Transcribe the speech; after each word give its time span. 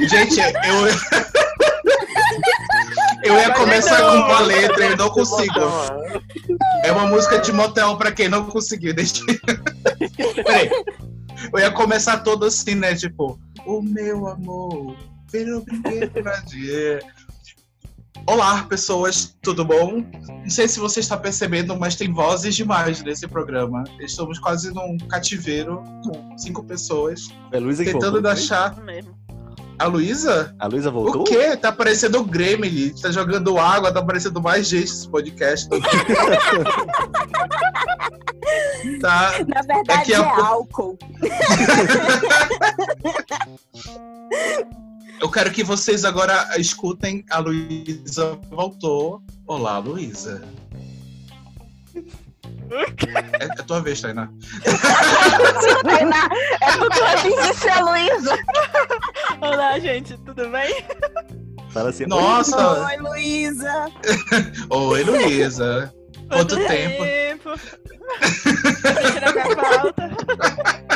Gente, 0.00 0.40
eu. 0.40 0.86
Eu 3.24 3.36
ia 3.36 3.54
começar 3.54 3.98
com 3.98 4.16
uma 4.16 4.40
letra 4.40 4.86
e 4.86 4.96
não 4.96 5.08
consigo. 5.10 5.60
É 6.84 6.90
uma 6.90 7.06
música 7.06 7.38
de 7.38 7.52
motel 7.52 7.96
pra 7.96 8.10
quem 8.10 8.28
não 8.28 8.46
conseguiu. 8.46 8.92
Deixa... 8.94 9.24
Peraí. 10.44 10.70
Eu 11.52 11.58
ia 11.58 11.70
começar 11.70 12.18
todo 12.18 12.46
assim, 12.46 12.74
né? 12.74 12.94
Tipo, 12.94 13.38
o 13.66 13.80
meu 13.80 14.26
amor 14.26 14.96
brinquedo 15.30 15.64
pra 16.22 16.40
dia. 16.40 17.00
Olá, 18.26 18.62
pessoas, 18.64 19.34
tudo 19.42 19.64
bom? 19.64 20.04
Não 20.28 20.50
sei 20.50 20.68
se 20.68 20.78
você 20.78 21.00
está 21.00 21.16
percebendo, 21.16 21.76
mas 21.78 21.96
tem 21.96 22.12
vozes 22.12 22.54
demais 22.54 23.02
nesse 23.02 23.26
programa. 23.26 23.82
Estamos 24.00 24.38
quase 24.38 24.72
num 24.72 24.96
cativeiro 25.08 25.82
com 26.04 26.38
cinco 26.38 26.62
pessoas. 26.64 27.28
É 27.50 27.58
Luísa 27.58 27.84
que 27.84 27.92
tentando 27.92 28.12
voltou, 28.12 28.30
achar. 28.30 28.72
Isso 28.72 28.82
mesmo. 28.82 29.14
A 29.78 29.86
Luísa? 29.86 30.54
A 30.58 30.66
Luísa 30.68 30.90
voltou? 30.90 31.22
O 31.22 31.24
quê? 31.24 31.56
Tá 31.56 31.72
parecendo 31.72 32.20
o 32.20 32.24
Gremlin. 32.24 32.94
Tá 33.00 33.10
jogando 33.10 33.58
água, 33.58 33.92
tá 33.92 34.02
parecendo 34.02 34.40
mais 34.40 34.68
gente 34.68 34.84
esse 34.84 35.08
podcast. 35.08 35.68
tá. 39.00 39.32
Na 39.48 39.62
verdade, 39.62 39.84
Daqui 39.86 40.14
a 40.14 40.18
é 40.18 40.22
pouco- 40.22 40.40
álcool. 40.42 40.98
Eu 45.22 45.30
quero 45.30 45.52
que 45.52 45.62
vocês 45.62 46.04
agora 46.04 46.48
escutem. 46.58 47.24
A 47.30 47.38
Luísa 47.38 48.36
voltou. 48.50 49.22
Olá, 49.46 49.78
Luísa. 49.78 50.42
É, 51.94 53.44
é 53.44 53.62
tua 53.62 53.80
vez, 53.80 54.00
Tainá. 54.00 54.28
Tainá, 55.84 56.28
é 56.60 56.72
tudo 56.72 57.04
antes 57.04 57.40
de 57.40 57.54
ser 57.54 57.84
Luísa. 57.84 58.36
Olá, 59.40 59.78
gente, 59.78 60.18
tudo 60.24 60.50
bem? 60.50 60.84
Fala 61.70 61.90
assim. 61.90 62.06
Nossa! 62.06 62.84
Oi, 62.84 62.96
Luísa. 62.96 63.92
Oi, 64.70 65.04
Luísa. 65.04 65.94
Quanto 66.28 66.56
tempo? 66.56 67.04
tempo? 67.04 67.50
Sentindo 68.42 69.32
minha 69.34 69.54
falta. 69.54 70.10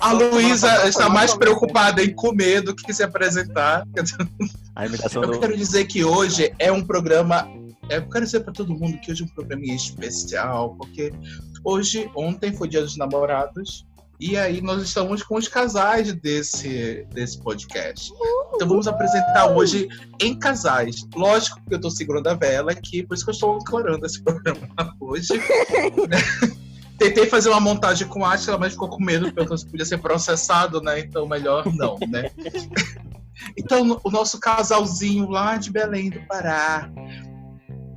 A 0.00 0.12
Luísa 0.12 0.88
está 0.88 1.08
mais 1.08 1.34
preocupada 1.34 2.02
em 2.02 2.14
comer 2.14 2.62
do 2.62 2.74
que 2.74 2.92
se 2.92 3.02
apresentar. 3.02 3.86
A 4.74 4.86
imitação 4.86 5.22
Eu 5.22 5.32
do. 5.32 5.40
quero 5.40 5.56
dizer 5.56 5.86
que 5.86 6.04
hoje 6.04 6.52
é 6.58 6.70
um 6.70 6.82
programa. 6.82 7.48
Eu 7.88 8.08
quero 8.08 8.24
dizer 8.24 8.40
para 8.40 8.52
todo 8.52 8.74
mundo 8.74 8.98
que 9.00 9.12
hoje 9.12 9.22
é 9.22 9.26
um 9.26 9.28
programinha 9.28 9.74
especial, 9.74 10.74
porque 10.76 11.12
hoje, 11.64 12.10
ontem 12.14 12.52
foi 12.52 12.68
Dia 12.68 12.82
dos 12.82 12.96
Namorados, 12.96 13.86
e 14.18 14.36
aí 14.36 14.60
nós 14.60 14.82
estamos 14.82 15.22
com 15.22 15.36
os 15.36 15.46
casais 15.46 16.12
desse, 16.14 17.06
desse 17.12 17.38
podcast. 17.38 18.10
Então 18.54 18.66
vamos 18.66 18.88
apresentar 18.88 19.50
hoje 19.54 19.88
em 20.20 20.38
casais. 20.38 21.06
Lógico 21.14 21.60
que 21.66 21.74
eu 21.74 21.76
estou 21.76 21.90
segurando 21.90 22.26
a 22.28 22.34
vela 22.34 22.72
aqui, 22.72 23.02
por 23.02 23.14
isso 23.14 23.24
que 23.24 23.30
eu 23.30 23.34
estou 23.34 23.58
declarando 23.58 24.04
esse 24.04 24.22
programa 24.22 24.68
hoje. 25.00 25.28
Tentei 26.98 27.26
fazer 27.26 27.50
uma 27.50 27.60
montagem 27.60 28.06
com 28.08 28.24
a 28.24 28.34
Atila, 28.34 28.58
mas 28.58 28.72
ficou 28.72 28.88
com 28.88 29.02
medo, 29.02 29.32
porque 29.32 29.66
podia 29.70 29.84
ser 29.84 29.98
processado, 29.98 30.80
né? 30.80 31.00
Então 31.00 31.26
melhor 31.26 31.66
não, 31.74 31.98
né? 32.08 32.30
Então, 33.56 34.00
o 34.02 34.10
nosso 34.10 34.40
casalzinho 34.40 35.28
lá 35.28 35.56
de 35.56 35.70
Belém 35.70 36.10
do 36.10 36.20
Pará, 36.20 36.90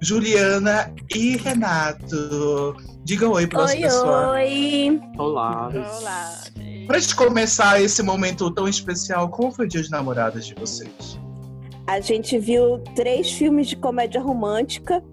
Juliana 0.01 0.93
e 1.13 1.37
Renato. 1.37 2.75
Diga 3.03 3.27
oi 3.27 3.47
para 3.47 3.63
as 3.63 3.71
Oi, 3.71 3.81
pessoas. 3.81 4.27
oi. 4.31 5.01
Olá. 5.17 5.69
Olá. 5.69 6.41
Pra 6.87 6.99
gente 6.99 7.15
começar 7.15 7.81
esse 7.81 8.03
momento 8.03 8.51
tão 8.51 8.67
especial, 8.67 9.29
como 9.29 9.51
foi 9.51 9.65
o 9.65 9.69
dia 9.69 9.81
de 9.81 9.89
namoradas 9.89 10.45
de 10.45 10.55
vocês? 10.55 11.19
A 11.87 11.99
gente 11.99 12.37
viu 12.37 12.79
três 12.95 13.31
filmes 13.31 13.67
de 13.67 13.75
comédia 13.75 14.21
romântica. 14.21 15.03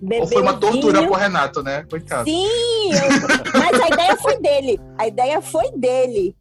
Bebeu 0.00 0.20
Ou 0.22 0.26
foi 0.28 0.42
uma 0.42 0.54
tortura 0.58 0.98
vinho. 0.98 1.10
pro 1.10 1.20
Renato, 1.20 1.62
né? 1.62 1.84
Coitado. 1.90 2.28
Sim, 2.28 2.44
eu- 2.92 3.52
mas 3.58 3.80
a 3.80 3.88
ideia 3.88 4.16
foi 4.16 4.40
dele. 4.40 4.80
A 4.98 5.06
ideia 5.06 5.40
foi 5.42 5.70
dele. 5.72 6.36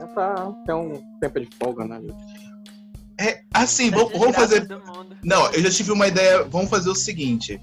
É 0.00 0.06
pra 0.06 0.52
ter 0.66 0.72
um 0.74 1.02
tempo 1.20 1.40
de 1.40 1.48
folga, 1.62 1.84
né? 1.86 2.00
É, 3.20 3.40
assim, 3.52 3.90
vamos, 3.90 4.12
vamos 4.12 4.36
desgraça 4.36 4.66
fazer. 4.66 4.82
Não, 5.22 5.50
eu 5.52 5.60
já 5.62 5.70
tive 5.70 5.92
uma 5.92 6.06
ideia. 6.08 6.44
Vamos 6.44 6.70
fazer 6.70 6.88
o 6.90 6.94
seguinte. 6.94 7.60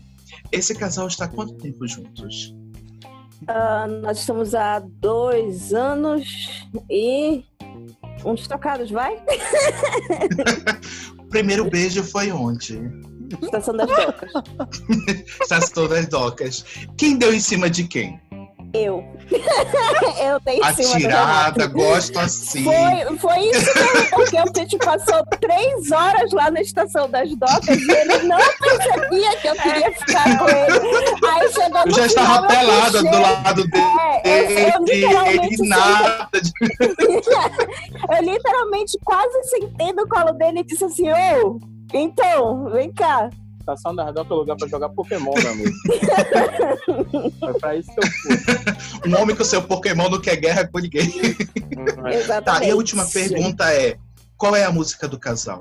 Esse 0.51 0.73
casal 0.75 1.07
está 1.07 1.25
há 1.25 1.27
quanto 1.27 1.53
tempo 1.55 1.87
juntos? 1.87 2.55
Ah, 3.47 3.87
nós 3.87 4.19
estamos 4.19 4.53
há 4.53 4.79
dois 4.79 5.73
anos 5.73 6.69
e 6.89 7.43
uns 8.23 8.47
trocados, 8.47 8.91
vai? 8.91 9.15
O 11.17 11.23
primeiro 11.29 11.69
beijo 11.69 12.03
foi 12.03 12.31
onde? 12.31 12.79
Estação 13.41 13.75
das 13.75 13.87
Docas. 13.87 14.31
Estação 15.41 15.87
das 15.87 16.07
docas. 16.07 16.65
Quem 16.97 17.17
deu 17.17 17.33
em 17.33 17.39
cima 17.39 17.69
de 17.69 17.83
quem? 17.85 18.19
Eu. 18.73 19.03
eu 20.21 20.39
dei 20.41 20.57
em 20.57 20.73
cima 20.73 20.89
do 20.89 20.95
Atirada, 20.95 21.67
gosto 21.67 22.19
assim. 22.19 22.63
Foi, 22.63 23.17
foi 23.17 23.39
isso 23.49 23.73
mesmo, 23.73 24.09
porque 24.11 24.37
a 24.37 24.45
gente 24.45 24.77
passou 24.77 25.25
três 25.39 25.91
horas 25.91 26.31
lá 26.31 26.51
na 26.51 26.61
estação 26.61 27.09
das 27.09 27.35
docas 27.35 27.77
e 27.77 27.91
ele 27.91 28.23
não 28.27 28.37
percebia 28.37 29.37
que 29.37 29.47
eu 29.47 29.55
queria 29.55 29.91
ficar 29.91 30.37
com 30.37 30.49
ele. 30.49 30.79
Aí 31.25 31.51
chegou 31.51 31.81
Eu 31.85 31.91
já 31.91 32.05
estava 32.05 32.47
pelada 32.47 33.01
do 33.01 33.21
lado 33.21 33.67
dele. 33.67 33.85
É, 34.23 34.43
eu, 34.43 34.69
eu 34.69 34.83
literalmente 34.83 35.61
Ele 35.61 35.69
nada 35.69 36.41
de 36.41 36.51
Eu 38.15 38.23
literalmente 38.23 38.97
quase 39.03 39.43
sentei 39.49 39.93
no 39.93 40.07
colo 40.07 40.31
dele 40.33 40.59
e 40.59 40.63
disse 40.63 40.85
assim, 40.85 41.09
ô, 41.09 41.59
então, 41.93 42.69
vem 42.69 42.91
cá. 42.91 43.29
Estação 43.59 43.95
da 43.95 44.05
Radar 44.05 44.25
é 44.27 44.33
o 44.33 44.35
lugar 44.35 44.57
pra 44.57 44.67
jogar 44.67 44.89
Pokémon, 44.89 45.33
meu 45.35 45.51
amigo. 45.51 45.71
Foi 47.39 47.53
pra 47.59 47.75
isso 47.75 47.91
que 47.91 47.99
eu 47.99 48.11
fui. 48.11 48.37
um 49.11 49.21
homem 49.21 49.35
com 49.35 49.43
seu 49.43 49.61
Pokémon 49.61 50.09
não 50.09 50.19
quer 50.19 50.37
guerra 50.37 50.67
com 50.67 50.79
ninguém. 50.79 51.07
Hum, 51.07 52.07
é. 52.07 52.15
Exatamente. 52.15 52.61
Tá, 52.61 52.65
e 52.65 52.71
a 52.71 52.75
última 52.75 53.05
pergunta 53.05 53.71
é: 53.71 53.97
qual 54.37 54.55
é 54.55 54.63
a 54.63 54.71
música 54.71 55.07
do 55.07 55.19
casal? 55.19 55.59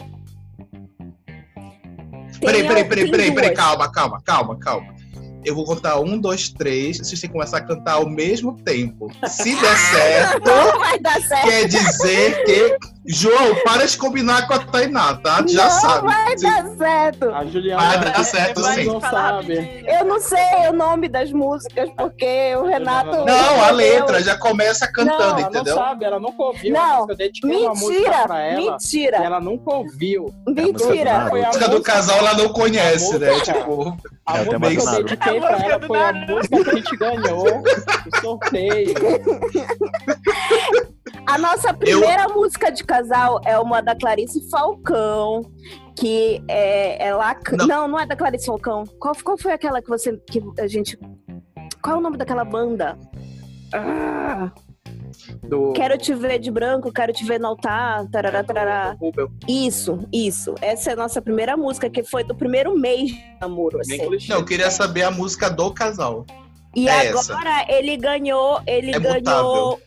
Peraí, 2.40 2.66
peraí, 2.66 2.84
peraí, 2.84 3.10
peraí, 3.10 3.34
peraí, 3.34 3.54
calma, 3.54 3.90
calma, 3.90 4.22
calma, 4.22 4.58
calma. 4.58 4.94
Eu 5.44 5.54
vou 5.54 5.64
contar 5.64 5.98
um, 6.00 6.18
dois, 6.18 6.48
três. 6.48 6.98
Vocês 6.98 7.20
têm 7.20 7.28
que 7.28 7.34
começar 7.34 7.58
a 7.58 7.60
cantar 7.60 7.94
ao 7.94 8.08
mesmo 8.08 8.56
tempo. 8.62 9.10
Se 9.26 9.54
der 9.60 9.76
certo, 9.92 10.46
Não 10.46 10.78
vai 10.78 10.98
dar 10.98 11.20
certo. 11.20 11.48
quer 11.48 11.68
dizer 11.68 12.44
que. 12.44 12.97
João, 13.10 13.54
para 13.64 13.86
de 13.86 13.96
combinar 13.96 14.46
com 14.46 14.52
a 14.54 14.58
Tainá, 14.58 15.14
tá? 15.16 15.42
Já 15.48 15.64
não 15.64 15.70
sabe. 15.70 16.06
vai 16.08 16.36
dar 16.36 16.66
certo. 16.76 17.30
A 17.30 17.44
Juliana. 17.46 17.82
Vai 17.82 17.98
dar 18.12 18.24
certo 18.24 18.60
Vai 18.60 18.74
sim. 18.74 18.84
não 18.84 19.00
sabe. 19.00 19.84
Eu 19.86 20.04
não 20.04 20.20
sei 20.20 20.69
o 20.69 20.72
nome 20.74 21.08
das 21.08 21.32
músicas, 21.32 21.88
porque 21.96 22.54
o 22.56 22.66
Renato. 22.66 23.10
Não, 23.24 23.24
a 23.24 23.72
entendeu? 23.72 23.74
letra 23.76 24.22
já 24.22 24.36
começa 24.36 24.86
cantando, 24.92 25.19
Não, 25.19 25.24
ela 25.24 25.41
não 25.41 25.48
entendeu? 25.48 25.74
sabe, 25.74 26.04
ela 26.04 26.20
nunca 26.20 26.42
ouviu. 26.42 26.72
Não, 26.74 26.80
a 26.82 26.96
música. 26.96 27.12
Eu 27.12 27.16
dediquei 27.16 27.56
uma 27.62 27.70
música 27.70 27.88
Mentira, 27.94 28.22
pra 28.26 28.41
ela. 28.41 28.60
Mentira, 28.72 29.16
ela 29.16 29.40
nunca 29.40 29.75
ouviu. 29.75 30.34
mentira. 30.46 31.26
Foi 31.30 31.42
A 31.42 31.46
música 31.46 31.69
do 31.69 31.82
casal 31.82 32.19
ela 32.19 32.34
não 32.34 32.48
conhece, 32.50 33.19
né? 33.19 33.30
música- 33.30 33.52
Tipo, 33.54 33.96
A 34.26 34.38
É, 34.38 34.42
o 34.42 34.60
música 34.60 34.82
que 34.82 34.88
eu 34.90 35.04
dediquei 35.04 35.38
A 35.38 35.40
pra 35.40 35.50
música 35.52 35.70
ela 35.72 35.86
foi 35.86 35.98
a 36.02 36.12
música 36.12 36.64
que 36.64 36.70
a 36.70 36.75
gente 36.75 36.96
ganhou 36.98 37.62
no 37.62 38.20
sorteio. 38.20 38.94
A 41.28 41.36
nossa 41.36 41.75
primeira 41.75 42.26
música 42.28 42.72
de 42.72 42.82
casal 42.82 43.38
é 43.44 43.58
uma 43.58 43.82
da 43.82 43.94
Clarice 43.94 44.48
Falcão, 44.48 45.42
que 45.94 46.42
é, 46.48 47.08
é 47.08 47.14
lá. 47.14 47.36
Não. 47.52 47.66
Não. 47.66 47.88
não, 47.88 48.00
é 48.00 48.06
da 48.06 48.16
Clarice 48.16 48.46
Falcão. 48.46 48.84
Qual, 48.98 49.14
qual 49.22 49.36
foi 49.36 49.52
aquela 49.52 49.82
que 49.82 49.88
você. 49.88 50.16
que 50.30 50.42
a 50.58 50.66
gente. 50.66 50.98
Qual 51.82 51.96
é 51.96 51.98
o 51.98 52.02
nome 52.02 52.16
daquela 52.16 52.44
banda? 52.46 52.98
Ah, 53.75 54.50
Do, 55.42 55.75
quero 55.75 55.98
te 55.98 56.14
ver 56.14 56.38
de 56.38 56.50
branco, 56.50 56.90
quero 56.90 57.12
te 57.12 57.26
ver 57.26 57.38
no 57.38 57.48
altar. 57.48 58.06
Tarará, 58.10 58.42
tarará. 58.42 58.96
Isso, 59.46 59.98
isso. 60.10 60.54
Essa 60.62 60.90
é 60.90 60.92
a 60.94 60.96
nossa 60.96 61.20
primeira 61.20 61.58
música, 61.58 61.90
que 61.90 62.02
foi 62.02 62.24
do 62.24 62.34
primeiro 62.34 62.74
mês 62.74 63.10
de 63.10 63.36
namoro, 63.38 63.81
assim. 63.81 63.98
não, 64.31 64.36
eu 64.38 64.44
queria 64.46 64.70
saber 64.70 65.02
a 65.02 65.10
música 65.10 65.50
do 65.50 65.70
casal. 65.74 66.24
E 66.74 66.88
É 66.88 67.08
agora 67.10 67.66
ele 67.69 67.96
ganhou, 67.96 68.60
ele 68.66 68.94
É 68.94 68.98
ganhou. 68.98 69.78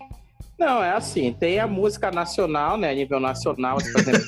Não, 0.61 0.83
é 0.83 0.91
assim, 0.91 1.33
tem 1.33 1.59
a 1.59 1.65
música 1.65 2.11
nacional, 2.11 2.77
né, 2.77 2.91
a 2.91 2.93
nível 2.93 3.19
nacional, 3.19 3.77
por 3.77 3.99
exemplo, 3.99 4.27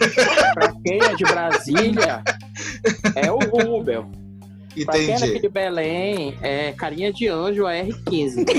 pra 0.55 0.73
quem 0.83 0.99
é 0.99 1.13
de 1.13 1.23
Brasília, 1.25 2.23
é 3.15 3.31
o 3.31 3.37
Rubel. 3.37 4.09
Pra 4.83 4.95
quem 4.95 5.11
é 5.11 5.19
daqui 5.19 5.39
de 5.41 5.49
Belém, 5.49 6.35
é 6.41 6.71
Carinha 6.71 7.13
de 7.13 7.27
Anjo, 7.27 7.67
a 7.67 7.73
R15. 7.73 8.47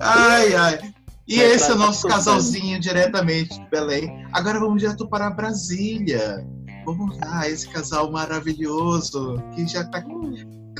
Ai, 0.00 0.54
ai. 0.54 0.78
E 1.26 1.36
Vai 1.36 1.46
esse 1.46 1.70
é 1.70 1.74
o 1.74 1.76
nosso 1.76 2.06
casalzinho 2.06 2.80
diretamente 2.80 3.60
de 3.60 3.68
Belém. 3.68 4.24
Agora 4.32 4.58
vamos 4.60 4.80
direto 4.80 5.06
para 5.08 5.28
Brasília. 5.28 6.46
Vamos 6.86 7.18
lá, 7.18 7.46
esse 7.48 7.68
casal 7.68 8.10
maravilhoso 8.10 9.42
que 9.54 9.66
já 9.66 9.84
tá. 9.84 10.02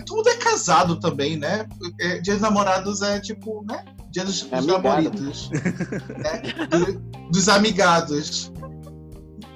Tudo 0.07 0.29
é 0.29 0.37
casado 0.37 0.99
também, 1.01 1.37
né? 1.37 1.67
É, 2.01 2.19
Dia 2.21 2.35
dos 2.35 2.43
namorados 2.43 3.03
é 3.03 3.21
tipo, 3.21 3.65
né? 3.67 3.85
Dia 4.11 4.25
dos, 4.25 4.43
dos 4.43 4.53
amigado. 4.53 4.83
namoridos. 4.83 5.51
né? 5.51 6.43
Do- 6.69 6.99
dos 7.31 7.49
amigados. 7.49 8.53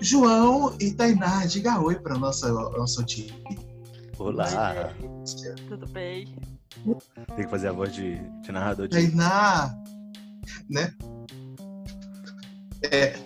João 0.00 0.76
e 0.80 0.90
Tainá, 0.92 1.46
diga 1.46 1.80
oi 1.80 1.94
para 1.96 2.18
nossa 2.18 2.50
nosso 2.50 3.04
time. 3.04 3.32
Olá. 4.18 4.92
Tudo 5.68 5.86
bem? 5.88 6.26
Tem 7.36 7.44
que 7.44 7.50
fazer 7.50 7.68
a 7.68 7.72
voz 7.72 7.92
de, 7.94 8.18
de 8.42 8.50
narrador 8.52 8.88
de. 8.88 8.96
Tainá, 8.96 9.74
né? 10.68 10.92
É. 12.90 13.14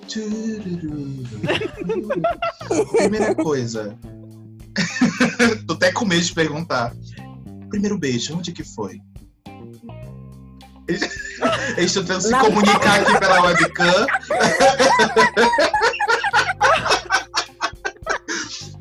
Primeira 2.97 3.35
coisa. 3.35 3.97
Tô 5.67 5.75
até 5.75 5.93
com 5.93 6.05
medo 6.05 6.25
de 6.25 6.33
perguntar. 6.33 6.93
Primeiro 7.69 7.99
beijo, 7.99 8.37
onde 8.37 8.53
que 8.53 8.65
foi? 8.65 9.01
Eles 11.77 11.91
estão 11.91 12.05
tentando 12.05 12.23
se 12.23 12.31
Na 12.31 12.45
comunicar 12.45 13.01
aqui 13.01 13.19
pela 13.19 13.43
webcam. 13.43 14.07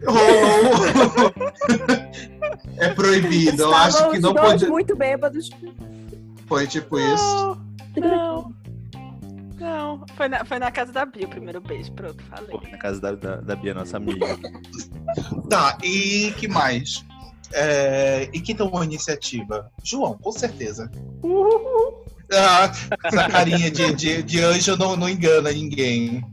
Rolou. 0.06 1.34
É 2.78 2.90
proibido. 2.90 3.64
Eu 3.64 3.74
acho 3.74 4.12
que 4.12 4.20
não 4.20 4.36
pode. 4.36 4.68
muito 4.68 4.96
bêbados. 4.96 5.50
Foi 6.48 6.68
tipo 6.68 7.00
isso. 7.00 7.58
Não, 7.98 8.54
não. 9.60 10.06
Foi 10.16 10.28
na, 10.28 10.46
foi 10.46 10.60
na 10.60 10.72
casa 10.72 10.92
da 10.92 11.06
Bia 11.06 11.26
o 11.26 11.30
primeiro 11.30 11.62
beijo, 11.62 11.92
pronto, 11.94 12.24
falei. 12.24 12.50
Pô, 12.50 12.62
na 12.70 12.78
casa 12.78 13.02
da, 13.02 13.12
da, 13.14 13.36
da 13.38 13.56
Bia, 13.56 13.74
nossa 13.74 13.98
amiga. 13.98 14.26
Tá, 15.50 15.78
e 15.84 16.34
que 16.38 16.48
mais? 16.48 17.06
É, 17.54 18.28
e 18.34 18.42
quem 18.42 18.56
tomou 18.56 18.82
a 18.82 18.86
iniciativa? 18.86 19.72
João, 19.84 20.18
com 20.18 20.32
certeza. 20.32 20.92
Ah, 22.32 22.72
essa 23.04 23.30
carinha 23.30 23.70
de, 23.72 23.94
de, 23.94 24.24
de 24.24 24.40
anjo 24.42 24.76
não, 24.76 24.96
não 24.96 25.08
engana 25.08 25.52
ninguém. 25.52 26.26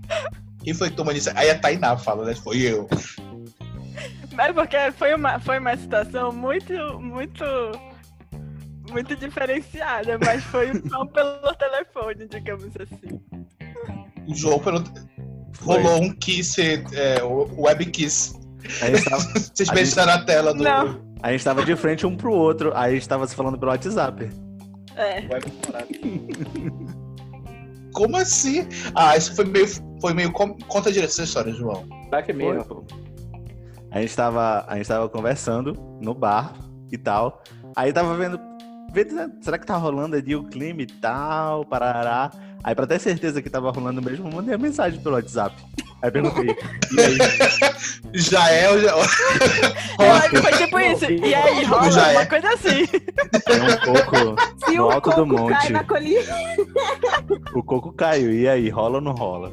Quem 0.65 0.75
foi 0.75 0.91
que 0.91 0.97
tomou 0.97 1.11
a 1.11 1.15
iniciativa? 1.15 1.43
Aí 1.43 1.51
a 1.51 1.59
Tainá 1.59 1.97
fala, 1.97 2.25
né? 2.25 2.35
Foi 2.35 2.59
eu. 2.59 2.89
Mas 4.33 4.55
porque 4.55 4.77
foi 4.93 5.15
uma, 5.15 5.39
foi 5.39 5.59
uma 5.59 5.77
situação 5.77 6.33
muito, 6.33 6.73
muito, 6.99 7.45
muito 8.93 9.17
diferenciada, 9.17 10.19
mas 10.19 10.43
foi 10.45 10.73
só 10.89 11.05
pelo 11.07 11.55
telefone, 11.55 12.27
digamos 12.29 12.67
assim. 12.77 13.21
O 14.29 14.35
João 14.35 14.59
pelo- 14.59 14.85
Foi. 15.55 15.83
rolou 15.83 16.03
um 16.03 16.13
kiss, 16.15 16.61
é, 16.61 17.23
o 17.23 17.63
web 17.63 17.85
kiss. 17.87 18.39
Gente, 18.63 19.05
tava, 19.05 19.23
Vocês 19.55 19.69
beijaram 19.71 20.13
a 20.13 20.25
tela 20.25 20.55
do. 20.55 20.63
Não. 20.63 21.01
a 21.23 21.33
gente 21.33 21.45
tava 21.45 21.65
de 21.65 21.75
frente 21.77 22.07
um 22.07 22.17
pro 22.17 22.33
outro, 22.33 22.73
aí 22.77 22.93
a 22.93 22.95
gente 22.95 23.09
tava 23.09 23.27
se 23.27 23.35
falando 23.35 23.59
pelo 23.59 23.71
WhatsApp. 23.73 24.31
É. 24.97 25.23
Como 27.93 28.17
assim? 28.17 28.67
Ah, 28.95 29.17
isso 29.17 29.35
foi 29.35 29.45
meio. 29.45 29.67
Foi 30.01 30.15
meio. 30.15 30.33
Conta 30.33 30.91
direito 30.91 31.11
essa 31.11 31.23
história, 31.25 31.53
João. 31.53 31.87
Será 32.05 32.23
que 32.23 32.31
é 32.31 32.35
mesmo? 32.35 32.65
pô. 32.65 32.85
A 33.91 34.01
gente 34.01 34.17
tava, 34.17 34.65
a 34.67 34.77
gente 34.77 34.89
tava 34.89 35.09
conversando 35.09 35.75
no 36.01 36.15
bar 36.15 36.55
e 36.91 36.97
tal. 36.97 37.43
Aí 37.77 37.93
tava 37.93 38.17
vendo, 38.17 38.41
né, 39.15 39.31
será 39.41 39.59
que 39.59 39.67
tá 39.67 39.77
rolando 39.77 40.17
ali 40.17 40.35
o 40.37 40.45
clima 40.45 40.83
e 40.83 40.87
tal, 40.87 41.65
parará. 41.65 42.31
Aí 42.65 42.75
pra 42.75 42.87
ter 42.87 43.01
certeza 43.01 43.43
que 43.43 43.51
tava 43.51 43.71
rolando 43.73 44.01
mesmo, 44.03 44.29
eu 44.29 44.33
mandei 44.33 44.55
a 44.55 44.59
mensagem 44.59 45.01
pelo 45.01 45.15
WhatsApp. 45.17 45.57
Aí 46.01 46.11
perguntei, 46.11 46.47
e 46.47 47.01
aí? 47.01 47.19
Já 48.15 48.51
é. 48.51 48.71
o- 48.71 48.81
Já... 48.81 48.93
Foi, 50.31 50.43
foi 50.43 50.53
tipo 50.59 50.79
isso. 50.81 51.05
E 51.11 51.33
aí, 51.35 51.63
rola 51.65 51.91
Já 51.93 52.09
é. 52.13 52.17
uma 52.19 52.27
coisa 52.27 52.49
assim. 52.55 52.83
É 53.47 53.63
um 53.63 53.95
pouco, 53.95 54.17
Se 54.67 54.77
No 54.77 54.87
o 54.87 54.91
alto 54.91 55.11
do 55.11 55.27
coco 55.27 55.47
cai 55.49 55.55
monte. 55.61 55.73
na 55.73 55.85
colina. 55.85 56.35
o 57.55 57.63
coco 57.63 57.93
caiu, 57.93 58.33
e 58.33 58.49
aí, 58.49 58.69
rola 58.69 58.97
ou 58.97 59.01
não 59.01 59.13
rola? 59.13 59.53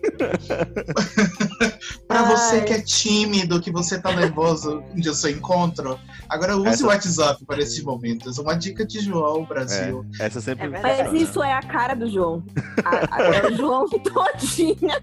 Pra 2.06 2.22
você 2.24 2.56
Ai. 2.56 2.64
que 2.64 2.72
é 2.72 2.80
tímido, 2.80 3.60
que 3.60 3.70
você 3.70 4.00
tá 4.00 4.14
nervoso 4.14 4.82
de 4.94 5.14
seu 5.14 5.30
encontro, 5.30 5.98
agora 6.28 6.56
use 6.56 6.68
Essa- 6.68 6.84
o 6.84 6.88
WhatsApp 6.88 7.44
para 7.44 7.60
esses 7.62 7.82
momentos. 7.82 8.38
Uma 8.38 8.54
dica 8.54 8.84
de 8.86 9.00
João, 9.00 9.44
Brasil. 9.44 10.04
Essa 10.18 10.40
sempre 10.40 10.66
É. 10.66 10.80
Mas 10.80 11.12
isso 11.12 11.42
é 11.42 11.52
a 11.52 11.62
cara 11.62 11.94
do 11.94 12.08
João. 12.10 12.42
A, 12.84 13.16
a- 13.16 13.22
é 13.36 13.46
o 13.46 13.56
João 13.56 13.88
todinha. 13.88 15.00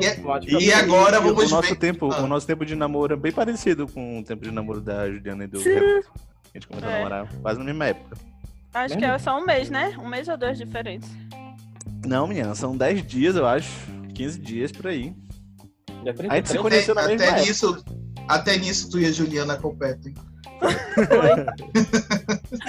E, 0.00 0.04
é- 0.04 0.20
e 0.60 0.72
agora 0.72 1.20
o 1.20 1.34
vamos 1.34 1.50
nosso 1.50 1.68
ver. 1.68 1.76
tempo, 1.76 2.10
Ah. 2.12 2.22
o 2.22 2.26
nosso 2.26 2.46
tempo 2.46 2.66
de 2.66 2.74
namoro 2.74 3.14
é 3.14 3.16
bem 3.16 3.30
parecido 3.32 3.86
com 3.86 4.18
o 4.18 4.24
tempo 4.24 4.42
de 4.44 4.50
namoro 4.50 4.80
da 4.80 5.08
Juliana 5.08 5.44
e 5.44 5.46
do 5.46 5.60
Sim. 5.60 5.74
Renato. 5.74 6.10
A 6.12 6.58
gente 6.58 6.66
começou 6.66 6.88
a 6.88 6.92
É. 6.92 6.96
namorar 6.98 7.28
quase 7.40 7.58
na 7.60 7.64
mesma 7.64 7.86
época. 7.86 8.16
Acho 8.74 8.98
que 8.98 9.04
é 9.04 9.18
só 9.18 9.38
um 9.38 9.46
mês, 9.46 9.70
né? 9.70 9.94
Um 9.98 10.08
mês 10.08 10.26
ou 10.28 10.36
dois 10.36 10.58
diferentes. 10.58 11.08
Não, 12.08 12.26
menina, 12.26 12.54
são 12.54 12.74
10 12.74 13.06
dias, 13.06 13.36
eu 13.36 13.46
acho. 13.46 13.68
15 14.14 14.38
dias 14.40 14.72
por 14.72 14.86
aí. 14.86 15.14
A 16.30 16.36
gente 16.36 16.48
se 16.48 16.54
33? 16.54 16.62
conheceu 16.62 16.94
na 16.94 17.02
até, 17.02 17.10
mesma 17.16 17.26
até 17.32 17.40
nisso, 17.42 17.84
até 18.26 18.56
nisso 18.56 18.90
tu 18.90 18.98
e 18.98 19.04
a 19.06 19.12
Juliana 19.12 19.56
competem. 19.58 20.14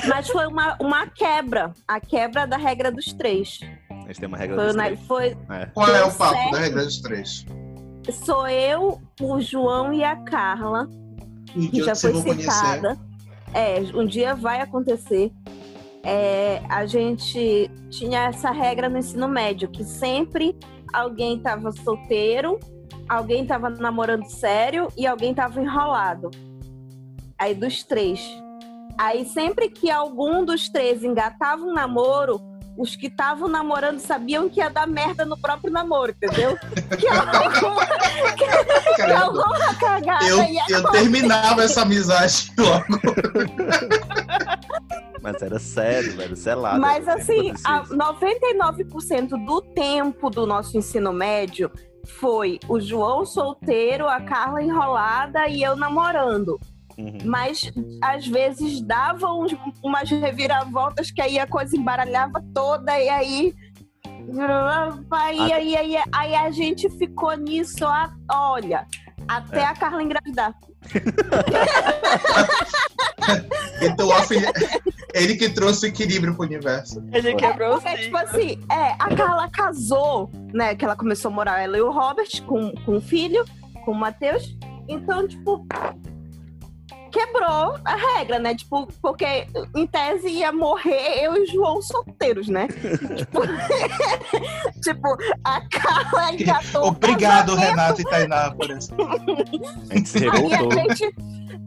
Mas 0.10 0.28
foi 0.28 0.46
uma, 0.46 0.76
uma 0.82 1.08
quebra. 1.08 1.72
A 1.88 2.00
quebra 2.02 2.46
da 2.46 2.58
regra 2.58 2.92
dos 2.92 3.14
três. 3.14 3.60
A 3.90 4.08
gente 4.08 4.20
tem 4.20 4.28
uma 4.28 4.38
regra 4.38 4.58
Foi, 4.58 4.66
dos 4.66 4.76
na- 4.76 4.84
três. 4.86 5.00
foi- 5.08 5.38
É. 5.50 5.66
Qual 5.68 5.88
é 5.88 6.04
o 6.04 6.12
papo 6.12 6.36
certo. 6.36 6.52
da 6.52 6.60
regra 6.60 6.84
dos 6.84 6.98
três? 7.02 7.46
sou 8.26 8.48
eu, 8.48 9.00
o 9.22 9.40
João 9.40 9.94
e 9.94 10.04
a 10.04 10.16
Carla, 10.24 10.88
Um 11.56 11.70
que 11.70 11.84
já 11.84 11.96
foi 11.96 12.12
vão 12.12 12.24
conhecer. 12.24 12.52
citada. 12.52 12.98
É, 13.54 13.80
um 13.96 14.06
dia 14.06 14.36
vai 14.36 14.60
acontecer. 14.62 15.32
É, 16.12 16.64
a 16.68 16.88
gente 16.88 17.70
tinha 17.92 18.30
essa 18.30 18.50
regra 18.50 18.90
no 18.90 18.98
ensino 18.98 19.28
médio, 19.28 19.70
que 19.70 19.84
sempre 19.84 20.58
alguém 20.92 21.38
estava 21.38 21.72
solteiro, 21.72 22.60
alguém 23.08 23.44
estava 23.44 23.70
namorando 23.70 24.26
sério 24.26 24.88
e 24.98 25.06
alguém 25.06 25.30
estava 25.30 25.62
enrolado. 25.62 26.32
Aí 27.38 27.54
dos 27.54 27.84
três. 27.84 28.28
Aí 28.98 29.24
sempre 29.24 29.70
que 29.70 29.92
algum 29.92 30.44
dos 30.44 30.68
três 30.68 31.04
engatava 31.04 31.62
um 31.62 31.74
namoro, 31.74 32.42
os 32.80 32.96
que 32.96 33.08
estavam 33.08 33.50
namorando 33.50 34.00
sabiam 34.00 34.48
que 34.48 34.62
ia 34.62 34.70
dar 34.70 34.88
merda 34.88 35.26
no 35.26 35.38
próprio 35.38 35.70
namoro, 35.70 36.12
entendeu? 36.12 36.58
que 36.98 37.08
alguma, 37.10 37.86
que 38.96 39.02
alguma 39.02 39.76
cagada 39.76 40.26
eu, 40.26 40.42
ia 40.46 40.64
eu 40.70 40.90
terminava 40.90 41.62
essa 41.62 41.82
amizade 41.82 42.54
logo. 42.58 42.86
Mas 45.22 45.42
era 45.42 45.60
sério, 45.60 46.16
velho, 46.16 46.38
selado. 46.38 46.80
Mas 46.80 47.04
sempre 47.04 47.22
assim, 47.22 47.50
acontecia 47.50 47.70
a 47.70 47.84
isso. 47.84 47.98
99% 47.98 49.46
do 49.46 49.62
tempo 49.62 50.30
do 50.30 50.48
nosso 50.48 50.78
ensino 50.78 51.12
médio 51.12 51.70
foi 52.06 52.62
o 52.70 52.80
João 52.80 53.26
solteiro, 53.26 54.08
a 54.08 54.22
Carla 54.22 54.64
enrolada 54.64 55.50
e 55.50 55.62
eu 55.62 55.76
namorando. 55.76 56.58
Uhum. 57.00 57.18
Mas 57.24 57.72
às 58.04 58.28
vezes 58.28 58.82
dava 58.82 59.32
uns- 59.34 59.56
umas 59.82 60.10
reviravoltas 60.10 61.10
que 61.12 61.22
aí 61.22 61.40
a 61.40 61.48
coisa 61.48 61.76
embaralhava 61.78 62.44
toda 62.54 63.00
e 63.00 63.08
aí. 63.10 63.54
Aí, 65.12 65.54
aí, 65.54 65.76
aí, 65.78 65.96
aí 66.14 66.36
a 66.36 66.52
gente 66.52 66.90
ficou 66.98 67.36
nisso, 67.38 67.86
a- 67.86 68.14
olha, 68.32 68.86
até 69.28 69.62
É. 69.62 69.66
a 69.66 69.74
Carla 69.74 70.04
engravidar. 70.04 70.54
Então, 73.82 74.12
a 74.12 74.22
filha- 74.24 74.52
ele 75.14 75.36
que 75.36 75.50
trouxe 75.50 75.86
o 75.86 75.90
equilíbrio 75.90 76.36
pro 76.36 76.46
universo. 76.46 77.02
Ele 77.14 77.34
quebrou 77.36 77.78
o 77.78 77.82
Porque, 77.82 77.98
tipo 77.98 78.18
assim, 78.18 78.60
é, 78.72 78.92
a 79.00 79.16
Carla 79.16 79.50
casou, 79.50 80.30
né? 80.54 80.76
Que 80.76 80.84
ela 80.84 80.96
começou 80.96 81.32
a 81.32 81.34
morar, 81.34 81.62
ela 81.62 81.78
e 81.78 81.82
o 81.82 81.92
Robert, 81.92 82.28
com, 82.46 82.72
com 82.86 82.98
o 82.98 83.02
filho, 83.02 83.46
com 83.86 83.92
o 83.92 83.96
Matheus. 83.96 84.58
Então, 84.88 85.28
tipo, 85.28 85.66
quebrou 87.10 87.78
a 87.84 87.96
regra, 88.16 88.40
né? 88.40 88.56
Tipo, 88.56 88.88
porque 89.02 89.48
em 89.76 89.88
tese 89.88 90.30
ia 90.30 90.52
morrer 90.52 91.24
eu 91.24 91.36
e 91.36 91.42
o 91.42 91.48
João 91.48 91.82
solteiros, 91.82 92.48
né? 92.48 92.68
tipo, 93.16 93.42
tipo, 94.82 95.18
a 95.44 95.62
Carla 95.70 96.34
engatou. 96.34 96.88
Obrigado, 96.88 97.56
Renato 97.56 98.02
e 98.02 98.06
Tainá, 98.06 98.52
por 98.52 98.70
isso. 98.70 98.92
A 99.90 99.96
gente 99.96 100.10
se 100.10 100.18
Aí 100.20 100.28
a 100.28 100.32
revoltou. 100.58 100.72
gente, 100.72 101.16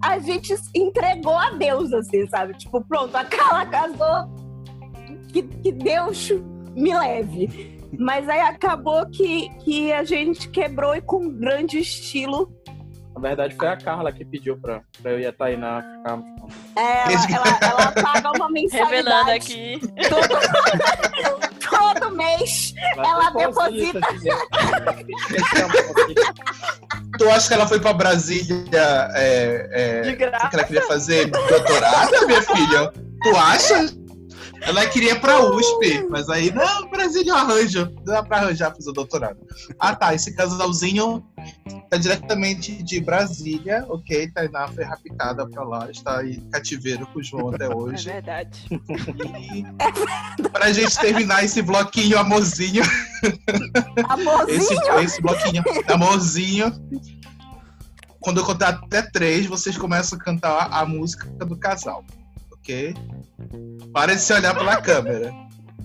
a 0.03 0.19
gente 0.19 0.55
entregou 0.75 1.37
a 1.37 1.51
Deus, 1.51 1.93
assim, 1.93 2.27
sabe? 2.29 2.55
Tipo, 2.55 2.81
pronto, 2.85 3.15
a 3.17 3.25
Carla 3.25 3.67
casou, 3.67 4.29
que, 5.33 5.43
que 5.43 5.73
Deus 5.73 6.31
me 6.75 6.97
leve. 6.97 7.79
Mas 7.99 8.27
aí 8.29 8.41
acabou 8.41 9.05
que, 9.11 9.51
que 9.61 9.93
a 9.93 10.03
gente 10.03 10.49
quebrou 10.49 10.97
e 10.97 11.03
com 11.03 11.29
grande 11.29 11.79
estilo. 11.79 12.51
Na 13.14 13.21
verdade, 13.28 13.54
foi 13.54 13.69
a 13.69 13.76
Carla 13.76 14.11
que 14.12 14.25
pediu 14.25 14.57
pra, 14.59 14.81
pra 15.02 15.12
eu 15.12 15.21
e 15.21 15.26
a 15.26 15.33
Tainá 15.33 15.83
ficarmos. 15.99 16.26
juntos. 16.40 16.57
Ela, 16.76 17.12
ela, 17.37 17.59
ela 17.62 17.92
paga 17.92 18.28
uma 18.33 18.49
Revelando 18.49 18.52
mensalidade 18.52 19.31
aqui. 19.31 19.81
todo, 20.09 22.00
todo 22.00 22.16
mês. 22.16 22.75
Ela 22.97 23.31
Mas 23.31 23.54
posso 23.54 23.71
deposita. 23.71 23.99
é. 23.99 24.12
Tu 27.19 27.28
acha 27.31 27.49
que 27.49 27.54
ela 27.54 27.66
foi 27.69 27.78
pra 27.81 27.92
Brasília 27.92 29.09
é, 29.14 29.69
é, 29.73 30.00
De 30.02 30.16
graça. 30.16 30.49
que 30.49 30.57
ela 30.57 30.64
queria 30.64 30.83
fazer 30.83 31.26
doutorado, 31.31 32.26
minha 32.26 32.42
filha? 32.42 32.92
Tu 33.23 33.37
acha? 33.37 33.87
Ela 34.64 34.87
queria 34.87 35.19
pra 35.19 35.40
USP, 35.40 36.07
mas 36.09 36.28
aí, 36.28 36.52
não, 36.52 36.88
Brasília 36.88 37.33
eu 37.33 37.37
arranjo. 37.37 37.87
Dá 38.04 38.23
pra 38.23 38.38
arranjar 38.38 38.73
fazer 38.75 38.90
o 38.90 38.92
doutorado. 38.92 39.38
Ah, 39.78 39.95
tá. 39.95 40.14
Esse 40.14 40.35
casalzinho 40.35 41.25
tá 41.90 41.97
diretamente 41.97 42.83
de 42.83 43.00
Brasília, 43.00 43.85
ok? 43.88 44.31
Tainá 44.31 44.69
foi 44.69 44.85
raptada 44.85 45.47
pra 45.49 45.64
lá, 45.64 45.90
está 45.90 46.25
em 46.25 46.40
cativeiro 46.50 47.07
com 47.09 47.19
o 47.19 47.23
João 47.23 47.49
até 47.54 47.64
É 47.73 47.75
hoje. 47.75 48.04
verdade. 48.09 48.66
E 50.38 50.42
pra 50.49 50.73
gente 50.73 50.97
terminar 50.99 51.45
esse 51.45 51.61
bloquinho 51.61 52.19
amorzinho, 52.19 52.83
Amorzinho. 54.09 54.57
esse, 54.57 54.75
esse 55.04 55.23
bloquinho 55.23 55.62
amorzinho. 55.88 56.73
Quando 58.21 58.38
eu 58.40 58.45
contar 58.45 58.69
até 58.69 59.02
três, 59.02 59.47
vocês 59.47 59.76
começam 59.76 60.16
a 60.16 60.23
cantar 60.23 60.69
a 60.73 60.87
música 60.87 61.26
do 61.45 61.57
casal, 61.57 62.04
ok? 62.62 62.95
Para 63.92 64.14
de 64.14 64.21
se 64.23 64.33
olhar 64.33 64.54
pela 64.54 64.81
câmera. 64.81 65.33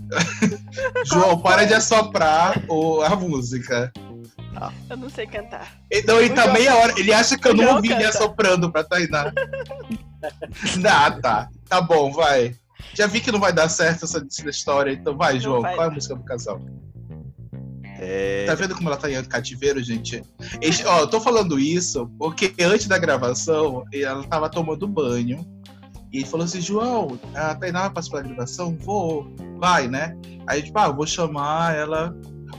João, 1.05 1.39
para 1.39 1.65
de 1.65 1.73
assoprar 1.73 2.63
o, 2.69 3.01
a 3.01 3.15
música. 3.15 3.91
Eu 4.89 4.97
não 4.97 5.09
sei 5.09 5.27
cantar. 5.27 5.77
Então, 5.91 6.19
ele 6.19 6.33
tá 6.33 6.43
João- 6.43 6.53
meia 6.53 6.75
hora. 6.75 6.93
Ele 6.97 7.13
acha 7.13 7.37
que 7.37 7.47
eu 7.47 7.53
não 7.53 7.63
João 7.63 7.75
ouvi 7.75 7.91
ele 7.91 8.05
assoprando 8.05 8.71
pra 8.71 8.83
Tainá. 8.83 9.31
Ah, 10.89 11.11
tá. 11.11 11.47
Tá 11.69 11.79
bom, 11.79 12.11
vai. 12.11 12.55
Já 12.95 13.05
vi 13.05 13.21
que 13.21 13.31
não 13.31 13.39
vai 13.39 13.53
dar 13.53 13.69
certo 13.69 14.05
essa, 14.05 14.25
essa 14.27 14.49
história, 14.49 14.91
então 14.91 15.15
vai, 15.15 15.39
João. 15.39 15.61
vai 15.61 15.75
Qual 15.75 15.85
é 15.85 15.89
a 15.89 15.93
música 15.93 16.15
do 16.15 16.23
casal? 16.23 16.59
É, 17.99 18.45
Tá 18.47 18.55
vendo 18.55 18.75
como 18.75 18.89
ela 18.89 18.97
tá 18.97 19.11
em 19.11 19.23
cativeiro, 19.23 19.81
gente? 19.83 20.23
Ó, 20.87 20.99
eu 21.01 21.07
tô 21.07 21.21
falando 21.21 21.59
isso 21.59 22.09
porque 22.17 22.51
antes 22.59 22.87
da 22.87 22.97
gravação, 22.97 23.83
ela 23.93 24.23
tava 24.23 24.49
tomando 24.49 24.87
banho. 24.87 25.45
E 26.17 26.21
ele 26.21 26.27
falou 26.27 26.45
assim, 26.45 26.59
João, 26.59 27.19
a 27.35 27.53
Tainá 27.53 27.81
vai 27.81 27.89
participar 27.91 28.23
da 28.23 28.29
gravação? 28.29 28.75
Vou. 28.81 29.27
Vai, 29.59 29.87
né? 29.87 30.17
Aí, 30.47 30.63
tipo, 30.63 30.79
ah, 30.79 30.87
eu 30.87 30.95
vou 30.95 31.05
chamar 31.05 31.75
ela, 31.75 32.11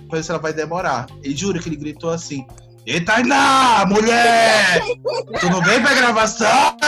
pra 0.09 0.19
ver 0.19 0.23
se 0.23 0.31
ela 0.31 0.38
vai 0.38 0.53
demorar. 0.53 1.07
E 1.25 1.35
juro 1.35 1.59
que 1.59 1.69
ele 1.69 1.75
gritou 1.75 2.11
assim, 2.11 2.47
Ei, 2.87 3.00
Tainá, 3.00 3.85
mulher! 3.88 4.81
Tu 5.41 5.50
não 5.50 5.61
vem 5.61 5.83
pra 5.83 5.93
gravação? 5.93 6.77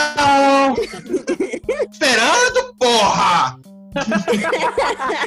Esperando, 1.91 2.73
porra! 2.79 3.59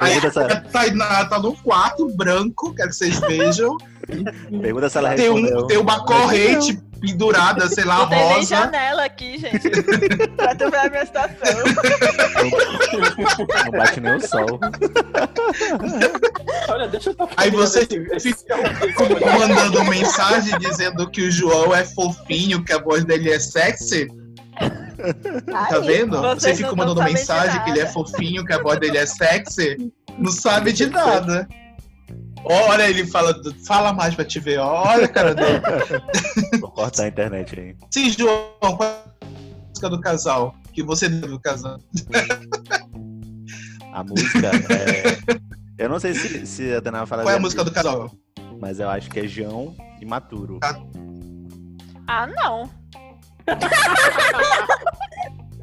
Aí 0.00 0.16
a 0.16 0.60
Tainá 0.62 1.26
tá 1.26 1.38
num 1.38 1.54
quarto 1.56 2.08
branco, 2.16 2.72
quero 2.74 2.88
que 2.88 2.96
vocês 2.96 3.20
vejam. 3.20 3.76
pergunta 4.62 4.88
se 4.88 4.96
ela 4.96 5.14
Tem, 5.14 5.28
um, 5.28 5.66
tem 5.66 5.76
uma 5.76 6.06
corrente 6.06 6.82
pendurada, 7.04 7.68
sei 7.68 7.84
lá, 7.84 7.98
Não 7.98 8.08
tem 8.08 8.22
rosa. 8.22 8.56
janela 8.56 9.04
aqui, 9.04 9.38
gente. 9.38 9.68
pra 10.36 10.54
tu 10.54 10.70
ver 10.70 10.78
a 10.78 10.90
minha 10.90 11.06
situação. 11.06 11.36
Não 13.64 13.70
bate 13.72 14.00
nem 14.00 14.14
o 14.14 14.20
sol. 14.20 14.60
Olha, 16.68 16.88
deixa 16.88 17.10
eu 17.10 17.14
tá 17.14 17.28
Aí 17.36 17.50
você 17.50 17.86
fica 17.86 18.56
mandando 19.38 19.84
mensagem 19.84 20.58
dizendo 20.58 21.10
que 21.10 21.22
o 21.22 21.30
João 21.30 21.74
é 21.74 21.84
fofinho, 21.84 22.64
que 22.64 22.72
a 22.72 22.78
voz 22.78 23.04
dele 23.04 23.30
é 23.30 23.38
sexy. 23.38 24.08
Tá 25.68 25.78
vendo? 25.80 26.20
Você 26.22 26.54
fica 26.54 26.74
mandando 26.74 27.02
mensagem 27.02 27.62
que 27.64 27.70
ele 27.70 27.80
é 27.80 27.86
fofinho, 27.86 28.44
que 28.44 28.52
a 28.52 28.62
voz 28.62 28.78
dele 28.78 28.98
é 28.98 29.06
sexy. 29.06 29.92
Não 30.18 30.30
sabe 30.30 30.72
de 30.72 30.86
nada. 30.86 31.46
Olha, 32.44 32.88
ele 32.88 33.06
fala, 33.06 33.34
fala 33.66 33.92
mais 33.92 34.14
pra 34.14 34.24
te 34.24 34.38
ver. 34.38 34.58
Olha, 34.58 35.08
cara 35.08 35.34
dele. 35.34 35.60
Vou 36.74 36.84
cortar 36.84 37.04
a 37.04 37.08
internet 37.08 37.60
aí. 37.60 37.76
Sim, 37.90 38.10
João, 38.10 38.50
qual 38.60 38.82
é 38.82 39.04
a 39.22 39.28
música 39.68 39.88
do 39.88 40.00
casal? 40.00 40.54
Que 40.72 40.82
você 40.82 41.08
deu 41.08 41.28
do 41.30 41.40
casal. 41.40 41.78
A 43.92 44.02
música 44.02 44.50
é. 44.72 45.38
Eu 45.78 45.88
não 45.88 46.00
sei 46.00 46.14
se, 46.14 46.44
se 46.44 46.74
a 46.74 46.80
vai 46.80 47.06
falar. 47.06 47.22
Qual 47.22 47.32
é 47.32 47.36
a 47.36 47.40
música 47.40 47.62
do 47.62 47.70
casal? 47.70 48.10
Mas 48.60 48.80
eu 48.80 48.90
acho 48.90 49.08
que 49.08 49.20
é 49.20 49.28
João 49.28 49.76
e 50.00 50.04
Maturo. 50.04 50.58
Ah, 52.08 52.26
não. 52.26 52.68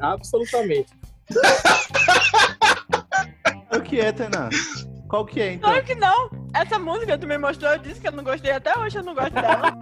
Absolutamente. 0.00 0.92
O 3.74 3.80
que 3.80 3.98
é, 3.98 4.12
Tana? 4.12 4.50
Qual 5.12 5.26
que 5.26 5.42
é, 5.42 5.52
então? 5.52 5.68
Claro 5.68 5.84
que 5.84 5.94
não. 5.94 6.30
Essa 6.54 6.78
música 6.78 7.18
tu 7.18 7.26
me 7.26 7.36
mostrou, 7.36 7.70
eu 7.72 7.78
disse 7.80 8.00
que 8.00 8.08
eu 8.08 8.12
não 8.12 8.24
gostei 8.24 8.50
até 8.50 8.72
hoje, 8.78 8.96
eu 8.96 9.02
não 9.02 9.14
gosto 9.14 9.34
dela. 9.34 9.76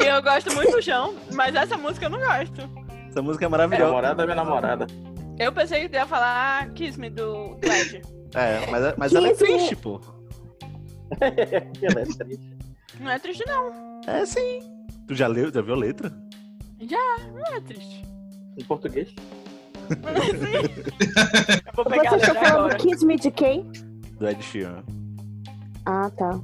E 0.00 0.04
eu 0.10 0.20
gosto 0.20 0.52
muito 0.56 0.72
do 0.72 0.80
João, 0.82 1.14
mas 1.32 1.54
essa 1.54 1.76
música 1.76 2.06
eu 2.06 2.10
não 2.10 2.18
gosto. 2.18 2.68
Essa 3.08 3.22
música 3.22 3.44
é 3.44 3.46
É 3.46 3.48
maravilhosa. 3.48 3.84
namorada 3.86 4.14
da 4.16 4.24
minha 4.24 4.34
namorada. 4.34 4.86
Eu 5.38 5.52
pensei 5.52 5.82
que 5.82 5.88
tu 5.90 5.94
ia 5.94 6.04
falar 6.04 6.68
Kiss 6.70 6.98
Me 6.98 7.10
do 7.10 7.56
Led. 7.62 8.02
É, 8.34 8.66
mas, 8.68 8.96
mas 8.96 9.14
ela 9.14 9.28
é 9.28 9.34
triste, 9.34 9.76
pô. 9.76 10.00
Ela 11.22 12.00
é 12.00 12.04
triste. 12.04 12.56
Não 12.98 13.10
é 13.12 13.18
triste, 13.20 13.44
não. 13.46 14.00
É 14.04 14.26
sim. 14.26 14.58
Tu 15.06 15.14
já 15.14 15.28
leu, 15.28 15.52
já 15.52 15.62
viu 15.62 15.74
a 15.74 15.78
letra? 15.78 16.12
Não 17.32 17.54
é 17.54 17.60
triste. 17.60 18.04
Em 18.58 18.64
português. 18.64 19.14
Sim. 19.88 21.62
Eu 21.66 21.72
vou 21.74 21.84
pegar 21.84 22.08
a 22.08 22.18
Vocês 22.18 22.22
estão 22.22 22.34
letra 22.34 22.34
falando 22.34 22.56
agora. 22.66 22.76
Kiss 22.76 23.04
Me 23.06 23.16
de 23.16 23.30
quem? 23.30 23.62
Do 24.18 24.28
Ed 24.28 24.42
Sheeran. 24.42 24.82
Ah, 25.86 26.10
tá. 26.16 26.38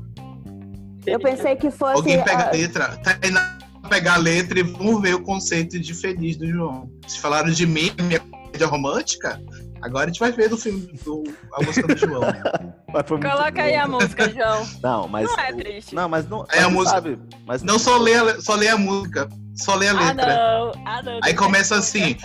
Eu 1.07 1.21
pensei 1.21 1.57
que 1.57 1.71
fosse. 1.71 1.95
Alguém 1.97 2.23
pega 2.23 2.45
ah, 2.45 2.49
a 2.49 2.53
letra. 2.53 2.97
Tainá 2.99 3.59
pegar 3.89 4.15
a 4.15 4.19
letra 4.19 4.59
e 4.59 4.63
vamos 4.63 5.03
ver 5.03 5.15
o 5.15 5.23
conceito 5.23 5.79
de 5.79 5.93
feliz 5.93 6.37
do 6.37 6.47
João. 6.47 6.91
Se 7.07 7.21
falaram 7.21 7.51
de 7.51 7.67
mim, 7.67 7.93
minha 8.05 8.19
comédia 8.21 8.67
romântica, 8.67 9.39
agora 9.83 10.05
a 10.05 10.07
gente 10.09 10.19
vai 10.21 10.33
ver 10.33 10.49
do 10.49 10.57
filme 10.57 10.81
do, 11.05 11.23
a 11.53 11.63
música 11.63 11.87
do 11.87 11.97
João. 11.99 12.23
Mas 12.91 13.05
foi 13.07 13.19
muito 13.19 13.31
Coloca 13.31 13.63
aí 13.63 13.73
bom. 13.77 13.81
a 13.83 13.89
música, 13.89 14.31
João. 14.31 14.67
Não, 14.83 15.09
mas. 15.09 15.27
Não 15.29 15.39
é 15.41 15.53
triste. 15.53 15.95
Não, 15.95 16.09
mas 16.09 16.29
não. 16.29 16.47
É 16.53 16.61
a 16.61 16.71
música. 16.71 16.91
Sabe, 16.95 17.19
mas 17.45 17.61
Não 17.65 17.77
só 17.77 17.99
lê, 17.99 18.15
a, 18.15 18.41
só 18.41 18.55
lê 18.55 18.69
a 18.69 18.79
música, 18.79 19.29
só 19.57 19.75
lê 19.75 19.89
a 19.89 19.91
Ah, 19.91 19.95
letra. 20.13 20.27
não. 20.27 20.73
Ah, 20.87 21.03
não. 21.03 21.19
Aí 21.25 21.35
começa 21.35 21.75
assim. 21.75 22.17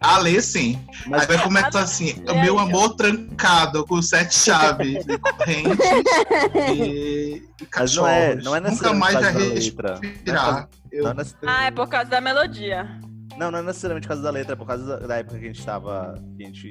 A 0.00 0.18
ler 0.18 0.42
sim. 0.42 0.78
Mas- 1.06 1.22
Aí 1.22 1.28
vai 1.36 1.42
começar 1.42 1.80
assim, 1.80 2.14
lê 2.26 2.34
meu 2.42 2.58
amor 2.58 2.94
trancado 2.96 3.84
com 3.86 4.00
sete 4.02 4.34
chaves 4.34 5.04
de 5.04 5.18
corrente 5.18 5.78
e, 6.72 7.42
e 7.60 7.68
Mas 7.76 7.94
não 7.96 8.06
é- 8.06 8.34
não 8.36 8.54
é 8.56 8.60
Nunca 8.60 8.92
mais 8.92 9.14
vai 9.14 9.22
necessariamente 9.32 9.72
por 9.72 9.82
causa 9.82 10.00
da 10.00 10.04
letra. 10.04 10.10
respirar. 10.10 10.68
Eu- 10.92 11.04
Não, 11.04 11.10
é 11.12 11.24
Ah, 11.46 11.64
é 11.66 11.70
por 11.70 11.88
causa 11.88 12.10
da 12.10 12.20
melodia. 12.20 12.84
não, 13.36 13.50
não 13.50 13.58
é 13.58 13.62
necessariamente 13.62 14.06
por 14.06 14.14
causa 14.14 14.22
da 14.22 14.30
letra, 14.30 14.52
é 14.52 14.56
por 14.56 14.66
causa 14.66 14.84
da, 14.98 15.06
época 15.18 15.38
que 15.38 15.44
a 15.44 15.48
gente 15.48 15.64
tava. 15.64 16.14
Que 16.36 16.42
a 16.42 16.46
gente 16.46 16.70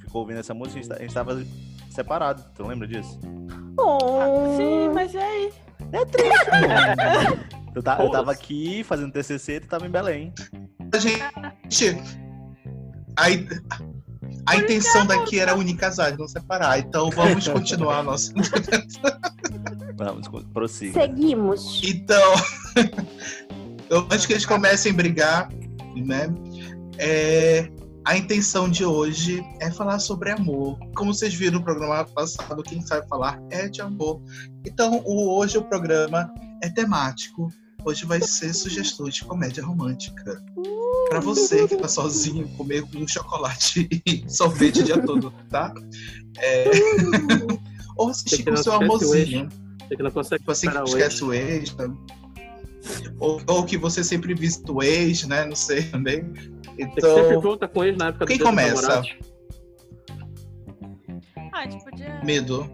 ficou 0.00 0.22
ouvindo 0.22 0.40
essa 0.40 0.54
música, 0.54 0.78
a 0.78 0.80
gente, 0.98 1.00
gente 1.02 1.14
tava 1.14 1.42
separado. 1.90 2.42
Tu 2.54 2.62
não 2.62 2.68
lembra 2.70 2.88
disso? 2.88 3.18
oh. 3.78 4.56
Sim, 4.56 4.88
mas 4.94 5.12
e 5.14 5.18
aí? 5.18 5.52
Eu, 7.74 7.82
ta- 7.82 7.98
eu 8.00 8.10
tava 8.10 8.24
Foda-se. 8.24 8.30
aqui 8.42 8.82
fazendo 8.82 9.12
TCC, 9.12 9.60
tu 9.60 9.68
tava 9.68 9.86
em 9.86 9.90
Belém. 9.90 10.32
A 10.92 10.98
gente. 10.98 11.96
A, 13.18 13.30
in- 13.30 13.48
a 14.46 14.56
intenção 14.56 15.04
daqui 15.06 15.38
era 15.38 15.54
unir 15.56 15.76
casais, 15.76 16.16
não 16.16 16.26
separar. 16.28 16.78
Então 16.78 17.10
vamos 17.10 17.46
continuar 17.48 17.98
a 17.98 18.02
nossa. 18.02 18.32
Vamos, 19.96 20.28
prossiga. 20.52 21.00
Seguimos. 21.00 21.80
Então, 21.84 22.32
antes 24.10 24.26
que 24.26 24.32
eles 24.32 24.46
comecem 24.46 24.92
a 24.92 24.94
brigar, 24.94 25.48
né? 25.96 26.28
é, 26.98 27.68
a 28.04 28.16
intenção 28.16 28.68
de 28.68 28.84
hoje 28.84 29.42
é 29.60 29.70
falar 29.70 29.98
sobre 29.98 30.30
amor. 30.30 30.78
Como 30.94 31.12
vocês 31.12 31.34
viram 31.34 31.58
no 31.58 31.64
programa 31.64 32.04
passado, 32.04 32.62
quem 32.62 32.80
sabe 32.80 33.06
falar 33.08 33.40
é 33.50 33.68
de 33.68 33.80
amor. 33.82 34.22
Então, 34.64 35.02
o- 35.04 35.36
hoje 35.36 35.58
o 35.58 35.62
programa 35.64 36.32
é 36.62 36.68
temático. 36.70 37.52
Hoje 37.84 38.04
vai 38.06 38.20
ser 38.20 38.52
sugestões 38.54 39.14
de 39.16 39.24
comédia 39.24 39.64
romântica. 39.64 40.42
Pra 41.08 41.20
você 41.20 41.66
que 41.66 41.76
tá 41.76 41.88
sozinho, 41.88 42.48
comer 42.56 42.82
com 42.82 43.06
chocolate 43.06 43.88
e 44.04 44.24
sorvete 44.28 44.80
o 44.80 44.84
dia 44.84 45.00
todo, 45.00 45.32
tá? 45.50 45.72
É... 46.38 46.70
Ou 47.96 48.10
assistir 48.10 48.44
com 48.44 48.56
seu 48.56 48.72
amorzinho. 48.72 49.48
Você 49.80 49.96
que 49.96 50.02
não 50.02 50.10
consegue 50.10 50.40
Tipo 50.40 50.52
assim, 50.52 50.70
que 50.70 50.78
esquece 50.78 51.24
o 51.24 51.32
ex, 51.32 51.74
né? 51.74 51.88
ou, 53.18 53.40
ou 53.46 53.64
que 53.64 53.76
você 53.76 54.04
sempre 54.04 54.34
visita 54.34 54.72
o 54.72 54.82
ex, 54.82 55.24
né? 55.24 55.44
Não 55.44 55.56
sei 55.56 55.82
também. 55.82 56.22
Você 56.22 56.86
que 56.86 57.00
sempre 57.00 57.00
Então, 57.00 57.40
volta 57.40 57.68
com 57.68 57.84
eles 57.84 57.98
na 57.98 58.08
época 58.08 58.26
Quem 58.26 58.38
do 58.38 58.44
começa? 58.44 59.02
Ah, 61.52 61.68
gente 61.68 61.84
podia. 61.84 62.22
medo. 62.22 62.70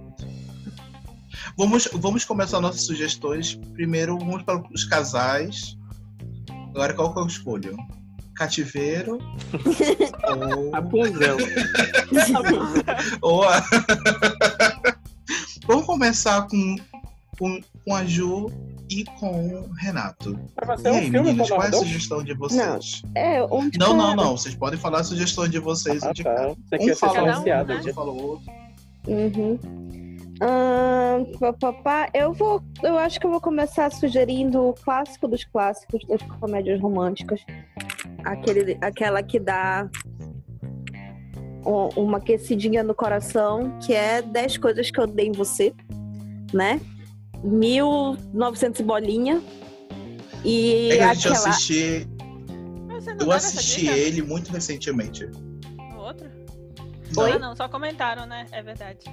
Vamos, 1.56 1.88
vamos 1.92 2.24
começar 2.24 2.60
nossas 2.60 2.84
sugestões. 2.84 3.54
Primeiro, 3.72 4.18
vamos 4.18 4.42
para 4.42 4.62
os 4.72 4.84
casais. 4.84 5.76
Agora, 6.70 6.92
qual 6.92 7.14
que 7.14 7.20
eu 7.20 7.26
escolho? 7.26 7.76
Cativeiro 8.34 9.18
ou, 10.52 10.70
Rapunzel. 10.70 11.36
ou 13.22 13.42
a... 13.44 13.62
Vamos 15.66 15.86
começar 15.86 16.46
com, 16.48 16.76
com, 17.38 17.60
com 17.84 17.94
a 17.94 18.04
Ju 18.04 18.50
e 18.90 19.04
com 19.04 19.60
o 19.60 19.72
Renato. 19.72 20.38
Mas 20.66 20.84
E 20.84 20.90
um 20.90 20.94
aí, 20.94 21.10
filme 21.10 21.20
meninas, 21.20 21.48
com 21.48 21.56
qual 21.56 21.66
é 21.66 21.68
a 21.68 21.72
sugestão 21.72 22.22
de 22.22 22.34
vocês? 22.34 23.02
É, 23.14 23.42
um 23.44 23.68
de 23.70 23.78
Não, 23.78 23.96
não, 23.96 24.14
não. 24.14 24.36
Vocês 24.36 24.54
podem 24.54 24.78
falar 24.78 25.00
a 25.00 25.04
sugestão 25.04 25.48
de 25.48 25.58
vocês 25.58 26.02
Ah, 26.02 26.12
tá. 26.14 26.48
Você 26.48 26.76
Um 26.76 26.86
quer 26.86 26.96
fala 26.96 27.40
um, 27.40 27.44
né? 27.44 27.92
fala 27.92 28.10
o 28.10 28.22
outro. 28.22 28.52
Uhum. 29.06 29.58
Ahn, 30.40 31.24
pá, 31.38 31.52
pá, 31.52 31.72
pá, 31.72 32.08
eu 32.12 32.32
vou. 32.32 32.62
Eu 32.82 32.98
acho 32.98 33.20
que 33.20 33.26
eu 33.26 33.30
vou 33.30 33.40
começar 33.40 33.90
sugerindo 33.92 34.68
o 34.68 34.74
clássico 34.74 35.28
dos 35.28 35.44
clássicos 35.44 36.04
das 36.06 36.20
comédias 36.40 36.80
românticas. 36.80 37.40
Aquele, 38.24 38.76
aquela 38.80 39.22
que 39.22 39.38
dá 39.38 39.88
um- 41.64 41.88
uma 42.02 42.18
aquecidinha 42.18 42.82
no 42.82 42.94
coração, 42.94 43.78
que 43.78 43.94
é 43.94 44.20
10 44.22 44.56
coisas 44.58 44.90
que 44.90 44.98
eu 44.98 45.04
odeio 45.04 45.28
em 45.28 45.32
você, 45.32 45.72
né? 46.52 46.80
1900 47.42 48.80
e 48.80 48.82
bolinha. 48.82 49.40
E 50.44 50.90
É 50.90 50.96
que 50.96 51.02
a 51.02 51.14
gente 51.14 51.28
aquela. 51.28 51.48
assisti, 51.50 52.06
eu 53.06 53.16
deu 53.16 53.32
essa 53.32 53.58
assisti 53.58 53.86
ele 53.86 54.20
muito 54.22 54.50
recentemente. 54.50 55.26
O 55.94 55.96
outro? 55.98 56.28
Não, 57.16 57.24
Ah, 57.24 57.38
não, 57.38 57.56
só 57.56 57.68
comentaram, 57.68 58.26
né? 58.26 58.46
É 58.50 58.62
verdade. 58.62 59.04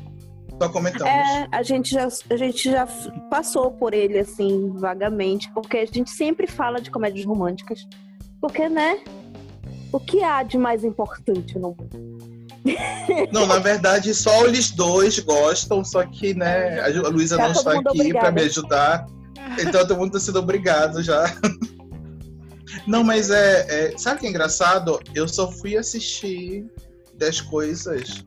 Só 0.62 0.70
comentamos. 0.70 1.12
É, 1.12 1.48
a 1.51 1.63
gente, 1.63 1.89
já, 1.89 2.08
a 2.30 2.36
gente 2.36 2.70
já 2.70 2.86
passou 3.32 3.72
por 3.72 3.96
ele, 3.96 4.20
assim, 4.20 4.72
vagamente, 4.75 5.51
porque 5.53 5.77
a 5.77 5.86
gente 5.86 6.12
sempre 6.12 6.46
fala 6.46 6.80
de 6.80 6.91
comédias 6.91 7.25
românticas. 7.25 7.88
Porque, 8.39 8.70
né? 8.70 9.00
O 9.91 10.00
que 10.00 10.24
há 10.24 10.44
de 10.44 10.60
mais 10.60 10.84
importante 10.84 11.58
no 11.58 11.70
mundo? 11.70 11.89
Não, 13.34 13.48
na 13.48 13.58
verdade, 13.58 14.13
só 14.13 14.46
eles 14.46 14.70
dois 14.70 15.18
gostam, 15.18 15.84
só 15.84 16.06
que, 16.06 16.36
né, 16.36 16.80
a 16.80 17.10
Luísa 17.10 17.38
Tá 17.38 17.46
não 17.46 17.51
está 17.51 17.80
aqui 17.80 18.13
para 18.13 18.32
me 18.32 18.41
ajudar. 18.44 19.08
Então 19.60 19.86
todo 19.86 19.98
mundo 19.98 20.12
tá 20.12 20.20
sendo 20.20 20.39
obrigado 20.39 21.01
já. 21.01 21.25
Não, 22.86 23.03
mas 23.03 23.32
é, 23.32 23.94
é- 23.94 23.98
Sabe 23.98 24.18
o 24.18 24.20
que 24.22 24.27
é 24.27 24.30
engraçado? 24.30 25.00
Eu 25.13 25.27
só 25.27 25.51
fui 25.51 25.75
assistir 25.75 26.65
10 27.18 27.41
coisas 27.41 28.24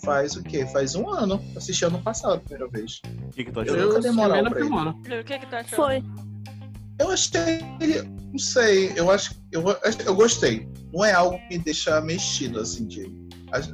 faz 0.00 0.36
o 0.36 0.42
quê? 0.42 0.66
Faz 0.66 0.94
um 0.94 1.08
ano. 1.08 1.42
Assisti 1.56 1.84
ano 1.84 2.00
passado, 2.02 2.34
a 2.34 2.38
primeira 2.38 2.68
vez. 2.68 3.00
O 3.26 3.30
que, 3.30 3.44
que 3.44 3.52
tu 3.52 3.60
Eu 3.62 3.74
achou? 3.74 3.86
nunca 3.88 4.00
dei 4.00 4.10
moral 4.10 4.30
primeira 4.44 4.50
pra 4.50 4.60
ele. 4.60 4.68
semana. 4.68 4.90
O 4.90 5.24
que 5.24 5.38
que 5.38 5.46
tu 5.46 5.56
achou? 5.56 5.76
Foi. 5.76 6.04
Eu 6.98 7.10
achei 7.10 7.60
ele. 7.80 8.02
Não 8.32 8.38
sei, 8.38 8.92
eu 8.96 9.10
acho. 9.10 9.34
Eu, 9.50 9.64
eu 10.06 10.14
gostei. 10.14 10.68
Não 10.92 11.04
é 11.04 11.12
algo 11.12 11.38
que 11.48 11.58
me 11.58 11.64
deixa 11.64 12.00
mexido, 12.00 12.60
assim, 12.60 12.86
de. 12.86 13.22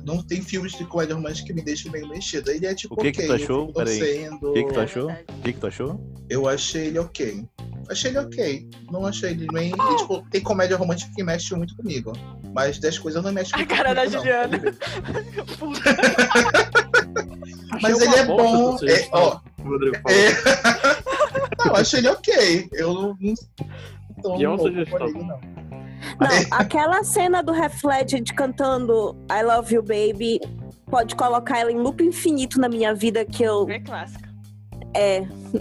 Não 0.05 0.21
tem 0.23 0.43
filmes 0.43 0.73
de 0.73 0.85
comédia 0.85 1.15
romântica 1.15 1.47
que 1.47 1.53
me 1.53 1.63
deixam 1.63 1.93
meio 1.93 2.09
mexido. 2.09 2.51
Ele 2.51 2.67
é 2.67 2.75
tipo. 2.75 2.95
O 2.95 2.97
que 2.97 3.13
que 3.13 3.19
ok, 3.21 3.27
tu 3.27 3.33
eu 3.33 3.45
achou? 3.45 3.73
Peraí. 3.73 3.99
torcendo. 3.99 4.51
O 4.51 4.53
que, 4.55 4.65
que 4.65 4.73
tu 4.73 4.81
achou? 4.81 5.11
O 5.11 5.43
que, 5.43 5.53
que 5.53 5.61
tu 5.61 5.67
achou? 5.69 6.15
Eu 6.29 6.49
achei 6.49 6.87
ele 6.87 6.99
ok. 6.99 7.45
Achei 7.91 8.11
ele 8.11 8.19
ok. 8.19 8.69
Não 8.91 9.07
achei 9.07 9.31
ele 9.31 9.47
nem. 9.53 9.71
e, 9.71 9.97
tipo, 9.97 10.23
tem 10.31 10.41
comédia 10.43 10.77
romântica 10.77 11.11
que 11.15 11.23
mexe 11.23 11.55
muito 11.55 11.75
comigo. 11.77 12.13
Mas 12.55 12.79
10 12.79 12.99
coisas 12.99 13.25
não 13.25 13.33
mexe 13.33 13.55
A 13.55 13.59
muito 13.59 13.75
cara 13.75 13.95
da 13.95 14.05
comigo, 14.05 14.17
não. 14.17 14.25
Juliana. 14.25 14.59
Mas 17.83 18.01
ele 18.01 18.15
é 18.15 18.25
bom. 18.25 18.77
É, 18.83 19.09
ó, 19.13 19.41
é... 20.09 20.33
não, 21.65 21.77
achei 21.77 22.01
ele 22.01 22.09
ok. 22.09 22.69
Eu 22.73 22.95
não. 22.95 23.17
não 24.25 24.37
Pior 24.37 24.57
louco 24.57 24.69
sugestão. 24.69 25.09
ele, 25.09 25.19
não. 25.19 25.41
Não, 26.21 26.29
aquela 26.51 27.03
cena 27.05 27.43
do 27.43 27.55
Heath 27.55 27.85
Ledger 27.85 28.23
cantando 28.35 29.17
I 29.31 29.43
Love 29.43 29.75
You 29.75 29.83
Baby 29.83 30.41
pode 30.91 31.15
colocar 31.15 31.59
ela 31.59 31.71
em 31.71 31.79
loop 31.79 32.03
infinito 32.03 32.61
na 32.61 32.69
minha 32.69 32.95
vida 32.95 33.25
que 33.25 33.43
eu, 33.43 33.67
Bem 33.67 33.83
clássica. 33.83 34.28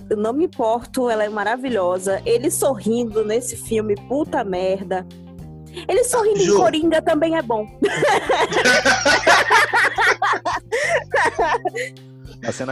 Eu 0.09 0.17
não 0.17 0.33
me 0.33 0.45
importo, 0.45 1.09
ela 1.09 1.23
é 1.23 1.29
maravilhosa. 1.29 2.21
Ele 2.25 2.49
sorrindo 2.51 3.23
nesse 3.25 3.55
filme, 3.55 3.95
puta 4.07 4.43
merda. 4.43 5.05
Ele 5.87 6.03
sorrindo 6.03 6.39
Ju. 6.39 6.55
em 6.55 6.57
Coringa 6.57 7.01
também 7.01 7.35
é 7.35 7.41
bom. 7.41 7.67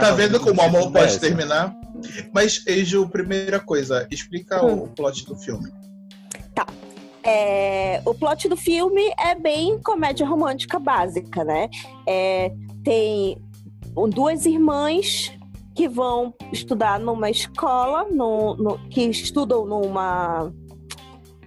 Tá 0.00 0.12
vendo 0.12 0.40
como 0.40 0.60
o 0.60 0.64
amor 0.64 0.88
é 0.88 0.90
pode 1.00 1.18
terminar? 1.20 1.74
Mas, 2.32 2.64
Eiju, 2.66 3.08
primeira 3.08 3.60
coisa, 3.60 4.06
explica 4.10 4.64
Hum. 4.64 4.84
o 4.84 4.88
plot 4.88 5.24
do 5.26 5.36
filme. 5.36 5.70
É, 7.22 8.00
o 8.04 8.14
plot 8.14 8.48
do 8.48 8.56
filme 8.56 9.02
é 9.18 9.34
bem 9.34 9.80
comédia 9.82 10.24
romântica 10.24 10.78
básica, 10.78 11.42
né? 11.42 11.68
É, 12.06 12.52
tem 12.84 13.36
duas 14.14 14.46
irmãs 14.46 15.32
que 15.76 15.86
vão 15.88 16.32
estudar 16.50 16.98
numa 16.98 17.28
escola, 17.30 18.04
no, 18.10 18.56
no- 18.56 18.78
que 18.88 19.02
estudam 19.02 19.66
numa 19.66 20.50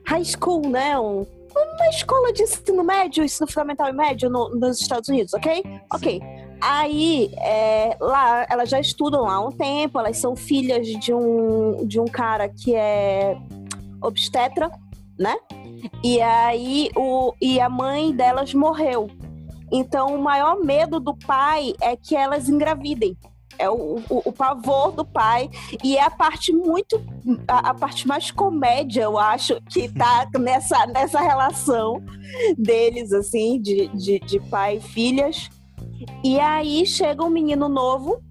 high 0.06 0.24
school, 0.24 0.62
né? 0.70 0.98
Um- 1.00 1.26
uma 1.56 1.90
escola 1.90 2.32
de 2.32 2.44
ensino 2.44 2.84
médio, 2.84 3.24
ensino 3.24 3.48
fundamental 3.52 3.90
e 3.90 3.92
médio 3.92 4.30
no- 4.30 4.50
nos 4.50 4.80
Estados 4.80 5.10
Unidos, 5.10 5.34
ok? 5.34 5.64
Ok. 5.92 6.22
Aí, 6.62 7.32
é, 7.38 7.98
lá, 8.00 8.46
elas 8.50 8.70
já 8.70 8.80
estudam 8.80 9.24
lá 9.24 9.34
há 9.36 9.48
um 9.48 9.52
tempo, 9.52 9.98
elas 10.00 10.18
são 10.18 10.36
filhas 10.36 10.86
de 10.86 11.14
um, 11.14 11.86
de 11.88 12.00
um 12.00 12.06
cara 12.06 12.48
que 12.50 12.76
é 12.76 13.36
obstetra, 14.02 14.70
né? 15.18 15.36
E 16.04 16.22
aí, 16.22 16.92
o, 16.96 17.34
e 17.42 17.60
a 17.60 17.68
mãe 17.70 18.14
delas 18.14 18.54
morreu. 18.54 19.10
Então, 19.72 20.16
o 20.16 20.22
maior 20.22 20.60
medo 20.64 21.00
do 21.00 21.16
pai 21.16 21.74
é 21.82 21.96
que 21.96 22.16
elas 22.16 22.48
engravidem. 22.50 23.18
É 23.60 23.70
o, 23.70 24.02
o, 24.10 24.22
o 24.26 24.32
pavor 24.32 24.94
do 24.94 25.06
pai. 25.06 25.50
E 25.84 25.98
é 25.98 26.04
a 26.04 26.10
parte 26.10 26.52
muito. 26.54 27.00
A, 27.48 27.72
a 27.72 27.74
parte 27.74 28.08
mais 28.08 28.32
comédia, 28.32 29.02
eu 29.04 29.18
acho, 29.20 29.60
que 29.70 29.90
tá 29.90 30.28
nessa, 30.40 30.88
nessa 30.88 31.20
relação 31.20 32.02
deles, 32.58 33.12
assim, 33.12 33.62
de, 33.62 33.88
de, 33.90 34.20
de 34.20 34.40
pai 34.50 34.78
e 34.78 34.82
filhas. 34.82 35.50
E 36.24 36.40
aí 36.40 36.86
chega 36.86 37.22
um 37.24 37.30
menino 37.30 37.68
novo, 37.68 38.24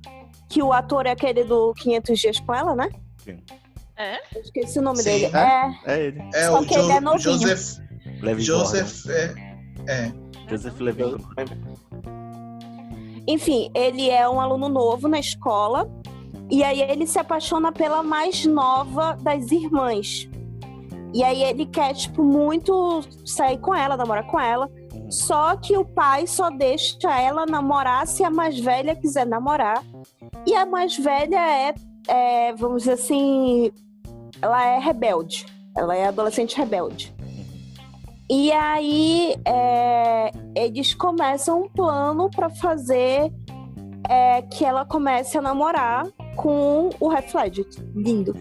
que 0.49 0.63
o 0.63 0.73
ator 0.73 1.05
é 1.05 1.11
aquele 1.11 1.45
do 1.45 1.75
500 1.75 2.19
Dias 2.19 2.41
com 2.41 2.55
ela, 2.55 2.75
né? 2.75 2.89
É? 3.97 4.17
Eu 4.35 4.41
esqueci 4.41 4.79
o 4.79 4.83
nome 4.83 4.99
Sim. 4.99 5.05
dele. 5.05 5.27
É? 5.27 5.39
É, 5.39 5.75
É 5.87 6.03
ele. 6.07 6.23
É 6.33 6.47
Só 6.47 6.61
o 6.61 6.67
que 6.67 6.73
ele 6.75 6.85
Jo- 6.85 6.91
é 6.93 7.01
novinho. 7.01 7.39
Joseph. 7.39 7.79
Levin 8.23 8.43
Joseph. 8.43 9.07
É, 9.11 9.35
é. 9.87 10.13
Joseph 10.49 10.81
Levin. 10.81 11.17
Enfim, 13.29 13.71
ele 13.75 14.09
é 14.09 14.27
um 14.27 14.41
aluno 14.41 14.71
novo 14.71 15.07
na 15.07 15.19
escola 15.21 15.87
e 16.51 16.65
aí 16.65 16.81
ele 16.81 17.07
se 17.07 17.19
apaixona 17.19 17.71
pela 17.71 18.03
mais 18.03 18.47
nova 18.47 19.19
das 19.21 19.53
irmãs. 19.53 20.27
E 21.13 21.23
aí 21.23 21.43
ele 21.43 21.67
quer, 21.67 21.93
tipo, 21.95 22.23
muito 22.23 23.03
sair 23.27 23.59
com 23.59 23.75
ela, 23.75 23.99
namorar 23.99 24.27
com 24.27 24.41
ela. 24.41 24.71
Só 25.11 25.57
que 25.57 25.77
o 25.77 25.85
pai 25.85 26.27
só 26.27 26.49
deixa 26.49 27.21
ela 27.21 27.45
namorar 27.45 28.07
se 28.07 28.25
a 28.25 28.31
mais 28.31 28.59
velha 28.59 28.97
quiser 28.97 29.27
namorar. 29.27 29.85
E 30.47 30.55
a 30.55 30.65
mais 30.65 30.97
velha 30.97 31.39
é, 31.39 31.75
é, 32.09 32.55
vamos 32.55 32.83
dizer 32.83 32.93
assim, 32.93 33.71
ela 34.41 34.65
é 34.65 34.79
rebelde. 34.79 35.45
Ela 35.77 35.95
é 35.95 36.07
adolescente 36.07 36.57
rebelde. 36.57 37.15
E 38.31 38.53
aí 38.53 39.37
é, 39.45 40.31
eles 40.55 40.95
começam 40.95 41.63
um 41.63 41.69
plano 41.69 42.31
para 42.31 42.51
fazer 42.51 43.33
é, 44.09 44.43
que 44.43 44.65
ela 44.65 44.85
comece 44.85 45.39
a 45.39 45.43
namorar 45.43 46.07
com 46.37 46.91
o 47.01 47.09
Ledger. 47.09 47.67
Lindo. 47.95 48.35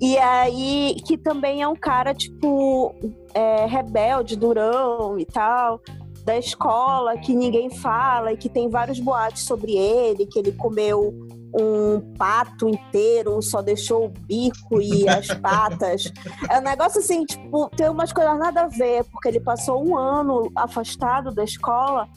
E 0.00 0.16
aí, 0.18 0.96
que 1.04 1.16
também 1.16 1.62
é 1.62 1.68
um 1.68 1.74
cara, 1.74 2.14
tipo, 2.14 2.94
é, 3.34 3.66
rebelde, 3.66 4.36
durão 4.36 5.18
e 5.18 5.24
tal, 5.24 5.80
da 6.24 6.38
escola, 6.38 7.18
que 7.18 7.34
ninguém 7.34 7.70
fala 7.70 8.32
e 8.32 8.36
que 8.36 8.48
tem 8.48 8.68
vários 8.68 9.00
boatos 9.00 9.42
sobre 9.42 9.76
ele, 9.76 10.26
que 10.26 10.38
ele 10.38 10.52
comeu 10.52 11.12
um 11.58 12.00
pato 12.18 12.68
inteiro, 12.68 13.40
só 13.40 13.62
deixou 13.62 14.06
o 14.06 14.08
bico 14.08 14.80
e 14.80 15.08
as 15.08 15.28
patas. 15.40 16.12
É 16.50 16.58
um 16.58 16.62
negócio 16.62 16.98
assim, 17.00 17.24
tipo, 17.24 17.68
tem 17.76 17.88
umas 17.88 18.12
coisas 18.12 18.38
nada 18.38 18.62
a 18.62 18.68
ver, 18.68 19.04
porque 19.04 19.28
ele 19.28 19.40
passou 19.40 19.86
um 19.86 19.96
ano 19.96 20.50
afastado 20.56 21.30
da 21.32 21.44
escola 21.44 22.08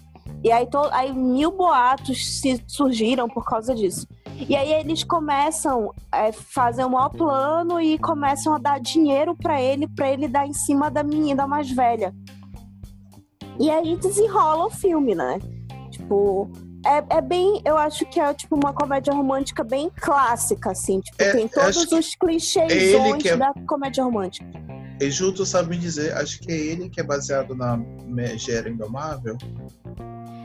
e 0.44 0.52
aí, 0.52 0.66
to- 0.68 0.90
aí 0.92 1.14
mil 1.14 1.52
boatos 1.52 2.40
se 2.40 2.64
surgiram 2.68 3.28
por 3.30 3.46
causa 3.46 3.74
disso. 3.76 4.08
E 4.48 4.56
aí 4.56 4.72
eles 4.74 5.04
começam 5.04 5.92
a 6.12 6.32
fazer 6.32 6.86
um 6.86 6.90
maior 6.90 7.10
plano 7.10 7.82
e 7.82 7.98
começam 7.98 8.54
a 8.54 8.58
dar 8.60 8.80
dinheiro 8.80 9.36
pra 9.36 9.60
ele, 9.62 9.88
pra 9.88 10.12
ele 10.12 10.28
dar 10.28 10.46
em 10.46 10.54
cima 10.54 10.92
da 10.92 11.02
menina 11.04 11.48
mais 11.48 11.70
velha. 11.72 12.14
E 13.60 13.70
aí 13.72 13.96
desenrola 13.98 14.68
o 14.68 14.70
filme, 14.70 15.16
né? 15.16 15.40
Tipo, 15.90 16.52
é, 16.86 17.18
é 17.18 17.22
bem, 17.22 17.62
eu 17.66 17.78
acho 17.78 18.06
que 18.06 18.20
é 18.20 18.34
tipo 18.34 18.56
uma 18.56 18.74
comédia 18.74 19.14
romântica 19.14 19.64
bem 19.64 19.92
clássica, 19.96 20.72
assim. 20.72 21.00
Tipo, 21.02 21.22
É, 21.24 21.32
tem 21.32 21.48
todos 21.48 21.92
os 21.92 22.16
clichês 22.16 22.72
que 23.22 23.30
é- 23.30 23.38
da 23.38 23.54
comédia 23.68 24.04
romântica. 24.04 24.48
Eiju, 25.00 25.32
tu 25.32 25.46
sabe 25.46 25.70
me 25.70 25.78
dizer, 25.78 26.16
acho 26.18 26.40
que 26.40 26.52
é 26.52 26.56
ele 26.56 26.90
que 26.90 27.00
é 27.00 27.04
baseado 27.04 27.56
na 27.56 27.78
Megera 28.06 28.70
Indomável. 28.70 29.38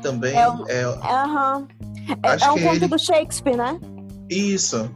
Também 0.03 0.37
É 0.37 0.49
o- 0.49 0.67
é. 0.69 0.83
É, 0.83 2.45
é 2.45 2.51
um 2.51 2.55
que 2.55 2.63
conto 2.63 2.77
ele- 2.77 2.89
do 2.89 2.99
Shakespeare, 2.99 3.57
né? 3.57 3.79
Isso. 4.29 4.91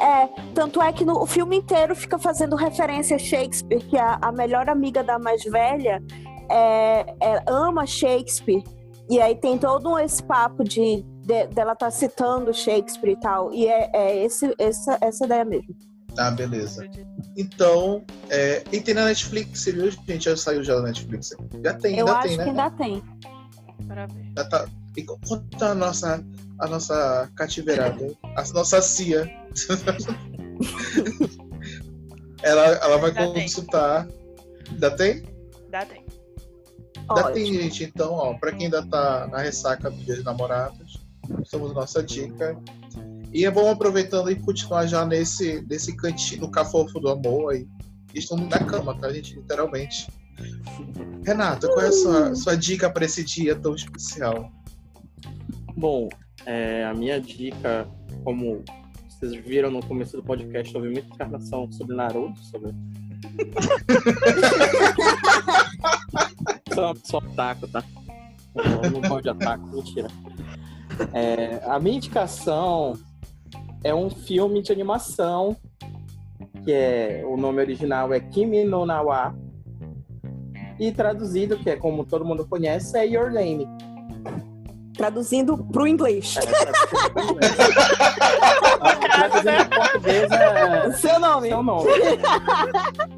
É, 0.00 0.28
tanto 0.54 0.80
é 0.82 0.92
que 0.92 1.04
no, 1.04 1.20
o 1.22 1.26
filme 1.26 1.56
inteiro 1.56 1.94
fica 1.96 2.18
fazendo 2.18 2.54
referência 2.56 3.16
a 3.16 3.18
Shakespeare, 3.18 3.80
que 3.80 3.96
a, 3.96 4.18
a 4.20 4.30
melhor 4.32 4.68
amiga 4.68 5.02
da 5.02 5.18
mais 5.18 5.42
velha 5.44 6.02
é, 6.50 7.00
é, 7.20 7.42
ama 7.46 7.86
Shakespeare. 7.86 8.62
E 9.08 9.20
aí 9.20 9.34
tem 9.34 9.56
todo 9.56 9.98
esse 9.98 10.22
papo 10.22 10.62
de, 10.62 11.02
de 11.22 11.46
dela 11.48 11.74
tá 11.74 11.90
citando 11.90 12.52
Shakespeare 12.52 13.12
e 13.12 13.20
tal. 13.20 13.52
E 13.52 13.66
é, 13.66 13.90
é 13.94 14.24
esse, 14.24 14.54
essa, 14.58 14.98
essa 15.00 15.24
ideia 15.24 15.44
mesmo. 15.44 15.74
Tá, 16.14 16.30
beleza. 16.30 16.88
Então, 17.36 18.04
é, 18.28 18.62
e 18.72 18.80
tem 18.80 18.94
na 18.94 19.04
Netflix, 19.04 19.64
viu, 19.66 19.90
gente? 19.90 20.24
Já 20.24 20.36
saiu 20.36 20.64
já 20.64 20.74
na 20.76 20.88
Netflix. 20.88 21.30
Já 21.64 21.74
tem, 21.74 21.96
Eu 21.96 22.06
ainda 22.06 22.18
acho 22.18 22.28
tem, 22.28 22.36
né? 22.36 22.44
que 22.44 22.50
ainda 22.50 22.70
tem. 22.70 23.02
Para 23.86 24.06
ver. 24.06 24.32
Já 24.36 24.44
tá. 24.48 24.68
E 24.96 25.04
conta 25.04 25.66
a 25.66 25.74
nossa, 25.74 26.24
a 26.58 26.66
nossa 26.66 27.30
cativeirada, 27.36 28.12
a 28.36 28.42
nossa 28.52 28.82
CIA. 28.82 29.30
ela, 32.42 32.64
ela 32.64 32.96
vai 32.98 33.14
Já 33.14 33.32
tem. 33.32 33.42
consultar. 33.42 34.08
Ainda 34.70 34.90
tem? 34.90 35.22
Dá 35.70 35.86
tem. 35.86 35.97
Ainda 37.08 37.32
tem, 37.32 37.46
gente. 37.46 37.84
Então, 37.84 38.12
ó, 38.12 38.34
pra 38.34 38.52
quem 38.52 38.66
ainda 38.66 38.84
tá 38.86 39.28
na 39.30 39.38
ressaca 39.38 39.90
do 39.90 39.96
Dia 39.96 40.16
dos 40.16 40.24
Namorados, 40.24 41.00
estamos 41.42 41.72
nossa 41.72 42.02
dica. 42.02 42.56
E 43.32 43.44
é 43.44 43.50
bom 43.50 43.70
aproveitando 43.70 44.30
e 44.30 44.36
continuar 44.36 44.86
já 44.86 45.04
nesse, 45.04 45.64
nesse 45.68 45.94
cantinho, 45.96 46.42
no 46.42 46.50
cafofo 46.50 46.98
do 46.98 47.08
amor 47.08 47.52
aí. 47.52 47.66
Estamos 48.14 48.48
na 48.48 48.58
cama, 48.58 48.98
tá, 48.98 49.12
gente? 49.12 49.34
Literalmente. 49.34 50.08
Renata, 51.24 51.66
qual 51.68 51.80
é 51.80 51.88
a 51.88 51.92
sua, 51.92 52.34
sua 52.34 52.56
dica 52.56 52.88
para 52.88 53.04
esse 53.04 53.24
dia 53.24 53.54
tão 53.54 53.74
especial? 53.74 54.50
Bom, 55.76 56.08
é, 56.46 56.84
a 56.84 56.94
minha 56.94 57.20
dica, 57.20 57.86
como 58.24 58.64
vocês 59.08 59.34
viram 59.44 59.70
no 59.70 59.84
começo 59.84 60.16
do 60.16 60.22
podcast, 60.22 60.74
houve 60.74 60.88
muita 60.88 61.08
informação 61.08 61.70
sobre 61.70 61.94
Naruto, 61.94 62.42
sobre. 62.44 62.72
só, 66.78 66.94
só 67.04 67.20
taco, 67.34 67.68
tá? 67.68 67.82
Eu 68.54 68.90
não 68.90 69.00
gosto 69.00 69.22
de 69.22 69.30
ataque, 69.30 69.64
mentira. 69.66 70.08
É, 71.12 71.60
a 71.66 71.78
minha 71.78 71.96
indicação 71.96 72.98
é 73.84 73.94
um 73.94 74.10
filme 74.10 74.62
de 74.62 74.72
animação 74.72 75.56
que 76.64 76.72
é 76.72 77.22
o 77.24 77.36
nome 77.36 77.60
original 77.60 78.12
é 78.12 78.20
Kimi 78.20 78.64
no 78.64 78.84
Nawa 78.84 79.34
e 80.78 80.92
traduzido, 80.92 81.58
que 81.58 81.70
é 81.70 81.76
como 81.76 82.04
todo 82.04 82.24
mundo 82.24 82.46
conhece, 82.46 82.96
é 82.98 83.06
Your 83.06 83.32
Name. 83.32 83.66
Traduzindo 84.94 85.56
pro 85.56 85.86
inglês. 85.86 86.36
É, 86.36 86.40
traduzindo 89.08 89.70
português 89.74 90.30
é 90.30 90.92
Seu 90.98 91.18
nome. 91.18 91.48
seu 91.48 91.62
nome. 91.62 91.88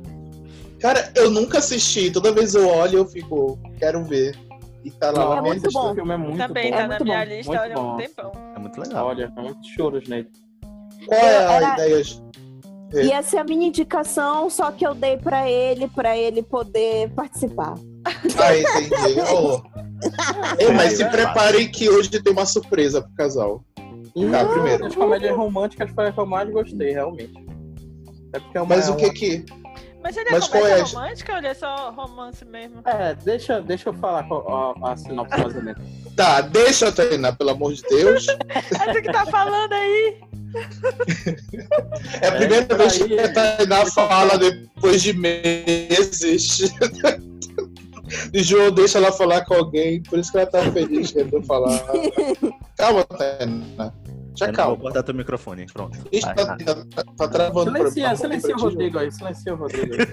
Cara, 0.80 1.12
eu 1.14 1.30
nunca 1.30 1.58
assisti. 1.58 2.10
Toda 2.10 2.32
vez 2.32 2.54
eu 2.54 2.66
olho, 2.68 2.98
eu 2.98 3.06
fico, 3.06 3.58
quero 3.78 4.04
ver. 4.04 4.36
E 4.84 4.90
tá 4.90 5.10
lá. 5.10 5.18
Não, 5.26 5.36
É 5.36 5.40
muito 5.42 5.66
esse 5.66 5.74
bom. 5.74 5.94
filme 5.94 6.14
é 6.14 6.16
muito 6.16 6.38
Também 6.38 6.70
bom. 6.70 6.76
tá 6.76 6.82
É 6.82 6.82
na 6.82 6.88
muito 6.88 7.04
minha 7.04 7.18
bom, 7.18 7.24
lista 7.32 7.50
muito 7.52 7.62
olha 7.62 7.74
há 7.76 7.80
um 7.80 7.96
tempão. 7.96 8.32
É 8.56 8.58
muito 8.58 8.80
legal. 8.80 9.06
Olha, 9.08 9.32
é 9.36 9.40
muitos 9.42 9.68
choros 9.70 10.08
nele. 10.08 10.28
Qual 11.06 11.20
é 11.20 11.46
a 11.46 11.52
Era- 11.52 11.72
ideia? 11.74 12.02
E 12.92 13.12
essa 13.12 13.36
é 13.36 13.40
a 13.40 13.44
minha 13.44 13.68
indicação, 13.68 14.50
só 14.50 14.72
que 14.72 14.84
eu 14.84 14.94
dei 14.94 15.16
pra 15.16 15.48
ele, 15.48 15.86
pra 15.86 16.16
ele 16.16 16.42
poder 16.42 17.08
participar. 17.10 17.74
Ah, 18.06 18.56
entendi. 18.56 19.20
Oh. 19.32 19.60
Ei, 20.58 20.72
mas 20.72 20.94
se 20.94 21.04
preparem 21.10 21.70
que 21.70 21.88
hoje 21.90 22.08
tem 22.08 22.32
uma 22.32 22.46
surpresa 22.46 23.02
pro 23.02 23.12
casal. 23.12 23.62
E 24.16 24.26
Tá, 24.30 24.44
primeiro. 24.46 24.86
as 24.86 24.94
comédias 24.94 25.36
românticas 25.36 25.90
foi 25.90 26.08
a 26.08 26.12
que 26.12 26.18
eu 26.18 26.24
mais 26.26 26.50
gostei, 26.50 26.92
realmente. 26.92 27.34
É 28.32 28.40
porque 28.40 28.56
é 28.58 28.62
uma, 28.62 28.74
Mas 28.76 28.88
o 28.88 28.96
que 28.96 29.10
que. 29.10 29.44
Mas 30.02 30.16
ele 30.16 30.28
é 30.28 30.32
Mas 30.32 30.48
qual 30.48 30.62
comédia 30.62 30.78
é 30.78 30.80
a- 30.80 30.84
romântica 30.84 31.32
ou 31.32 31.38
ele 31.38 31.46
é 31.48 31.54
só 31.54 31.90
romance 31.90 32.44
mesmo? 32.44 32.80
É, 32.86 33.14
deixa, 33.14 33.60
deixa 33.60 33.88
eu 33.90 33.92
falar 33.94 34.22
qual- 34.26 34.74
a, 34.82 34.92
a 34.92 34.96
sinopse 34.96 35.38
mais 35.38 35.54
ou 35.56 35.62
menos. 35.62 35.82
Tá, 36.16 36.40
deixa 36.40 36.86
eu 36.86 36.92
treinar, 36.92 37.36
pelo 37.36 37.50
amor 37.50 37.72
de 37.74 37.82
Deus. 37.82 38.26
É 38.28 38.92
tu 38.92 39.02
que 39.02 39.12
tá 39.12 39.26
falando 39.26 39.72
aí? 39.72 40.16
É 42.20 42.26
a 42.28 42.32
primeira 42.32 42.66
É, 42.74 42.76
vez 42.76 42.98
que 42.98 43.18
a 43.18 43.32
Tainá 43.32 43.86
fala 43.86 44.36
depois 44.38 45.02
de 45.02 45.12
meses. 45.12 46.72
E 48.32 48.42
João 48.42 48.72
deixa 48.72 48.98
ela 48.98 49.12
falar 49.12 49.44
com 49.44 49.54
alguém, 49.54 50.02
por 50.02 50.18
isso 50.18 50.32
que 50.32 50.38
ela 50.38 50.46
tá 50.46 50.60
feliz 50.72 51.12
querendo 51.12 51.42
falar. 51.44 51.80
Calma, 52.76 53.04
Tainá. 53.04 53.92
Já 54.36 54.46
Eu 54.46 54.52
não 54.52 54.56
vou 54.56 54.64
calma. 54.64 54.82
cortar 54.82 55.02
teu 55.02 55.14
microfone, 55.14 55.66
pronto. 55.66 55.98
Ixi, 56.12 56.24
Vai, 56.24 56.34
tá, 56.34 56.56
tá- 56.56 57.04
tá- 57.16 57.28
travando 57.28 57.70
Silencia, 57.72 58.16
silencia 58.16 58.56
o 58.56 58.60
Rodrigo 58.60 58.98
aí, 58.98 59.10
silencia 59.12 59.52
o 59.54 59.56
Rodrigo 59.56 59.94
aí. 59.94 60.06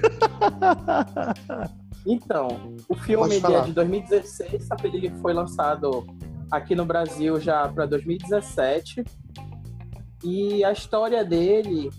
Então, 2.06 2.76
o 2.88 2.96
filme 2.96 3.36
é 3.38 3.62
de 3.62 3.74
2016, 3.74 4.66
só 4.68 4.76
que 4.76 4.88
ele 4.88 5.10
foi 5.22 5.34
lançado 5.34 6.06
aqui 6.52 6.74
no 6.76 6.86
Brasil 6.86 7.40
já 7.40 7.68
para 7.68 7.86
2017. 7.86 9.04
E 10.24 10.64
a 10.64 10.72
história 10.72 11.24
dele 11.24 11.90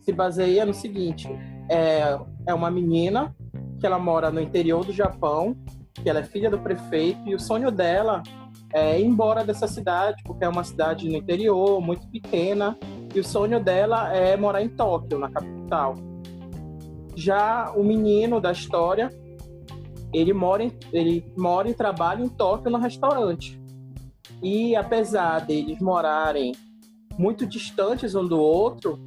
se 0.00 0.12
baseia 0.12 0.66
no 0.66 0.74
seguinte: 0.74 1.28
é, 1.70 2.18
é 2.46 2.54
uma 2.54 2.70
menina 2.70 3.34
que 3.80 3.86
ela 3.86 3.98
mora 3.98 4.30
no 4.30 4.40
interior 4.40 4.84
do 4.84 4.92
Japão, 4.92 5.56
que 5.94 6.08
ela 6.10 6.20
é 6.20 6.24
filha 6.24 6.50
do 6.50 6.58
prefeito, 6.58 7.20
e 7.28 7.34
o 7.34 7.38
sonho 7.38 7.70
dela 7.70 8.22
é 8.72 9.00
embora 9.00 9.44
dessa 9.44 9.68
cidade, 9.68 10.22
porque 10.24 10.44
é 10.44 10.48
uma 10.48 10.64
cidade 10.64 11.08
no 11.08 11.16
interior, 11.16 11.80
muito 11.80 12.08
pequena, 12.08 12.76
e 13.14 13.20
o 13.20 13.24
sonho 13.24 13.62
dela 13.62 14.12
é 14.12 14.36
morar 14.36 14.62
em 14.62 14.68
Tóquio, 14.68 15.18
na 15.18 15.30
capital. 15.30 15.94
Já 17.14 17.72
o 17.76 17.84
menino 17.84 18.40
da 18.40 18.50
história, 18.50 19.08
ele 20.12 20.32
mora, 20.32 20.64
em, 20.64 20.72
ele 20.92 21.24
mora 21.36 21.68
e 21.68 21.74
trabalha 21.74 22.24
em 22.24 22.28
Tóquio 22.28 22.70
no 22.70 22.78
restaurante. 22.78 23.60
E 24.42 24.74
apesar 24.74 25.46
deles 25.46 25.80
morarem 25.80 26.52
muito 27.16 27.46
distantes 27.46 28.14
um 28.14 28.26
do 28.26 28.38
outro, 28.38 28.98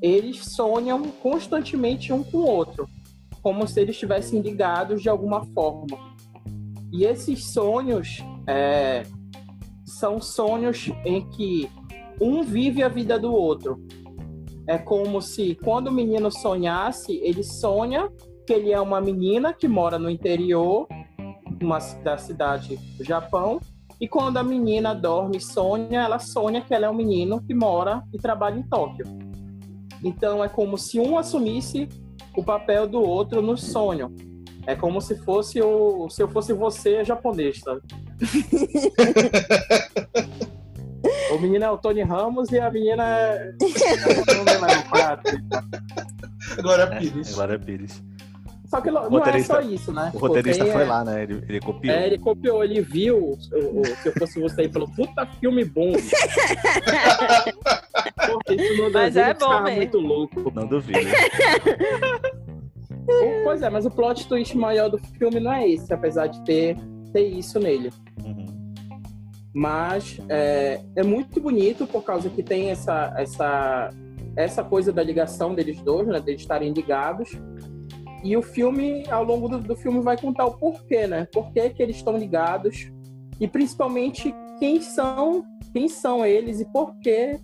eles 0.00 0.38
sonham 0.44 1.02
constantemente 1.22 2.12
um 2.12 2.22
com 2.22 2.38
o 2.38 2.46
outro, 2.46 2.88
como 3.42 3.66
se 3.66 3.80
eles 3.80 3.94
estivessem 3.94 4.40
ligados 4.40 5.02
de 5.02 5.08
alguma 5.08 5.44
forma. 5.46 5.98
E 6.92 7.04
esses 7.04 7.52
sonhos 7.52 8.24
é, 8.46 9.02
são 9.84 10.20
sonhos 10.20 10.90
em 11.04 11.28
que 11.30 11.68
um 12.20 12.42
vive 12.42 12.82
a 12.82 12.88
vida 12.88 13.18
do 13.18 13.32
outro. 13.32 13.80
É 14.66 14.78
como 14.78 15.20
se 15.22 15.54
quando 15.56 15.88
o 15.88 15.92
menino 15.92 16.30
sonhasse, 16.30 17.20
ele 17.22 17.42
sonha 17.42 18.10
que 18.46 18.52
ele 18.52 18.72
é 18.72 18.80
uma 18.80 19.00
menina 19.00 19.52
que 19.52 19.68
mora 19.68 19.98
no 19.98 20.10
interior 20.10 20.86
uma, 21.62 21.78
da 22.02 22.16
cidade 22.16 22.76
do 22.96 23.04
Japão. 23.04 23.60
E 24.00 24.06
quando 24.06 24.36
a 24.36 24.42
menina 24.42 24.94
dorme 24.94 25.38
e 25.38 25.40
sonha, 25.40 26.02
ela 26.02 26.18
sonha 26.18 26.60
que 26.60 26.74
ela 26.74 26.86
é 26.86 26.90
um 26.90 26.94
menino 26.94 27.42
que 27.42 27.54
mora 27.54 28.02
e 28.12 28.18
trabalha 28.18 28.58
em 28.58 28.62
Tóquio. 28.62 29.06
Então 30.04 30.44
é 30.44 30.48
como 30.48 30.76
se 30.76 31.00
um 31.00 31.16
assumisse 31.16 31.88
o 32.36 32.44
papel 32.44 32.86
do 32.86 33.00
outro 33.00 33.40
no 33.40 33.56
sonho. 33.56 34.14
É 34.66 34.74
como 34.74 35.00
se 35.00 35.16
fosse 35.24 35.62
o. 35.62 36.08
Se 36.10 36.22
eu 36.22 36.28
fosse 36.28 36.52
você 36.52 37.04
japonês, 37.04 37.60
sabe? 37.60 37.80
o 41.32 41.38
menino 41.38 41.64
é 41.64 41.70
o 41.70 41.78
Tony 41.78 42.02
Ramos 42.02 42.50
e 42.50 42.58
a 42.58 42.68
menina 42.70 43.04
é. 43.04 43.52
Não 43.60 44.88
qual 44.88 45.00
é 45.00 45.04
a 45.04 45.12
atriz, 45.12 45.42
tá? 45.48 45.64
Agora 46.58 46.82
É, 46.84 46.98
Pires. 46.98 47.36
Pires. 47.64 48.02
Só 48.66 48.80
que 48.80 48.90
não 48.90 49.24
é 49.24 49.42
só 49.42 49.60
isso, 49.60 49.92
né? 49.92 50.10
O 50.12 50.18
roteirista 50.18 50.64
Tem, 50.64 50.72
foi 50.72 50.82
é, 50.82 50.86
lá, 50.86 51.04
né? 51.04 51.22
Ele, 51.22 51.40
ele 51.48 51.60
copiou. 51.60 51.94
É, 51.94 52.06
ele 52.06 52.18
copiou, 52.18 52.64
ele 52.64 52.80
viu 52.80 53.38
se 53.40 54.08
eu 54.08 54.12
fosse 54.18 54.40
você 54.40 54.64
e 54.64 54.72
falou, 54.72 54.88
puta 54.88 55.24
filme 55.38 55.64
bom. 55.64 55.92
Porque 58.26 58.54
isso 58.54 58.82
no 58.82 58.90
Mas 58.90 59.16
é 59.16 59.32
bom 59.34 59.40
ficava 59.40 59.60
mesmo. 59.62 59.76
muito 59.76 59.98
louco. 59.98 60.52
Não 60.54 60.66
duvido. 60.66 60.98
Pois 63.44 63.62
é, 63.62 63.70
mas 63.70 63.86
o 63.86 63.90
plot 63.90 64.26
twist 64.26 64.56
maior 64.56 64.90
do 64.90 64.98
filme 64.98 65.38
não 65.38 65.52
é 65.52 65.68
esse, 65.68 65.94
apesar 65.94 66.26
de 66.26 66.44
ter, 66.44 66.76
isso 67.20 67.58
nele. 67.58 67.90
Uhum. 68.24 68.46
Mas 69.54 70.18
é, 70.28 70.80
é 70.94 71.02
muito 71.02 71.40
bonito 71.40 71.86
por 71.86 72.02
causa 72.02 72.28
que 72.28 72.42
tem 72.42 72.70
essa, 72.70 73.14
essa, 73.16 73.90
essa 74.36 74.62
coisa 74.62 74.92
da 74.92 75.02
ligação 75.02 75.54
deles 75.54 75.80
dois, 75.80 76.06
né? 76.06 76.20
Deles 76.20 76.42
estarem 76.42 76.72
ligados. 76.72 77.30
E 78.22 78.36
o 78.36 78.42
filme, 78.42 79.04
ao 79.08 79.24
longo 79.24 79.48
do, 79.48 79.58
do 79.58 79.76
filme, 79.76 80.00
vai 80.00 80.18
contar 80.18 80.46
o 80.46 80.58
porquê, 80.58 81.06
né? 81.06 81.26
Por 81.32 81.52
que, 81.52 81.70
que 81.70 81.82
eles 81.82 81.96
estão 81.96 82.16
ligados 82.16 82.90
e 83.40 83.46
principalmente 83.46 84.34
quem 84.58 84.80
são, 84.80 85.44
quem 85.72 85.88
são 85.88 86.24
eles 86.24 86.60
e 86.60 86.64
por 86.64 86.94
que 86.98 87.38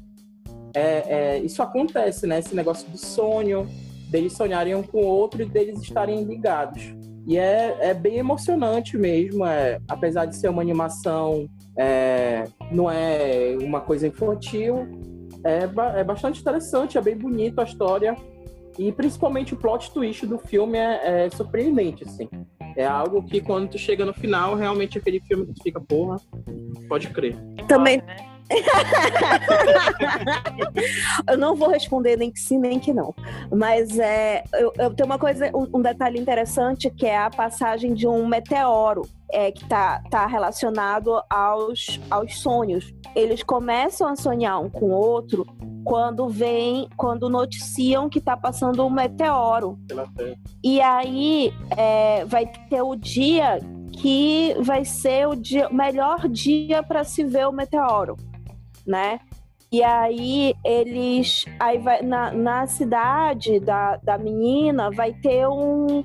é, 0.74 1.04
é, 1.06 1.38
isso 1.38 1.62
acontece, 1.62 2.26
né? 2.26 2.38
Esse 2.38 2.54
negócio 2.54 2.90
do 2.90 2.98
sonho, 2.98 3.66
deles 4.10 4.34
sonharem 4.34 4.74
um 4.74 4.82
com 4.82 4.98
o 4.98 5.06
outro 5.06 5.42
e 5.42 5.46
deles 5.46 5.80
estarem 5.80 6.24
ligados. 6.24 6.94
E 7.26 7.38
é, 7.38 7.76
é 7.80 7.94
bem 7.94 8.16
emocionante 8.18 8.96
mesmo, 8.98 9.46
é, 9.46 9.78
apesar 9.88 10.26
de 10.26 10.36
ser 10.36 10.48
uma 10.48 10.60
animação, 10.62 11.48
é, 11.76 12.44
não 12.70 12.90
é 12.90 13.56
uma 13.60 13.80
coisa 13.80 14.06
infantil, 14.06 14.88
é, 15.44 15.68
é 16.00 16.04
bastante 16.04 16.40
interessante, 16.40 16.98
é 16.98 17.00
bem 17.00 17.16
bonito 17.16 17.60
a 17.60 17.64
história. 17.64 18.16
E 18.78 18.90
principalmente 18.90 19.52
o 19.52 19.56
plot 19.56 19.92
twist 19.92 20.26
do 20.26 20.38
filme 20.38 20.78
é, 20.78 21.26
é 21.26 21.30
surpreendente, 21.30 22.04
assim. 22.04 22.28
É 22.74 22.86
algo 22.86 23.22
que 23.22 23.40
quando 23.40 23.68
tu 23.68 23.78
chega 23.78 24.04
no 24.04 24.14
final, 24.14 24.54
realmente 24.54 24.96
aquele 24.96 25.20
filme 25.20 25.46
que 25.46 25.52
tu 25.52 25.62
fica, 25.62 25.78
porra, 25.80 26.16
pode 26.88 27.08
crer. 27.08 27.36
Também- 27.68 27.96
Envolve, 27.96 28.22
né? 28.22 28.31
Eu 31.28 31.38
não 31.38 31.54
vou 31.54 31.68
responder 31.68 32.16
nem 32.16 32.30
que 32.30 32.40
sim, 32.40 32.58
nem 32.58 32.78
que 32.78 32.92
não. 32.92 33.14
Mas 33.50 33.98
é, 33.98 34.44
eu, 34.54 34.72
eu 34.78 34.94
tenho 34.94 35.06
uma 35.06 35.18
coisa, 35.18 35.50
um, 35.54 35.78
um 35.78 35.82
detalhe 35.82 36.18
interessante 36.18 36.90
que 36.90 37.06
é 37.06 37.18
a 37.18 37.30
passagem 37.30 37.94
de 37.94 38.06
um 38.06 38.26
meteoro 38.26 39.02
é, 39.32 39.50
que 39.50 39.64
tá, 39.64 40.02
tá 40.10 40.26
relacionado 40.26 41.22
aos, 41.28 42.00
aos 42.10 42.38
sonhos. 42.38 42.92
Eles 43.14 43.42
começam 43.42 44.08
a 44.08 44.16
sonhar 44.16 44.60
um 44.60 44.70
com 44.70 44.86
o 44.86 44.92
outro 44.92 45.46
quando 45.84 46.28
vem, 46.28 46.88
quando 46.96 47.28
noticiam 47.28 48.08
que 48.08 48.20
tá 48.20 48.36
passando 48.36 48.86
um 48.86 48.90
meteoro. 48.90 49.78
E 50.62 50.80
aí 50.80 51.52
é, 51.76 52.24
vai 52.24 52.46
ter 52.46 52.82
o 52.82 52.94
dia 52.94 53.58
que 53.92 54.54
vai 54.60 54.84
ser 54.84 55.28
o 55.28 55.34
dia, 55.34 55.68
o 55.68 55.74
melhor 55.74 56.28
dia 56.28 56.82
para 56.82 57.04
se 57.04 57.24
ver 57.24 57.46
o 57.46 57.52
meteoro, 57.52 58.16
né? 58.86 59.20
E 59.70 59.82
aí 59.82 60.54
eles. 60.64 61.44
Aí 61.58 61.78
vai, 61.78 62.02
na, 62.02 62.30
na 62.32 62.66
cidade 62.66 63.58
da, 63.60 63.96
da 63.96 64.18
menina 64.18 64.90
vai 64.90 65.12
ter 65.14 65.46
um. 65.48 66.04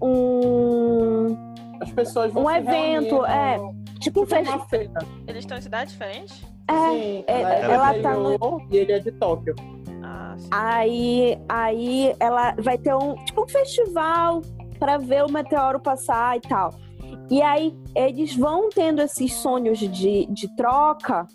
um 0.00 1.36
As 1.80 1.90
pessoas 1.92 2.32
vão 2.32 2.44
Um 2.44 2.48
se 2.48 2.56
evento, 2.56 3.20
reunir 3.20 3.30
é. 3.32 3.56
no- 3.58 3.72
tipo 4.00 4.20
um 4.20 4.24
tipo 4.24 4.26
festival. 4.26 4.56
uma 4.58 4.68
feira. 4.68 4.92
Eles 5.26 5.40
estão 5.44 5.58
em 5.58 5.60
cidades 5.60 5.92
diferentes? 5.92 6.42
É, 6.68 6.72
Sim, 6.74 7.24
é, 7.26 7.40
ela, 7.40 7.54
é 7.54 7.60
do 7.66 7.72
ela 7.72 7.94
tá 8.02 8.14
no- 8.14 8.66
e 8.70 8.76
ele 8.76 8.92
é 8.92 8.98
de 8.98 9.12
Tóquio. 9.12 9.54
Ah, 10.02 10.34
sim. 10.38 10.48
Aí, 10.50 11.38
aí 11.48 12.14
ela 12.18 12.54
vai 12.58 12.78
ter 12.78 12.94
um 12.94 13.14
tipo 13.26 13.44
um 13.44 13.48
festival 13.48 14.40
para 14.78 14.96
ver 14.98 15.24
o 15.24 15.30
meteoro 15.30 15.78
passar 15.80 16.36
e 16.36 16.40
tal. 16.40 16.70
E 17.30 17.42
aí 17.42 17.76
eles 17.94 18.34
vão 18.36 18.68
tendo 18.70 19.02
esses 19.02 19.32
sonhos 19.34 19.78
de, 19.78 20.26
de 20.26 20.56
troca, 20.56 21.26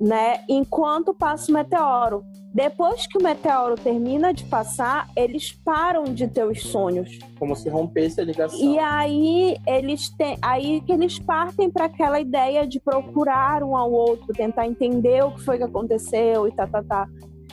né? 0.00 0.44
Enquanto 0.48 1.14
passa 1.14 1.50
o 1.50 1.54
meteoro. 1.54 2.24
Depois 2.54 3.06
que 3.06 3.16
o 3.16 3.22
meteoro 3.22 3.76
termina 3.76 4.32
de 4.34 4.44
passar, 4.44 5.08
eles 5.16 5.52
param 5.64 6.04
de 6.04 6.28
ter 6.28 6.44
os 6.44 6.60
sonhos. 6.62 7.18
Como 7.38 7.56
se 7.56 7.68
rompesse 7.70 8.20
a 8.20 8.24
ligação. 8.24 8.58
E 8.60 8.78
aí 8.78 9.56
eles 9.66 10.10
têm, 10.16 10.36
aí 10.42 10.82
que 10.82 10.92
eles 10.92 11.18
partem 11.18 11.70
para 11.70 11.86
aquela 11.86 12.20
ideia 12.20 12.66
de 12.66 12.78
procurar 12.78 13.62
um 13.62 13.74
ao 13.74 13.90
outro, 13.90 14.34
tentar 14.34 14.66
entender 14.66 15.24
o 15.24 15.30
que 15.32 15.40
foi 15.42 15.56
que 15.56 15.64
aconteceu 15.64 16.46
e 16.46 16.52
tá, 16.52 16.66
tá, 16.66 16.82
tá. 16.82 17.08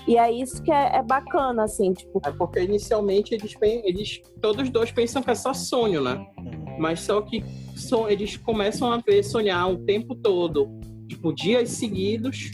E 0.05 0.17
é 0.17 0.29
isso 0.31 0.61
que 0.63 0.71
é, 0.71 0.97
é 0.97 1.03
bacana, 1.03 1.63
assim, 1.63 1.93
tipo, 1.93 2.21
É 2.25 2.31
porque 2.31 2.61
inicialmente 2.61 3.33
eles, 3.33 3.55
eles 3.61 4.21
todos 4.41 4.69
dois 4.69 4.91
pensam 4.91 5.21
que 5.21 5.29
é 5.31 5.35
só 5.35 5.53
sonho, 5.53 6.01
né? 6.01 6.25
Uhum. 6.37 6.77
Mas 6.77 7.01
só 7.01 7.21
que 7.21 7.41
son- 7.75 8.07
eles 8.09 8.35
começam 8.35 8.91
a 8.91 8.97
ver 8.97 9.23
sonhar 9.23 9.69
o 9.71 9.77
tempo 9.85 10.13
todo, 10.15 10.69
tipo, 11.09 11.33
dias 11.33 11.69
seguidos, 11.71 12.51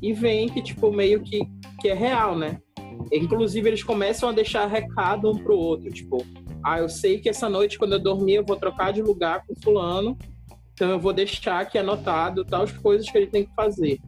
e 0.00 0.12
veem 0.12 0.48
que, 0.48 0.62
tipo, 0.62 0.90
meio 0.90 1.20
que, 1.20 1.40
que 1.80 1.88
é 1.88 1.94
real, 1.94 2.38
né? 2.38 2.58
Inclusive, 3.12 3.68
eles 3.68 3.82
começam 3.82 4.28
a 4.28 4.32
deixar 4.32 4.66
recado 4.66 5.30
um 5.30 5.36
pro 5.36 5.56
outro, 5.56 5.90
tipo, 5.90 6.24
ah, 6.64 6.78
eu 6.78 6.88
sei 6.88 7.18
que 7.18 7.28
essa 7.28 7.48
noite, 7.48 7.78
quando 7.78 7.94
eu 7.94 7.98
dormir, 7.98 8.36
eu 8.36 8.44
vou 8.44 8.56
trocar 8.56 8.92
de 8.92 9.02
lugar 9.02 9.44
com 9.46 9.54
fulano, 9.62 10.16
então 10.72 10.90
eu 10.90 10.98
vou 10.98 11.12
deixar 11.12 11.60
aqui 11.60 11.76
anotado 11.76 12.44
tais 12.44 12.72
coisas 12.72 13.10
que 13.10 13.18
ele 13.18 13.26
tem 13.26 13.44
que 13.44 13.54
fazer. 13.54 13.98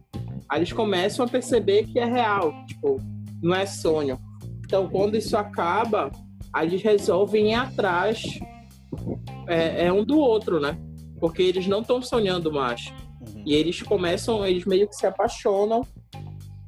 Aí 0.49 0.59
eles 0.59 0.73
começam 0.73 1.25
a 1.25 1.29
perceber 1.29 1.85
que 1.85 1.99
é 1.99 2.05
real, 2.05 2.53
tipo, 2.65 2.99
não 3.41 3.55
é 3.55 3.65
sonho. 3.65 4.19
Então, 4.65 4.89
quando 4.89 5.15
isso 5.15 5.35
acaba, 5.37 6.11
aí 6.51 6.67
eles 6.67 6.81
resolvem 6.81 7.51
ir 7.51 7.55
atrás 7.55 8.39
é, 9.47 9.85
é 9.85 9.93
um 9.93 10.03
do 10.03 10.17
outro, 10.17 10.59
né? 10.59 10.77
Porque 11.19 11.41
eles 11.41 11.67
não 11.67 11.81
estão 11.81 12.01
sonhando 12.01 12.51
mais. 12.51 12.93
E 13.45 13.53
eles 13.53 13.81
começam, 13.81 14.45
eles 14.45 14.65
meio 14.65 14.87
que 14.87 14.95
se 14.95 15.05
apaixonam 15.05 15.85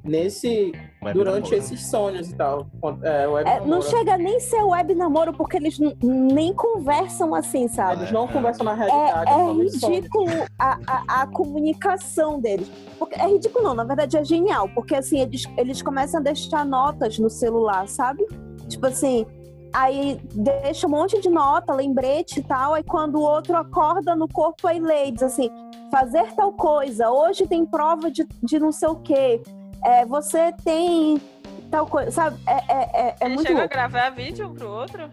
nesse 0.04 0.72
Web 1.04 1.18
durante 1.18 1.44
namoro. 1.52 1.56
esses 1.56 1.90
sonhos 1.90 2.30
e 2.30 2.36
tal. 2.36 2.68
É, 3.04 3.28
web 3.28 3.50
é, 3.50 3.66
não 3.66 3.82
chega 3.82 4.18
nem 4.18 4.40
ser 4.40 4.62
web 4.64 4.94
namoro, 4.94 5.34
porque 5.34 5.58
eles 5.58 5.78
nem 6.04 6.54
conversam 6.54 7.34
assim, 7.34 7.68
sabe? 7.68 8.02
Eles 8.02 8.12
não 8.12 8.26
É. 8.26 8.28
conversam 8.28 8.66
na 8.66 8.74
É, 8.74 8.76
realidade, 8.76 9.32
é 9.32 9.34
sonhos. 9.36 9.74
ridículo 9.84 10.30
a, 10.60 10.78
a, 10.88 11.22
a 11.24 11.28
comunicação 11.28 12.40
deles. 12.40 12.70
Porque, 13.00 13.16
é 13.20 13.28
ridículo, 13.28 13.64
não, 13.66 13.74
na 13.74 13.84
verdade 13.84 14.16
é 14.18 14.24
genial. 14.24 14.70
Porque 14.76 14.94
assim, 14.96 15.20
eles, 15.22 15.44
eles 15.58 15.82
começam 15.82 16.20
a 16.20 16.24
deixar 16.24 16.64
notas 16.66 17.18
no 17.18 17.30
celular, 17.30 17.88
sabe? 17.88 18.26
Tipo 18.68 18.86
assim, 18.88 19.26
aí 19.74 20.20
deixa 20.34 20.86
um 20.88 20.92
monte 20.92 21.20
de 21.20 21.30
nota, 21.30 21.74
lembrete 21.74 22.40
e 22.40 22.44
tal. 22.44 22.74
Aí 22.76 22.84
quando 22.84 23.16
o 23.16 23.22
outro 23.22 23.56
acorda 23.58 24.16
no 24.16 24.28
corpo, 24.28 24.68
aí 24.68 24.80
lê, 24.80 25.08
e 25.08 25.12
diz 25.12 25.24
assim: 25.24 25.50
fazer 25.92 26.32
tal 26.34 26.54
coisa, 26.54 27.10
hoje 27.10 27.48
tem 27.48 27.66
prova 27.66 28.12
de, 28.12 28.28
de 28.44 28.60
não 28.60 28.72
sei 28.72 28.90
o 28.90 28.96
quê. 28.98 29.42
É, 29.84 30.06
você 30.06 30.52
tem 30.64 31.22
tal 31.70 31.86
coisa, 31.86 32.12
sabe? 32.12 32.38
É, 32.48 32.54
é, 32.54 33.08
é, 33.08 33.16
é 33.20 33.26
Ele 33.26 33.36
muito 33.36 33.48
chegou 33.48 33.58
a 33.58 33.62
louco. 33.62 33.74
gravar 33.76 34.10
vídeo 34.12 34.48
um 34.48 34.54
pro 34.54 34.70
outro? 34.70 35.10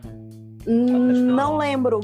Hum, 0.66 0.87
não. 0.87 1.37
Não 1.37 1.56
lembro. 1.56 2.00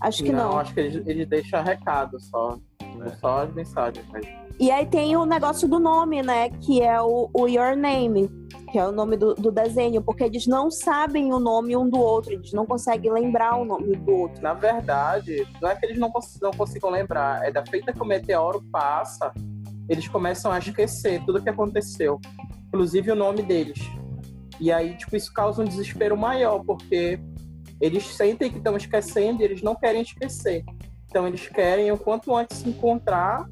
Acho 0.00 0.22
que 0.22 0.32
não. 0.32 0.58
acho 0.58 0.74
que 0.74 0.80
eles, 0.80 1.06
eles 1.06 1.26
deixam 1.28 1.62
recado 1.62 2.20
só. 2.20 2.58
É. 2.80 3.08
Só 3.16 3.42
as 3.42 3.54
mensagens. 3.54 4.06
Mas... 4.12 4.26
E 4.58 4.70
aí 4.70 4.86
tem 4.86 5.16
o 5.16 5.26
negócio 5.26 5.68
do 5.68 5.78
nome, 5.78 6.22
né? 6.22 6.48
Que 6.48 6.80
é 6.80 7.00
o, 7.00 7.28
o 7.32 7.46
Your 7.46 7.76
Name, 7.76 8.28
que 8.72 8.78
é 8.78 8.86
o 8.86 8.90
nome 8.90 9.16
do, 9.16 9.34
do 9.34 9.52
desenho, 9.52 10.02
porque 10.02 10.24
eles 10.24 10.46
não 10.46 10.70
sabem 10.70 11.32
o 11.32 11.38
nome 11.38 11.76
um 11.76 11.88
do 11.88 11.98
outro, 11.98 12.32
eles 12.32 12.52
não 12.52 12.64
conseguem 12.64 13.12
lembrar 13.12 13.56
o 13.56 13.64
nome 13.66 13.94
do 13.96 14.12
outro. 14.12 14.42
Na 14.42 14.54
verdade, 14.54 15.46
não 15.60 15.68
é 15.68 15.76
que 15.76 15.84
eles 15.84 15.98
não, 15.98 16.10
cons- 16.10 16.38
não 16.40 16.50
consigam 16.52 16.88
lembrar, 16.90 17.46
é 17.46 17.50
da 17.50 17.64
feita 17.66 17.92
que 17.92 18.00
o 18.00 18.04
meteoro 18.06 18.62
passa, 18.72 19.30
eles 19.88 20.08
começam 20.08 20.50
a 20.50 20.58
esquecer 20.58 21.22
tudo 21.24 21.42
que 21.42 21.50
aconteceu, 21.50 22.18
inclusive 22.68 23.12
o 23.12 23.14
nome 23.14 23.42
deles. 23.42 23.78
E 24.58 24.72
aí, 24.72 24.96
tipo, 24.96 25.14
isso 25.14 25.32
causa 25.34 25.60
um 25.60 25.66
desespero 25.66 26.16
maior, 26.16 26.64
porque 26.64 27.20
eles 27.78 28.06
sentem 28.06 28.50
que 28.50 28.56
estão 28.56 28.74
esquecendo 28.74 29.42
e 29.42 29.44
eles 29.44 29.62
não 29.62 29.74
querem 29.74 30.00
esquecer. 30.00 30.64
Então, 31.04 31.26
eles 31.28 31.46
querem 31.46 31.92
o 31.92 31.98
quanto 31.98 32.34
antes 32.34 32.56
se 32.58 32.68
encontrar, 32.68 33.46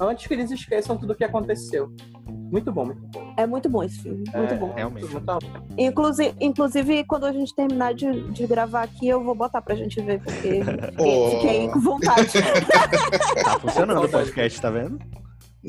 antes 0.00 0.26
que 0.26 0.34
eles 0.34 0.50
esqueçam 0.50 0.96
tudo 0.96 1.14
que 1.14 1.24
aconteceu. 1.24 1.92
Muito 2.26 2.72
bom, 2.72 2.86
muito 2.86 3.00
bom. 3.12 3.34
É 3.36 3.46
muito 3.46 3.68
bom 3.68 3.82
esse 3.82 4.00
filme, 4.02 4.24
muito 4.34 4.54
É, 4.54 4.56
bom. 4.56 4.72
realmente. 4.74 5.02
Muito, 5.08 5.12
muito 5.14 5.26
bom. 5.26 5.66
Inclusive, 5.78 6.34
inclusive, 6.40 7.04
quando 7.04 7.26
a 7.26 7.32
gente 7.32 7.54
terminar 7.54 7.94
de, 7.94 8.22
de 8.32 8.46
gravar 8.46 8.82
aqui, 8.82 9.06
eu 9.08 9.22
vou 9.22 9.34
botar 9.34 9.62
pra 9.62 9.74
gente 9.74 10.00
ver, 10.02 10.20
porque 10.22 10.60
Oh. 10.98 11.30
fiquei 11.30 11.68
com 11.68 11.80
vontade. 11.80 12.30
Tá 13.44 13.58
funcionando 13.60 14.02
o 14.04 14.08
podcast, 14.08 14.60
tá 14.60 14.70
vendo? 14.70 14.98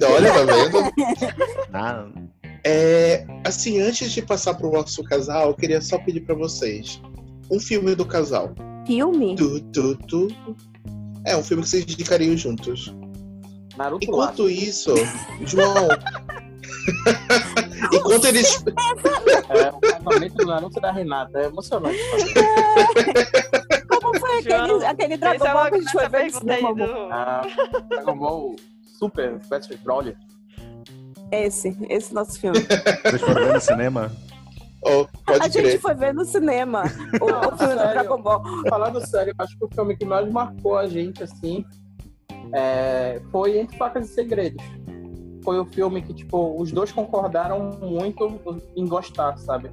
Olha, 0.03 0.31
tá 0.33 0.43
vendo? 0.43 0.91
Ah, 1.73 2.07
É, 2.63 3.25
assim, 3.43 3.79
antes 3.81 4.11
de 4.11 4.21
passar 4.21 4.53
pro 4.53 4.71
nosso 4.71 5.03
casal, 5.03 5.47
eu 5.47 5.55
queria 5.55 5.81
só 5.81 5.97
pedir 5.97 6.21
pra 6.21 6.35
vocês 6.35 7.01
um 7.49 7.59
filme 7.59 7.95
do 7.95 8.05
casal. 8.05 8.51
Filme? 8.85 9.35
Tu, 9.35 9.59
tu, 9.71 9.95
tu. 10.07 10.27
É 11.25 11.35
um 11.35 11.41
filme 11.43 11.63
que 11.63 11.69
vocês 11.69 11.83
indicariam 11.83 12.37
juntos. 12.37 12.95
Naruto 13.77 14.05
Enquanto 14.05 14.49
isso, 14.49 14.93
João. 15.45 15.87
Enquanto 17.93 18.25
eles. 18.25 18.63
É, 19.49 19.69
o 19.69 19.79
casamento 19.79 20.35
do 20.35 20.45
Naruto 20.45 20.79
da 20.81 20.91
Renata. 20.91 21.39
É 21.39 21.45
emocionante. 21.45 21.99
Como 23.89 24.19
foi 24.19 24.39
aquele, 24.39 24.67
João, 24.67 24.87
aquele 24.87 25.17
Dragon 25.17 25.45
Ball 25.45 25.69
que 25.69 25.75
a 25.75 25.79
gente 25.79 25.91
foi 25.91 26.09
ver 26.09 26.31
no 26.31 26.75
do... 26.75 26.93
Ah, 27.11 27.41
Dragon 27.89 28.17
Ball 28.17 28.55
Super 28.83 29.39
Fast 29.41 29.75
Broly. 29.77 30.15
Esse, 31.31 31.77
esse 31.89 32.13
nosso 32.13 32.39
filme. 32.39 32.59
vocês 32.59 33.21
foram 33.21 33.45
ver 33.45 33.53
no 33.53 33.61
cinema? 33.61 34.11
Oh, 34.83 35.05
A 35.27 35.33
pode 35.33 35.53
gente 35.53 35.63
crer. 35.63 35.79
foi 35.79 35.93
ver 35.93 36.13
no 36.13 36.25
cinema 36.25 36.83
o, 37.21 37.25
o 37.25 37.57
filme 37.57 37.73
do? 37.73 37.79
Dragon 37.79 38.21
Ball. 38.21 38.43
Falando 38.67 39.05
sério, 39.07 39.33
eu 39.37 39.43
acho 39.43 39.57
que 39.57 39.65
o 39.65 39.69
filme 39.73 39.95
que 39.95 40.05
mais 40.05 40.29
marcou 40.31 40.77
a 40.77 40.87
gente, 40.87 41.23
assim, 41.23 41.63
é, 42.53 43.21
foi 43.31 43.59
Entre 43.59 43.77
Facas 43.77 44.09
e 44.09 44.13
Segredos. 44.13 44.63
Foi 45.43 45.59
o 45.59 45.65
filme 45.65 46.01
que, 46.01 46.13
tipo, 46.13 46.55
os 46.61 46.71
dois 46.71 46.91
concordaram 46.91 47.71
muito 47.81 48.61
em 48.75 48.85
gostar, 48.87 49.35
sabe? 49.37 49.71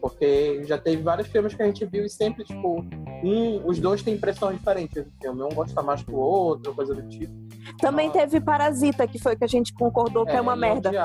Porque 0.00 0.64
já 0.64 0.78
teve 0.78 1.02
vários 1.02 1.28
filmes 1.28 1.54
que 1.54 1.62
a 1.62 1.66
gente 1.66 1.84
viu 1.84 2.04
e 2.04 2.08
sempre, 2.08 2.42
tipo, 2.42 2.84
um, 3.22 3.60
os 3.66 3.78
dois 3.78 4.02
têm 4.02 4.14
impressões 4.14 4.56
diferentes 4.56 5.04
do 5.04 5.10
filme. 5.22 5.42
Um 5.42 5.50
gosta 5.50 5.82
mais 5.82 6.02
que 6.02 6.10
o 6.10 6.16
outro, 6.16 6.74
coisa 6.74 6.94
do 6.94 7.02
tipo. 7.08 7.32
Também 7.78 8.08
Ah. 8.08 8.12
teve 8.12 8.40
Parasita, 8.40 9.06
que 9.06 9.18
foi 9.18 9.36
que 9.36 9.44
a 9.44 9.46
gente 9.46 9.72
concordou 9.74 10.24
que 10.24 10.32
é, 10.32 10.40
uma 10.40 10.56
e 10.56 10.58
merda. 10.58 10.90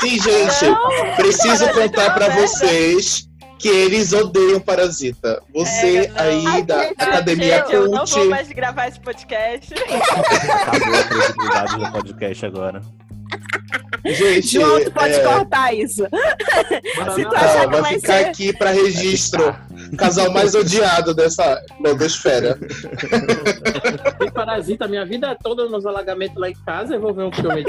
Sim, 0.00 0.18
gente, 0.18 0.74
preciso 1.16 1.64
Parasita 1.66 1.72
contar 1.88 2.02
é 2.02 2.06
uma 2.08 2.14
pra 2.14 2.28
merda. 2.28 2.46
vocês 2.46 3.27
que 3.58 3.68
eles 3.68 4.12
odeiam 4.12 4.60
Parasita. 4.60 5.42
Você 5.52 5.96
É, 5.98 6.08
não. 6.08 6.20
aí 6.20 6.46
Ai, 6.46 6.62
da 6.62 6.82
gente, 6.84 7.02
Academia 7.02 7.58
Gente, 7.58 7.72
eu 7.74 7.88
não 7.88 7.98
Cult. 7.98 8.10
vou 8.14 8.30
mais 8.30 8.48
gravar 8.48 8.88
esse 8.88 9.00
podcast. 9.00 9.74
Acabou 9.74 10.94
a 10.94 11.04
credibilidade 11.04 11.76
do 11.78 11.92
podcast 11.92 12.46
agora. 12.46 12.82
Gente, 14.04 14.48
João, 14.48 14.82
tu 14.84 14.90
pode 14.92 15.14
é, 15.14 15.20
cortar 15.20 15.74
isso. 15.74 16.04
Se 17.14 17.24
tu 17.24 17.36
achar 17.36 17.60
que 17.60 17.72
vai 17.72 17.82
vai 17.82 17.94
ficar 17.94 18.18
ser. 18.18 18.24
aqui 18.26 18.52
pra 18.56 18.70
registro. 18.70 19.54
O 19.92 19.96
casal 19.96 20.30
mais 20.32 20.54
odiado 20.54 21.14
dessa 21.14 21.60
blogosfera. 21.80 22.58
E 24.20 24.30
Parasita, 24.32 24.88
minha 24.88 25.06
vida 25.06 25.36
toda 25.40 25.68
nos 25.68 25.86
alagamentos 25.86 26.36
lá 26.36 26.50
em 26.50 26.56
casa, 26.66 26.94
eu 26.94 27.00
vou 27.00 27.14
ver 27.14 27.22
um 27.22 27.32
filme. 27.32 27.64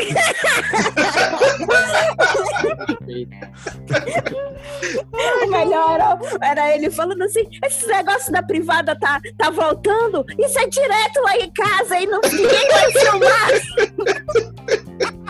O 5.14 5.48
melhor 5.48 5.96
era, 5.96 6.20
era 6.42 6.76
ele 6.76 6.90
falando 6.90 7.24
assim: 7.24 7.48
esse 7.64 7.86
negócio 7.88 8.32
da 8.32 8.42
privada 8.42 8.98
tá, 9.00 9.20
tá 9.38 9.52
voltando, 9.52 10.26
isso 10.40 10.60
é 10.60 10.68
direto 10.68 11.22
lá 11.22 11.38
em 11.38 11.52
casa 11.52 12.00
e 12.00 12.08
não, 12.08 12.20
ninguém 12.22 12.68
vai 12.70 12.92
filmar. 12.92 13.50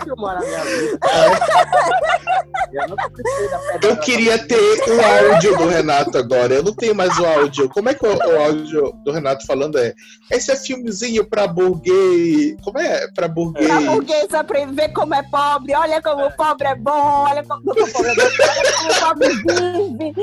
filmar 0.00 0.36
a 0.36 0.40
minha 0.40 0.64
vida. 0.64 0.98
Eu 2.72 3.90
Eu 3.90 3.96
queria 3.98 4.38
ter 4.38 4.56
o 4.56 5.32
áudio 5.32 5.58
do 5.58 5.68
Renato 5.68 6.16
agora. 6.16 6.54
Eu 6.54 6.62
não 6.62 6.72
tenho 6.72 6.94
mais 6.94 7.18
o 7.18 7.26
áudio. 7.26 7.68
Como 7.68 7.90
é 7.90 7.94
que 7.94 8.06
o, 8.06 8.16
o 8.16 8.42
áudio 8.42 8.92
do 9.04 9.12
Renato 9.12 9.46
falando 9.46 9.78
é? 9.78 9.94
Esse 10.30 10.52
é 10.52 10.56
filmezinho 10.56 11.28
pra 11.28 11.46
burguês. 11.46 12.56
Como 12.62 12.78
é? 12.78 13.06
Pra 13.12 13.28
burguês. 13.28 13.66
Pra 13.66 13.80
burguesa 13.80 14.44
pra 14.44 14.64
ver 14.66 14.92
como 14.92 15.14
é 15.14 15.22
pobre, 15.24 15.74
olha 15.74 16.00
como 16.00 16.26
o 16.26 16.32
pobre 16.32 16.68
é 16.68 16.74
bom, 16.74 17.26
olha 17.28 17.44
como, 17.44 17.62
como 17.62 17.84
o 17.84 17.92
pobre 17.92 18.10
é 18.10 18.14
bom, 18.14 18.32
olha 18.58 18.72
como 18.72 18.90
o 18.90 19.00
pobre 19.00 19.28
vive. 19.28 20.14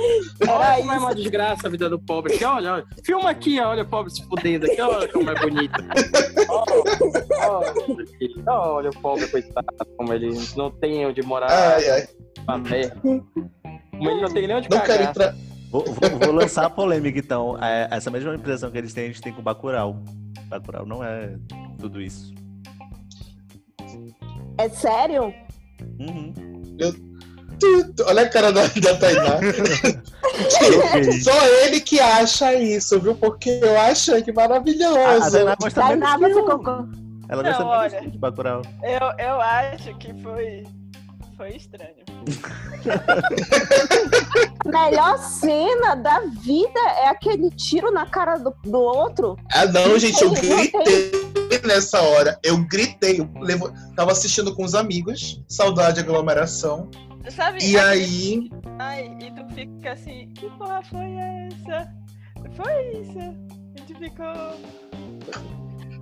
Era 0.41 0.51
Olha 0.51 0.77
como 0.77 0.91
é 0.91 0.97
uma 0.97 1.15
desgraça 1.15 1.67
a 1.67 1.69
vida 1.69 1.89
do 1.89 1.99
pobre. 1.99 2.33
Aqui, 2.33 2.45
olha, 2.45 2.73
olha. 2.73 2.85
Filma 3.03 3.29
aqui, 3.29 3.59
olha 3.59 3.83
o 3.83 3.87
pobre 3.87 4.11
se 4.11 4.23
fudendo 4.25 4.65
aqui, 4.65 4.81
olha 4.81 5.07
como 5.07 5.29
é 5.29 5.35
bonito. 5.35 5.79
Olha, 7.41 7.71
aqui. 7.71 8.43
olha 8.47 8.89
o 8.89 9.01
pobre, 9.01 9.27
coitado, 9.27 9.58
como 9.97 10.13
ele 10.13 10.29
não 10.55 10.71
tem 10.71 11.05
onde 11.05 11.21
morar. 11.21 11.51
Ai, 11.51 11.89
ai. 11.89 12.07
Como 12.45 14.09
ele 14.09 14.21
não 14.21 14.29
tem 14.33 14.47
nem 14.47 14.55
onde 14.57 14.69
Não 14.69 14.77
cagar. 14.79 15.09
entrar. 15.09 15.35
Vou, 15.71 15.83
vou- 15.85 16.19
vou 16.19 16.31
lançar 16.33 16.65
a 16.65 16.69
polêmica, 16.69 17.19
então. 17.19 17.57
É, 17.63 17.87
essa 17.91 18.09
mesma 18.09 18.33
impressão 18.33 18.71
que 18.71 18.77
eles 18.77 18.93
têm, 18.93 19.05
a 19.05 19.07
gente 19.07 19.21
tem 19.21 19.33
com 19.33 19.41
o 19.41 19.43
Bacurau. 19.43 20.01
Bacurau 20.47 20.85
não 20.85 21.03
é 21.03 21.35
tudo 21.77 22.01
isso. 22.01 22.33
É 24.57 24.67
sério? 24.69 25.33
Uhum. 25.99 26.33
Tu- 27.59 28.03
Olha 28.05 28.21
a 28.23 28.29
cara 28.29 28.51
da, 28.51 28.61
da 28.67 28.95
Tainá. 28.97 29.37
Só 31.23 31.47
ele 31.65 31.81
que 31.81 31.99
acha 31.99 32.53
isso, 32.55 32.99
viu? 32.99 33.15
Porque 33.15 33.49
eu 33.61 33.77
acho 33.79 34.11
que 34.23 34.31
A, 34.31 34.33
a 34.33 34.35
maravilhoso. 34.35 35.31
Tainá 35.31 35.55
Tainá, 35.75 36.17
do 36.17 36.21
você. 36.33 37.08
Ela 37.29 37.43
Não, 37.43 37.49
gosta 37.51 37.65
olha. 37.65 37.91
mesmo 37.91 38.11
de 38.11 38.17
Bacurau. 38.17 38.61
Eu, 38.81 39.11
eu 39.23 39.39
acho 39.39 39.95
que 39.97 40.11
foi. 40.21 40.63
Foi 41.37 41.55
estranho. 41.55 41.93
Melhor 44.65 45.17
cena 45.19 45.95
da 45.95 46.19
vida 46.41 46.79
é 46.97 47.07
aquele 47.07 47.49
tiro 47.51 47.91
na 47.91 48.05
cara 48.05 48.35
do, 48.37 48.53
do 48.63 48.77
outro. 48.79 49.37
Ah, 49.53 49.65
não, 49.67 49.97
gente, 49.97 50.21
eu 50.21 50.31
gritei 50.31 51.11
nessa 51.63 52.01
hora. 52.01 52.37
Eu 52.43 52.57
gritei. 52.65 53.21
Eu 53.21 53.29
levo... 53.41 53.71
Tava 53.95 54.11
assistindo 54.11 54.53
com 54.53 54.65
os 54.65 54.75
amigos. 54.75 55.41
Saudade 55.47 56.01
aglomeração. 56.01 56.89
Sabe? 57.29 57.63
E 57.63 57.79
aí. 57.79 58.49
Ai, 58.79 59.15
e 59.21 59.31
tu 59.31 59.45
fica 59.53 59.93
assim, 59.93 60.27
que 60.35 60.49
porra 60.57 60.81
foi 60.83 61.13
essa? 61.15 61.89
Foi 62.55 62.91
isso. 62.99 63.17
A 63.19 63.79
gente 63.79 63.95
ficou. 63.95 64.59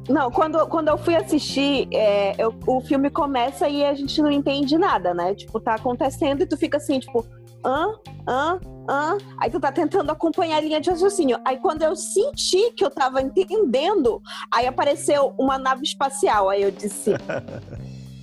Não, 0.09 0.31
quando, 0.31 0.65
quando 0.67 0.87
eu 0.87 0.97
fui 0.97 1.15
assistir, 1.15 1.87
é, 1.91 2.33
eu- 2.37 2.53
o 2.65 2.79
filme 2.81 3.09
começa 3.09 3.67
e 3.67 3.83
a 3.85 3.93
gente 3.93 4.21
não 4.21 4.31
entende 4.31 4.77
nada, 4.77 5.13
né? 5.13 5.35
Tipo, 5.35 5.59
tá 5.59 5.75
acontecendo 5.75 6.41
e 6.41 6.45
tu 6.45 6.55
fica 6.57 6.77
assim, 6.77 6.99
tipo, 6.99 7.25
hã? 7.65 7.87
Hã? 8.27 8.59
Hã? 8.89 9.17
Aí 9.41 9.49
tu 9.49 9.59
tá 9.59 9.69
tentando 9.71 10.09
acompanhar 10.11 10.57
a 10.57 10.61
linha 10.61 10.79
de 10.79 10.89
raciocínio. 10.89 11.39
Aí 11.43 11.57
quando 11.57 11.83
eu 11.83 11.95
senti 11.95 12.71
que 12.71 12.85
eu 12.85 12.89
tava 12.89 13.21
entendendo, 13.21 14.21
aí 14.49 14.65
apareceu 14.65 15.33
uma 15.37 15.57
nave 15.57 15.83
espacial. 15.83 16.49
Aí 16.49 16.61
eu 16.63 16.71
disse. 16.71 17.11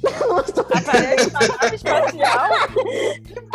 Aparece 0.04 1.28
uma 1.30 1.40
nave 1.40 1.76
espacial. 1.76 2.48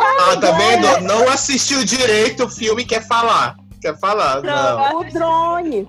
Ah, 0.02 0.36
tá 0.40 0.52
vendo? 0.52 1.00
Não 1.02 1.28
assistiu 1.28 1.84
direito 1.84 2.44
o 2.44 2.48
filme 2.48 2.84
quer 2.84 3.06
falar. 3.06 3.56
Quer 3.80 3.98
falar? 3.98 4.42
Não. 4.42 5.00
o 5.00 5.04
drone. 5.04 5.88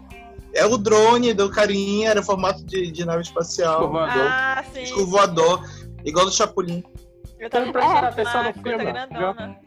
É 0.54 0.66
o 0.66 0.78
drone 0.78 1.34
do 1.34 1.50
carinha, 1.50 2.10
era 2.10 2.24
formato 2.24 2.64
de, 2.66 2.92
de 2.92 3.06
nave 3.06 3.22
espacial. 3.22 3.82
Escovador. 3.82 4.28
Ah, 4.28 4.64
sim. 4.74 5.06
Voador, 5.06 5.64
igual 6.04 6.26
do 6.26 6.32
Chapolin. 6.32 6.84
Eu 7.40 7.50
tava 7.50 7.72
prestando 7.72 8.16
pensando 8.16 8.40
atenção 8.40 8.44
no 8.44 8.54
coisa 8.54 8.78
filme, 8.78 8.92
grandona. 8.92 9.60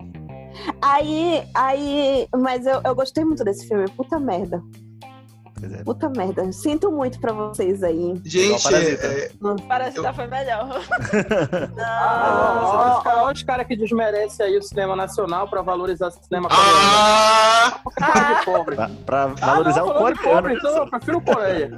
Aí, 0.81 1.43
aí, 1.55 2.29
mas 2.37 2.67
eu, 2.67 2.81
eu 2.85 2.95
gostei 2.95 3.25
muito 3.25 3.43
desse 3.43 3.67
filme. 3.67 3.89
Puta 3.91 4.21
merda. 4.21 4.63
Pois 5.67 5.81
é. 5.81 5.85
Puta 5.85 6.09
merda. 6.11 6.53
Sinto 6.53 6.91
muito 6.91 7.19
pra 7.21 7.33
vocês 7.33 7.83
aí. 7.83 8.21
Gente, 8.25 8.63
Parasita. 8.63 9.07
é, 9.07 9.31
Parece 9.69 10.01
que 10.01 10.07
Eu- 10.07 10.15
foi 10.15 10.27
melhor. 10.27 10.81
Ah, 11.79 12.59
Não. 12.63 12.69
olha 12.69 12.97
os 12.99 13.03
caras- 13.03 13.23
olha 13.25 13.33
os 13.35 13.43
caras 13.43 13.67
que 13.67 13.77
desmerecem 13.77 14.47
aí 14.47 14.59
o 14.59 14.63
cinema 14.63 14.95
nacional 14.95 15.49
pra 15.49 15.63
valorizar 15.63 16.09
o 16.09 16.11
cinema 16.11 16.49
coreano. 16.49 16.71
ah, 16.73 17.81
Cara 17.99 18.35
de 18.41 18.45
pobre. 18.45 18.77
Pra, 18.77 18.89
pra 19.07 19.23
Ah, 19.25 19.27
valorizar 19.47 19.81
não, 19.81 19.89
o 19.89 19.95
coreano. 19.95 20.23
pobre, 20.23 20.55
então 20.55 20.77
eu 20.77 20.87
prefiro 20.91 21.21
Coreia. 21.23 21.71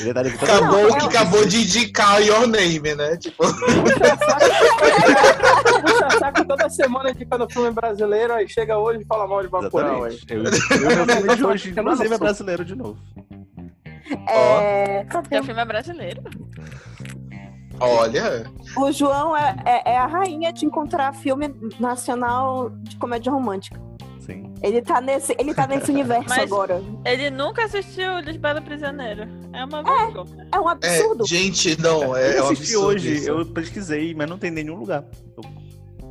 Ele 0.00 0.12
tá 0.12 0.20
acabou, 0.44 0.82
Não, 0.82 0.98
que 0.98 1.04
é- 1.04 1.08
acabou 1.08 1.44
de 1.46 1.62
indicar 1.62 2.22
Your 2.22 2.46
Name, 2.46 2.94
né? 2.94 3.16
Tipo, 3.16 3.42
Puxa 6.10 6.18
saco 6.18 6.44
toda 6.46 6.68
semana 6.70 7.10
indicando 7.10 7.48
filme 7.50 7.70
brasileiro, 7.70 8.32
aí 8.34 8.48
chega 8.48 8.78
hoje 8.78 9.02
e 9.02 9.04
fala 9.06 9.26
mal 9.26 9.42
de 9.42 9.48
Bacurau. 9.48 10.04
aí. 10.04 10.14
Exatamente. 10.14 10.32
Eu, 10.72 10.90
eu, 10.90 11.06
filme 11.06 11.36
de 11.36 11.44
hoje, 11.44 11.70
inclusive, 11.70 12.14
é 12.14 12.18
brasileiro 12.18 12.64
de 12.64 12.74
novo. 12.74 12.98
É, 14.28 15.04
Porque 15.04 15.38
o 15.38 15.44
filme 15.44 15.60
é 15.60 15.64
brasileiro. 15.64 16.22
olha, 17.78 18.44
o 18.76 18.92
João 18.92 19.36
é, 19.36 19.56
é- 19.64 19.92
é 19.92 19.98
a 19.98 20.06
rainha 20.06 20.52
de 20.52 20.66
encontrar 20.66 21.14
filme 21.14 21.48
nacional 21.78 22.70
de 22.70 22.96
comédia 22.96 23.30
romântica. 23.32 23.80
Sim. 24.20 24.52
Ele 24.62 24.82
tá 24.82 25.00
nesse, 25.00 25.34
ele 25.38 25.54
tá 25.54 25.66
nesse 25.66 25.90
universo 25.90 26.28
Mas- 26.28 26.42
agora. 26.42 26.82
Ele 27.04 27.30
nunca 27.30 27.64
assistiu 27.64 28.18
Lisbelo 28.20 28.60
Prisioneiro. 28.62 29.22
É 29.52 29.64
uma 29.64 29.82
vergonha. 29.82 30.48
É 30.52 30.60
um 30.60 30.68
é, 30.68 30.72
absurdo. 30.72 31.26
gente, 31.26 31.80
não, 31.80 32.14
é, 32.14 32.34
é 32.34 32.38
eu 32.38 32.44
um 32.44 32.46
assisti 32.46 32.64
absurdo 32.74 32.86
hoje, 32.88 33.12
isso. 33.14 33.28
eu 33.30 33.46
pesquisei, 33.46 34.14
mas 34.14 34.28
não 34.28 34.38
tem 34.38 34.50
nenhum 34.50 34.76
lugar. 34.76 35.04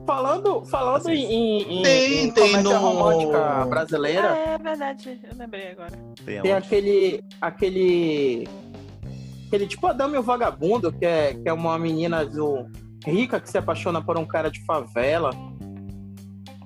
Falando, 0.10 0.66
falando 0.66 0.96
Assim. 0.98 1.12
em, 1.14 1.80
em, 1.80 1.84
Tem, 1.84 2.24
em 2.24 2.32
tem 2.32 2.48
comédia 2.52 2.64
no- 2.64 2.80
romântica 2.80 3.66
brasileira, 3.66 4.32
Ah, 4.34 4.38
é 4.54 4.58
verdade. 4.58 5.20
Eu 5.24 5.38
lembrei 5.38 5.68
agora. 5.72 5.92
Tem 6.26 6.42
tem 6.42 6.54
aquele. 6.54 7.24
aquele. 7.40 8.48
aquele 9.48 9.68
tipo 9.68 9.86
a 9.86 9.94
Dama 9.94 10.16
e 10.16 10.20
o 10.20 10.24
Vagabundo, 10.24 10.92
que 10.92 11.06
é, 11.06 11.36
que 11.36 11.48
é 11.48 11.54
uma 11.54 11.78
menina 11.78 12.26
do, 12.26 12.66
rica 13.06 13.40
que 13.40 13.48
se 13.48 13.58
apaixona 13.60 14.02
por 14.02 14.18
um 14.18 14.26
cara 14.26 14.50
de 14.50 14.66
favela. 14.66 15.30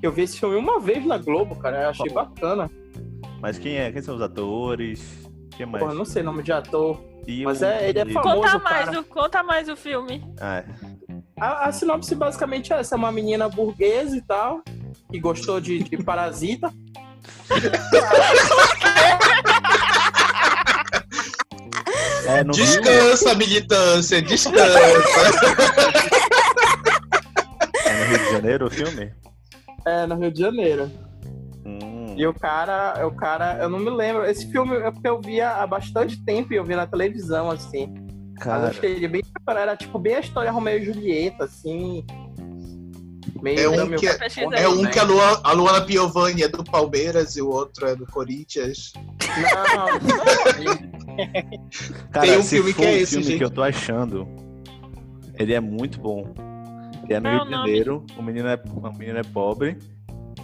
Eu 0.02 0.12
vi 0.14 0.22
esse 0.22 0.40
filme 0.40 0.56
uma 0.56 0.80
vez 0.80 1.06
na 1.06 1.18
Globo, 1.18 1.54
cara. 1.58 1.84
Eu 1.84 1.90
achei 1.90 2.08
Pô. 2.08 2.16
bacana. 2.16 2.72
Mas 3.42 3.58
quem 3.58 3.76
é? 3.76 3.92
Quem 3.92 4.02
são 4.02 4.16
os 4.16 4.22
atores? 4.22 5.30
Quem 5.58 5.66
mais? 5.66 5.84
Porra, 5.84 5.94
não 5.96 6.06
sei 6.06 6.22
o 6.22 6.26
nome 6.26 6.44
de 6.44 6.54
ator. 6.54 6.98
E 7.28 7.44
mas 7.44 7.62
o- 7.62 7.66
é- 7.66 7.90
ele 7.90 8.00
é 8.00 8.06
famoso. 8.06 8.36
Conta 8.42 8.60
cara. 8.60 8.86
mais, 8.86 8.98
o, 8.98 9.04
conta 9.04 9.44
mais 9.44 9.68
o 9.70 9.76
filme. 9.76 10.24
Ah, 10.40 10.58
é. 10.60 10.93
A, 11.40 11.68
a 11.68 11.72
sinopse 11.72 12.16
basicamente 12.16 12.74
é 12.74 12.80
essa: 12.80 12.96
é 12.96 12.98
uma 12.98 13.12
menina 13.12 13.50
burguesa 13.50 14.16
e 14.16 14.22
tal, 14.22 14.62
que 15.12 15.20
gostou 15.20 15.60
de, 15.60 15.84
de 15.84 16.04
parasita. 16.04 16.72
É, 22.26 22.44
no 22.44 22.54
Rio? 22.54 22.64
Descansa, 22.64 23.36
militância, 23.36 24.22
descansa. 24.22 24.64
É 27.86 28.00
no 28.00 28.06
Rio 28.06 28.18
de 28.18 28.32
Janeiro 28.32 28.68
o 28.68 28.72
filme? 28.72 29.14
É, 29.86 30.08
no 30.08 30.16
Rio 30.16 30.32
de 30.32 30.40
Janeiro. 30.40 30.90
Hum. 31.66 32.16
E 32.16 32.26
o 32.26 32.34
cara, 32.34 33.06
o 33.06 33.14
cara, 33.16 33.58
eu 33.62 33.70
não 33.70 33.80
me 33.80 33.90
lembro. 33.90 34.26
Esse 34.26 34.50
filme 34.50 34.78
é 34.78 34.90
porque 34.90 35.08
eu 35.08 35.20
via 35.22 35.52
há 35.52 35.68
bastante 35.68 36.24
tempo 36.24 36.54
e 36.54 36.56
eu 36.56 36.64
vi 36.64 36.76
na 36.76 36.88
televisão, 36.88 37.52
assim. 37.52 37.94
Mas 38.36 38.46
eu 38.46 38.52
Cara, 38.52 38.68
achei 38.70 38.92
ele 38.92 39.08
bem. 39.08 39.22
Era 39.48 39.76
tipo 39.78 39.98
bem 40.00 40.16
a 40.16 40.20
história 40.20 40.52
Romeu 40.52 40.78
e 40.78 40.86
Julieta, 40.86 41.46
assim. 41.46 42.06
Meio 43.42 43.60
É 43.60 43.84
um 43.84 43.96
que 43.96 44.08
é- 44.08 44.18
É 44.54 44.68
um 44.70 44.86
que 44.86 45.00
a, 45.00 45.04
Lua, 45.04 45.42
a 45.44 45.52
Luana 45.52 45.82
Piovani 45.86 46.44
é 46.44 46.48
do 46.48 46.64
Palmeiras 46.64 47.36
e 47.36 47.42
o 47.42 47.50
outro 47.50 47.86
é 47.88 47.96
do 47.96 48.06
Corinthians. 48.06 48.94
Não, 48.96 50.00
cara 52.12 52.28
tem 52.28 52.38
um 52.38 52.44
se 52.44 52.56
filme 52.56 52.74
for 52.74 52.82
que 52.82 52.86
é 52.88 52.98
esse, 53.00 53.12
filme 53.12 53.26
gente. 53.26 53.38
que 53.38 53.44
eu 53.44 53.50
tô 53.50 53.62
achando, 53.62 54.28
ele 55.38 55.54
é 55.54 55.60
muito 55.60 56.00
bom. 56.00 56.34
Ele 57.04 57.14
é 57.14 57.20
no 57.20 57.30
Rio 57.30 57.42
o 57.42 57.46
de? 57.46 57.52
Janeiro, 57.52 58.06
o 58.18 58.22
menino 58.22 58.48
é, 58.48 58.60
o 58.74 58.98
menino 58.98 59.18
é 59.20 59.24
pobre, 59.24 59.78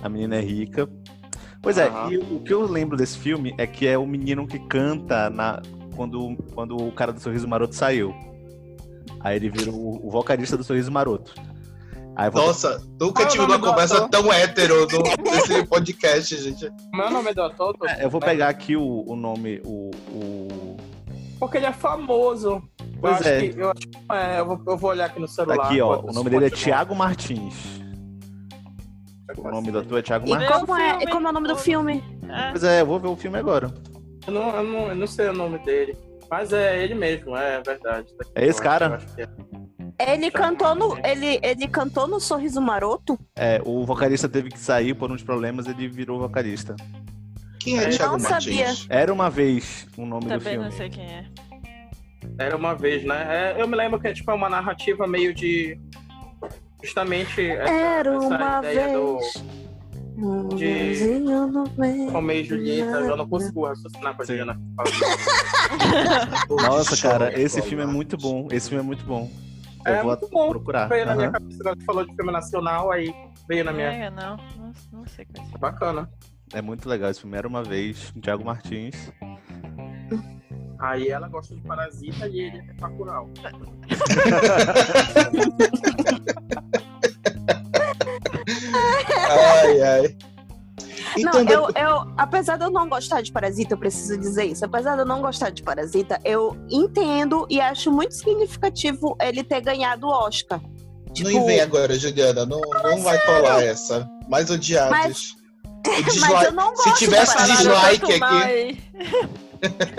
a 0.03 0.09
menina 0.09 0.35
é 0.35 0.41
rica. 0.41 0.89
Pois 1.61 1.77
é, 1.77 1.89
e 2.09 2.17
o 2.17 2.39
que 2.41 2.53
eu 2.53 2.65
lembro 2.65 2.97
desse 2.97 3.17
filme 3.17 3.53
é 3.57 3.65
que 3.67 3.85
é 3.87 3.97
o 3.97 4.05
menino 4.05 4.45
que 4.47 4.59
canta 4.67 5.29
na, 5.29 5.61
quando, 5.99 6.37
quando 6.55 6.77
o 6.77 6.93
cara 6.93 7.11
do 7.11 7.19
Sorriso 7.19 7.45
Maroto 7.45 7.75
saiu. 7.75 8.15
Aí 9.19 9.35
ele 9.35 9.49
virou 9.49 9.75
o, 9.75 10.07
o 10.07 10.09
vocalista 10.09 10.55
do 10.55 10.63
Sorriso 10.63 10.89
Maroto. 10.89 11.33
Aí 12.15 12.31
Nossa, 12.33 12.81
nunca 12.99 13.23
é 13.23 13.25
o 13.25 13.27
tive 13.29 13.43
uma 13.43 13.59
conversa 13.59 13.97
ator? 13.97 14.09
tão 14.09 14.31
hétero 14.31 14.87
no- 14.87 15.29
nesse 15.29 15.65
podcast, 15.65 16.37
gente. 16.37 16.69
Meu 16.93 17.09
nome 17.09 17.31
é 17.31 17.33
do 17.33 17.41
ator? 17.41 17.75
tô- 17.77 17.85
É, 17.85 18.05
eu 18.05 18.09
vou 18.09 18.21
pegar 18.21 18.47
aqui 18.47 18.77
o, 18.77 19.03
o 19.05 19.13
nome, 19.13 19.61
o, 19.65 19.89
o- 20.13 20.77
Porque 21.37 21.57
ele 21.57 21.65
é 21.65 21.73
famoso. 21.73 22.61
Eu 22.79 22.87
Pois 23.01 23.15
acho 23.15 23.27
é. 23.27 23.47
que- 23.49 23.59
eu, 23.59 23.69
acho 23.69 23.81
que- 23.81 23.99
é, 24.13 24.39
eu 24.39 24.45
vou, 24.45 24.61
eu 24.67 24.77
vou 24.77 24.89
olhar 24.91 25.05
aqui 25.07 25.19
no 25.19 25.27
celular. 25.27 25.65
Aqui, 25.65 25.81
ó. 25.81 25.99
O 25.99 26.13
nome 26.13 26.29
dele 26.29 26.45
é 26.45 26.49
você 26.49 26.55
Thiago 26.55 26.95
Martins. 26.95 27.55
O 29.37 29.51
nome 29.51 29.69
do 29.69 29.79
ator 29.79 29.99
é 29.99 30.01
Thiago 30.01 30.25
E 30.27 30.29
Vê 30.29 30.35
Martins. 30.37 30.55
o 30.55 30.65
como 30.65 30.77
é, 30.79 31.03
e 31.03 31.07
como 31.07 31.27
é 31.27 31.29
o 31.29 31.33
nome 31.33 31.47
do 31.49 31.57
filme? 31.57 32.01
É. 32.29 32.51
Pois 32.51 32.63
é, 32.63 32.81
eu 32.81 32.85
vou 32.85 32.99
ver 32.99 33.07
o 33.09 33.15
filme 33.17 33.37
agora. 33.37 33.73
Eu 34.29 34.31
não, 34.31 34.55
eu, 34.55 34.63
não, 34.63 34.87
eu 34.89 34.95
não 34.95 35.07
sei 35.07 35.27
o 35.27 35.33
nome 35.33 35.57
dele. 35.59 35.97
Mas 36.29 36.53
é 36.53 36.83
ele 36.83 36.93
mesmo, 36.93 37.35
é 37.35 37.59
verdade. 37.61 38.13
É 38.35 38.45
esse 38.45 38.61
cara? 38.61 38.99
é. 39.17 40.13
Ele 40.13 40.29
cantou 40.29 40.75
no, 40.75 40.97
ele, 41.03 41.39
ele 41.41 41.67
cantou 41.67 42.07
no 42.07 42.19
Sorriso 42.19 42.61
Maroto? 42.61 43.19
É, 43.35 43.59
o 43.65 43.83
vocalista 43.85 44.29
teve 44.29 44.49
que 44.49 44.59
sair 44.59 44.93
por 44.93 45.11
uns 45.11 45.23
problemas, 45.23 45.67
ele 45.67 45.87
virou 45.87 46.19
vocalista. 46.19 46.75
Quem 47.59 47.79
é 47.79 47.87
Eu 47.87 47.89
Thiago 47.89 48.13
não 48.13 48.19
sabia. 48.19 48.67
Martins? 48.67 48.87
Era 48.89 49.11
uma 49.11 49.29
vez 49.29 49.87
o 49.97 50.05
nome 50.05 50.25
do 50.25 50.29
Também 50.29 50.53
filme. 50.53 50.65
não 50.65 50.71
sei 50.71 50.89
quem 50.89 51.05
é. 51.05 51.25
Era 52.37 52.55
uma 52.55 52.75
vez, 52.75 53.03
né? 53.03 53.55
É, 53.57 53.61
eu 53.61 53.67
me 53.67 53.75
lembro 53.75 53.99
que 53.99 54.07
é 54.07 54.13
tipo 54.13 54.31
uma 54.31 54.49
narrativa 54.49 55.07
meio 55.07 55.33
de. 55.33 55.77
Justamente 56.81 57.41
essa, 57.41 57.73
Era 57.73 58.15
essa 58.15 58.27
uma 58.27 58.59
ideia 58.59 58.93
do 58.93 59.17
vez. 59.17 59.35
Um 59.35 59.48
de-. 60.55 62.09
Romeu 62.11 62.35
e 62.37 62.43
Julieta. 62.43 62.99
Eu 62.99 63.17
não 63.17 63.27
consigo 63.27 63.65
raciocinar 63.65 64.15
com 64.15 64.21
a. 64.21 64.25
Juliana. 64.25 64.61
Nossa, 66.49 66.97
cara, 67.01 67.29
Chora, 67.29 67.39
esse 67.39 67.61
filme 67.61 67.83
é 67.83 67.87
muito 67.87 68.17
bom. 68.17 68.47
Esse 68.51 68.69
filme 68.69 68.83
é 68.83 68.85
muito 68.85 69.03
bom. 69.05 69.29
Eu 69.85 69.93
É 69.93 70.01
vou 70.03 70.11
muito 70.11 70.27
bom. 70.29 70.49
procurar. 70.49 70.87
Veio 70.89 71.05
na 71.05 71.15
minha 71.15 71.31
cabeça 71.31 71.63
quando 71.63 71.79
você 71.79 71.85
falou 71.85 72.05
de 72.05 72.13
filme 72.15 72.31
nacional, 72.31 72.91
aí 72.91 73.13
veio 73.47 73.63
na 73.63 73.71
minha. 73.71 73.87
É, 73.87 74.09
não, 74.09 74.35
não, 74.57 74.73
não 74.91 75.05
sei 75.07 75.25
qual 75.25 75.47
é. 75.47 75.57
Bacana. 75.57 76.09
É 76.53 76.61
muito 76.61 76.89
legal. 76.89 77.09
Esse 77.11 77.21
filme 77.21 77.37
era 77.37 77.47
uma 77.47 77.63
vez. 77.63 78.11
Thiago 78.21 78.43
Martins. 78.43 79.11
Aí 80.79 81.09
ela 81.09 81.27
gosta 81.27 81.55
de 81.55 81.61
Parasita 81.61 82.27
e 82.27 82.39
ele 82.41 82.57
é 82.57 82.73
Bacurau. 82.79 83.29
Ai, 89.31 89.81
ai. 89.81 90.15
Então, 91.17 91.43
não, 91.43 91.51
eu, 91.51 91.69
eu, 91.75 92.13
apesar 92.17 92.57
de 92.57 92.63
eu 92.65 92.69
não 92.69 92.87
gostar 92.87 93.21
de 93.21 93.31
Parasita, 93.31 93.73
eu 93.73 93.77
preciso 93.77 94.17
dizer 94.17 94.45
isso. 94.45 94.63
Apesar 94.63 94.95
de 94.95 95.01
eu 95.01 95.05
não 95.05 95.21
gostar 95.21 95.49
de 95.49 95.63
Parasita, 95.63 96.19
eu 96.23 96.55
entendo 96.69 97.47
e 97.49 97.59
acho 97.59 97.91
muito 97.91 98.13
significativo 98.13 99.17
ele 99.21 99.43
ter 99.43 99.61
ganhado 99.61 100.07
o 100.07 100.09
Oscar. 100.11 100.61
Tipo, 101.13 101.31
não 101.31 101.45
vem 101.45 101.59
agora, 101.59 101.97
Juliana. 101.97 102.45
Não, 102.45 102.61
não 102.83 103.01
vai 103.01 103.17
colar 103.25 103.63
essa. 103.63 104.07
Mais 104.29 104.49
odiados. 104.51 104.91
Mas- 104.91 105.35
mas 106.19 106.43
eu 106.45 106.51
não 106.51 106.75
Se 106.75 106.83
gosto 106.89 106.99
tivesse 106.99 107.31
de 107.31 107.37
Parasita. 107.37 107.57
dislike 107.57 108.23
aqui. 108.23 109.48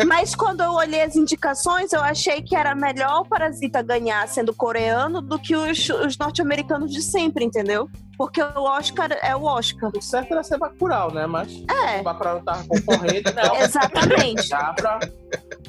Mas 0.06 0.34
quando 0.34 0.62
eu 0.62 0.72
olhei 0.72 1.02
as 1.02 1.16
indicações, 1.16 1.92
eu 1.92 2.00
achei 2.00 2.40
que 2.42 2.54
era 2.56 2.74
melhor 2.74 3.20
o 3.20 3.24
Parasita 3.28 3.82
ganhar 3.82 4.26
sendo 4.28 4.54
coreano 4.54 5.20
do 5.20 5.38
que 5.38 5.54
os, 5.54 5.88
os 5.88 6.16
norte-americanos 6.18 6.90
de 6.92 7.02
sempre, 7.02 7.44
entendeu? 7.44 7.88
Porque 8.16 8.42
o 8.42 8.62
Oscar 8.62 9.10
é 9.22 9.34
o 9.34 9.44
Oscar. 9.44 9.90
O 9.96 10.02
certo 10.02 10.32
era 10.32 10.42
ser 10.42 10.58
Bacurau, 10.58 11.12
né? 11.12 11.26
Mas 11.26 11.62
É, 11.70 12.00
o 12.00 12.04
Bacurau 12.04 12.40
tava 12.42 12.64
concorrendo. 12.66 13.32
Não. 13.34 13.56
exatamente. 13.62 14.48
Dá 14.48 14.72
pra... 14.74 15.00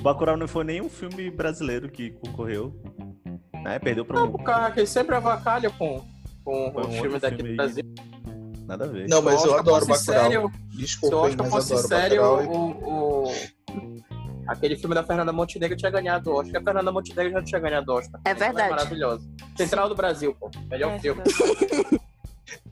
Bacurau 0.02 0.36
não 0.38 0.48
foi 0.48 0.64
nenhum 0.64 0.89
filme 0.89 1.30
brasileiro 1.32 1.89
que 1.89 2.12
concorreu. 2.12 2.74
Né? 3.64 3.78
Perdeu 3.80 4.04
pra 4.04 4.20
Não, 4.20 4.28
o 4.28 4.44
cara 4.44 4.72
que 4.72 4.86
sempre 4.86 5.16
avacalha 5.16 5.70
com, 5.70 6.02
com 6.44 6.72
Foi 6.74 6.84
um 6.84 6.88
o 6.88 6.92
filme 6.92 7.14
outro 7.14 7.20
daqui 7.22 7.36
filme 7.38 7.56
do 7.56 7.62
aí. 7.62 7.68
Brasil. 7.68 7.94
Nada 8.68 8.86
a 8.86 8.88
ver. 8.88 9.08
Não, 9.08 9.22
mas 9.22 9.44
o 9.44 9.48
eu 9.48 9.60
adoro 9.60 9.86
Bacurau. 9.86 9.98
sério- 9.98 10.52
Se 10.72 10.76
o 10.76 10.78
Desculpa, 10.78 11.16
Oscar 11.18 11.38
mas 11.46 11.50
fosse 11.54 11.74
adoro 11.74 11.88
sério, 11.88 12.24
o, 12.24 13.26
o- 13.28 13.34
aquele 14.52 14.76
filme 14.76 14.93
da 14.95 15.04
Fernanda 15.04 15.32
Montenegro 15.32 15.78
tinha 15.78 15.91
ganhado 15.91 16.30
o 16.32 16.36
Oscar. 16.36 16.62
A 16.62 16.64
Fernanda 16.64 16.91
Montenegro 16.91 17.32
já 17.32 17.43
tinha 17.43 17.60
ganhado 17.60 17.91
o 17.91 17.95
Oscar. 17.95 18.20
É 18.26 18.30
filme 18.36 18.45
verdade. 18.45 18.70
maravilhoso. 18.70 19.30
Central 19.58 19.89
do 19.89 19.95
Brasil, 19.95 20.36
pô. 20.39 20.49
Melhor 20.70 20.91
É, 20.93 20.99
filme. 20.99 21.22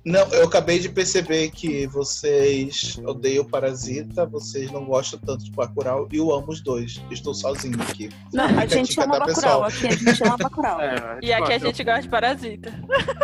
Não, 0.05 0.21
eu 0.33 0.45
acabei 0.45 0.79
de 0.79 0.89
perceber 0.89 1.51
que 1.51 1.85
vocês 1.87 2.97
odeiam 3.05 3.45
Parasita, 3.45 4.25
vocês 4.25 4.71
não 4.71 4.85
gostam 4.85 5.19
tanto 5.19 5.43
de 5.43 5.51
Bacurau 5.51 6.07
e 6.11 6.17
eu 6.17 6.31
amo 6.33 6.49
os 6.49 6.61
dois. 6.61 7.01
Estou 7.11 7.33
sozinho 7.33 7.79
aqui. 7.81 8.09
Não, 8.33 8.45
a 8.45 8.61
a 8.61 8.65
gente 8.65 8.99
ama 8.99 9.19
Bacurau. 9.19 9.25
pessoal? 9.35 9.63
Aqui 9.65 9.87
a 9.87 9.91
gente 9.91 10.23
ama 10.23 10.37
Bacurau. 10.37 10.79
É, 10.81 11.19
E 11.21 11.31
aqui 11.33 11.53
a 11.53 11.57
gente 11.59 11.83
gosta 11.83 12.01
de 12.01 12.09
Parasita. 12.09 12.73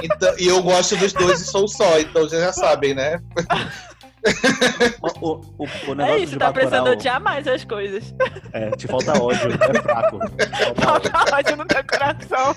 Então, 0.04 0.34
e 0.38 0.48
eu 0.48 0.62
gosto 0.62 0.96
dos 0.98 1.12
dois 1.14 1.42
e 1.42 1.46
sou 1.46 1.68
só, 1.68 1.98
então 2.00 2.22
vocês 2.24 2.42
já 2.42 2.54
sabem, 2.54 2.94
né? 2.94 3.20
O, 5.02 5.08
o, 5.08 5.42
o, 5.60 5.92
o 5.92 5.96
negócio 5.96 6.14
É 6.16 6.18
isso, 6.20 6.34
de 6.34 6.40
tá 6.40 6.52
precisando 6.52 6.90
odiar 6.90 7.22
mais 7.22 7.48
as 7.48 7.64
coisas. 7.64 8.14
É, 8.54 8.72
te 8.72 8.88
falta 8.88 9.22
ódio, 9.22 9.52
é 9.52 9.82
fraco. 9.82 10.20
Falta 10.20 10.92
ódio. 10.92 11.12
Falta 11.12 11.36
ódio 11.36 11.56
no 11.58 11.66
teu 11.66 11.84
coração. 11.86 12.56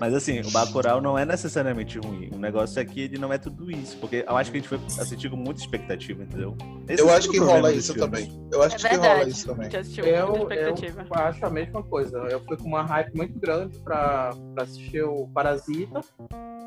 Mas 0.00 0.14
assim, 0.14 0.40
o 0.40 0.50
Bacurau 0.50 1.00
não 1.00 1.18
é 1.18 1.24
necessariamente 1.24 1.98
ruim. 1.98 2.30
O 2.32 2.38
negócio 2.38 2.80
é 2.80 2.84
que 2.84 3.02
ele 3.02 3.18
não 3.18 3.32
é 3.32 3.38
tudo 3.38 3.70
isso. 3.70 3.96
Porque 3.98 4.24
eu 4.26 4.36
acho 4.36 4.50
que 4.50 4.56
a 4.56 4.60
gente 4.60 4.68
foi 4.68 4.80
assistir 5.00 5.30
com 5.30 5.36
muita 5.36 5.60
expectativa, 5.60 6.22
entendeu? 6.22 6.56
Esse 6.88 7.02
Eu 7.02 7.10
é 7.10 7.16
acho 7.16 7.30
que 7.30 7.38
rola 7.38 7.72
isso 7.72 7.92
filmes. 7.94 8.10
também. 8.10 8.48
Eu 8.52 8.62
acho 8.62 8.86
É 8.86 8.90
que 8.90 8.96
rola 8.96 9.28
isso 9.28 9.46
também. 9.46 9.60
A 9.60 9.64
gente 9.64 9.76
assistiu 9.76 10.04
com 10.04 10.10
Eu, 10.10 10.48
eu 10.50 10.74
acho 11.14 11.46
a 11.46 11.50
mesma 11.50 11.82
coisa. 11.82 12.18
Eu 12.30 12.40
fui 12.44 12.56
com 12.56 12.64
uma 12.64 12.82
hype 12.82 13.14
muito 13.14 13.38
grande 13.38 13.78
pra, 13.80 14.30
pra 14.54 14.64
assistir 14.64 15.02
o 15.02 15.28
Parasita 15.28 16.00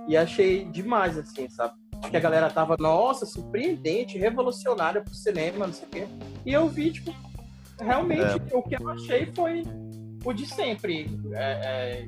e 0.07 0.15
achei 0.15 0.65
demais, 0.65 1.17
assim, 1.17 1.49
sabe? 1.49 1.73
Que 2.09 2.17
a 2.17 2.19
galera 2.19 2.49
tava, 2.49 2.75
nossa, 2.79 3.25
surpreendente, 3.25 4.17
revolucionária 4.17 5.01
pro 5.01 5.13
cinema, 5.13 5.67
não 5.67 5.73
sei 5.73 5.87
o 5.87 5.89
quê. 5.89 6.07
E 6.45 6.53
eu 6.53 6.67
vi, 6.67 6.91
tipo, 6.91 7.13
realmente 7.79 8.41
o 8.51 8.61
que 8.61 8.75
eu 8.75 8.89
achei 8.89 9.25
foi 9.33 9.63
o 10.23 10.33
de 10.33 10.45
sempre. 10.45 11.09
É, 11.33 12.05
é, 12.05 12.07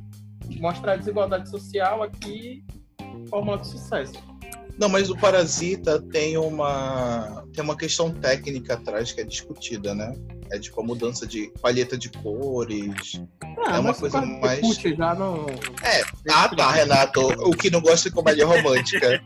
mostrar 0.60 0.94
a 0.94 0.96
desigualdade 0.98 1.50
social 1.50 2.04
aqui, 2.04 2.64
fórmula 3.30 3.58
de 3.58 3.68
sucesso. 3.68 4.14
Não, 4.78 4.90
mas 4.90 5.10
o 5.10 5.18
Parasita 5.18 6.02
tem 6.02 6.38
uma 6.38 7.46
tem 7.54 7.64
uma 7.64 7.78
questão 7.78 8.12
técnica 8.12 8.74
atrás 8.74 9.12
que 9.12 9.22
é 9.22 9.24
discutida, 9.24 9.96
né? 9.96 10.14
É 10.52 10.60
tipo 10.60 10.80
a 10.80 10.84
mudança 10.84 11.26
de 11.26 11.52
palheta 11.62 11.98
de 11.98 12.10
cores. 12.10 13.20
É 13.68 13.80
uma 13.80 13.94
coisa 13.94 14.22
mais- 14.22 14.60
Puxa, 14.62 14.94
já 14.96 15.14
não. 15.16 15.46
É, 15.84 16.04
ah 16.32 16.48
tá, 16.56 16.72
Renato. 16.72 17.22
O 17.50 17.52
que 17.52 17.70
não 17.70 17.82
gosta 17.82 18.10
de 18.10 18.16
comédia 18.16 18.46
romântica. 18.46 19.22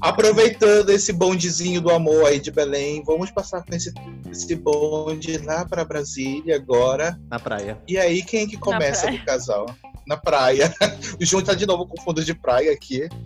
Aproveitando 0.00 0.90
esse 0.90 1.12
bondezinho 1.12 1.80
do 1.80 1.90
amor 1.90 2.26
aí 2.26 2.38
de 2.38 2.50
Belém, 2.50 3.02
vamos 3.04 3.30
passar 3.30 3.62
com 3.64 3.74
esse, 3.74 3.92
esse 4.30 4.54
bonde 4.54 5.38
lá 5.38 5.64
para 5.64 5.84
Brasília 5.84 6.56
agora. 6.56 7.18
Na 7.30 7.38
praia. 7.38 7.78
E 7.88 7.98
aí, 7.98 8.22
quem 8.22 8.44
é 8.44 8.46
que 8.46 8.56
começa 8.56 9.10
do 9.10 9.18
casal? 9.24 9.66
Na 10.06 10.16
praia. 10.16 10.72
O 11.20 11.24
João 11.24 11.42
tá 11.42 11.54
de 11.54 11.66
novo 11.66 11.86
com 11.86 12.00
fundo 12.02 12.24
de 12.24 12.34
praia 12.34 12.72
aqui. 12.72 13.08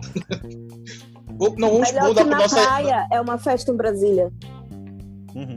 Não, 1.57 1.71
vamos 1.71 1.91
Melhor 1.91 2.07
mudar 2.09 2.23
que 2.23 2.29
na 2.29 2.37
nossa. 2.37 2.61
praia 2.61 3.07
é 3.11 3.19
uma 3.19 3.37
festa 3.37 3.71
em 3.71 3.75
Brasília. 3.75 4.31
Uhum. 5.35 5.55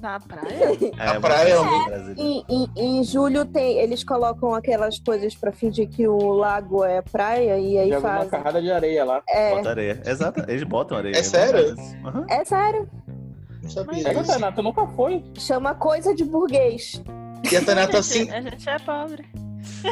Na 0.00 0.18
praia? 0.18 0.70
É, 0.98 1.08
A 1.08 1.12
uma 1.12 1.20
praia 1.20 1.52
é 1.52 1.60
um- 1.60 1.84
brasileira. 1.84 2.14
Em, 2.22 2.44
em- 2.48 2.70
em 2.76 3.04
julho 3.04 3.44
tem, 3.44 3.78
eles 3.78 4.02
colocam 4.02 4.54
aquelas 4.54 4.98
coisas 4.98 5.34
pra 5.34 5.52
fingir 5.52 5.88
que 5.90 6.08
o 6.08 6.32
lago 6.32 6.82
é 6.84 7.02
praia 7.02 7.58
e 7.58 7.76
aí 7.78 7.90
Joga 7.90 8.00
uma 8.08 8.14
fazem. 8.16 8.30
carrada 8.30 8.62
de 8.62 8.72
areia 8.72 9.04
lá. 9.04 9.22
É, 9.28 9.54
Bota 9.56 9.70
areia. 9.70 10.02
Exato, 10.06 10.40
eles 10.48 10.62
botam 10.62 10.96
areia. 10.96 11.16
É 11.16 11.22
sério? 11.22 11.74
Aham. 12.04 12.24
é 12.30 12.44
sério. 12.46 12.88
Não 13.62 13.68
sabia 13.70 14.02
disso. 14.14 14.32
Renato, 14.32 14.62
nunca 14.62 14.86
foi. 14.86 15.22
Chama 15.36 15.74
coisa 15.74 16.14
de 16.14 16.24
burguês. 16.24 17.02
E 17.52 17.56
a 17.56 17.62
Tainá 17.64 17.82
a, 17.82 17.86
gente, 17.86 18.02
cin- 18.04 18.30
a 18.30 18.40
gente 18.40 18.68
é 18.68 18.78
pobre. 18.78 19.26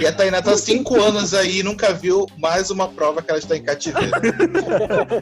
E 0.00 0.06
a 0.06 0.12
Tainá 0.12 0.42
tá 0.42 0.56
cinco 0.56 1.00
anos 1.00 1.32
aí 1.34 1.60
e 1.60 1.62
nunca 1.62 1.92
viu 1.92 2.26
mais 2.36 2.70
uma 2.70 2.88
prova 2.88 3.22
que 3.22 3.30
ela 3.30 3.38
está 3.38 3.56
em 3.56 3.62
cativeiro. 3.62 4.10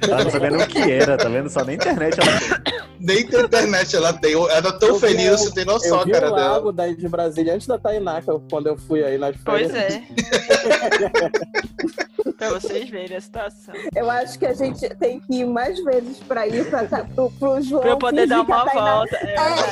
Ela 0.09 0.25
não 0.25 0.31
sabia 0.31 0.51
nem 0.51 0.63
o 0.63 0.67
que 0.67 0.79
era, 0.93 1.17
tá 1.17 1.29
vendo? 1.29 1.49
Só 1.51 1.65
na 1.65 1.75
internet 1.75 2.19
ela 2.21 2.41
tem. 2.41 2.77
Nem 2.99 3.29
na 3.31 3.41
internet 3.43 3.97
ela 3.97 4.13
tem. 4.13 4.33
Ela 4.35 4.63
tá 4.63 4.73
tão 4.73 4.89
Eu 4.91 4.99
feliz, 5.01 5.33
o- 5.33 5.39
você 5.45 5.53
tem 5.55 5.65
noção, 5.65 6.01
Eu 6.01 6.05
vi 6.07 6.13
cara 6.13 6.31
o 6.31 6.35
dela. 6.35 6.49
lago 6.53 6.73
daí 6.73 6.97
de 6.97 7.09
Brasília 7.09 7.55
antes 7.55 7.67
da 7.67 7.79
Tainá, 7.79 8.23
eu- 8.27 8.43
quando 8.51 8.67
eu 8.69 8.77
fui 8.77 9.05
aí 9.05 9.19
nas 9.19 9.37
Pois 9.45 9.71
férias. 9.71 9.95
é. 9.95 10.03
pra 12.37 12.51
vocês 12.51 12.89
verem 12.91 13.17
a 13.17 13.21
situação. 13.21 13.75
Eu 13.95 14.11
acho 14.11 14.39
que 14.39 14.45
a 14.47 14.53
gente 14.53 14.87
tem 14.97 15.21
que 15.21 15.37
ir 15.41 15.47
mais 15.47 15.83
vezes 15.85 16.19
pra 16.19 16.47
ir 16.47 16.69
pra, 16.69 16.85
pro, 16.85 17.31
pro 17.39 17.61
João. 17.63 17.81
Pra 17.83 17.91
eu 17.91 17.99
poder 17.99 18.27
dar 18.27 18.41
uma 18.43 18.65
Tainá- 18.65 18.97
volta. 18.97 19.17
É 19.17 19.27
verdade. 19.27 19.63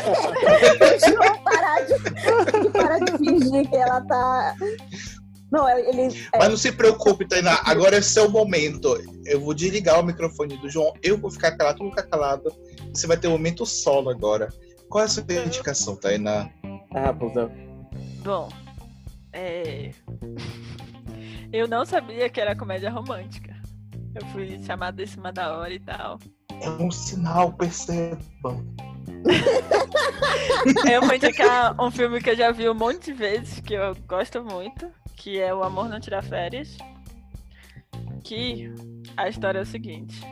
Pro 1.04 1.12
João 1.12 1.38
parar 1.44 1.80
de, 1.80 2.70
parar 2.70 2.98
de 3.00 3.18
fingir 3.18 3.68
que 3.68 3.76
ela 3.76 4.00
tá. 4.02 4.54
Não, 5.50 5.68
ele. 5.68 6.16
é, 6.32 6.38
Mas 6.38 6.48
não 6.48 6.56
se 6.56 6.72
preocupe, 6.72 7.28
Tainá. 7.28 7.60
Agora 7.64 7.96
é 7.96 8.00
seu 8.00 8.28
momento. 8.28 8.96
Eu 9.24 9.40
vou 9.40 9.54
desligar 9.54 10.00
o 10.00 10.02
microfone 10.02 10.56
do 10.56 10.68
João. 10.68 10.92
Eu 11.02 11.16
vou 11.16 11.30
ficar 11.30 11.56
calado, 11.56 11.78
tu 11.78 11.90
ficar 11.90 12.02
calado. 12.04 12.52
Você 12.92 13.06
vai 13.06 13.16
ter 13.16 13.28
um 13.28 13.32
momento 13.32 13.64
solo 13.64 14.10
agora. 14.10 14.48
Qual 14.88 15.02
é 15.02 15.06
a 15.06 15.08
sua 15.08 15.24
indicação, 15.46 15.96
Tainá? 15.96 16.50
Ah, 16.92 17.06
Raposa. 17.06 17.50
Bom, 18.24 18.48
é... 19.32 19.92
eu 21.52 21.68
não 21.68 21.84
sabia 21.84 22.28
que 22.28 22.40
era 22.40 22.56
comédia 22.56 22.90
romântica. 22.90 23.54
Eu 24.14 24.26
fui 24.28 24.62
chamada 24.62 25.02
em 25.02 25.06
cima 25.06 25.32
da 25.32 25.56
hora 25.56 25.72
e 25.72 25.80
tal. 25.80 26.18
É 26.64 26.82
um 26.82 26.90
sinal, 26.90 27.52
percebam. 27.52 28.64
Eu 30.90 31.02
vou 31.02 31.14
indicar 31.14 31.78
um 31.80 31.90
filme 31.90 32.22
que 32.22 32.30
eu 32.30 32.36
já 32.36 32.50
vi 32.50 32.68
um 32.68 32.74
monte 32.74 33.06
de 33.06 33.12
vezes, 33.12 33.60
que 33.60 33.74
eu 33.74 33.94
gosto 34.08 34.42
muito, 34.42 34.90
que 35.14 35.38
é 35.38 35.54
O 35.54 35.62
Amor 35.62 35.88
Não 35.88 36.00
Tira 36.00 36.22
Férias. 36.22 36.76
Que 38.22 38.72
a 39.16 39.28
história 39.28 39.58
é 39.58 39.62
o 39.62 39.66
seguinte. 39.66 40.22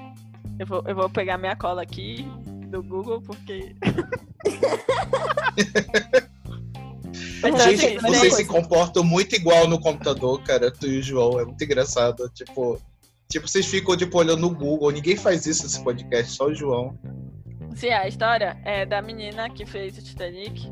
Eu 0.59 0.67
vou, 0.67 0.83
eu 0.87 0.95
vou 0.95 1.11
pegar 1.11 1.37
minha 1.37 1.55
cola 1.55 1.83
aqui 1.83 2.27
do 2.69 2.83
Google, 2.83 3.21
porque. 3.21 3.75
Gente, 7.43 7.87
assim, 7.87 7.99
vocês 7.99 8.33
né? 8.33 8.39
se 8.39 8.45
comportam 8.45 9.03
muito 9.03 9.35
igual 9.35 9.69
no 9.69 9.81
computador, 9.81 10.41
cara, 10.43 10.71
tu 10.71 10.87
e 10.87 11.01
o 11.01 11.03
João. 11.03 11.41
É 11.41 11.45
muito 11.45 11.63
engraçado. 11.63 12.29
Tipo, 12.31 12.81
tipo, 13.33 13.49
vocês 13.49 13.67
ficam 13.67 13.97
tipo, 13.97 14.19
olhando 14.19 14.41
no 14.41 14.51
Google. 14.55 14.91
Ninguém 14.91 15.17
faz 15.17 15.47
isso 15.47 15.63
nesse 15.65 15.83
podcast, 15.83 16.33
só 16.33 16.47
o 16.47 16.55
João. 16.55 16.97
Sim, 17.75 17.91
a 17.91 18.07
história 18.07 18.61
é 18.65 18.85
da 18.85 19.01
menina 19.01 19.49
que 19.49 19.65
fez 19.65 19.97
o 19.97 20.03
Titanic, 20.03 20.71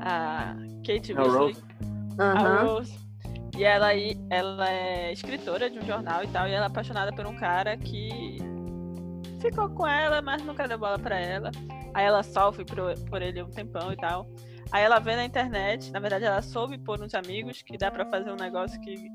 a 0.00 0.54
Kate 0.86 1.12
Winslet, 1.12 1.28
Rose. 1.36 1.62
a. 2.18 2.62
Rose. 2.62 3.02
E 3.58 3.64
ela, 3.64 3.88
aí- 3.88 4.16
ela 4.30 4.70
é 4.70 5.12
escritora 5.12 5.68
de 5.68 5.78
um 5.78 5.82
jornal 5.82 6.24
e 6.24 6.28
tal, 6.28 6.48
e 6.48 6.52
ela 6.52 6.66
é 6.66 6.68
apaixonada 6.68 7.12
por 7.12 7.26
um 7.26 7.34
cara 7.36 7.76
que 7.76 8.38
ficou 9.40 9.68
com 9.70 9.86
ela, 9.86 10.22
mas 10.22 10.42
nunca 10.42 10.66
deu 10.66 10.78
bola 10.78 10.98
pra 10.98 11.18
ela. 11.18 11.50
Aí 11.92 12.04
ela 12.06 12.22
sofre 12.22 12.64
por, 12.64 12.78
por 13.10 13.20
ele 13.20 13.42
um 13.42 13.50
tempão 13.50 13.92
e 13.92 13.96
tal. 13.96 14.26
Aí 14.70 14.82
ela 14.82 14.98
vê 14.98 15.16
na 15.16 15.24
internet, 15.26 15.90
na 15.90 16.00
verdade 16.00 16.24
ela 16.24 16.40
soube 16.40 16.78
por 16.78 17.02
uns 17.02 17.12
amigos 17.12 17.60
que 17.60 17.76
dá 17.76 17.90
pra 17.90 18.06
fazer 18.06 18.32
um 18.32 18.36
negócio 18.36 18.80
que 18.80 19.10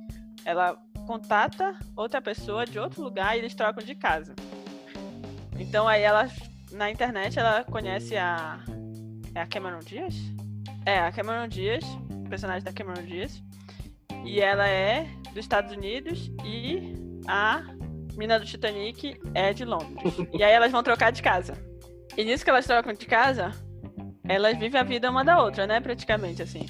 ela 0.47 0.77
contata 1.05 1.77
outra 1.93 2.21
pessoa 2.21 2.65
de 2.65 2.79
outro 2.79 3.03
lugar 3.03 3.35
e 3.35 3.39
eles 3.39 3.53
trocam 3.53 3.83
de 3.83 3.93
casa. 3.93 4.33
Então 5.59 5.87
aí 5.87 6.03
ela, 6.03 6.29
na 6.71 6.89
internet, 6.89 7.37
ela 7.37 7.65
conhece 7.65 8.15
a. 8.15 8.63
É 9.35 9.41
a 9.41 9.45
Cameron 9.45 9.79
Diaz? 9.79 10.15
É, 10.85 10.99
a 10.99 11.11
Cameron 11.11 11.49
Diaz, 11.49 11.83
personagem 12.29 12.63
da 12.63 12.71
Cameron 12.71 13.03
Diaz. 13.03 13.43
E 14.23 14.39
ela 14.39 14.67
é 14.67 15.05
dos 15.33 15.39
Estados 15.39 15.73
Unidos 15.73 16.31
e 16.45 16.93
a 17.27 17.61
mina 18.15 18.39
do 18.39 18.45
Titanic 18.45 19.19
é 19.33 19.51
de 19.53 19.65
Londres. 19.65 20.13
e 20.33 20.41
aí 20.43 20.53
elas 20.53 20.71
vão 20.71 20.81
trocar 20.81 21.11
de 21.11 21.21
casa. 21.21 21.55
E 22.15 22.23
nisso 22.23 22.43
que 22.45 22.49
elas 22.49 22.65
trocam 22.65 22.93
de 22.93 23.05
casa, 23.05 23.51
elas 24.27 24.57
vivem 24.57 24.79
a 24.79 24.83
vida 24.83 25.11
uma 25.11 25.25
da 25.25 25.43
outra, 25.43 25.67
né? 25.67 25.81
Praticamente, 25.81 26.41
assim. 26.41 26.65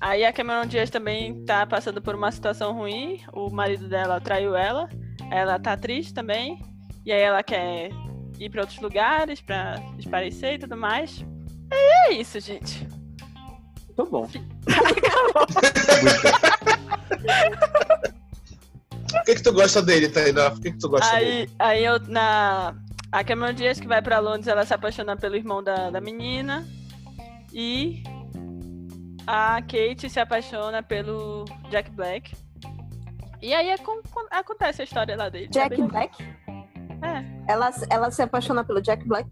Aí 0.00 0.24
a 0.24 0.32
Cameron 0.32 0.66
Diaz 0.66 0.90
também 0.90 1.44
tá 1.44 1.66
passando 1.66 2.00
por 2.00 2.14
uma 2.14 2.30
situação 2.30 2.72
ruim. 2.72 3.20
O 3.32 3.50
marido 3.50 3.88
dela 3.88 4.20
traiu 4.20 4.54
ela. 4.54 4.88
Ela 5.30 5.58
tá 5.58 5.76
triste 5.76 6.14
também. 6.14 6.62
E 7.04 7.12
aí 7.12 7.20
ela 7.20 7.42
quer 7.42 7.90
ir 8.38 8.50
pra 8.50 8.60
outros 8.60 8.80
lugares 8.80 9.40
pra 9.40 9.82
esparecer 9.98 10.54
e 10.54 10.58
tudo 10.58 10.76
mais. 10.76 11.24
E 11.72 12.08
é 12.08 12.12
isso, 12.12 12.38
gente. 12.38 12.86
Muito 13.96 14.10
bom. 14.10 14.28
Por 19.08 19.24
que, 19.24 19.34
que 19.36 19.42
tu 19.42 19.52
gosta 19.52 19.82
dele, 19.82 20.08
Tainá? 20.08 20.50
Por 20.50 20.60
que, 20.60 20.72
que 20.72 20.78
tu 20.78 20.88
gosta 20.88 21.16
dele? 21.16 21.50
Aí, 21.58 21.78
aí 21.78 21.84
eu, 21.84 21.98
na. 22.06 22.74
A 23.10 23.24
Cameron 23.24 23.54
Diaz 23.54 23.80
que 23.80 23.88
vai 23.88 24.02
pra 24.02 24.18
Londres, 24.18 24.46
ela 24.48 24.66
se 24.66 24.74
apaixona 24.74 25.16
pelo 25.16 25.34
irmão 25.34 25.62
da, 25.62 25.90
da 25.90 25.98
menina. 25.98 26.68
E 27.52 28.02
a 29.30 29.60
Kate 29.60 30.08
se 30.08 30.18
apaixona 30.18 30.82
pelo 30.82 31.44
Jack 31.70 31.90
Black. 31.90 32.34
E 33.42 33.52
aí 33.54 33.68
é 33.68 33.76
com- 33.76 34.00
com- 34.10 34.26
acontece 34.30 34.80
a 34.80 34.84
história 34.84 35.14
lá 35.16 35.28
dele. 35.28 35.48
Jack 35.48 35.78
É 35.80 35.84
Black? 35.84 36.22
É, 37.02 37.52
Ela, 37.52 37.70
ela 37.90 38.10
se 38.10 38.22
apaixona 38.22 38.64
pelo 38.64 38.80
Jack 38.80 39.06
Black? 39.06 39.28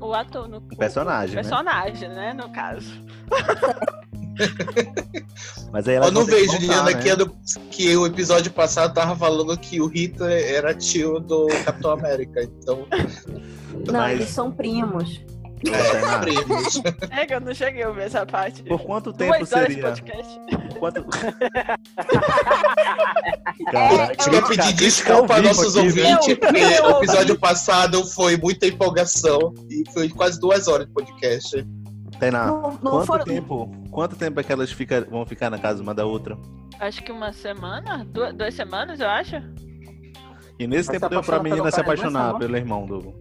o 0.00 0.14
ator, 0.14 0.46
no, 0.48 0.58
O 0.58 0.76
personagem, 0.76 1.32
o 1.32 1.36
né? 1.36 1.42
personagem, 1.42 2.08
né? 2.10 2.32
No 2.32 2.50
caso. 2.52 2.90
Mas 5.72 5.86
aí 5.88 5.94
ela 5.96 6.06
Eu 6.06 6.12
não 6.12 6.24
vejo, 6.24 6.56
Liliana, 6.58 6.90
né? 6.90 6.94
que, 7.02 7.08
é 7.10 7.16
do- 7.16 7.30
que 7.70 7.96
o 7.96 8.06
episódio 8.06 8.50
passado 8.52 8.94
tava 8.94 9.14
falando 9.16 9.56
que 9.58 9.80
o 9.80 9.86
Rita 9.86 10.30
era 10.30 10.74
tio 10.74 11.20
do 11.20 11.46
Capitão 11.64 11.92
América. 11.92 12.42
Então, 12.42 12.86
Não, 13.86 14.00
Mas- 14.00 14.20
eles 14.20 14.28
são 14.30 14.50
primos. 14.50 15.22
É. 15.68 17.20
É 17.22 17.26
que 17.26 17.34
eu 17.34 17.40
não 17.40 17.52
cheguei 17.54 17.82
a 17.82 17.88
ouvir 17.88 18.02
essa 18.02 18.24
parte. 18.24 18.62
Por 18.62 18.80
quanto 18.82 19.12
tempo 19.12 19.36
Duas 19.36 19.52
horas 19.52 19.68
de 19.68 19.74
seria? 19.74 19.88
podcast. 19.90 20.40
Quanto... 20.78 21.04
É, 23.68 23.70
Cara, 23.72 24.16
Queria 24.16 24.42
pedir 24.42 24.72
desculpa 24.72 25.34
a 25.36 25.42
nossos 25.42 25.76
ouvintes, 25.76 26.34
porque 26.38 26.80
o 26.82 26.90
episódio 26.96 27.38
passado 27.38 28.04
foi 28.06 28.36
muita 28.36 28.66
empolgação 28.66 29.52
e 29.70 29.84
foi 29.92 30.08
quase 30.08 30.40
duas 30.40 30.66
horas 30.66 30.86
de 30.86 30.92
podcast. 30.92 31.66
Tainá, 32.18 32.46
Não, 32.46 32.62
não 32.72 32.78
quanto 32.78 33.06
foram- 33.06 33.24
tempo? 33.24 33.70
Quanto 33.90 34.16
tempo 34.16 34.40
é 34.40 34.42
que 34.42 34.52
elas 34.52 34.72
fica- 34.72 35.06
vão 35.10 35.24
ficar 35.26 35.50
na 35.50 35.58
casa 35.58 35.82
uma 35.82 35.94
da 35.94 36.04
outra? 36.06 36.36
Acho 36.80 37.02
que 37.04 37.12
uma 37.12 37.32
semana? 37.32 38.04
Du- 38.06 38.32
duas 38.32 38.54
semanas, 38.54 38.98
eu 39.00 39.08
acho. 39.08 39.36
E 40.58 40.66
nesse 40.66 40.88
Vai 40.88 40.98
tempo 40.98 41.08
deu 41.10 41.22
pra 41.22 41.38
menina 41.42 41.62
pelo 41.62 41.70
se 41.70 41.76
cara 41.76 41.84
duas 41.86 41.98
apaixonar 42.00 42.20
semanas? 42.26 42.38
pelo 42.38 42.56
irmão 42.56 42.86
do. 42.86 43.14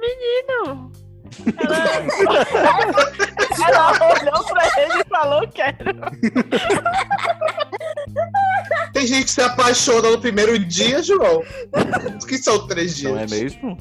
Menino! 0.00 0.92
Ela, 3.66 3.90
ela 3.90 3.92
olhou 4.12 4.44
pra 4.44 4.82
ele 4.82 5.00
e 5.00 5.08
falou: 5.08 5.48
Quero. 5.48 5.94
Tem 8.92 9.06
gente 9.06 9.24
que 9.24 9.30
se 9.30 9.40
apaixona 9.40 10.10
no 10.10 10.20
primeiro 10.20 10.58
dia, 10.58 11.02
João. 11.02 11.42
Que 12.28 12.38
são 12.38 12.66
três 12.66 12.96
dias. 12.96 13.12
Não 13.12 13.20
é 13.20 13.26
mesmo? 13.26 13.78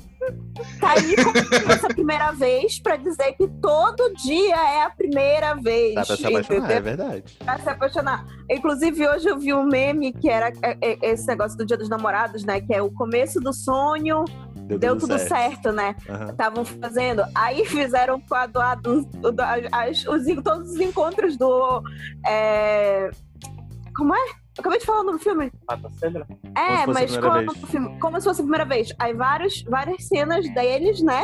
Tá 0.79 0.91
aí 0.91 1.15
como 1.15 1.71
essa 1.71 1.87
primeira 1.89 2.31
vez 2.31 2.79
pra 2.79 2.95
dizer 2.95 3.33
que 3.33 3.47
todo 3.61 4.13
dia 4.15 4.55
é 4.55 4.83
a 4.83 4.89
primeira 4.89 5.53
vez. 5.55 5.95
Dá 5.95 6.05
pra 6.05 6.15
se 6.15 6.25
apaixonar, 6.25 6.71
é 6.71 6.81
verdade. 6.81 7.37
Pra 7.39 7.59
se 7.59 7.69
apaixonar. 7.69 8.25
Inclusive, 8.49 9.07
hoje 9.07 9.27
eu 9.27 9.37
vi 9.37 9.53
um 9.53 9.65
meme 9.65 10.13
que 10.13 10.29
era 10.29 10.53
é, 10.61 10.77
é, 10.81 11.11
esse 11.11 11.27
negócio 11.27 11.57
do 11.57 11.65
Dia 11.65 11.77
dos 11.77 11.89
Namorados, 11.89 12.43
né? 12.43 12.61
Que 12.61 12.73
é 12.73 12.81
o 12.81 12.89
começo 12.91 13.39
do 13.39 13.51
sonho, 13.53 14.23
deu 14.67 14.97
tudo 14.97 15.17
certo, 15.19 15.71
né? 15.71 15.95
Aham. 16.09 16.31
Estavam 16.31 16.65
fazendo. 16.65 17.23
Aí 17.35 17.65
fizeram 17.65 18.15
o 18.15 18.21
quadro 18.27 18.59
lá 18.59 18.75
dos, 18.75 19.05
do- 19.05 19.41
as- 19.41 19.67
as- 19.71 20.05
os, 20.07 20.43
todos 20.43 20.71
os 20.71 20.79
encontros 20.79 21.37
do. 21.37 21.81
é, 22.25 23.09
Como 23.95 24.15
é? 24.15 24.19
Eu 24.55 24.61
acabei 24.61 24.77
de 24.79 24.85
falar 24.85 25.03
no 25.03 25.17
filme. 25.17 25.51
Mata 25.67 25.89
Sandra? 25.99 26.27
É, 26.55 26.83
a 26.83 26.87
mas 26.87 27.17
como, 27.17 27.41
no 27.41 27.53
filme, 27.67 27.99
como 27.99 28.21
se 28.21 28.27
fosse 28.27 28.41
a 28.41 28.43
primeira 28.43 28.65
vez. 28.65 28.93
Aí 28.99 29.13
vários, 29.13 29.63
várias 29.63 30.07
cenas 30.07 30.47
deles, 30.53 31.01
né? 31.01 31.23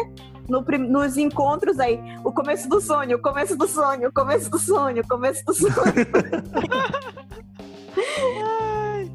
No, 0.50 0.62
nos 0.62 1.16
encontros 1.16 1.80
aí. 1.80 2.00
O 2.26 2.34
começo 2.34 2.68
do 2.68 2.82
sonho, 2.82 3.18
o 3.18 3.22
começo 3.22 3.56
do 3.56 3.68
sonho, 3.68 4.10
o 4.10 4.12
começo 4.12 4.50
do 4.50 4.58
sonho, 4.58 5.04
o 5.04 5.08
começo 5.08 5.46
do 5.46 5.54
sonho. 5.54 5.70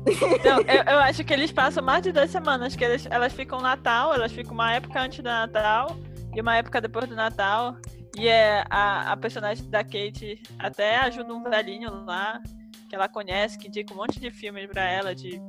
Então, 0.06 0.60
eu, 0.60 0.92
eu 0.92 0.98
acho 0.98 1.24
que 1.24 1.32
eles 1.32 1.50
passam 1.50 1.82
mais 1.82 2.02
de 2.02 2.12
duas 2.12 2.30
semanas, 2.30 2.76
que 2.76 2.84
eles, 2.84 3.06
elas 3.10 3.32
ficam 3.32 3.60
Natal, 3.60 4.12
elas 4.12 4.32
ficam 4.32 4.52
uma 4.52 4.74
época 4.74 5.00
antes 5.00 5.18
do 5.18 5.24
Natal 5.24 5.96
e 6.34 6.40
uma 6.40 6.56
época 6.56 6.80
depois 6.80 7.08
do 7.08 7.14
Natal. 7.14 7.76
E 8.16 8.28
é 8.28 8.64
a, 8.70 9.12
a 9.12 9.16
personagem 9.16 9.68
da 9.68 9.82
Kate 9.82 10.40
até 10.58 10.98
ajuda 10.98 11.34
um 11.34 11.42
velhinho 11.42 12.04
lá, 12.04 12.40
que 12.88 12.94
ela 12.94 13.08
conhece, 13.08 13.58
que 13.58 13.68
indica 13.68 13.92
um 13.92 13.96
monte 13.96 14.20
de 14.20 14.30
filmes 14.30 14.66
pra 14.66 14.88
ela, 14.88 15.14
de, 15.14 15.40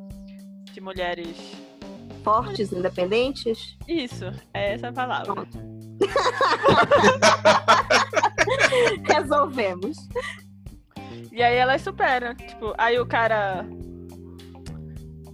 de 0.71 0.81
mulheres. 0.81 1.37
Fortes, 2.23 2.71
independentes. 2.71 3.77
Isso, 3.87 4.25
é 4.53 4.73
essa 4.73 4.87
a 4.87 4.93
palavra. 4.93 5.47
Resolvemos. 9.03 9.97
E 11.31 11.43
aí 11.43 11.55
elas 11.55 11.81
superam, 11.81 12.33
tipo, 12.33 12.73
aí 12.77 12.99
o 12.99 13.05
cara. 13.05 13.65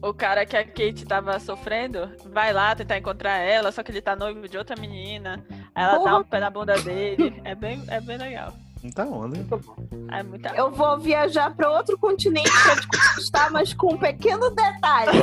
O 0.02 0.14
cara 0.14 0.46
que 0.46 0.58
a 0.58 0.66
Kate 0.66 1.06
tava 1.06 1.40
sofrendo 1.40 2.10
vai 2.26 2.52
lá 2.52 2.76
tentar 2.76 2.98
encontrar 2.98 3.38
ela, 3.38 3.72
só 3.72 3.84
que 3.84 3.92
ele 3.92 4.02
tá 4.02 4.16
noivo 4.16 4.48
de 4.48 4.58
outra 4.58 4.76
menina. 4.80 5.46
Aí 5.76 5.84
ela 5.84 5.94
dá 5.94 6.00
Porra. 6.00 6.18
um 6.20 6.24
pé 6.24 6.40
na 6.40 6.50
bunda 6.50 6.74
dele. 6.82 7.40
É 7.44 7.54
bem, 7.54 7.84
é 7.88 8.02
bem 8.02 8.18
legal. 8.18 8.54
Tá 8.96 9.06
onda. 9.06 9.36
Muito 9.36 9.58
bom. 9.58 9.76
É 10.12 10.24
muita. 10.24 10.50
Eu 10.56 10.72
vou 10.72 10.98
viajar 10.98 11.54
para 11.56 11.70
outro 11.70 11.98
continente 12.00 12.50
para 12.64 12.76
te 12.78 12.88
conquistar, 12.88 13.52
mas 13.52 13.74
com 13.76 13.94
um 13.94 13.98
pequeno 13.98 14.50
detalhe. 14.50 15.20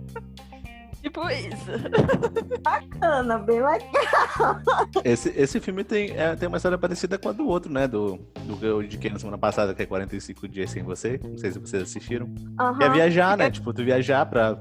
Tipo 1.15 1.31
isso. 1.31 1.71
Bacana, 2.61 3.39
bem 3.39 3.63
legal. 3.63 4.61
Esse, 5.05 5.29
esse 5.37 5.61
filme 5.61 5.85
tem, 5.85 6.11
é, 6.11 6.35
tem 6.35 6.49
uma 6.49 6.57
história 6.57 6.77
parecida 6.77 7.17
com 7.17 7.29
a 7.29 7.33
do 7.33 7.47
outro, 7.47 7.73
né? 7.73 7.87
Do, 7.87 8.19
do 8.45 8.57
que 8.57 8.65
eu 8.67 8.83
indiquei 8.83 9.13
na 9.13 9.19
semana 9.21 9.39
passada, 9.39 9.73
que 9.73 9.83
é 9.83 9.87
45 9.87 10.49
Dias 10.49 10.73
Sem 10.73 10.83
Você. 10.83 11.21
Não 11.23 11.39
sei 11.39 11.53
se 11.53 11.61
vocês 11.61 11.85
assistiram. 11.85 12.27
Que 12.79 12.85
é 12.85 12.89
viajar, 12.89 13.37
né? 13.37 13.49
Tipo, 13.49 13.73
tu 13.73 13.85
viajar 13.85 14.27
pra. 14.27 14.61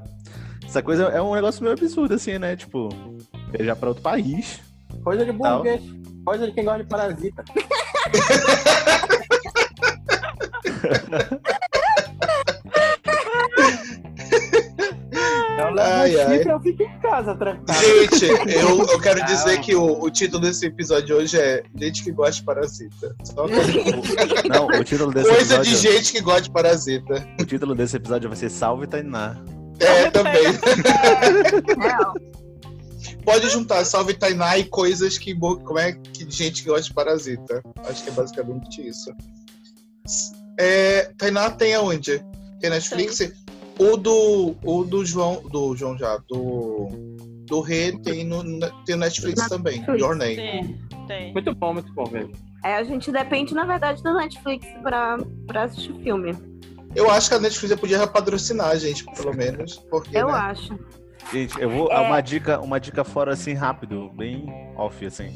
Essa 0.64 0.80
coisa 0.80 1.06
é 1.06 1.20
um 1.20 1.34
negócio 1.34 1.60
meio 1.60 1.74
absurdo, 1.74 2.14
assim, 2.14 2.38
né? 2.38 2.54
Tipo, 2.54 2.88
viajar 3.50 3.74
pra 3.74 3.88
outro 3.88 4.04
país. 4.04 4.60
Coisa 5.02 5.24
de 5.24 5.32
burguês. 5.32 5.82
Coisa 6.24 6.46
de 6.46 6.52
quem 6.52 6.64
gosta 6.64 6.84
de 6.84 6.88
parasita. 6.88 7.44
Ai, 16.04 16.42
eu 16.46 16.60
fico 16.60 16.82
em 16.82 16.98
casa 17.00 17.34
trancado. 17.34 17.78
Gente, 17.80 18.26
eu, 18.54 18.86
eu 18.86 19.00
quero 19.00 19.24
dizer 19.24 19.60
que 19.60 19.74
o, 19.74 20.02
o 20.02 20.10
título 20.10 20.42
desse 20.42 20.66
episódio 20.66 21.06
de 21.06 21.12
hoje 21.12 21.38
é 21.38 21.62
Gente 21.76 22.04
que 22.04 22.12
gosta 22.12 22.32
de 22.32 22.42
parasita. 22.42 23.16
Só 23.24 23.46
coisa 23.48 23.72
Não, 24.48 24.66
o 24.66 24.84
título 24.84 25.12
desse 25.12 25.28
coisa 25.28 25.56
episódio, 25.56 25.70
de 25.70 25.76
gente 25.76 26.12
que 26.12 26.20
gosta 26.20 26.42
de 26.42 26.50
parasita. 26.50 27.28
o 27.40 27.44
título 27.44 27.74
desse 27.74 27.96
episódio 27.96 28.28
vai 28.28 28.36
ser 28.36 28.50
Salve 28.50 28.86
Tainá. 28.86 29.36
É, 29.80 30.10
também. 30.10 30.44
Pode 33.24 33.48
juntar 33.50 33.84
Salve 33.84 34.14
Tainá 34.14 34.58
e 34.58 34.64
coisas 34.64 35.18
que. 35.18 35.34
Como 35.34 35.78
é 35.78 35.92
que 35.92 36.30
gente 36.30 36.62
que 36.62 36.68
gosta 36.68 36.88
de 36.88 36.94
parasita? 36.94 37.62
Acho 37.88 38.04
que 38.04 38.10
é 38.10 38.12
basicamente 38.12 38.86
isso. 38.86 39.12
É, 40.58 41.10
Tainá 41.16 41.50
tem 41.50 41.74
aonde? 41.74 42.24
Tem 42.60 42.70
Netflix? 42.70 43.32
O 43.78 43.96
do. 43.96 44.56
O 44.64 44.84
do 44.84 45.04
João. 45.04 45.42
Do 45.50 45.74
João 45.76 45.96
já. 45.98 46.16
Do. 46.28 46.88
Do 47.46 47.60
Rê 47.60 47.92
tem 48.02 48.24
no, 48.24 48.42
tem 48.86 48.94
no 48.96 49.00
Netflix 49.02 49.48
também. 49.48 49.76
Netflix. 49.78 50.00
Your 50.02 50.16
Name. 50.16 50.36
Tem, 50.36 50.78
tem. 51.06 51.32
Muito 51.32 51.54
bom, 51.54 51.74
muito 51.74 51.92
bom 51.92 52.08
mesmo. 52.10 52.32
É, 52.64 52.76
a 52.76 52.82
gente 52.84 53.12
depende, 53.12 53.52
na 53.52 53.64
verdade, 53.66 54.02
do 54.02 54.14
Netflix 54.14 54.66
pra, 54.82 55.18
pra 55.46 55.64
assistir 55.64 55.92
filme. 56.02 56.34
Eu 56.96 57.10
acho 57.10 57.28
que 57.28 57.34
a 57.34 57.40
Netflix 57.40 57.78
podia 57.78 58.06
patrocinar 58.06 58.68
a 58.68 58.76
gente, 58.76 59.04
pelo 59.04 59.34
menos. 59.36 59.76
Porque, 59.90 60.16
Eu 60.16 60.28
né? 60.28 60.32
acho. 60.32 60.78
Gente, 61.32 61.60
eu 61.60 61.68
vou. 61.68 61.92
É. 61.92 62.00
Uma 62.00 62.20
dica, 62.22 62.58
uma 62.60 62.80
dica 62.80 63.04
fora 63.04 63.32
assim, 63.34 63.52
rápido, 63.52 64.10
bem 64.16 64.46
off, 64.76 65.04
assim. 65.04 65.28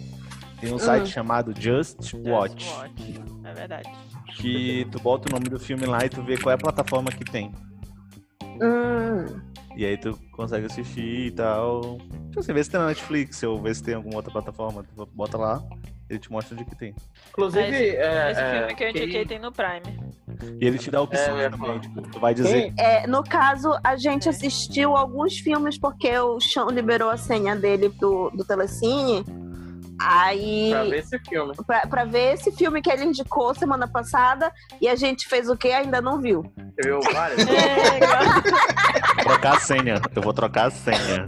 Tem 0.60 0.72
um 0.72 0.76
Hum. 0.76 0.78
site 0.78 1.08
chamado 1.08 1.52
Just 1.58 2.00
Just 2.00 2.14
Watch. 2.26 2.66
Watch. 2.74 3.20
É 3.44 3.52
verdade. 3.52 3.90
Que 4.36 4.86
tu 4.90 4.98
bota 5.00 5.28
o 5.28 5.32
nome 5.34 5.48
do 5.50 5.58
filme 5.60 5.84
lá 5.84 6.04
e 6.04 6.08
tu 6.08 6.22
vê 6.22 6.36
qual 6.38 6.52
é 6.52 6.54
a 6.54 6.58
plataforma 6.58 7.10
que 7.10 7.24
tem. 7.24 7.52
Hum, 8.62 9.40
E 9.76 9.84
aí 9.84 9.96
tu 9.96 10.18
consegue 10.32 10.66
assistir 10.66 11.26
e 11.26 11.30
tal. 11.30 11.98
Tipo 12.28 12.40
assim, 12.40 12.52
vê 12.52 12.64
se 12.64 12.70
tem 12.70 12.80
na 12.80 12.86
Netflix 12.88 13.42
ou 13.42 13.60
vê 13.62 13.74
se 13.74 13.82
tem 13.82 13.94
alguma 13.94 14.16
outra 14.16 14.30
plataforma. 14.32 14.82
Tu 14.96 15.06
bota 15.14 15.38
lá, 15.38 15.62
ele 16.10 16.18
te 16.18 16.30
mostra 16.32 16.54
onde 16.56 16.64
que 16.64 16.74
tem. 16.76 16.94
Inclusive, 17.30 17.66
Esse- 17.68 17.96
é, 17.96 18.30
Esse 18.32 18.40
é, 18.40 18.58
filme 18.58 18.74
que 18.74 18.84
eu 18.84 18.92
quem- 18.92 19.02
indiquei 19.02 19.26
tem 19.26 19.38
no 19.38 19.52
Prime. 19.52 20.08
E 20.60 20.66
ele 20.66 20.78
te 20.78 20.90
dá 20.90 21.00
opções 21.00 21.28
É, 21.28 21.48
também. 21.50 21.76
é. 21.76 21.78
Tipo, 21.78 22.02
tu 22.02 22.18
vai 22.20 22.34
dizer. 22.34 22.72
é, 22.78 23.06
no 23.06 23.22
caso, 23.22 23.70
a 23.84 23.96
gente 23.96 24.26
É. 24.26 24.30
assistiu 24.30 24.96
alguns 24.96 25.38
filmes 25.38 25.78
porque 25.78 26.16
o 26.18 26.38
Chão 26.40 26.68
liberou 26.70 27.10
a 27.10 27.16
senha 27.16 27.54
dele 27.54 27.88
do, 27.88 28.30
do 28.30 28.44
Telecine. 28.44 29.24
Aí. 30.00 30.70
pra 30.70 30.84
ver 30.84 30.98
esse 30.98 31.18
filme. 31.18 31.52
Pra, 31.66 31.80
pra 31.86 32.04
ver 32.04 32.34
esse 32.34 32.52
filme 32.52 32.80
que 32.82 32.90
ele 32.90 33.04
indicou 33.04 33.54
semana 33.54 33.86
passada 33.88 34.52
e 34.80 34.88
a 34.88 34.94
gente 34.96 35.26
fez 35.28 35.48
o 35.48 35.56
quê? 35.56 35.68
Ainda 35.68 36.00
não 36.00 36.20
viu. 36.20 36.42
Você 36.76 36.88
viu 36.88 37.00
vários? 37.12 37.38
É, 37.46 37.96
igual- 37.96 39.22
Trocar 39.24 39.56
a 39.56 39.60
senha. 39.60 40.00
Eu 40.14 40.22
vou 40.22 40.32
trocar 40.32 40.66
a 40.66 40.70
senha. 40.70 41.26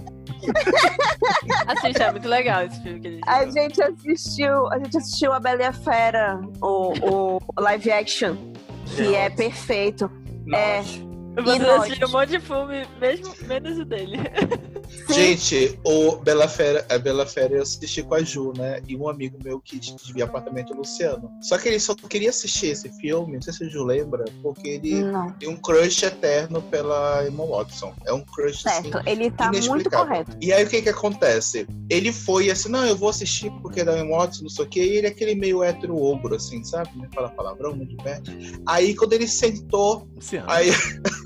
Assista, 1.66 2.04
é 2.04 2.10
muito 2.12 2.28
legal 2.28 2.62
esse 2.62 2.80
filme 2.82 3.00
que 3.00 3.06
ele 3.08 3.20
A 3.26 3.44
indicou. 3.44 3.62
gente 3.62 3.82
assistiu, 3.82 4.66
a 4.72 4.78
gente 4.78 4.96
assistiu 4.96 5.32
a 5.32 5.40
Bela 5.40 5.62
e 5.62 5.66
a 5.66 5.72
Fera, 5.72 6.40
o, 6.62 6.92
o 7.02 7.40
live 7.60 7.90
action, 7.92 8.36
que 8.96 9.14
é 9.14 9.28
perfeito. 9.30 10.10
É. 10.54 10.82
Você 11.42 11.56
e 11.56 11.58
nós? 11.58 11.82
assistiu 11.82 12.08
um 12.08 12.10
monte 12.12 12.30
de 12.30 12.40
filme, 12.40 12.86
mesmo, 13.00 13.34
menos 13.46 13.78
o 13.78 13.84
dele. 13.84 14.18
Gente, 15.10 15.78
o 15.84 16.16
Bela 16.16 16.48
Fera, 16.48 16.84
a 16.88 16.98
Bela 16.98 17.26
Fera 17.26 17.54
eu 17.54 17.62
assisti 17.62 18.02
com 18.02 18.14
a 18.14 18.22
Ju, 18.22 18.52
né? 18.56 18.80
E 18.88 18.96
um 18.96 19.08
amigo 19.08 19.38
meu 19.42 19.60
que 19.60 19.78
divia 19.78 20.24
apartamento, 20.24 20.72
o 20.72 20.76
Luciano. 20.76 21.30
Só 21.40 21.58
que 21.58 21.68
ele 21.68 21.78
só 21.78 21.94
queria 21.94 22.30
assistir 22.30 22.68
esse 22.68 22.88
filme, 23.00 23.34
não 23.34 23.42
sei 23.42 23.52
se 23.52 23.64
a 23.64 23.68
Ju 23.68 23.84
lembra, 23.84 24.24
porque 24.42 24.68
ele 24.68 25.02
Não, 25.02 25.32
tem 25.32 25.48
um 25.48 25.56
crush 25.56 26.02
eterno 26.02 26.62
pela 26.62 27.26
Emma 27.26 27.44
Watson. 27.44 27.92
É 28.04 28.12
um 28.12 28.24
crush 28.24 28.66
assim. 28.66 28.90
certo. 28.90 29.08
Ele 29.08 29.30
tá 29.30 29.50
muito 29.50 29.90
correto. 29.90 30.36
E 30.40 30.52
aí 30.52 30.64
o 30.64 30.68
que 30.68 30.82
que 30.82 30.88
acontece? 30.88 31.66
Ele 31.88 32.12
foi 32.12 32.50
assim, 32.50 32.68
não, 32.68 32.84
eu 32.84 32.96
vou 32.96 33.08
assistir 33.08 33.50
porque 33.62 33.80
é 33.80 33.84
da 33.84 33.98
Emma 33.98 34.18
Watson, 34.18 34.42
não 34.42 34.50
sei 34.50 34.64
o 34.64 34.68
quê. 34.68 34.80
E 34.80 34.96
ele 34.98 35.06
é 35.06 35.10
aquele 35.10 35.34
meio 35.34 35.62
hétero 35.62 35.96
ogro, 35.96 36.34
assim, 36.34 36.62
sabe? 36.64 36.90
Não 36.96 37.08
fala 37.12 37.28
palavrão, 37.30 37.74
muito 37.74 37.96
pé. 38.02 38.20
Aí 38.66 38.94
quando 38.94 39.12
ele 39.12 39.28
sentou, 39.28 40.08
Luciano. 40.14 40.50
Aí 40.50 40.70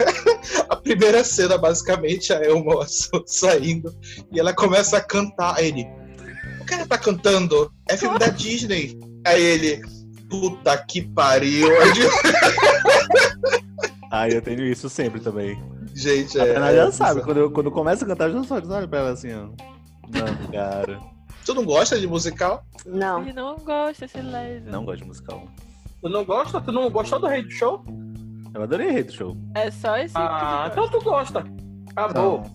a 0.68 0.76
primeira 0.76 1.22
cena, 1.24 1.58
basicamente, 1.58 2.32
é 2.32 2.52
uma 2.52 2.76
Watson 2.76 3.22
saindo 3.26 3.94
e 4.32 4.38
ela 4.40 4.52
começa 4.52 4.96
a 4.98 5.00
cantar. 5.00 5.56
Aí 5.56 5.68
ele, 5.68 5.86
o 6.60 6.64
que 6.64 6.74
ela 6.74 6.86
tá 6.86 6.98
cantando? 6.98 7.72
É 7.88 7.96
filme 7.96 8.18
da 8.18 8.28
Disney. 8.28 8.98
Aí 9.26 9.42
ele, 9.42 9.82
puta 10.28 10.76
que 10.78 11.02
pariu. 11.02 11.68
Aí, 14.10 14.30
Ah, 14.30 14.30
eu 14.30 14.40
tenho 14.40 14.64
isso 14.64 14.88
sempre 14.88 15.20
também. 15.20 15.60
Gente, 15.92 16.38
é. 16.38 16.52
Tainá 16.52 16.72
já 16.72 16.86
é 16.86 16.90
sabe. 16.92 17.22
Quando 17.22 17.38
eu, 17.38 17.50
quando 17.50 17.66
eu 17.66 17.72
começo 17.72 18.04
a 18.04 18.06
cantar, 18.06 18.28
eu 18.28 18.34
já 18.34 18.44
só 18.44 18.54
olho 18.56 18.88
pra 18.88 19.00
ela 19.00 19.10
assim, 19.10 19.32
ó. 19.32 19.48
Não, 20.08 20.52
cara. 20.52 21.00
Tu 21.44 21.54
não 21.54 21.64
gosta 21.64 21.98
de 21.98 22.06
musical? 22.06 22.64
Não. 22.86 23.22
Ele 23.22 23.32
não 23.32 23.56
gosta, 23.56 24.04
esse 24.04 24.20
leso. 24.20 24.66
Não 24.66 24.84
gosto 24.84 24.98
de 25.02 25.04
musical. 25.04 25.48
Tu 26.00 26.08
não 26.08 26.24
gosta? 26.24 26.60
Tu 26.60 26.72
não 26.72 26.88
gostou 26.90 27.18
do 27.18 27.26
Rei 27.26 27.42
do 27.42 27.50
Show? 27.50 27.84
Eu 28.54 28.62
adorei 28.62 28.90
Rei 28.90 29.02
do 29.02 29.12
Show. 29.12 29.36
É 29.54 29.70
só 29.70 29.96
esse 29.98 30.14
Ah, 30.16 30.70
que 30.72 30.78
ele 30.78 30.86
então 30.86 31.00
tu 31.00 31.04
gosta. 31.04 31.44
Acabou. 31.96 32.42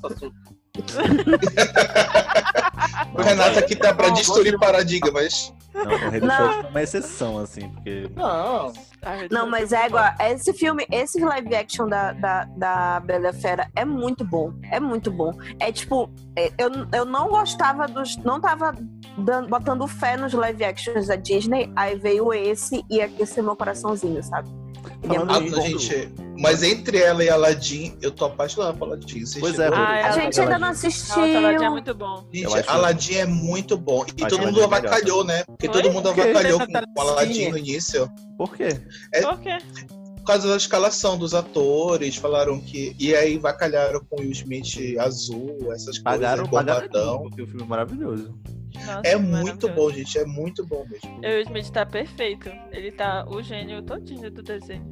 O 3.14 3.22
Renato 3.22 3.60
aqui 3.60 3.76
tá 3.76 3.94
pra 3.94 4.08
Não, 4.08 4.14
destruir 4.14 4.52
gosto 4.54 4.60
paradigmas. 4.60 5.54
Não, 5.74 5.84
o 5.84 6.10
Rei 6.10 6.20
do 6.22 6.28
Não. 6.28 6.38
Show 6.38 6.62
é 6.64 6.68
uma 6.70 6.82
exceção, 6.82 7.38
assim, 7.38 7.68
porque. 7.70 8.10
Não. 8.16 8.72
Não, 9.30 9.50
mas 9.50 9.72
eu 9.72 9.80
é 9.80 9.90
gosto. 9.90 10.14
igual. 10.16 10.32
Esse 10.32 10.54
filme, 10.54 10.86
esse 10.92 11.20
live 11.20 11.56
action 11.56 11.88
da, 11.88 12.14
da, 12.14 12.46
da 12.46 13.00
Bela 13.02 13.30
a 13.30 13.34
Fera 13.34 13.70
é 13.76 13.84
muito 13.84 14.24
bom. 14.24 14.54
É 14.72 14.80
muito 14.80 15.12
bom. 15.12 15.34
É 15.60 15.72
tipo, 15.72 16.10
é, 16.36 16.52
eu, 16.58 16.70
eu 16.94 17.06
não 17.06 17.28
gostava 17.30 17.88
dos. 17.88 18.16
Não 18.18 18.40
tava 18.40 18.74
dando, 19.18 19.50
botando 19.50 19.88
fé 19.88 20.16
nos 20.16 20.34
live 20.34 20.64
actions 20.64 21.08
da 21.08 21.16
Disney. 21.16 21.72
Aí 21.76 21.98
veio 21.98 22.34
esse 22.34 22.86
e 22.90 23.02
aqueceu 23.02 23.44
meu 23.44 23.56
coraçãozinho, 23.56 24.24
sabe? 24.24 24.50
É 25.02 25.08
Falando 25.08 25.32
Ah, 25.32 25.40
em- 25.40 25.50
gente, 25.80 26.10
mas 26.38 26.62
entre 26.62 26.98
ela 26.98 27.24
e 27.24 27.30
Aladdin, 27.30 27.98
eu 28.02 28.12
tô 28.12 28.26
apaixonado 28.26 28.78
por 28.78 28.88
Aladdin. 28.90 29.24
Pois 29.40 29.58
é, 29.58 29.68
Ah, 29.68 30.08
A 30.08 30.12
gente 30.12 30.40
ainda 30.40 30.60
não 30.60 30.68
Aladdin. 30.68 30.88
assistiu. 30.88 31.16
Nossa, 31.18 31.28
ela 31.32 31.66
é 31.66 31.70
muito 31.70 31.94
bom. 31.96 32.26
Gente, 32.32 32.44
Eu 32.46 32.54
acho- 32.56 32.70
Aladdin 32.70 33.16
é 33.16 33.26
muito 33.26 33.78
bom. 33.78 34.06
E 34.06 34.12
todo 34.14 34.40
mundo 34.40 34.62
Aladdin 34.62 34.70
melhor. 34.70 34.74
avacalhou, 34.88 35.24
né? 35.24 35.44
Porque 35.46 35.68
Foi? 35.68 35.82
todo 35.82 35.92
mundo 35.94 36.10
avacalhou 36.10 36.60
com 36.68 36.72
Tá 36.72 36.84
o 36.98 37.02
Aladdin 37.02 37.50
no 37.50 37.58
início. 37.58 38.10
Por 38.38 38.56
quê? 38.56 38.80
É- 39.14 39.22
Por 39.22 39.40
quê? 39.40 39.58
Por 40.18 40.24
causa 40.36 40.48
da 40.50 40.58
escalação 40.58 41.18
dos 41.18 41.34
atores, 41.34 42.16
falaram 42.18 42.60
que. 42.60 42.96
E 43.00 43.16
aí 43.16 43.38
vacalharam 43.38 44.00
com 44.08 44.18
o 44.18 44.20
Will 44.20 44.32
Smith 44.32 44.98
azul, 45.00 45.58
essas 45.74 45.98
Pagaram, 45.98 46.46
coisas, 46.46 46.68
pagaram 46.84 47.20
porque 47.24 47.42
o 47.42 47.48
filme 47.48 47.64
é 47.64 47.66
maravilhoso. 47.66 48.38
Nossa, 48.86 49.02
É 49.06 49.12
que 49.16 49.18
muito 49.20 49.70
bom, 49.70 49.90
gente. 49.92 50.18
É 50.18 50.26
muito 50.26 50.66
bom 50.66 50.86
mesmo. 50.90 51.18
O 51.18 51.22
Will 51.22 51.42
Smith 51.42 51.70
tá 51.72 51.86
perfeito. 51.86 52.50
Ele 52.72 52.92
tá 52.92 53.26
o 53.28 53.42
gênio 53.42 53.82
todinho 53.84 54.30
do 54.32 54.42
desenho. 54.44 54.86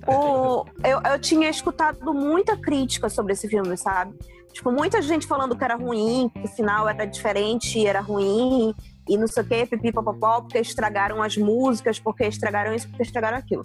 Tá 0.00 0.12
O, 0.12 0.64
eu, 0.84 1.00
eu 1.12 1.18
tinha 1.20 1.48
escutado 1.50 2.12
muita 2.14 2.56
crítica 2.56 3.08
sobre 3.08 3.32
esse 3.34 3.48
filme, 3.48 3.76
sabe? 3.76 4.14
Tipo, 4.52 4.72
muita 4.72 5.00
gente 5.00 5.26
falando 5.26 5.56
que 5.56 5.62
era 5.62 5.76
ruim, 5.76 6.28
que 6.34 6.40
o 6.44 6.48
final 6.48 6.88
era 6.88 7.04
diferente, 7.04 7.86
era 7.86 8.00
ruim, 8.00 8.74
e 9.08 9.16
não 9.16 9.28
sei 9.28 9.44
o 9.44 9.46
quê, 9.46 9.64
pipi, 9.64 9.92
popopó, 9.92 10.40
porque 10.40 10.58
estragaram 10.58 11.22
as 11.22 11.36
músicas, 11.36 12.00
porque 12.00 12.24
estragaram 12.26 12.74
isso, 12.74 12.88
porque 12.88 13.02
estragaram 13.04 13.38
aquilo. 13.38 13.62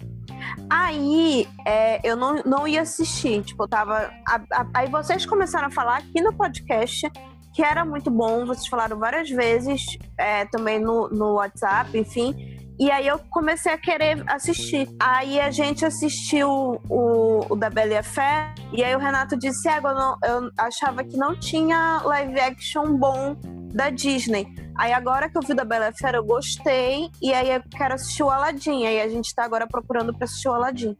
Aí, 0.70 1.48
é, 1.66 2.00
eu 2.08 2.16
não, 2.16 2.36
não 2.44 2.68
ia 2.68 2.82
assistir, 2.82 3.42
tipo, 3.42 3.64
eu 3.64 3.68
tava... 3.68 4.10
a- 4.28 4.40
a- 4.52 4.66
aí 4.74 4.88
vocês 4.88 5.26
começaram 5.26 5.66
a 5.68 5.70
falar 5.70 5.98
aqui 5.98 6.20
no 6.20 6.32
podcast 6.32 7.10
que 7.56 7.62
era 7.62 7.86
muito 7.86 8.10
bom, 8.10 8.44
vocês 8.44 8.66
falaram 8.68 8.98
várias 8.98 9.30
vezes, 9.30 9.82
é, 10.18 10.44
também 10.44 10.78
no, 10.78 11.08
no 11.08 11.32
WhatsApp, 11.36 11.96
enfim, 11.98 12.34
e 12.78 12.90
aí 12.90 13.06
eu 13.08 13.18
comecei 13.30 13.72
a 13.72 13.78
querer 13.78 14.22
assistir. 14.30 14.86
Aí 15.00 15.40
a 15.40 15.50
gente 15.50 15.82
assistiu 15.82 16.50
o, 16.90 17.46
o 17.48 17.56
da 17.56 17.70
Bela 17.70 17.94
e 17.94 17.96
a 17.96 18.02
Fé. 18.02 18.52
E 18.70 18.84
aí 18.84 18.94
o 18.94 18.98
Renato 18.98 19.34
disse: 19.38 19.66
"É, 19.66 19.78
eu, 19.78 19.82
não- 19.82 20.18
eu 20.22 20.50
achava 20.58 21.02
que 21.02 21.16
não 21.16 21.34
tinha 21.34 22.02
live 22.04 22.38
action 22.38 22.98
bom 22.98 23.34
da 23.72 23.88
Disney. 23.88 24.46
Aí 24.76 24.92
agora 24.92 25.30
que 25.30 25.38
eu 25.38 25.42
vi 25.42 25.54
da 25.54 25.64
Bela 25.64 25.88
e 25.88 25.96
Fera, 25.98 26.18
eu 26.18 26.24
gostei. 26.26 27.08
E 27.22 27.32
aí 27.32 27.50
eu 27.50 27.62
quero 27.74 27.94
assistir 27.94 28.22
o 28.22 28.28
Aladdin. 28.30 28.84
Aí 28.84 29.00
a 29.00 29.08
gente 29.08 29.34
tá 29.34 29.42
agora 29.44 29.66
procurando 29.66 30.12
pra 30.14 30.26
assistir 30.26 30.48
o 30.48 30.52
Aladdin. 30.52 30.94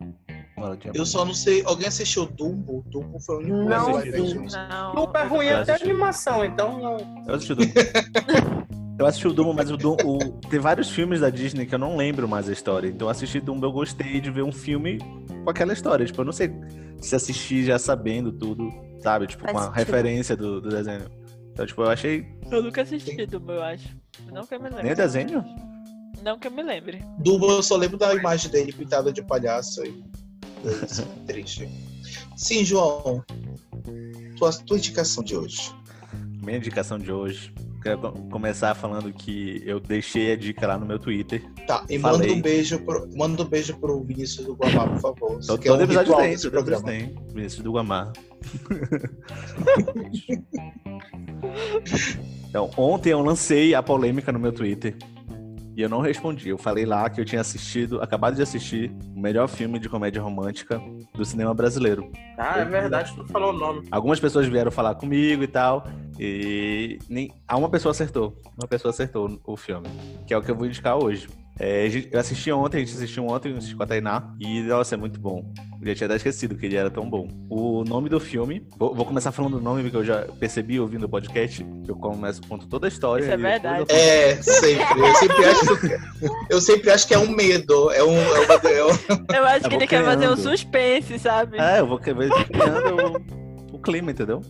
Eu 0.94 1.04
só 1.06 1.24
não 1.24 1.34
sei. 1.34 1.62
Alguém 1.64 1.86
assistiu 1.88 2.26
Dumbo? 2.26 2.82
Dumbo 2.88 3.20
foi 3.20 3.36
o 3.36 3.38
único 3.40 3.56
Não. 3.56 3.86
Não. 4.68 4.94
Tudo 5.06 5.16
é 5.18 5.24
ruim 5.24 5.48
até 5.48 5.72
assisti. 5.72 5.90
animação, 5.90 6.44
então 6.44 6.78
não. 6.80 7.24
Eu 7.26 7.34
assisti 7.34 7.52
o 7.52 7.56
Dumbo. 7.56 7.72
Eu 8.98 9.04
assisti 9.04 9.28
o 9.28 9.32
Dumbo, 9.34 9.52
mas 9.52 9.70
o 9.70 9.76
Dumbo. 9.76 10.16
o- 10.16 10.40
Tem 10.48 10.58
vários 10.58 10.88
filmes 10.88 11.20
da 11.20 11.28
Disney 11.28 11.66
que 11.66 11.74
eu 11.74 11.78
não 11.78 11.98
lembro 11.98 12.26
mais 12.26 12.48
a 12.48 12.52
história. 12.52 12.88
Então 12.88 13.06
eu 13.06 13.10
assisti 13.10 13.38
Dumbo, 13.40 13.66
eu 13.66 13.70
gostei 13.72 14.18
de 14.22 14.30
ver 14.30 14.40
um 14.42 14.50
filme 14.50 14.96
com 15.44 15.50
aquela 15.50 15.74
história. 15.74 16.06
Tipo, 16.06 16.22
eu 16.22 16.24
não 16.24 16.32
sei 16.32 16.50
se 16.98 17.14
assistir 17.14 17.64
já 17.64 17.78
sabendo 17.78 18.32
tudo, 18.32 18.72
sabe? 19.02 19.26
Tipo, 19.26 19.42
com 19.46 19.58
a 19.58 19.70
referência 19.70 20.34
do, 20.34 20.62
do 20.62 20.70
desenho. 20.70 21.10
Então, 21.52 21.66
tipo, 21.66 21.82
eu 21.82 21.90
achei. 21.90 22.26
Eu 22.50 22.62
nunca 22.62 22.80
assisti 22.80 23.26
Dumbo, 23.26 23.52
eu 23.52 23.62
acho. 23.62 23.86
Não 24.32 24.46
que 24.46 24.54
eu 24.54 24.60
me 24.60 24.68
lembre. 24.70 24.82
Nem 24.84 24.92
o 24.92 24.96
desenho? 24.96 25.44
Não 26.22 26.38
que 26.38 26.46
eu 26.46 26.50
me 26.50 26.62
lembre. 26.62 27.02
Dumbo, 27.18 27.50
eu 27.50 27.62
só 27.62 27.76
lembro 27.76 27.98
da 27.98 28.14
imagem 28.14 28.50
dele 28.50 28.72
pintada 28.72 29.12
de 29.12 29.22
palhaço. 29.22 29.84
E... 29.84 30.02
Isso, 30.64 31.06
triste. 31.26 31.68
Sim, 32.36 32.64
João. 32.64 33.22
Tua, 34.36 34.52
tua 34.52 34.76
indicação 34.78 35.22
de 35.24 35.36
hoje. 35.36 35.72
Minha 36.42 36.58
indicação 36.58 36.98
de 36.98 37.10
hoje. 37.12 37.52
Quero 37.82 37.98
co- 38.00 38.12
começar 38.30 38.74
falando 38.74 39.12
que 39.12 39.62
eu 39.64 39.78
deixei 39.78 40.32
a 40.32 40.36
dica 40.36 40.66
lá 40.66 40.76
no 40.76 40.84
meu 40.84 40.98
Twitter. 40.98 41.42
Tá, 41.66 41.84
e 41.88 41.98
Falei. 41.98 42.28
manda 42.28 42.38
um 42.38 42.42
beijo 42.42 42.78
pro, 42.80 43.08
manda 43.16 43.42
um 43.42 43.46
beijo 43.46 43.76
pro 43.78 44.02
Vinícius 44.02 44.44
do 44.46 44.54
Guamá, 44.54 44.88
por 44.88 45.00
favor. 45.00 45.38
Isso 45.38 45.48
Todo, 45.48 45.60
que 45.60 45.68
é 45.68 45.72
um 45.72 45.76
todo 45.78 45.84
episódio 45.84 46.16
tem, 46.16 46.36
todo 46.36 46.50
programa. 46.50 46.84
tem. 46.84 47.14
Vinícius 47.32 47.62
do 47.62 47.72
Guamar. 47.72 48.12
então, 52.48 52.70
ontem 52.76 53.10
eu 53.10 53.20
lancei 53.20 53.74
a 53.74 53.82
polêmica 53.82 54.32
no 54.32 54.38
meu 54.38 54.52
Twitter. 54.52 54.96
E 55.76 55.82
eu 55.82 55.90
não 55.90 56.00
respondi. 56.00 56.48
Eu 56.48 56.56
falei 56.56 56.86
lá 56.86 57.10
que 57.10 57.20
eu 57.20 57.24
tinha 57.24 57.42
assistido, 57.42 58.00
acabado 58.00 58.34
de 58.34 58.40
assistir, 58.40 58.90
o 59.14 59.20
melhor 59.20 59.46
filme 59.46 59.78
de 59.78 59.90
comédia 59.90 60.22
romântica 60.22 60.80
do 61.14 61.22
cinema 61.22 61.52
brasileiro. 61.52 62.10
Ah, 62.38 62.60
é 62.60 62.64
verdade, 62.64 63.14
tu 63.14 63.26
falou 63.26 63.52
o 63.52 63.56
nome. 63.56 63.86
Algumas 63.90 64.18
pessoas 64.18 64.46
vieram 64.46 64.70
falar 64.70 64.94
comigo 64.94 65.42
e 65.42 65.46
tal. 65.46 65.84
E 66.18 66.98
nem... 67.10 67.30
ah, 67.46 67.58
uma 67.58 67.68
pessoa 67.68 67.90
acertou. 67.90 68.34
Uma 68.56 68.66
pessoa 68.66 68.90
acertou 68.90 69.38
o 69.44 69.54
filme. 69.54 69.86
Que 70.26 70.32
é 70.32 70.38
o 70.38 70.42
que 70.42 70.50
eu 70.50 70.56
vou 70.56 70.64
indicar 70.64 70.96
hoje. 70.96 71.28
É, 71.58 71.88
eu 72.12 72.20
assisti 72.20 72.52
ontem, 72.52 72.76
a 72.76 72.80
gente 72.80 72.94
assistiu 72.94 73.26
ontem, 73.26 73.56
assisti 73.56 73.74
com 73.74 73.82
a 73.82 73.86
Tainá. 73.86 74.34
E, 74.38 74.60
nossa, 74.62 74.94
é 74.94 74.98
muito 74.98 75.18
bom. 75.18 75.42
Eu 75.80 75.86
já 75.88 75.94
tinha 75.94 76.06
até 76.06 76.16
esquecido 76.16 76.54
que 76.54 76.66
ele 76.66 76.76
era 76.76 76.90
tão 76.90 77.08
bom. 77.08 77.28
O 77.48 77.82
nome 77.82 78.10
do 78.10 78.20
filme. 78.20 78.66
Vou, 78.78 78.94
vou 78.94 79.06
começar 79.06 79.32
falando 79.32 79.56
do 79.56 79.62
nome, 79.62 79.82
porque 79.82 79.96
eu 79.96 80.04
já 80.04 80.26
percebi 80.38 80.78
ouvindo 80.78 81.04
o 81.04 81.08
podcast. 81.08 81.64
Que 81.84 81.90
eu 81.90 81.96
começo, 81.96 82.42
conto 82.46 82.66
toda 82.66 82.86
a 82.86 82.88
história. 82.88 83.22
Isso 83.24 83.32
é 83.32 83.36
verdade. 83.38 83.86
eu 83.88 83.96
É, 83.96 84.36
sempre. 84.42 85.00
Eu 85.00 85.14
sempre 85.14 85.44
acho 85.46 85.80
que, 85.80 85.98
eu 86.54 86.60
sempre 86.60 86.90
acho 86.90 87.08
que 87.08 87.14
é 87.14 87.18
um 87.18 87.28
medo. 87.30 87.90
É 87.90 88.04
um. 88.04 88.16
É 88.18 88.40
uma, 88.40 88.54
é 88.70 88.84
um- 88.84 89.34
Eu 89.36 89.44
acho 89.46 89.64
Eu 89.64 89.68
que 89.70 89.74
ele 89.76 89.86
quer 89.86 90.04
fazer 90.04 90.28
um 90.28 90.36
suspense, 90.36 91.18
sabe? 91.18 91.58
É, 91.58 91.80
eu 91.80 91.86
vou 91.86 91.98
que- 91.98 92.12
vou 92.12 92.28
criando 92.28 93.24
o, 93.72 93.76
o 93.76 93.78
clima, 93.78 94.10
entendeu? 94.10 94.42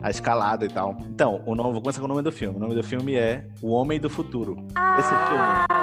A 0.00 0.10
escalada 0.10 0.64
e 0.64 0.68
tal. 0.68 0.96
Então, 1.08 1.40
o 1.46 1.54
nome, 1.54 1.72
vou 1.72 1.80
começar 1.80 2.00
com 2.00 2.06
o 2.06 2.08
nome 2.08 2.22
do 2.22 2.32
filme. 2.32 2.56
O 2.56 2.60
nome 2.60 2.74
do 2.74 2.82
filme 2.82 3.14
é 3.14 3.46
O 3.62 3.70
Homem 3.70 3.98
do 4.00 4.10
Futuro. 4.10 4.56
Esse 4.98 5.08
filme 5.08 5.81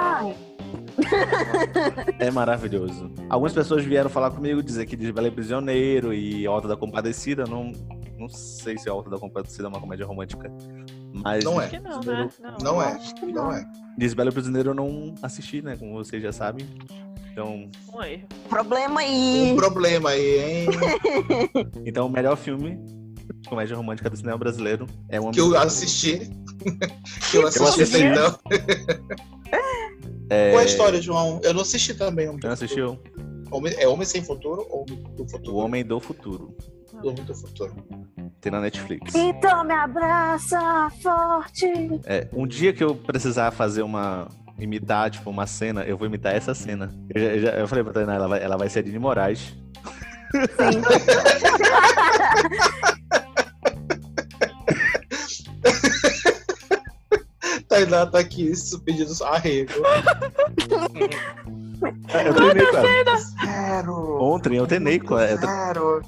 É 2.18 2.30
maravilhoso. 2.30 3.10
Algumas 3.28 3.52
pessoas 3.52 3.84
vieram 3.84 4.10
falar 4.10 4.30
comigo, 4.30 4.62
dizer 4.62 4.86
que 4.86 4.96
Desvelei 4.96 5.30
Prisioneiro 5.30 6.12
e 6.12 6.46
Alta 6.46 6.68
da 6.68 6.76
Compadecida. 6.76 7.44
Não, 7.44 7.72
não 8.18 8.28
sei 8.28 8.78
se 8.78 8.88
Alta 8.88 9.10
da 9.10 9.18
Compadecida 9.18 9.64
é 9.64 9.68
uma 9.68 9.80
comédia 9.80 10.06
romântica. 10.06 10.50
Mas 11.12 11.44
Não 11.44 11.60
é. 11.60 11.80
Não, 11.80 12.00
né? 12.00 12.28
Não. 12.40 12.56
Não 12.62 12.82
é. 12.82 12.98
Não 13.32 13.52
é. 13.52 13.64
Desvelei 13.98 14.32
Prisioneiro 14.32 14.70
eu 14.70 14.74
não 14.74 15.14
assisti, 15.22 15.60
né? 15.62 15.76
Como 15.76 15.94
vocês 15.94 16.22
já 16.22 16.32
sabem. 16.32 16.66
Então, 17.32 17.70
Um 17.94 18.02
erro. 18.02 18.26
problema 18.48 19.00
aí. 19.00 19.52
Um 19.52 19.56
problema 19.56 20.10
aí, 20.10 20.38
hein? 20.40 20.66
então 21.86 22.06
o 22.06 22.10
melhor 22.10 22.36
filme 22.36 22.76
de 23.36 23.48
comédia 23.48 23.76
romântica 23.76 24.10
do 24.10 24.16
cinema 24.16 24.36
brasileiro 24.36 24.86
é 25.08 25.18
O 25.20 25.24
Homem 25.24 25.34
Que 25.34 25.40
eu 25.40 25.56
assisti. 25.56 26.30
Que 27.30 27.36
eu 27.38 27.46
assisti 27.46 27.82
assisti. 27.82 28.02
então. 28.04 28.36
É, 30.30 30.50
Qual 30.52 30.60
é 30.60 30.62
a 30.62 30.66
história, 30.66 31.02
João? 31.02 31.40
Eu 31.42 31.52
não 31.52 31.62
assisti 31.62 31.92
também. 31.94 32.28
Homem 32.28 32.40
Não 32.42 32.52
assistiu? 32.52 32.98
Homem- 33.50 33.74
É 33.78 33.88
Homem 33.88 34.06
Sem 34.06 34.22
Futuro 34.22 34.64
ou 34.70 34.82
Homem 34.82 35.02
do 35.16 35.24
O 35.24 35.28
Futuro? 35.28 35.56
Homem 35.56 35.84
do 35.84 35.98
Futuro. 36.00 36.56
Homem 37.02 37.24
do 37.24 37.34
Futuro. 37.34 37.74
Tem 38.40 38.52
na 38.52 38.60
Netflix. 38.60 39.14
Então 39.14 39.64
me 39.64 39.72
abraça 39.74 40.88
forte. 41.02 41.66
É, 42.04 42.28
um 42.32 42.46
dia 42.46 42.72
que 42.72 42.82
eu 42.84 42.94
precisar 42.94 43.50
fazer 43.50 43.82
uma. 43.82 44.28
imitar, 44.58 45.10
tipo, 45.10 45.28
uma 45.30 45.46
cena, 45.46 45.82
eu 45.84 45.96
vou 45.96 46.06
imitar 46.06 46.34
essa 46.34 46.54
cena. 46.54 46.94
Eu, 47.14 47.20
já- 47.22 47.28
eu, 47.28 47.40
já- 47.40 47.50
eu 47.52 47.66
falei 47.68 47.82
pra 47.82 47.92
Tainá, 47.94 48.14
ela 48.14 48.28
vai, 48.28 48.42
ela 48.42 48.56
vai 48.58 48.68
ser 48.68 48.80
a 48.80 48.82
Dini 48.82 48.98
Moraes. 48.98 49.54
Sim. 50.30 50.80
Tainá 57.80 58.06
tá 58.06 58.18
aqui 58.18 58.52
pedindo 58.84 59.12
arrego. 59.24 59.72
Eu 62.24 62.34
treinei 62.34 62.66
com 62.66 62.76
ela. 62.76 63.16
Zero. 63.16 64.22
Ontem 64.22 64.56
eu 64.56 64.66
treinei 64.66 65.00
com 65.00 65.18
ela. 65.18 65.40
Zero. 65.40 66.02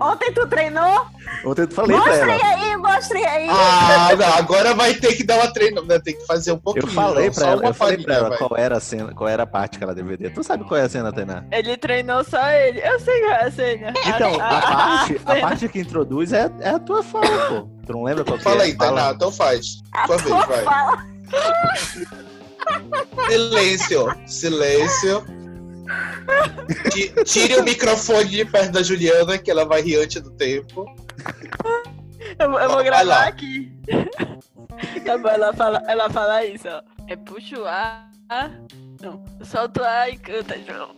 Ontem 0.00 0.32
tu 0.32 0.46
treinou? 0.46 1.06
Ontem 1.44 1.62
eu 1.62 1.70
falei 1.70 1.96
pra 1.96 2.06
Mostrem 2.06 2.40
ela. 2.40 2.54
aí, 2.54 2.76
mostrem 2.76 3.26
aí. 3.26 3.48
Ah, 3.50 4.08
não, 4.16 4.34
agora 4.34 4.74
vai 4.74 4.94
ter 4.94 5.14
que 5.14 5.22
dar 5.22 5.36
uma 5.36 5.52
treina, 5.52 5.82
né? 5.82 5.98
Tem 5.98 6.16
que 6.16 6.24
fazer 6.26 6.52
um 6.52 6.58
pouquinho. 6.58 6.86
Eu 6.86 6.90
falei 6.92 7.30
pra 7.30 7.46
ela, 7.46 7.66
eu 7.66 7.74
falei 7.74 7.98
pra 8.02 8.14
ela 8.14 8.28
vai. 8.30 8.38
qual 8.38 8.56
era 8.56 8.76
a 8.78 8.80
cena, 8.80 9.12
qual 9.14 9.28
era 9.28 9.42
a 9.42 9.46
parte 9.46 9.76
que 9.78 9.84
ela 9.84 9.94
deveria. 9.94 10.30
Tu 10.30 10.42
sabe 10.42 10.64
qual 10.64 10.80
é 10.80 10.84
a 10.84 10.88
cena, 10.88 11.12
Tainá? 11.12 11.44
Ele 11.52 11.76
treinou 11.76 12.24
só 12.24 12.40
ele. 12.50 12.80
Eu 12.80 12.98
sei 13.00 13.20
qual 13.20 13.32
é 13.32 13.44
a 13.44 13.50
cena. 13.50 13.92
Então, 14.06 14.34
a 14.40 14.60
parte, 14.62 15.20
a 15.26 15.36
parte 15.40 15.68
que 15.68 15.78
introduz 15.80 16.32
é, 16.32 16.50
é 16.60 16.70
a 16.70 16.78
tua 16.78 17.02
fala, 17.02 17.26
pô. 17.48 17.68
Tu 17.86 17.92
não 17.92 18.02
lembra 18.02 18.24
qual 18.24 18.38
que 18.38 18.44
Fala 18.44 18.62
é? 18.62 18.64
aí, 18.64 18.74
Tainá, 18.76 19.12
então 19.12 19.30
faz. 19.30 19.82
A 19.92 20.06
Tua 20.06 20.16
vez, 20.16 20.28
tua 20.28 20.46
vai. 20.46 20.64
fala. 20.64 21.06
Silêncio, 23.28 24.14
silêncio. 24.26 25.24
Ti- 26.90 27.12
Tire 27.24 27.56
o 27.56 27.64
microfone 27.64 28.28
de 28.28 28.44
perto 28.44 28.72
da 28.72 28.82
Juliana, 28.82 29.38
que 29.38 29.50
ela 29.50 29.64
vai 29.64 29.80
rir 29.82 29.96
antes 30.02 30.20
do 30.22 30.30
tempo. 30.30 30.84
Eu, 32.38 32.50
vou- 32.50 32.60
eu 32.60 32.66
vou 32.68 32.76
Vai 32.76 32.84
gravar 32.84 33.02
lá. 33.04 33.26
aqui. 33.28 33.72
Tá 35.04 35.16
bom, 35.16 35.28
ela 35.28 35.52
fala, 35.54 35.82
ela 35.86 36.10
fala 36.10 36.44
isso, 36.44 36.68
ó. 36.68 36.82
É 37.08 37.16
puxa 37.16 37.58
o 37.58 37.64
ar. 37.66 38.10
Não, 39.00 39.24
solta 39.44 39.82
o 39.82 39.84
ar 39.84 40.10
e 40.10 40.18
canta, 40.18 40.56
João. 40.66 40.90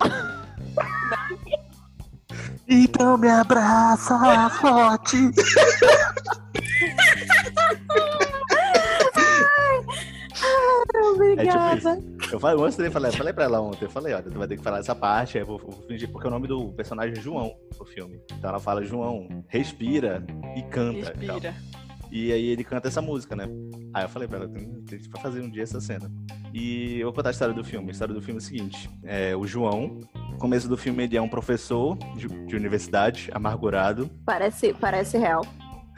Então 2.66 3.16
me 3.18 3.28
abraça 3.28 4.18
forte. 4.50 5.16
Obrigada. 11.12 12.02
Eu 12.32 12.40
falei, 12.40 12.56
eu 12.56 12.60
mostrei, 12.60 12.90
falei, 12.90 13.12
falei 13.12 13.32
pra 13.32 13.44
ela 13.44 13.60
ontem, 13.60 13.84
eu 13.84 13.90
falei, 13.90 14.14
olha, 14.14 14.22
tu 14.22 14.38
vai 14.38 14.48
ter 14.48 14.56
que 14.56 14.62
falar 14.62 14.78
essa 14.78 14.94
parte, 14.94 15.38
aí 15.38 15.42
eu 15.42 15.46
vou, 15.46 15.58
vou 15.58 15.72
fingir, 15.86 16.10
porque 16.10 16.26
o 16.26 16.30
nome 16.30 16.46
do 16.46 16.72
personagem 16.72 17.16
é 17.16 17.20
João 17.20 17.54
no 17.78 17.84
filme. 17.86 18.20
Então 18.32 18.50
ela 18.50 18.58
fala, 18.60 18.84
João, 18.84 19.28
respira 19.48 20.24
e 20.56 20.62
canta. 20.62 20.98
e. 20.98 21.26
Respira. 21.26 21.54
E 22.10 22.32
aí 22.32 22.46
ele 22.46 22.64
canta 22.64 22.88
essa 22.88 23.02
música, 23.02 23.36
né? 23.36 23.46
Aí 23.92 24.04
eu 24.04 24.08
falei 24.08 24.26
pra 24.26 24.38
ela, 24.38 24.48
tem, 24.48 24.66
tem 24.84 24.98
que 24.98 25.20
fazer 25.20 25.42
um 25.42 25.50
dia 25.50 25.62
essa 25.62 25.80
cena. 25.80 26.10
E 26.54 26.98
eu 26.98 27.06
vou 27.06 27.12
contar 27.12 27.28
a 27.28 27.32
história 27.32 27.52
do 27.54 27.62
filme. 27.62 27.88
A 27.88 27.92
história 27.92 28.14
do 28.14 28.22
filme 28.22 28.40
é 28.40 28.42
o 28.42 28.44
seguinte: 28.44 28.90
é, 29.04 29.36
o 29.36 29.46
João, 29.46 30.00
no 30.30 30.38
começo 30.38 30.68
do 30.68 30.76
filme, 30.76 31.04
ele 31.04 31.16
é 31.16 31.20
um 31.20 31.28
professor 31.28 31.96
de, 32.16 32.26
de 32.26 32.56
universidade, 32.56 33.28
amargurado. 33.32 34.10
Parece, 34.24 34.72
parece 34.72 35.18
real. 35.18 35.44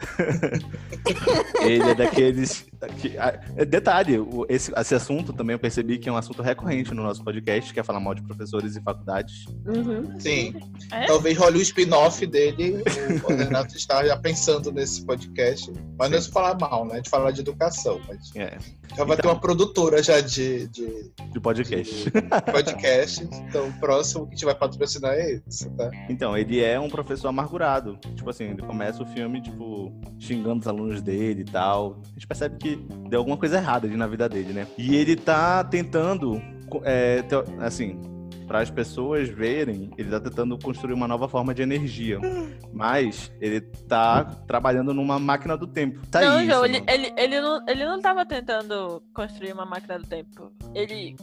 Ele 1.61 1.89
é 1.89 1.93
daqueles. 1.95 2.65
Que, 2.87 3.17
é, 3.17 3.65
detalhe, 3.65 4.17
o- 4.17 4.45
esse, 4.49 4.71
esse 4.75 4.95
assunto 4.95 5.31
também 5.33 5.53
eu 5.53 5.59
percebi 5.59 5.97
que 5.97 6.09
é 6.09 6.11
um 6.11 6.17
assunto 6.17 6.41
recorrente 6.41 6.93
no 6.93 7.03
nosso 7.03 7.23
podcast, 7.23 7.73
que 7.73 7.79
é 7.79 7.83
falar 7.83 7.99
mal 7.99 8.13
de 8.15 8.21
professores 8.23 8.75
e 8.75 8.81
faculdades. 8.81 9.45
Uhum. 9.65 10.19
Sim. 10.19 10.53
É? 10.91 11.05
Talvez 11.05 11.37
role 11.37 11.57
o 11.59 11.61
spin-off 11.61 12.25
dele. 12.25 12.83
O, 13.27 13.33
Renato 13.35 13.75
está 13.75 14.05
já 14.05 14.17
pensando 14.17 14.71
nesse 14.71 15.05
podcast. 15.05 15.71
Mas 15.97 16.09
não 16.09 16.17
é 16.17 16.21
de 16.21 16.29
falar 16.29 16.57
mal, 16.59 16.85
né? 16.85 17.01
De 17.01 17.09
falar 17.09 17.31
de 17.31 17.41
educação. 17.41 18.01
Mas 18.07 18.31
É, 18.35 18.57
já 18.95 19.03
vai 19.03 19.15
ter 19.15 19.21
Então. 19.21 19.31
uma 19.31 19.39
produtora 19.39 20.01
já 20.01 20.19
de, 20.21 20.67
de 20.69 21.11
de 21.31 21.39
podcast. 21.39 22.11
podcast. 22.51 23.23
Então 23.47 23.67
o 23.69 23.73
próximo 23.79 24.25
que 24.25 24.33
a 24.33 24.35
gente 24.35 24.45
vai 24.45 24.55
patrocinar 24.55 25.13
é 25.13 25.41
esse, 25.47 25.69
tá? 25.71 25.89
Então, 26.09 26.37
ele 26.37 26.59
é 26.63 26.79
um 26.79 26.89
professor 26.89 27.27
amargurado. 27.29 27.97
Tipo 28.15 28.29
assim, 28.29 28.45
ele 28.45 28.61
começa 28.61 29.01
o 29.01 29.05
filme, 29.05 29.41
tipo, 29.41 29.91
xingando 30.19 30.61
os 30.61 30.67
alunos 30.67 31.01
dele 31.01 31.41
e 31.41 31.45
tal. 31.45 31.99
A 32.03 32.13
gente 32.13 32.27
percebe 32.27 32.57
que 32.57 32.70
deu 32.75 33.19
alguma 33.19 33.37
coisa 33.37 33.57
errada 33.57 33.87
ali 33.87 33.95
na 33.95 34.07
vida 34.07 34.27
dele, 34.27 34.53
né? 34.53 34.67
E 34.77 34.95
ele 34.95 35.15
tá 35.15 35.63
tentando, 35.63 36.41
é, 36.83 37.21
teo- 37.23 37.43
assim, 37.59 37.99
para 38.47 38.59
as 38.59 38.69
pessoas 38.69 39.29
verem, 39.29 39.91
ele 39.97 40.09
tá 40.09 40.19
tentando 40.19 40.57
construir 40.59 40.93
uma 40.93 41.07
nova 41.07 41.29
forma 41.29 41.53
de 41.53 41.61
energia. 41.61 42.19
Mas 42.73 43.31
ele 43.39 43.61
tá 43.61 44.23
trabalhando 44.47 44.93
numa 44.93 45.17
máquina 45.19 45.55
do 45.57 45.67
tempo. 45.67 46.05
Tá 46.07 46.21
não, 46.21 46.41
isso, 46.41 46.51
João, 46.51 46.65
ele, 46.65 46.83
ele, 46.87 47.13
ele, 47.17 47.39
não, 47.41 47.65
ele 47.67 47.85
não 47.85 48.01
tava 48.01 48.25
tentando 48.25 49.01
construir 49.13 49.53
uma 49.53 49.65
máquina 49.65 49.97
do 49.99 50.05
tempo. 50.07 50.51
Ele 50.73 51.15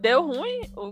deu 0.00 0.26
ruim 0.26 0.62
o, 0.76 0.90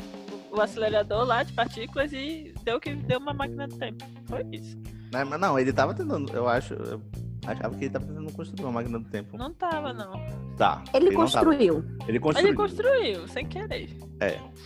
o 0.57 0.61
acelerador 0.61 1.25
lá 1.25 1.43
de 1.43 1.53
partículas 1.53 2.13
e 2.13 2.55
deu 2.65 2.79
que 2.79 2.95
deu 2.95 3.19
uma 3.19 3.33
máquina 3.35 3.67
do 3.67 3.77
tempo. 3.77 4.05
Foi 4.27 4.45
isso. 4.53 4.77
Né, 5.13 5.25
Mas 5.25 5.41
não, 5.41 5.59
ele 5.59 5.73
tava 5.73 5.93
tentando, 5.93 6.33
eu 6.33 6.49
acho. 6.49 6.75
Achava 7.47 7.75
que 7.75 7.85
ele 7.85 7.91
tava 7.91 8.07
tentando 8.07 8.33
construir 8.33 8.65
uma 8.65 8.73
máquina 8.73 8.99
do 8.99 9.09
tempo. 9.09 9.37
Não 9.37 9.53
tava, 9.53 9.93
não. 9.93 10.13
Tá. 10.57 10.83
Ele 10.95 11.07
tava. 11.07 11.23
construiu. 11.23 11.85
Ele 12.07 12.21
construiu. 12.21 12.49
Ele 12.49 12.57
construiu, 12.57 13.29
sem 13.29 13.47
querer. 13.47 13.97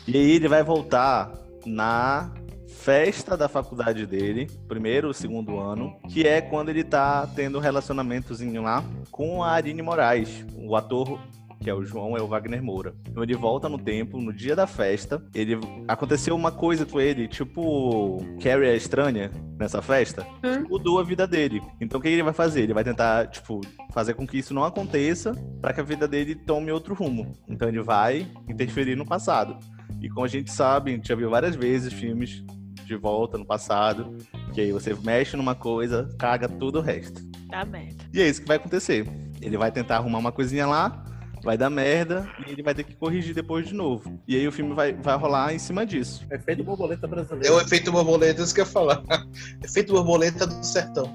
E 0.07 0.17
aí 0.17 0.31
ele 0.33 0.49
vai 0.49 0.63
voltar 0.63 1.33
na 1.65 2.33
festa 2.67 3.37
da 3.37 3.49
faculdade 3.49 4.05
dele, 4.07 4.47
primeiro 4.69 5.09
ou 5.09 5.15
segundo 5.15 5.59
ano, 5.59 5.97
que 6.11 6.27
é 6.27 6.41
quando 6.41 6.69
ele 6.69 6.85
tá 6.85 7.27
tendo 7.35 7.59
um 7.59 7.61
relacionamentozinho 7.61 8.63
lá 8.63 8.85
com 9.11 9.43
a 9.43 9.55
Aline 9.55 9.81
Moraes, 9.81 10.45
o 10.57 10.77
ator 10.77 11.19
que 11.65 11.71
é 11.71 11.75
o 11.75 11.83
João, 11.83 12.15
é 12.15 12.21
o 12.21 12.29
Wagner 12.29 12.63
Moura. 12.63 12.95
Então 13.09 13.23
ele 13.23 13.35
volta 13.35 13.71
no 13.71 13.79
tempo, 13.79 14.21
no 14.21 14.35
dia 14.35 14.55
da 14.55 14.67
festa, 14.67 15.25
ele 15.35 15.59
aconteceu 15.89 16.37
uma 16.37 16.53
coisa 16.53 16.85
com 16.85 17.01
ele, 17.01 17.27
tipo 17.27 18.19
Carrie 18.43 18.67
é 18.69 18.77
estranha 18.77 19.31
nessa 19.59 19.81
festa, 19.81 20.27
Hum. 20.45 20.67
mudou 20.69 21.01
a 21.01 21.03
vida 21.03 21.27
dele. 21.27 21.63
Então 21.81 21.99
o 21.99 22.03
que 22.03 22.09
ele 22.09 22.23
vai 22.23 22.35
fazer? 22.35 22.63
Ele 22.65 22.75
vai 22.75 22.85
tentar, 22.85 23.29
tipo, 23.29 23.63
fazer 23.95 24.13
com 24.13 24.27
que 24.27 24.37
isso 24.37 24.53
não 24.53 24.63
aconteça 24.63 25.33
para 25.63 25.73
que 25.73 25.81
a 25.81 25.85
vida 25.85 26.07
dele 26.07 26.35
tome 26.35 26.71
outro 26.71 26.95
rumo. 26.95 27.33
Então 27.49 27.67
ele 27.67 27.81
vai 27.83 28.27
interferir 28.47 28.95
no 28.95 29.07
passado. 29.07 29.57
E 30.03 30.09
como 30.11 30.27
a 30.27 30.29
gente 30.29 30.53
sabe, 30.53 30.91
a 30.93 30.95
gente 30.97 31.09
já 31.09 31.15
viu 31.15 31.31
várias 31.31 31.57
vezes 31.57 31.95
filmes 31.95 32.45
de 32.85 32.95
volta 32.95 33.39
no 33.39 33.47
passado, 33.47 34.15
que 34.53 34.61
aí 34.61 34.71
você 34.71 34.95
mexe 35.03 35.35
numa 35.35 35.55
coisa, 35.55 36.11
caga 36.19 36.47
tudo 36.47 36.79
o 36.81 36.83
resto. 36.83 37.23
Tá 37.49 37.65
merda. 37.65 38.05
E 38.13 38.21
é 38.21 38.29
isso 38.29 38.43
que 38.43 38.49
vai 38.49 38.59
acontecer. 38.59 39.07
Ele 39.41 39.57
vai 39.57 39.73
tentar 39.73 39.97
arrumar 39.97 40.19
uma 40.19 40.33
coisinha 40.33 40.67
lá, 40.67 41.03
vai 41.45 41.59
dar 41.59 41.69
merda, 41.71 42.27
e 42.47 42.51
ele 42.51 42.63
vai 42.63 42.75
ter 42.75 42.83
que 42.85 42.97
corrigir 42.97 43.35
depois 43.35 43.69
de 43.69 43.75
novo. 43.75 44.19
E 44.27 44.35
aí 44.35 44.49
o 44.49 44.53
filme 44.53 44.75
vai, 44.75 44.95
vai 44.95 45.17
rolar 45.17 45.55
em 45.55 45.59
cima 45.59 45.85
disso. 45.85 46.25
Efeito 46.31 46.65
borboleta 46.65 47.07
É 47.07 47.09
brasileiro. 47.09 47.55
o 47.57 47.61
efeito 47.61 47.93
borboleta, 47.93 48.43
isso 48.43 48.55
que 48.55 48.61
eu 48.61 48.65
ia 48.65 48.71
falar. 48.71 49.03
efeito 49.63 49.93
borboleta 49.93 50.47
do 50.47 50.65
sertão. 50.65 51.09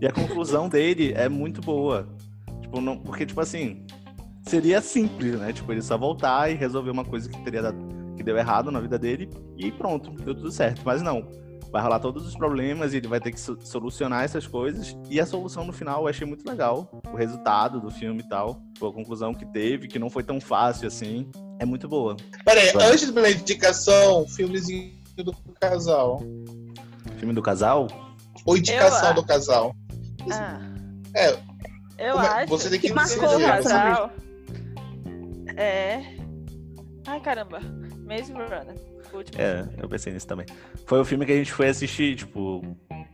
E 0.00 0.06
a 0.06 0.12
conclusão 0.12 0.68
dele 0.68 1.12
é 1.16 1.28
muito 1.28 1.60
boa. 1.60 2.06
Tipo, 2.60 2.80
não, 2.80 2.98
porque, 2.98 3.24
tipo 3.24 3.40
assim, 3.40 3.84
seria 4.42 4.80
simples, 4.80 5.38
né? 5.38 5.52
Tipo, 5.52 5.72
ele 5.72 5.80
só 5.82 5.96
voltar 5.96 6.50
e 6.50 6.54
resolver 6.54 6.90
uma 6.90 7.04
coisa 7.04 7.28
que 7.28 7.38
teria 7.42 7.62
dado, 7.62 7.78
que 8.16 8.22
deu 8.22 8.36
errado 8.36 8.70
na 8.70 8.80
vida 8.80 8.98
dele 8.98 9.30
e 9.56 9.70
pronto, 9.72 10.10
deu 10.10 10.34
tudo 10.34 10.50
certo. 10.52 10.82
Mas 10.84 11.00
não. 11.02 11.26
Vai 11.72 11.80
rolar 11.82 11.98
todos 12.00 12.26
os 12.26 12.36
problemas 12.36 12.92
e 12.92 12.98
ele 12.98 13.08
vai 13.08 13.18
ter 13.18 13.32
que 13.32 13.40
so- 13.40 13.58
solucionar 13.62 14.22
essas 14.24 14.46
coisas. 14.46 14.94
E 15.08 15.18
a 15.18 15.24
solução 15.24 15.64
no 15.64 15.72
final 15.72 16.02
eu 16.02 16.08
achei 16.08 16.26
muito 16.26 16.46
legal. 16.46 16.86
O 17.10 17.16
resultado 17.16 17.80
do 17.80 17.90
filme 17.90 18.20
e 18.20 18.28
tal. 18.28 18.62
Foi 18.78 18.90
a 18.90 18.92
conclusão 18.92 19.32
que 19.32 19.46
teve, 19.46 19.88
que 19.88 19.98
não 19.98 20.10
foi 20.10 20.22
tão 20.22 20.38
fácil 20.38 20.86
assim. 20.86 21.30
É 21.58 21.64
muito 21.64 21.88
boa. 21.88 22.14
Pera 22.44 22.60
aí, 22.60 22.72
Vai. 22.72 22.92
antes 22.92 23.10
da 23.10 23.30
indicação, 23.30 24.28
filmezinho 24.28 24.92
do 25.16 25.32
casal. 25.58 26.20
Filme 27.16 27.32
do 27.32 27.40
casal? 27.40 27.88
Ou 28.44 28.56
indicação 28.56 29.08
Eu- 29.08 29.14
do 29.14 29.24
casal. 29.24 29.74
Ah. 30.30 30.60
É, 31.14 31.30
Eu 31.98 32.14
Como 32.14 32.26
acho 32.26 32.46
você 32.48 32.68
tem 32.68 32.80
que 32.80 32.88
que 32.88 32.94
marcou 32.94 33.36
o 33.36 33.40
casal. 33.40 34.10
É. 35.56 36.02
Ai, 37.06 37.20
caramba. 37.20 37.60
Maze 38.06 38.32
Runner. 38.32 38.74
O 39.12 39.16
último. 39.18 39.40
É, 39.40 39.64
eu 39.82 39.88
pensei 39.88 40.12
nisso 40.12 40.26
também. 40.26 40.46
Foi 40.86 41.00
o 41.00 41.04
filme 41.04 41.26
que 41.26 41.32
a 41.32 41.36
gente 41.36 41.52
foi 41.52 41.68
assistir, 41.68 42.16
tipo. 42.16 42.62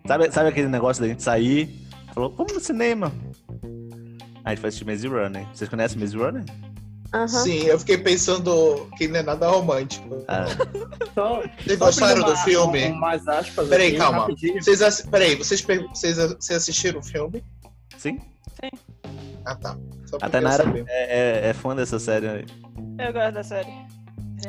Sabe, 0.07 0.31
sabe 0.31 0.49
aquele 0.49 0.69
negócio 0.69 1.03
da 1.03 1.09
gente 1.09 1.23
sair? 1.23 1.69
Falou, 2.15 2.33
vamos 2.35 2.53
no 2.55 2.61
cinema. 2.61 3.13
Aí 4.45 4.45
a 4.45 4.51
gente 4.51 4.61
foi 4.61 4.69
assistir 4.69 4.85
Maze 4.87 5.07
Runner. 5.09 5.47
Vocês 5.53 5.69
conhecem 5.69 5.99
Maze 5.99 6.17
Runner? 6.17 6.45
Aham. 7.15 7.27
sim, 7.27 7.63
eu 7.65 7.79
fiquei 7.79 7.97
pensando 7.97 8.87
que 8.99 9.09
não 9.09 9.21
é 9.21 9.23
nada 9.23 9.49
romântico. 9.49 10.23
Ah, 10.29 10.45
Então, 11.11 11.43
Vocês 11.65 11.79
só 11.79 11.87
gostaram 11.87 12.13
abrindo 12.13 12.27
do 12.27 12.33
uma- 12.33 12.45
filme? 12.45 12.89
mais 12.93 13.27
aspas 13.27 13.67
Peraí, 13.67 13.89
aqui, 13.89 13.97
calma. 13.97 14.19
rapidinho. 14.21 14.63
Vocês, 14.63 15.01
peraí, 15.03 15.35
vocês, 15.37 15.63
vocês, 15.63 16.17
vocês 16.19 16.51
assistiram 16.59 17.01
o 17.01 17.03
filme? 17.03 17.43
sim. 17.97 18.21
Ah, 19.47 19.55
tá. 19.55 19.79
Só 20.05 20.19
pra 20.19 20.27
A 20.27 20.31
Tainara 20.31 20.65
é, 20.87 21.47
é- 21.47 21.49
é 21.49 21.53
fã 21.55 21.75
dessa 21.75 21.99
série. 21.99 22.27
Eu 22.99 23.13
gosto 23.13 23.33
da 23.33 23.43
série. 23.43 23.73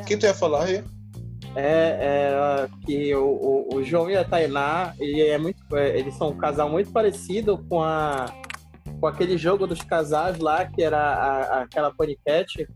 Quem 0.06 0.18
tu 0.18 0.26
ia 0.26 0.34
falar 0.34 0.64
aí? 0.64 0.84
É, 1.56 1.98
é, 2.00 2.68
que 2.86 3.12
o, 3.14 3.24
o, 3.24 3.68
o 3.76 3.82
João 3.84 4.08
e 4.08 4.16
a 4.16 4.22
Tainá, 4.24 4.94
ele 5.00 5.20
é 5.26 5.36
muito, 5.36 5.58
é, 5.76 5.98
eles 5.98 6.14
são 6.14 6.28
um 6.28 6.36
casal 6.36 6.70
muito 6.70 6.92
parecido 6.92 7.58
com 7.68 7.82
a 7.82 8.26
com 9.00 9.06
aquele 9.06 9.38
jogo 9.38 9.66
dos 9.66 9.80
casais 9.80 10.38
lá, 10.38 10.64
que 10.66 10.82
era 10.82 10.98
a- 10.98 11.40
a- 11.40 11.62
aquela 11.62 11.90
paniquete 11.92 12.68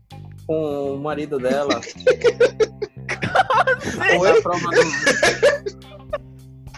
com 0.47 0.95
o 0.95 0.97
marido 0.97 1.37
dela. 1.37 1.79
Oi? 4.19 4.31
Na 4.33 4.41
prova 4.41 4.69
do... 4.71 4.81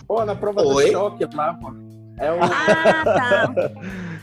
Pô, 0.07 0.25
na 0.25 0.35
prova 0.35 0.61
Oi? 0.63 0.85
do 0.87 0.91
choque 0.91 1.25
lá, 1.35 1.53
pô. 1.53 1.71
É 2.19 2.31
o, 2.31 2.39
Ah, 2.41 3.03
tá. 3.03 3.53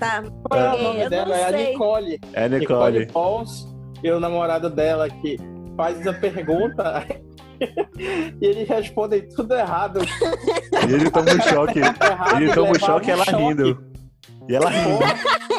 Tá. 0.01 0.23
qual 0.43 0.61
é 0.61 0.73
o 0.73 0.75
eu 0.77 0.83
nome 0.83 1.03
não 1.05 1.11
dela? 1.11 1.37
É 1.37 1.45
a. 1.45 1.53
Nicole. 1.53 2.21
É 2.33 2.49
Nicole 2.49 2.99
Nicole. 2.99 3.07
Pauls 3.07 3.69
e 4.03 4.11
o 4.11 4.19
namorado 4.21 4.69
dela 4.69 5.09
que 5.09 5.39
faz 5.77 6.05
a 6.07 6.13
pergunta 6.13 7.07
e 8.41 8.47
eles 8.47 8.69
respondem 8.69 9.29
tudo 9.29 9.55
errado. 9.55 10.01
E 10.89 10.93
ele 10.93 11.11
toma 11.11 11.33
um 11.33 11.41
choque. 11.41 11.79
errado 11.81 12.43
Ele 12.43 12.53
toma 12.53 12.71
um 12.71 12.79
choque 12.79 13.09
e 13.09 13.11
ela 13.11 13.25
rindo. 13.25 13.94
E 14.49 14.55
ela 14.55 14.71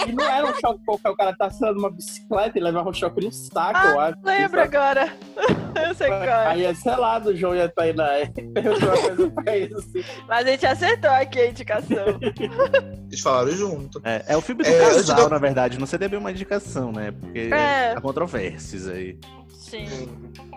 E 0.08 0.12
não 0.12 0.24
era 0.26 0.46
um 0.46 0.54
choque 0.60 0.84
qualquer, 0.86 1.10
o 1.10 1.16
cara 1.16 1.36
tá 1.36 1.50
saindo 1.50 1.80
uma 1.80 1.90
bicicleta 1.92 2.58
e 2.58 2.62
levava 2.62 2.90
um 2.90 2.94
choque 2.94 3.24
no 3.26 3.32
saco, 3.32 3.88
eu 3.88 4.00
acho. 4.00 4.18
Lembro 4.24 4.62
agora. 4.62 5.14
Eu 5.76 5.94
sei 5.94 6.08
qual 6.08 6.24
é. 6.24 6.46
Aí 6.48 6.64
é 6.64 6.74
selado 6.74 7.32
o 7.32 7.36
João 7.36 7.54
e 7.54 7.62
a 7.62 7.68
Tainá. 7.68 8.06
Aí 8.06 8.30
Perguntou 8.30 8.88
uma 8.88 8.98
coisa 8.98 9.30
pra 9.32 9.58
eles. 9.58 9.86
Mas 10.26 10.48
a 10.48 10.52
gente 10.52 10.66
acertou 10.66 11.10
aqui 11.10 11.38
a 11.40 11.50
indicação. 11.50 12.20
Eles 13.12 13.20
falaram 13.20 13.52
junto. 13.52 14.02
É, 14.06 14.24
é 14.30 14.38
o 14.38 14.42
filme 14.42 14.64
do 14.64 14.70
É, 14.70 14.80
casal, 14.80 15.16
de 15.18 15.22
eu- 15.24 15.30
na 15.30 15.38
verdade. 15.38 15.78
Não 15.78 15.86
seria 15.86 16.08
bem 16.08 16.18
uma 16.18 16.32
indicação, 16.32 16.94
né? 16.94 17.12
Porque 17.12 17.50
É. 17.54 17.92
há 17.92 18.00
controvérsias 18.00 18.88
aí. 18.88 19.20
Sim. 19.54 20.08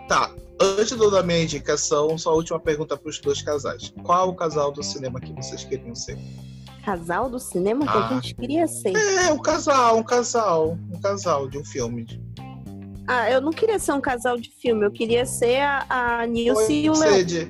Tá. 0.07 0.31
Antes 0.61 0.95
do 0.95 1.11
da 1.11 1.21
minha 1.21 1.43
indicação, 1.43 2.17
só 2.17 2.29
a 2.31 2.35
última 2.35 2.59
pergunta 2.59 2.95
para 2.95 3.09
os 3.09 3.19
dois 3.19 3.41
casais. 3.41 3.93
Qual 4.03 4.29
o 4.29 4.35
casal 4.35 4.71
do 4.71 4.81
cinema 4.81 5.19
que 5.19 5.33
vocês 5.33 5.65
queriam 5.65 5.93
ser? 5.95 6.17
Casal 6.83 7.29
do 7.29 7.39
cinema 7.39 7.85
que 7.85 7.97
Ah. 7.97 8.07
a 8.09 8.13
gente 8.15 8.35
queria 8.35 8.67
ser. 8.67 8.93
É, 8.95 9.31
um 9.31 9.39
casal, 9.39 9.97
um 9.97 10.03
casal. 10.03 10.77
Um 10.91 10.99
casal 11.01 11.47
de 11.47 11.57
um 11.57 11.65
filme. 11.65 12.05
Ah, 13.07 13.29
eu 13.29 13.41
não 13.41 13.51
queria 13.51 13.79
ser 13.79 13.91
um 13.93 14.01
casal 14.01 14.37
de 14.37 14.49
filme, 14.51 14.85
eu 14.85 14.91
queria 14.91 15.25
ser 15.25 15.61
a, 15.61 15.85
a 16.21 16.27
Nilce 16.27 16.71
e 16.73 16.89
o. 16.89 16.95
Sede. 16.95 17.47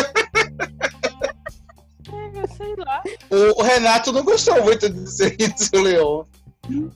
É, 2.36 2.48
sei 2.48 2.76
lá. 2.78 3.02
O, 3.30 3.62
o 3.62 3.64
Renato 3.64 4.12
não 4.12 4.24
gostou 4.24 4.62
muito 4.64 4.90
de 4.90 5.10
ser 5.10 5.36
isso, 5.40 5.70
o 5.76 5.82
Leão. 5.82 6.26
Eu 6.70 6.92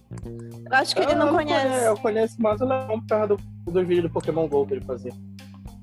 acho 0.71 0.95
que 0.95 1.01
ele 1.01 1.15
não 1.15 1.27
Eu 1.27 1.33
conhece. 1.33 1.85
Eu 1.85 1.97
conheço 1.97 2.41
mais 2.41 2.59
o 2.61 2.65
Leão 2.65 2.99
por 2.99 3.07
causa 3.07 3.27
do, 3.27 3.37
dos 3.71 3.87
vídeos 3.87 4.03
do 4.03 4.09
Pokémon 4.09 4.47
GO 4.47 4.65
que 4.65 4.73
ele 4.75 4.85
fazia. 4.85 5.13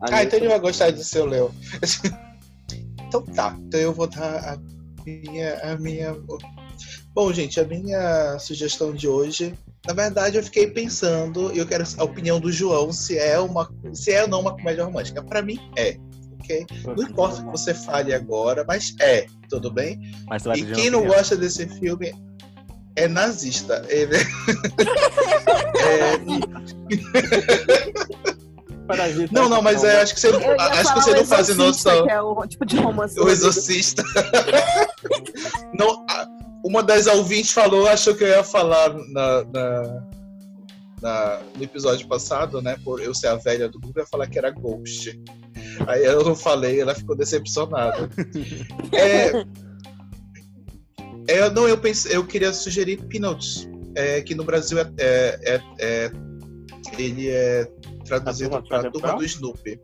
Ah, 0.01 0.23
então 0.23 0.39
ele 0.39 0.49
vai 0.49 0.59
gostar 0.59 0.91
de 0.91 1.03
ser 1.05 1.21
o 1.21 1.27
Leão. 1.27 1.51
Então 3.15 3.23
tá. 3.23 3.57
Então 3.61 3.79
eu 3.79 3.93
vou 3.93 4.09
dar 4.09 4.55
a 4.55 4.59
minha, 5.07 5.55
a 5.61 5.77
minha. 5.77 6.17
Bom, 7.15 7.33
gente, 7.33 7.61
a 7.61 7.65
minha 7.65 8.37
sugestão 8.41 8.93
de 8.93 9.07
hoje. 9.07 9.55
Na 9.87 9.95
verdade, 9.95 10.37
eu 10.37 10.43
fiquei 10.43 10.67
pensando, 10.67 11.55
e 11.55 11.59
eu 11.59 11.67
quero 11.67 11.85
a 11.99 12.05
opinião 12.05 12.41
do 12.41 12.51
João, 12.51 12.91
se 12.91 13.17
é 13.19 13.39
uma, 13.39 13.71
se 13.93 14.11
é 14.13 14.23
ou 14.23 14.29
não 14.29 14.41
uma 14.41 14.57
comédia 14.57 14.85
romântica. 14.85 15.23
Pra 15.23 15.43
mim, 15.43 15.61
é. 15.77 15.97
Ok? 16.41 16.67
Não 16.85 17.05
importa 17.05 17.41
o 17.41 17.45
que 17.45 17.51
você 17.53 17.73
fale 17.73 18.13
agora, 18.13 18.65
mas 18.67 18.97
é, 19.01 19.27
tudo 19.49 19.71
bem? 19.71 20.01
E 20.57 20.65
quem 20.73 20.91
não 20.91 21.07
gosta 21.07 21.37
desse 21.37 21.69
filme 21.79 22.13
é 22.97 23.07
nazista. 23.07 23.85
Ele... 23.89 24.17
É, 25.85 26.15
Parasita. 28.87 29.29
Não, 29.33 29.49
não, 29.49 29.63
mas 29.63 29.83
é, 29.85 30.03
acho 30.03 30.15
que 30.15 30.21
você, 30.21 30.29
Eu 30.29 30.61
acho 30.61 30.95
que 30.95 31.01
você 31.03 31.15
não 31.15 31.25
faz 31.25 31.57
noção. 31.57 32.07
Que 32.07 32.13
é 32.13 32.21
o 32.21 32.47
tipo 32.47 32.67
de 32.67 32.77
romance. 32.77 33.19
O 33.19 33.29
Exorcista. 33.29 34.03
não, 35.79 36.05
uma 36.65 36.83
das 36.83 37.07
ouvintes 37.07 37.53
falou, 37.53 37.87
achou 37.89 38.15
que 38.15 38.25
eu 38.25 38.29
ia 38.29 38.45
falar 38.45 38.93
na, 39.09 39.45
na- 39.45 40.03
na- 41.03 41.41
no 41.57 41.63
episódio 41.63 42.07
passado, 42.09 42.61
né? 42.63 42.77
Por 42.85 43.01
eu 43.01 43.15
ser 43.15 43.29
a 43.29 43.37
velha 43.37 43.69
do 43.69 43.79
grupo, 43.79 43.99
eu 43.99 44.03
ia 44.03 44.09
falar 44.09 44.27
que 44.27 44.39
era 44.39 44.51
Ghost. 44.51 45.19
Aí 45.87 46.05
eu 46.05 46.25
não 46.25 46.35
falei, 46.37 46.81
ela 46.81 46.95
ficou 46.95 47.17
decepcionada. 47.17 48.09
É, 48.93 49.45
é, 51.27 51.51
não, 51.51 51.67
eu 51.69 51.79
pensei, 51.79 52.15
eu 52.17 52.25
queria 52.27 52.53
sugerir 52.53 52.99
Peanuts, 53.05 53.69
é, 53.95 54.21
que 54.21 54.35
no 54.35 54.45
Brasil 54.45 54.79
é, 54.79 54.87
é- 54.99 55.39
é- 55.55 55.63
é- 55.81 56.13
ele 56.99 57.29
é 57.31 57.67
traduzido 58.05 58.63
para 58.63 58.79
a 58.79 58.83
do 58.83 58.93
turma 58.93 59.17
do 59.17 59.25
Snoopy. 59.25 59.81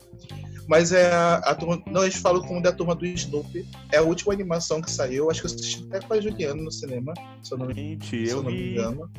Mas 0.67 0.91
é 0.91 1.11
a, 1.11 1.35
a 1.37 1.55
turma. 1.55 1.81
Não, 1.87 2.03
eles 2.03 2.15
falam 2.15 2.41
como 2.41 2.61
da 2.61 2.71
turma 2.71 2.95
do 2.95 3.05
Snoopy. 3.05 3.67
É 3.91 3.97
a 3.97 4.03
última 4.03 4.33
animação 4.33 4.81
que 4.81 4.89
saiu. 4.89 5.29
Acho 5.29 5.41
que 5.41 5.47
eu 5.47 5.51
assisti 5.51 5.85
até 5.89 5.99
com 6.05 6.13
a 6.13 6.21
Juliana 6.21 6.61
no 6.61 6.71
cinema, 6.71 7.13
se 7.43 7.53
eu 7.53 7.57
não 7.57 7.67
me 7.67 7.73
Gente, 7.73 8.27
se 8.27 8.31
eu 8.31 8.43
não 8.43 8.51
me 8.51 8.71
engano. 8.71 9.11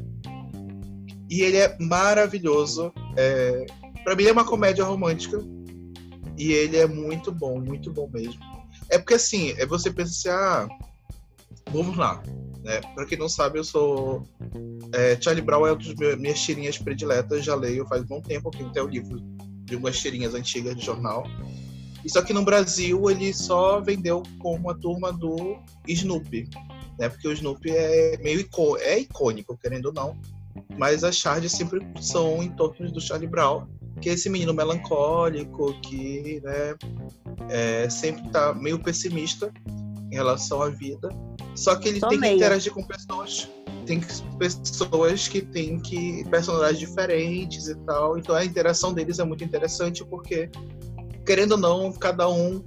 E 1.29 1.43
ele 1.43 1.57
é 1.57 1.77
maravilhoso. 1.81 2.93
É... 3.17 3.67
Pra 4.05 4.15
mim, 4.17 4.25
é 4.25 4.33
uma 4.33 4.45
comédia 4.45 4.85
romântica. 4.85 5.39
E 6.39 6.53
ele 6.53 6.77
é 6.77 6.87
muito 6.87 7.31
bom, 7.31 7.61
muito 7.61 7.93
bom 7.93 8.09
mesmo. 8.13 8.41
É 8.89 8.99
porque 8.99 9.15
assim, 9.15 9.51
é 9.59 9.67
você 9.67 9.91
pensa 9.91 10.11
assim, 10.11 10.29
ah, 10.29 10.69
vamos 11.71 11.97
lá. 11.97 12.23
Né? 12.63 12.81
Pra 12.95 13.05
quem 13.07 13.19
não 13.19 13.29
sabe, 13.29 13.59
eu 13.59 13.65
sou. 13.65 14.27
é, 14.95 15.19
Charlie 15.21 15.45
Brown 15.45 15.67
é 15.67 15.73
uma 15.73 15.79
das 15.79 16.19
minhas- 16.19 16.41
tirinhas 16.41 16.79
prediletas, 16.79 17.45
já 17.45 17.55
leio 17.55 17.87
faz 17.87 18.03
bom 18.05 18.21
tempo, 18.21 18.51
tenho 18.51 18.69
até 18.69 18.83
o 18.83 18.87
livro 18.89 19.19
de 19.65 19.77
umas 19.77 19.99
tirinhas 19.99 20.35
antigas 20.35 20.77
de 20.77 20.85
jornal. 20.85 21.25
E 22.05 22.11
só 22.11 22.21
que 22.23 22.33
no 22.33 22.45
Brasil 22.45 23.11
ele 23.11 23.33
só 23.33 23.81
vendeu 23.81 24.23
como 24.39 24.71
a 24.71 24.75
turma 24.75 25.13
do 25.13 25.57
Snoopy 25.87 26.49
né? 26.99 27.09
Porque 27.09 27.27
o 27.27 27.33
Snoopy 27.33 27.71
é 27.71 28.19
meio 28.23 28.41
icô- 28.41 28.77
é 28.79 28.99
icônico, 28.99 29.57
querendo 29.57 29.87
ou 29.87 29.93
não. 29.93 30.17
mas 30.77 31.03
as 31.03 31.17
charges 31.17 31.53
sempre 31.53 31.81
são 32.01 32.43
em 32.43 32.51
torno 32.51 32.91
do 32.93 33.01
Charlie 33.01 33.27
Brown, 33.29 33.67
que 34.01 34.11
é 34.11 34.13
esse 34.13 34.29
menino 34.29 34.53
melancólico 34.53 35.73
que 35.81 36.41
né, 36.45 36.75
é, 37.49 37.89
sempre 37.89 38.29
tá 38.31 38.53
meio 38.53 38.79
pessimista 38.79 39.51
em 40.13 40.15
relação 40.15 40.61
à 40.63 40.69
vida. 40.69 41.09
Só 41.57 41.75
que 41.75 41.89
ele 41.89 41.99
Só 42.01 42.09
tem 42.09 42.19
meio. 42.21 42.33
que 42.35 42.37
interagir 42.45 42.73
com 42.73 42.83
pessoas. 42.85 43.49
Tem 43.87 43.99
que- 43.99 44.07
pessoas 44.39 45.27
que 45.27 45.41
têm 45.43 45.81
que. 45.81 46.23
personalidades 46.31 46.79
diferentes 46.79 47.67
e 47.69 47.75
tal. 47.87 48.19
Então 48.19 48.35
a 48.35 48.45
interação 48.45 48.93
deles 48.93 49.19
é 49.19 49.25
muito 49.25 49.43
interessante 49.43 50.05
porque, 50.05 50.51
querendo 51.27 51.53
ou 51.53 51.59
não, 51.59 51.93
cada 51.93 52.29
um 52.29 52.63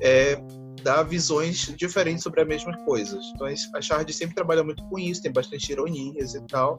é, 0.00 0.40
dá 0.82 1.02
visões 1.02 1.74
diferentes 1.76 2.22
sobre 2.22 2.40
as 2.42 2.46
mesmas 2.48 2.76
coisas. 2.84 3.24
Então 3.34 3.46
a 3.74 3.80
Shard 3.82 4.10
sempre 4.12 4.34
trabalha 4.34 4.62
muito 4.62 4.82
com 4.84 4.98
isso, 4.98 5.20
tem 5.22 5.32
bastante 5.32 5.70
ironias 5.72 6.34
e 6.34 6.40
tal. 6.46 6.76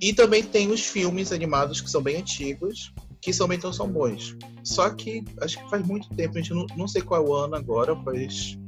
E 0.00 0.12
também 0.12 0.42
tem 0.42 0.70
os 0.70 0.80
filmes 0.84 1.32
animados 1.32 1.80
que 1.80 1.88
são 1.90 2.02
bem 2.02 2.16
antigos, 2.16 2.92
que 3.22 3.32
também 3.32 3.58
não 3.62 3.72
são 3.72 3.88
bons. 3.88 4.36
Só 4.62 4.90
que 4.90 5.24
acho 5.40 5.58
que 5.62 5.70
faz 5.70 5.86
muito 5.86 6.08
tempo, 6.10 6.36
a 6.36 6.40
gente 6.40 6.52
não, 6.52 6.66
não 6.76 6.86
sei 6.86 7.00
qual 7.00 7.24
é 7.24 7.28
o 7.28 7.32
ano 7.34 7.54
agora, 7.56 7.96
faz. 8.04 8.58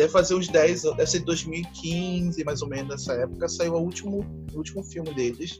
Deve 0.00 0.12
fazer 0.14 0.34
uns 0.34 0.48
10 0.48 0.86
anos, 0.86 0.96
deve 0.96 1.10
ser 1.10 1.18
2015, 1.20 2.42
mais 2.42 2.62
ou 2.62 2.68
menos, 2.70 2.88
nessa 2.88 3.12
época, 3.20 3.46
saiu 3.50 3.74
o 3.74 3.82
último, 3.82 4.24
o 4.50 4.56
último 4.56 4.82
filme 4.82 5.12
deles. 5.12 5.58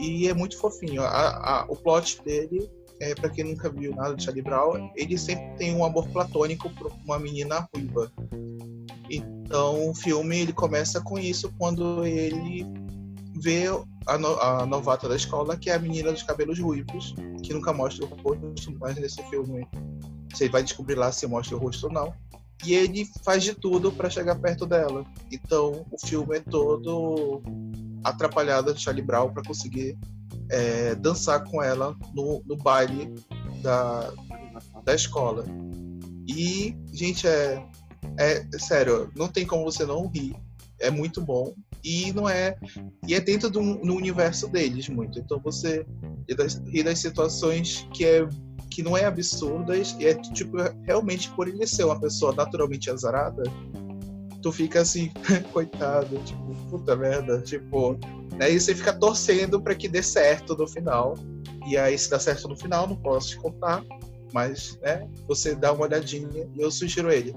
E 0.00 0.26
é 0.26 0.34
muito 0.34 0.58
fofinho. 0.58 1.02
A- 1.02 1.60
a- 1.60 1.66
o 1.68 1.76
plot 1.76 2.20
dele, 2.24 2.68
é, 2.98 3.14
para 3.14 3.30
quem 3.30 3.44
nunca 3.44 3.70
viu 3.70 3.94
nada 3.94 4.16
de 4.16 4.24
Charlie 4.24 4.42
Brown, 4.42 4.90
ele 4.96 5.16
sempre 5.16 5.56
tem 5.56 5.72
um 5.72 5.84
amor 5.84 6.08
platônico 6.08 6.68
por 6.70 6.90
uma 7.04 7.16
menina 7.16 7.68
ruiva. 7.72 8.10
Então 9.08 9.88
o 9.88 9.94
filme 9.94 10.40
ele 10.40 10.52
começa 10.52 11.00
com 11.00 11.16
isso 11.16 11.48
quando 11.56 12.04
ele 12.04 12.66
vê 13.40 13.66
a, 14.08 14.18
no- 14.18 14.40
a 14.40 14.66
novata 14.66 15.08
da 15.08 15.14
escola, 15.14 15.56
que 15.56 15.70
é 15.70 15.74
a 15.74 15.78
menina 15.78 16.10
dos 16.10 16.24
cabelos 16.24 16.58
ruivos, 16.58 17.14
que 17.40 17.54
nunca 17.54 17.72
mostra 17.72 18.04
o 18.04 18.08
rosto, 18.08 18.76
mas 18.80 18.96
nesse 18.96 19.22
filme 19.30 19.64
você 20.32 20.48
vai 20.48 20.64
descobrir 20.64 20.96
lá 20.96 21.12
se 21.12 21.24
mostra 21.28 21.56
o 21.56 21.60
rosto 21.60 21.86
ou 21.86 21.92
não. 21.92 22.12
E 22.64 22.74
ele 22.74 23.08
faz 23.24 23.42
de 23.42 23.54
tudo 23.54 23.92
para 23.92 24.08
chegar 24.08 24.36
perto 24.36 24.66
dela. 24.66 25.04
Então 25.30 25.84
o 25.90 26.06
filme 26.06 26.36
é 26.36 26.40
todo 26.40 27.42
atrapalhado 28.02 28.72
de 28.72 28.80
Charlie 28.80 29.04
Brown 29.04 29.32
para 29.32 29.42
conseguir 29.42 29.98
é, 30.50 30.94
dançar 30.94 31.44
com 31.44 31.62
ela 31.62 31.96
no, 32.14 32.42
no 32.46 32.56
baile 32.56 33.14
da, 33.62 34.12
da 34.84 34.94
escola. 34.94 35.44
E, 36.26 36.76
gente, 36.92 37.26
é, 37.26 37.62
é 38.18 38.58
sério, 38.58 39.10
não 39.16 39.28
tem 39.28 39.46
como 39.46 39.64
você 39.64 39.84
não 39.84 40.06
rir. 40.08 40.34
É 40.80 40.90
muito 40.90 41.20
bom. 41.20 41.54
E 41.84 42.12
não 42.12 42.28
é. 42.28 42.56
E 43.06 43.14
é 43.14 43.20
dentro 43.20 43.50
do 43.50 43.60
no 43.60 43.94
universo 43.94 44.48
deles 44.48 44.88
muito. 44.88 45.18
Então 45.18 45.38
você 45.38 45.86
ri 46.28 46.34
das, 46.34 46.62
ri 46.66 46.82
das 46.82 46.98
situações 46.98 47.86
que 47.92 48.04
é 48.04 48.26
que 48.70 48.82
não 48.82 48.96
é 48.96 49.04
absurdas 49.04 49.94
e 50.00 50.06
é 50.06 50.14
tipo 50.14 50.56
realmente 50.82 51.30
por 51.30 51.46
ele 51.46 51.64
ser 51.64 51.84
uma 51.84 52.00
pessoa 52.00 52.34
naturalmente 52.34 52.90
azarada, 52.90 53.44
tu 54.42 54.50
fica 54.50 54.80
assim, 54.80 55.12
coitado, 55.52 56.18
tipo, 56.24 56.54
puta 56.68 56.96
merda, 56.96 57.40
tipo, 57.40 57.96
né? 58.36 58.50
E 58.50 58.58
você 58.60 58.74
fica 58.74 58.92
torcendo 58.92 59.60
para 59.60 59.74
que 59.74 59.88
dê 59.88 60.02
certo 60.02 60.56
no 60.56 60.66
final. 60.66 61.14
E 61.66 61.78
aí 61.78 61.96
se 61.96 62.10
dá 62.10 62.18
certo 62.18 62.48
no 62.48 62.56
final, 62.56 62.86
não 62.86 62.96
posso 62.96 63.30
te 63.30 63.36
contar, 63.38 63.82
mas 64.34 64.76
né, 64.82 65.08
você 65.28 65.54
dá 65.54 65.72
uma 65.72 65.84
olhadinha 65.84 66.50
e 66.54 66.60
eu 66.60 66.68
sugiro 66.70 67.10
ele. 67.12 67.32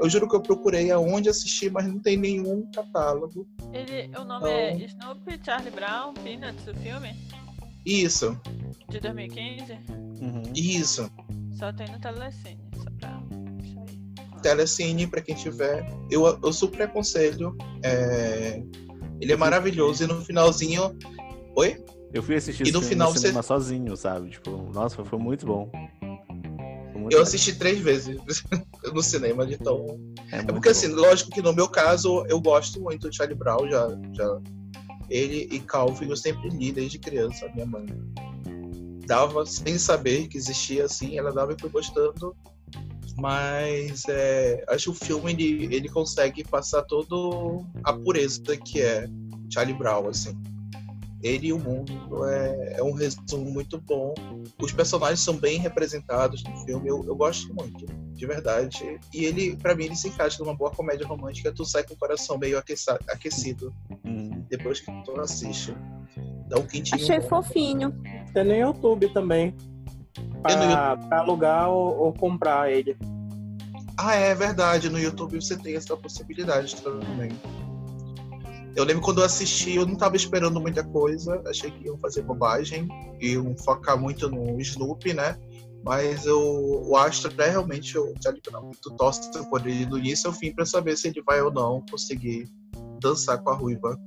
Eu 0.00 0.08
juro 0.08 0.26
que 0.26 0.34
eu 0.34 0.40
procurei 0.40 0.90
aonde 0.90 1.28
assistir, 1.28 1.70
mas 1.70 1.86
não 1.86 1.98
tem 1.98 2.16
nenhum 2.16 2.68
catálogo. 2.74 3.46
Ele, 3.72 4.10
o 4.18 4.24
nome 4.24 4.38
Então- 4.38 4.48
é 4.48 4.76
Snoopy 4.86 5.40
Charlie 5.44 5.70
Brown, 5.70 6.14
Peanuts, 6.14 6.66
o 6.66 6.74
filme, 6.80 7.14
Isso, 7.84 8.40
de 8.88 8.98
2015. 8.98 9.72
Uhum. 10.20 10.42
isso. 10.54 11.10
Só 11.52 11.70
tem 11.72 11.86
no 11.90 12.00
Telecine, 12.00 12.58
só 12.76 12.90
pra 12.98 13.20
deixar 13.30 13.80
aí. 13.80 14.40
Telecine, 14.42 15.06
para 15.06 15.20
quem 15.20 15.34
tiver, 15.34 15.84
eu, 16.10 16.24
eu 16.26 16.52
super 16.52 16.82
aconselho. 16.82 17.54
é, 17.82 18.62
Ele 19.20 19.32
é 19.32 19.36
maravilhoso 19.36 20.04
e 20.04 20.06
no 20.06 20.24
finalzinho. 20.24 20.96
Oi? 21.56 21.84
Eu 22.14 22.22
fui 22.22 22.36
assistir 22.36 22.62
E 22.66 22.72
no 22.72 22.78
filme 22.80 22.88
final 22.94 23.08
no 23.08 23.14
você- 23.14 23.26
cinema 23.26 23.42
sozinho, 23.42 23.96
sabe? 23.96 24.30
Tipo, 24.30 24.50
nossa, 24.72 25.04
foi 25.04 25.18
muito 25.18 25.44
bom. 25.44 25.70
Eu 27.10 27.22
assisti 27.22 27.54
três 27.54 27.80
vezes 27.80 28.16
no 28.92 29.02
cinema, 29.02 29.46
de 29.46 29.56
tão 29.56 29.86
É, 30.30 30.38
É 30.38 30.42
porque, 30.42 30.68
bom. 30.68 30.70
assim, 30.70 30.88
lógico 30.88 31.30
que 31.30 31.42
no 31.42 31.52
meu 31.52 31.68
caso, 31.68 32.24
eu 32.28 32.40
gosto 32.40 32.80
muito 32.80 33.10
de 33.10 33.16
Charlie 33.16 33.36
Brown, 33.36 33.68
já, 33.68 33.88
já 34.12 34.40
ele 35.08 35.48
e 35.50 35.60
Calvin 35.60 36.08
eu 36.08 36.16
sempre 36.16 36.48
li 36.50 36.72
desde 36.72 36.98
criança, 36.98 37.46
a 37.46 37.52
minha 37.54 37.66
mãe 37.66 37.86
dava 39.06 39.46
sem 39.46 39.78
saber 39.78 40.28
que 40.28 40.36
existia 40.36 40.84
assim, 40.84 41.18
ela 41.18 41.32
dava 41.32 41.54
e 41.54 41.56
foi 41.58 41.70
gostando, 41.70 42.36
mas 43.16 44.02
é, 44.06 44.62
acho 44.68 44.92
que 44.92 45.02
o 45.02 45.06
filme 45.06 45.32
ele, 45.32 45.74
ele 45.74 45.88
consegue 45.88 46.44
passar 46.44 46.82
todo 46.82 47.64
a 47.82 47.92
pureza 47.94 48.54
que 48.56 48.82
é 48.82 49.08
Charlie 49.50 49.76
Brown, 49.76 50.08
assim. 50.08 50.38
Ele 51.22 51.48
e 51.48 51.52
o 51.52 51.58
mundo 51.58 51.92
é, 52.26 52.74
é 52.78 52.82
um 52.82 52.92
resumo 52.92 53.50
muito 53.50 53.80
bom. 53.80 54.14
Os 54.60 54.72
personagens 54.72 55.20
são 55.20 55.34
bem 55.36 55.58
representados 55.58 56.44
no 56.44 56.56
filme, 56.64 56.88
eu, 56.88 57.04
eu 57.04 57.16
gosto 57.16 57.52
muito 57.54 57.86
de 58.14 58.26
verdade. 58.26 59.00
E 59.12 59.24
ele, 59.24 59.56
pra 59.56 59.74
mim, 59.74 59.84
ele 59.84 59.96
se 59.96 60.08
encaixa 60.08 60.42
numa 60.42 60.54
boa 60.54 60.70
comédia 60.70 61.06
romântica. 61.06 61.52
Tu 61.52 61.64
sai 61.64 61.82
com 61.84 61.94
o 61.94 61.96
coração 61.96 62.36
meio 62.38 62.56
aqueça- 62.58 62.98
aquecido 63.08 63.72
Hum. 64.04 64.44
depois 64.48 64.80
que 64.80 64.90
tu 65.04 65.20
assiste. 65.20 65.74
Dá 66.48 66.58
um 66.58 66.66
quentinho. 66.66 67.00
Achei 67.02 67.20
bom. 67.20 67.28
fofinho. 67.28 67.92
Tem 68.32 68.44
no 68.44 68.54
YouTube 68.54 69.12
também. 69.12 69.54
Pra, 70.42 70.96
pra 70.96 71.18
alugar 71.20 71.68
ou, 71.68 71.96
ou 71.98 72.12
comprar 72.12 72.70
ele. 72.72 72.96
Ah, 73.96 74.14
é 74.14 74.34
verdade. 74.34 74.88
No 74.88 74.98
YouTube 74.98 75.40
você 75.40 75.56
tem 75.56 75.74
essa 75.76 75.96
possibilidade 75.96 76.76
também. 76.76 77.30
Eu 78.78 78.84
lembro 78.84 79.02
quando 79.02 79.18
eu 79.18 79.24
assisti, 79.24 79.74
eu 79.74 79.84
não 79.84 79.96
tava 79.96 80.14
esperando 80.14 80.60
muita 80.60 80.84
coisa. 80.84 81.42
Achei 81.48 81.68
que 81.68 81.84
iam 81.86 81.98
fazer 81.98 82.22
bobagem. 82.22 82.86
Iam 83.20 83.56
focar 83.58 83.98
muito 84.00 84.30
no 84.30 84.60
Snoopy, 84.60 85.12
né? 85.14 85.36
Mas 85.84 86.24
eu, 86.26 86.38
o 86.40 86.96
Astra 86.96 87.32
é 87.44 87.50
realmente 87.50 87.98
o 87.98 88.14
Charlie 88.22 88.40
Brown. 88.48 88.70
Tu 88.80 88.90
torce 88.92 89.20
por 89.50 89.66
ele 89.66 89.84
do 89.84 89.98
início 89.98 90.28
ao 90.28 90.32
fim 90.32 90.52
pra 90.52 90.64
saber 90.64 90.96
se 90.96 91.08
ele 91.08 91.20
vai 91.22 91.42
ou 91.42 91.50
não 91.52 91.82
conseguir 91.90 92.48
dançar 93.02 93.38
com 93.42 93.50
a 93.50 93.54
Ruiva 93.54 93.98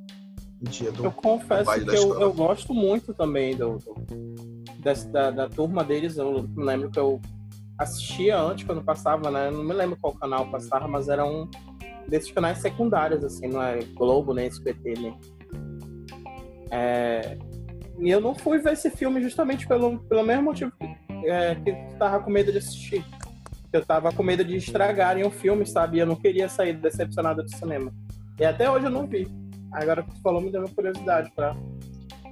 no 0.62 0.70
dia 0.72 0.90
do 0.90 1.04
Eu 1.04 1.12
confesso 1.12 1.66
baile 1.66 1.86
que 1.90 1.98
eu, 1.98 2.22
eu 2.22 2.32
gosto 2.34 2.74
muito 2.74 3.14
também 3.14 3.54
do, 3.58 3.78
do- 3.78 3.96
dessa- 4.80 5.10
da, 5.10 5.32
da 5.32 5.50
turma 5.50 5.84
deles. 5.84 6.16
Eu 6.16 6.44
me 6.44 6.64
lembro 6.64 6.90
que 6.90 7.00
eu 7.00 7.20
assistia 7.78 8.40
antes, 8.40 8.64
quando 8.66 8.82
passava, 8.82 9.30
né? 9.30 9.50
Eu 9.50 9.52
não 9.52 9.66
me 9.66 9.74
lembro 9.74 9.98
qual 10.00 10.14
canal 10.14 10.50
passava, 10.50 10.88
mas 10.88 11.10
era 11.10 11.26
um 11.26 11.50
desses 12.08 12.32
canais 12.32 12.60
secundários, 12.60 13.24
assim, 13.24 13.48
não 13.48 13.62
é 13.62 13.80
Globo, 13.96 14.34
nem 14.34 14.48
SBT, 14.48 14.94
nem. 15.00 15.18
É, 16.72 17.38
E 18.00 18.10
eu 18.10 18.20
não 18.20 18.34
fui 18.34 18.60
ver 18.60 18.74
esse 18.74 18.90
filme 18.90 19.22
justamente 19.22 19.68
pelo, 19.68 20.00
pelo 20.00 20.24
mesmo 20.24 20.44
motivo 20.44 20.72
que, 20.72 21.30
é, 21.30 21.56
que 21.56 21.70
eu 21.70 21.98
tava 22.00 22.24
com 22.24 22.32
medo 22.32 22.52
de 22.52 22.58
assistir. 22.58 23.06
Eu 23.72 23.86
tava 23.86 24.12
com 24.12 24.24
medo 24.24 24.44
de 24.44 24.56
estragarem 24.56 25.24
o 25.24 25.32
filme, 25.32 25.66
sabe? 25.66 25.98
E 25.98 26.00
eu 26.02 26.06
não 26.06 26.16
queria 26.16 26.50
sair 26.50 26.74
decepcionado 26.74 27.44
do 27.44 27.56
cinema. 27.56 27.94
E 28.40 28.44
até 28.44 28.70
hoje 28.70 28.86
eu 28.86 28.92
não 28.92 29.08
vi. 29.08 29.28
Agora 29.72 30.04
que 30.04 30.12
tu 30.12 30.22
falou, 30.22 30.42
me 30.42 30.52
deu 30.52 30.62
uma 30.62 30.70
curiosidade 30.70 31.32
pra 31.36 31.56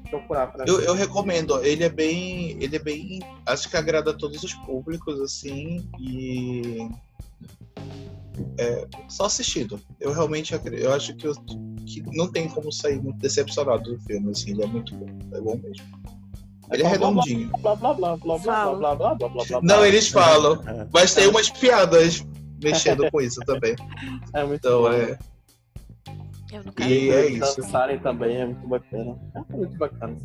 procurar. 0.09 0.47
Pra 0.47 0.65
Eu, 0.67 0.82
eu 0.82 0.93
recomendo, 0.93 1.63
ele 1.63 1.84
é 1.84 1.89
bem. 1.89 2.61
Ele 2.61 2.76
é 2.76 2.80
bem. 2.80 3.20
Acho 3.45 3.70
que 3.70 3.78
agrada 3.78 4.11
a 4.11 4.13
todos 4.13 4.43
os 4.43 4.53
públicos, 4.53 5.22
assim, 5.22 5.88
e. 5.99 6.89
É, 8.62 8.86
só 9.07 9.26
assistido. 9.26 9.80
Eu 10.01 10.12
realmente 10.12 10.53
eu 10.53 10.91
acho 10.93 11.16
que, 11.16 11.26
eu- 11.28 11.34
que 11.86 12.03
não 12.14 12.30
tem 12.30 12.49
como 12.49 12.72
sair 12.74 13.01
muito 13.01 13.18
decepcionado 13.20 13.84
do 13.95 13.99
filme, 14.01 14.32
assim, 14.32 14.51
ele 14.51 14.64
é 14.64 14.68
muito 14.68 14.93
bom. 14.95 15.07
É 15.34 15.39
bom 15.39 15.55
mesmo. 15.64 15.86
Ele 16.72 16.84
é 16.84 16.88
redondinho. 16.88 17.49
Blá, 17.62 17.74
blá, 17.76 17.93
blá, 17.93 18.18
blá, 18.18 18.38
blá, 18.38 18.39
Fala. 18.39 18.78
blá, 18.78 18.95
blá, 18.95 19.16
blá, 19.16 19.30
blá, 19.30 19.45
blá, 19.45 19.62
Não, 19.64 19.86
eles 19.86 20.10
falam, 20.10 20.62
É. 20.68 20.88
mas 20.93 21.14
tem 21.16 21.28
umas 21.28 21.49
piadas 21.49 22.24
mexendo 22.62 23.10
com 23.10 23.22
isso 23.22 23.39
também. 23.45 23.76
É 24.34 24.43
muito 24.43 24.60
Então 24.68 24.82
bom. 24.82 24.91
é. 24.91 25.18
Eu 26.51 26.64
nunca 26.66 26.84
E 26.84 27.10
é 27.12 27.30
isso. 27.32 27.62
dançarem 27.62 27.99
também 27.99 28.38
é 28.41 28.45
muito 28.45 28.68
bacana. 28.68 29.18
É 29.36 29.55
muito 29.55 29.78
bacana. 29.78 30.18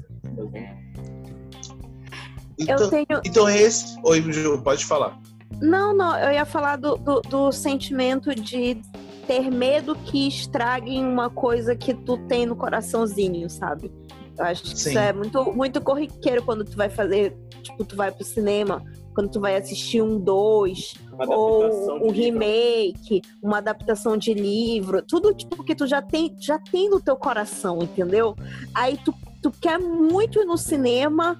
Então, 2.59 2.77
Eu 2.79 2.91
tenho. 2.91 3.07
então 3.25 3.49
esse. 3.49 3.97
Oi, 4.05 4.21
Ju, 4.33 4.61
pode 4.63 4.85
falar. 4.85 5.19
Não, 5.61 5.95
não, 5.95 6.19
eu 6.19 6.33
ia 6.33 6.45
falar 6.45 6.77
do, 6.77 6.97
do, 6.97 7.21
do 7.23 7.53
sentimento 7.53 8.35
de 8.35 8.81
ter 9.27 9.51
medo 9.51 9.95
que 9.95 10.29
estraguem 10.29 11.05
uma 11.05 11.31
coisa 11.31 11.75
que 11.75 11.95
tu 11.95 12.19
tem 12.27 12.45
no 12.45 12.57
coraçãozinho, 12.57 13.49
sabe? 13.49 13.91
Eu 14.37 14.45
acho 14.45 14.63
que 14.63 14.69
Sim. 14.71 14.91
isso 14.91 14.99
é 14.99 15.13
muito, 15.13 15.53
muito 15.53 15.81
corriqueiro 15.81 16.43
quando 16.43 16.65
tu 16.65 16.77
vai 16.77 16.91
fazer, 16.91 17.37
tipo, 17.63 17.85
tu 17.85 17.97
vai 17.97 18.11
pro 18.11 18.25
cinema 18.25 18.83
quando 19.15 19.31
tu 19.31 19.41
vai 19.41 19.57
assistir 19.57 20.03
um 20.03 20.19
dois 20.19 20.95
ou 21.29 21.65
um 21.65 22.11
livro. 22.11 22.13
remake, 22.13 23.23
uma 23.41 23.59
adaptação 23.59 24.17
de 24.17 24.35
livro, 24.35 25.01
tudo 25.03 25.33
tipo 25.33 25.63
que 25.63 25.75
tu 25.75 25.87
já 25.87 26.03
tem, 26.03 26.35
já 26.41 26.59
tem 26.59 26.91
no 26.91 27.01
teu 27.01 27.17
coração, 27.17 27.79
entendeu? 27.81 28.35
Aí 28.75 28.99
tu, 29.05 29.15
tu 29.41 29.53
quer 29.53 29.79
muito 29.79 30.41
ir 30.41 30.45
no 30.45 30.59
cinema, 30.59 31.39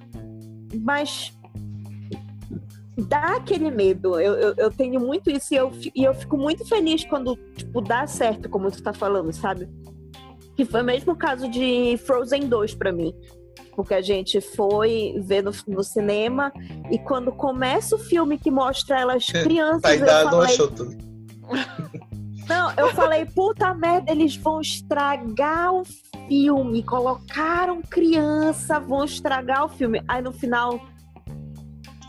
mas 0.81 1.34
dá 3.01 3.35
aquele 3.35 3.69
medo. 3.69 4.19
Eu, 4.19 4.33
eu, 4.35 4.53
eu 4.57 4.71
tenho 4.71 4.99
muito 4.99 5.29
isso 5.29 5.53
e 5.53 5.57
eu, 5.57 5.71
e 5.93 6.03
eu 6.03 6.13
fico 6.13 6.37
muito 6.37 6.65
feliz 6.67 7.03
quando, 7.05 7.35
tipo, 7.55 7.81
dá 7.81 8.07
certo, 8.07 8.49
como 8.49 8.71
tu 8.71 8.81
tá 8.81 8.93
falando, 8.93 9.31
sabe? 9.33 9.67
Que 10.55 10.63
foi 10.63 10.81
o 10.81 10.85
mesmo 10.85 11.15
caso 11.15 11.49
de 11.49 11.97
Frozen 12.05 12.47
2 12.47 12.75
pra 12.75 12.91
mim. 12.91 13.13
Porque 13.75 13.93
a 13.93 14.01
gente 14.01 14.39
foi 14.39 15.15
ver 15.25 15.43
no, 15.43 15.51
no 15.67 15.83
cinema 15.83 16.51
e 16.89 16.97
quando 16.97 17.31
começa 17.31 17.95
o 17.95 17.99
filme 17.99 18.37
que 18.37 18.49
mostra 18.49 18.99
elas 18.99 19.25
crianças, 19.27 19.75
eu 19.75 20.05
Taidá 20.05 20.23
não 20.23 20.31
falei, 20.31 20.53
achou 20.53 20.67
tudo. 20.69 20.97
não, 22.47 22.71
eu 22.77 22.93
falei, 22.93 23.25
puta 23.25 23.73
merda, 23.73 24.11
eles 24.11 24.37
vão 24.37 24.61
estragar 24.61 25.73
o 25.73 25.83
filme. 26.27 26.81
Colocaram 26.83 27.81
criança, 27.81 28.79
vão 28.79 29.03
estragar 29.03 29.65
o 29.65 29.69
filme. 29.69 30.01
Aí 30.07 30.21
no 30.21 30.31
final, 30.31 30.79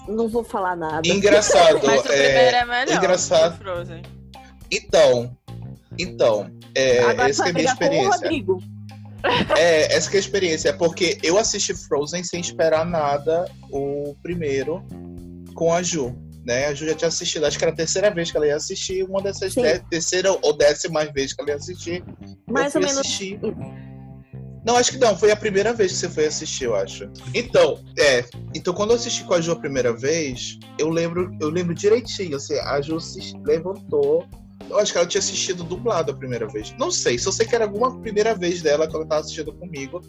não 0.09 0.29
vou 0.29 0.45
falar 0.45 0.77
nada. 0.77 1.07
Engraçado. 1.07 1.81
Mas 1.85 2.05
o 2.05 2.13
é, 2.13 2.25
primeiro 2.25 2.57
é 2.57 2.65
melhor. 2.65 2.97
engraçado. 2.97 3.57
que 3.57 3.63
o 3.63 3.65
Frozen. 3.65 4.03
Então, 4.71 5.37
então, 5.99 6.51
é, 6.75 6.99
essa 7.29 7.47
é 7.47 7.51
a 7.51 7.53
minha 7.53 7.65
experiência. 7.67 8.29
É, 9.57 9.95
essa 9.95 10.11
que 10.11 10.17
é 10.17 10.19
a 10.19 10.21
experiência. 10.21 10.69
É 10.71 10.73
porque 10.73 11.19
eu 11.23 11.39
assisti 11.39 11.75
Frozen 11.75 12.23
sem 12.23 12.41
esperar 12.41 12.85
nada 12.85 13.51
o 13.71 14.15
primeiro 14.23 14.85
com 15.55 15.73
a 15.73 15.83
Ju. 15.83 16.15
Né? 16.45 16.67
A 16.67 16.75
Ju 16.75 16.87
já 16.87 16.95
tinha 16.95 17.09
assistido, 17.09 17.45
acho 17.45 17.59
que 17.59 17.65
era 17.65 17.73
a 17.73 17.77
terceira 17.77 18.09
vez 18.11 18.31
que 18.31 18.37
ela 18.37 18.47
ia 18.47 18.55
assistir, 18.55 19.03
uma 19.03 19.21
dessas 19.21 19.53
dez- 19.53 19.83
terceira 19.91 20.31
ou 20.43 20.57
décima 20.57 21.05
vez 21.07 21.33
que 21.33 21.41
ela 21.41 21.51
ia 21.51 21.57
assistir. 21.57 22.05
Mais 22.47 22.73
eu 22.75 22.81
ou 22.81 22.87
menos. 22.87 23.01
assistir. 23.01 23.41
Não, 24.67 24.77
acho 24.77 24.91
que 24.91 24.99
não, 24.99 25.17
foi 25.17 25.31
a 25.31 25.37
primeira 25.37 25.73
vez 25.73 25.93
que 25.93 25.99
você 25.99 26.11
foi 26.11 26.27
assistir, 26.27 26.65
eu 26.65 26.75
acho. 26.75 27.09
Então, 27.33 27.79
é. 27.97 28.25
Então, 28.53 28.75
quando 28.75 28.91
eu 28.91 28.97
assisti 28.97 29.23
com 29.23 29.35
a 29.35 29.41
Ju 29.41 29.53
a 29.53 29.57
primeira 29.57 29.93
vez, 29.93 30.59
eu 30.77 30.89
lembro, 30.89 31.31
eu 31.41 31.49
lembro 31.51 31.73
direitinho, 31.73 32.37
assim, 32.37 32.59
a 32.59 32.81
Ju 32.81 32.99
se 33.01 33.33
levantou. 33.45 34.27
Eu 34.69 34.79
acho 34.79 34.93
que 34.93 34.99
ela 34.99 35.07
tinha 35.07 35.19
assistido 35.21 35.65
dublado 35.65 36.13
a 36.13 36.15
primeira 36.15 36.47
vez. 36.47 36.75
Não 36.79 36.91
sei, 36.91 37.19
só 37.19 37.31
sei 37.31 37.47
que 37.47 37.55
era 37.55 37.65
alguma 37.65 38.01
primeira 38.01 38.35
vez 38.35 38.63
dela 38.63 38.87
que 38.89 38.95
ela 38.95 39.07
tava 39.07 39.21
assistindo 39.21 39.53
comigo. 39.53 40.01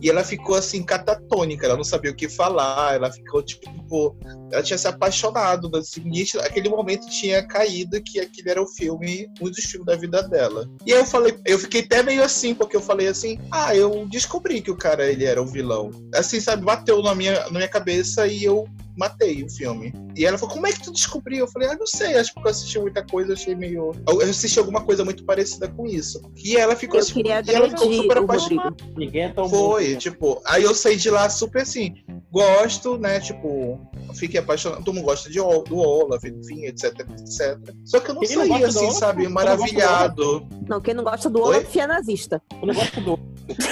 E 0.00 0.08
ela 0.08 0.22
ficou 0.22 0.54
assim, 0.54 0.82
catatônica, 0.84 1.66
ela 1.66 1.76
não 1.76 1.82
sabia 1.82 2.12
o 2.12 2.14
que 2.14 2.28
falar, 2.28 2.94
ela 2.94 3.10
ficou 3.12 3.42
tipo. 3.42 4.16
Ela 4.52 4.62
tinha 4.62 4.78
se 4.78 4.86
apaixonado, 4.86 5.70
assim, 5.76 6.00
nítido- 6.02 6.40
aquele 6.42 6.68
momento 6.68 7.08
tinha 7.08 7.44
caído 7.46 8.00
que 8.02 8.20
aquele 8.20 8.50
era 8.50 8.62
o 8.62 8.68
filme, 8.68 9.28
um 9.40 9.50
dos 9.50 9.64
filmes 9.64 9.86
da 9.86 9.96
vida 9.96 10.22
dela. 10.22 10.68
E 10.86 10.92
aí 10.92 11.00
eu 11.00 11.04
falei, 11.04 11.36
eu 11.44 11.58
fiquei 11.58 11.80
até 11.80 12.02
meio 12.02 12.22
assim, 12.22 12.54
porque 12.54 12.76
eu 12.76 12.80
falei 12.80 13.08
assim, 13.08 13.38
ah, 13.50 13.74
eu 13.74 14.06
descobri 14.08 14.60
que 14.62 14.70
o 14.70 14.76
cara 14.76 15.10
ele 15.10 15.24
era 15.24 15.42
o 15.42 15.46
vilão. 15.46 15.90
Assim, 16.14 16.40
sabe, 16.40 16.64
bateu 16.64 17.02
na 17.02 17.14
minha, 17.14 17.40
na 17.46 17.50
minha 17.50 17.68
cabeça 17.68 18.26
e 18.26 18.44
eu 18.44 18.68
matei 18.98 19.44
o 19.44 19.50
filme. 19.50 19.92
E 20.16 20.26
ela 20.26 20.36
falou, 20.36 20.54
como 20.54 20.66
é 20.66 20.72
que 20.72 20.82
tu 20.82 20.92
descobriu? 20.92 21.38
Eu 21.38 21.48
falei, 21.48 21.68
ah, 21.68 21.76
não 21.78 21.86
sei, 21.86 22.16
acho 22.16 22.34
que 22.34 22.40
eu 22.40 22.50
assisti 22.50 22.78
muita 22.78 23.04
coisa, 23.04 23.32
achei 23.32 23.54
meio. 23.54 23.92
Eu 24.06 24.20
assisti 24.22 24.58
alguma 24.58 24.82
coisa 24.84 25.04
muito 25.04 25.24
parecida 25.24 25.68
com 25.68 25.86
isso. 25.86 26.20
E 26.36 26.56
ela 26.56 26.74
ficou 26.74 26.96
Eu 26.96 27.02
assim, 27.02 27.22
e 27.24 27.30
ela 27.30 27.70
ficou 27.70 27.92
super 27.92 28.18
apaixonada. 28.18 28.76
Ninguém 28.96 29.22
é 29.22 29.28
tão 29.28 29.48
Foi, 29.48 29.92
bom. 29.92 29.98
tipo, 29.98 30.42
aí 30.44 30.64
eu 30.64 30.74
saí 30.74 30.96
de 30.96 31.10
lá 31.10 31.30
super 31.30 31.62
assim, 31.62 31.94
gosto, 32.30 32.98
né, 32.98 33.20
tipo, 33.20 33.80
fiquei 34.14 34.40
apaixonado, 34.40 34.84
todo 34.84 34.94
mundo 34.94 35.04
gosta 35.04 35.28
de, 35.30 35.38
do 35.38 35.76
Olaf, 35.78 36.24
enfim, 36.24 36.64
etc, 36.66 37.00
etc. 37.00 37.58
Só 37.84 38.00
que 38.00 38.10
eu 38.10 38.14
não 38.14 38.22
Quem 38.22 38.36
não 38.36 38.46
saí 38.46 38.58
do 38.60 38.66
assim, 38.66 38.84
Olaf? 38.84 38.98
sabe, 38.98 39.24
não 39.24 39.30
maravilhado. 39.30 40.46
Não, 40.68 40.80
quem 40.80 40.94
não 40.94 41.04
gosta 41.04 41.30
do 41.30 41.40
Oi? 41.40 41.56
Olaf 41.56 41.76
é 41.76 41.86
nazista. 41.86 42.42
Eu 42.60 42.66
não 42.68 42.74
gosto 42.74 43.00
do. 43.00 43.18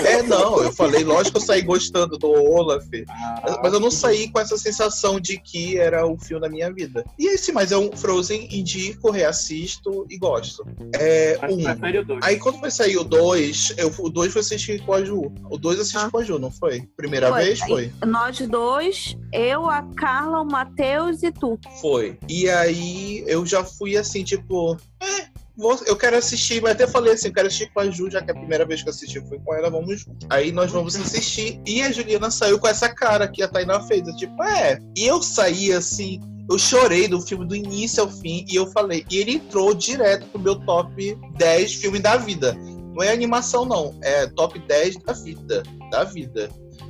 É, 0.07 0.22
não, 0.22 0.62
eu 0.62 0.72
falei, 0.72 1.05
lógico 1.05 1.32
que 1.32 1.37
eu 1.37 1.47
saí 1.47 1.61
gostando 1.61 2.16
do 2.16 2.30
Olaf, 2.30 2.87
Ah, 3.11 3.61
mas 3.62 3.74
eu 3.74 3.78
não 3.80 3.91
saí 3.91 4.30
com 4.30 4.41
essa 4.41 4.57
sensação 4.57 5.20
de 5.20 5.39
que 5.39 5.76
era 5.76 6.07
o 6.07 6.16
filme 6.18 6.41
da 6.41 6.49
minha 6.49 6.72
vida. 6.72 7.05
E 7.18 7.26
esse, 7.34 7.53
mas 7.53 7.72
é 7.72 7.76
um 7.76 7.93
Frozen, 7.95 8.49
indico, 8.51 9.11
reassisto 9.11 10.07
e 10.09 10.16
gosto. 10.16 10.66
É, 10.99 11.39
um. 11.51 12.16
Aí 12.22 12.39
quando 12.39 12.59
foi 12.59 12.70
sair 12.70 12.97
o 12.97 13.05
2, 13.05 13.74
o 13.99 14.09
2 14.09 14.32
foi 14.32 14.41
assistir 14.41 14.82
com 14.84 14.95
a 14.95 15.05
Ju. 15.05 15.30
O 15.51 15.59
2 15.59 15.80
assisti 15.80 15.99
Ah. 15.99 16.11
com 16.11 16.18
a 16.18 16.24
Ju, 16.24 16.39
não 16.39 16.51
foi? 16.51 16.89
Primeira 16.97 17.28
Foi. 17.30 17.43
vez 17.45 17.59
foi? 17.61 17.93
Nós 18.07 18.39
dois, 18.49 19.14
eu, 19.32 19.68
a 19.68 19.82
Carla, 19.97 20.26
o 20.35 20.45
Matheus 20.45 21.22
e 21.22 21.31
tu. 21.33 21.59
Foi. 21.81 22.18
E 22.29 22.49
aí 22.49 23.24
eu 23.27 23.45
já 23.47 23.62
fui 23.64 23.97
assim, 23.97 24.22
tipo, 24.24 24.77
é, 25.01 25.27
vou- 25.57 25.79
eu 25.87 25.97
quero 25.97 26.16
assistir, 26.16 26.61
mas 26.62 26.72
até 26.72 26.87
falei 26.87 27.12
assim, 27.14 27.29
eu 27.29 27.33
quero 27.35 27.47
assistir 27.49 27.72
com 27.72 27.81
a 27.81 27.91
Ju, 27.91 28.11
já 28.11 28.20
que 28.22 28.31
a 28.31 28.35
primeira 28.35 28.64
vez 28.66 28.83
que 28.83 28.89
eu 28.89 28.93
assisti 28.93 29.20
foi 29.29 29.39
com 29.39 29.55
ela, 29.55 29.70
vamos. 29.70 30.07
Aí 30.31 30.53
nós 30.53 30.70
vamos 30.72 30.97
assistir. 30.97 31.61
E 31.66 31.83
a 31.83 31.91
Juliana 31.93 32.31
saiu 32.31 32.59
com 32.59 32.66
essa 32.68 32.89
cara 32.89 33.27
que 33.29 33.43
a 33.43 33.49
Tainá 33.49 33.81
fez. 33.83 34.07
eu, 34.07 34.16
Tipo, 34.16 34.43
é. 34.43 34.79
E 34.97 35.07
eu 35.07 35.22
saí 35.22 35.72
assim. 35.72 36.20
Eu 36.49 36.59
chorei 36.61 37.09
do 37.09 37.20
filme 37.20 37.45
do 37.45 37.57
início 37.57 38.01
ao 38.05 38.09
fim 38.09 38.45
e 38.49 38.55
eu 38.55 38.68
falei. 38.68 39.05
E 39.11 39.16
ele 39.18 39.33
entrou 39.33 39.74
direto 39.74 40.27
pro 40.29 40.41
meu 40.41 40.55
top 40.64 41.18
10 41.37 41.74
filme 41.74 41.99
da 41.99 42.16
vida. 42.16 42.57
Não 42.95 43.03
é 43.03 43.11
animação, 43.12 43.64
não. 43.64 43.99
É 44.01 44.29
top 44.29 44.57
10 44.61 44.97
da 45.03 45.12
vida. 45.12 45.64
Da 45.91 46.05
vida. 46.05 46.49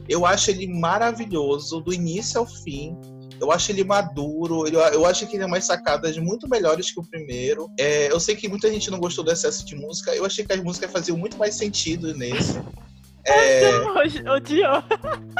Eu 0.08 0.26
acho 0.26 0.50
ele 0.50 0.66
maravilhoso, 0.68 1.80
do 1.80 1.92
início 1.92 2.38
ao 2.38 2.46
fim. 2.46 2.94
Eu 3.40 3.52
acho 3.52 3.70
ele 3.72 3.84
maduro, 3.84 4.66
ele- 4.66 4.76
eu 4.76 5.04
acho 5.06 5.26
que 5.26 5.32
ele 5.36 5.44
tem 5.44 5.46
umas 5.46 5.64
sacadas 5.64 6.16
muito 6.18 6.48
melhores 6.48 6.90
que 6.90 7.00
o 7.00 7.04
primeiro. 7.04 7.70
É, 7.78 8.10
eu 8.10 8.18
sei 8.20 8.34
que 8.36 8.48
muita 8.48 8.70
gente 8.70 8.90
não 8.90 8.98
gostou 8.98 9.24
do 9.24 9.30
excesso 9.30 9.64
de 9.64 9.74
música, 9.76 10.14
eu 10.14 10.24
achei 10.24 10.44
que 10.44 10.52
as 10.52 10.62
músicas 10.62 10.90
faziam 10.90 11.16
muito 11.16 11.36
mais 11.36 11.54
sentido 11.54 12.14
nesse. 12.14 12.58
É, 13.28 13.80
Hoje- 13.98 14.22
Odiou. 14.28 14.84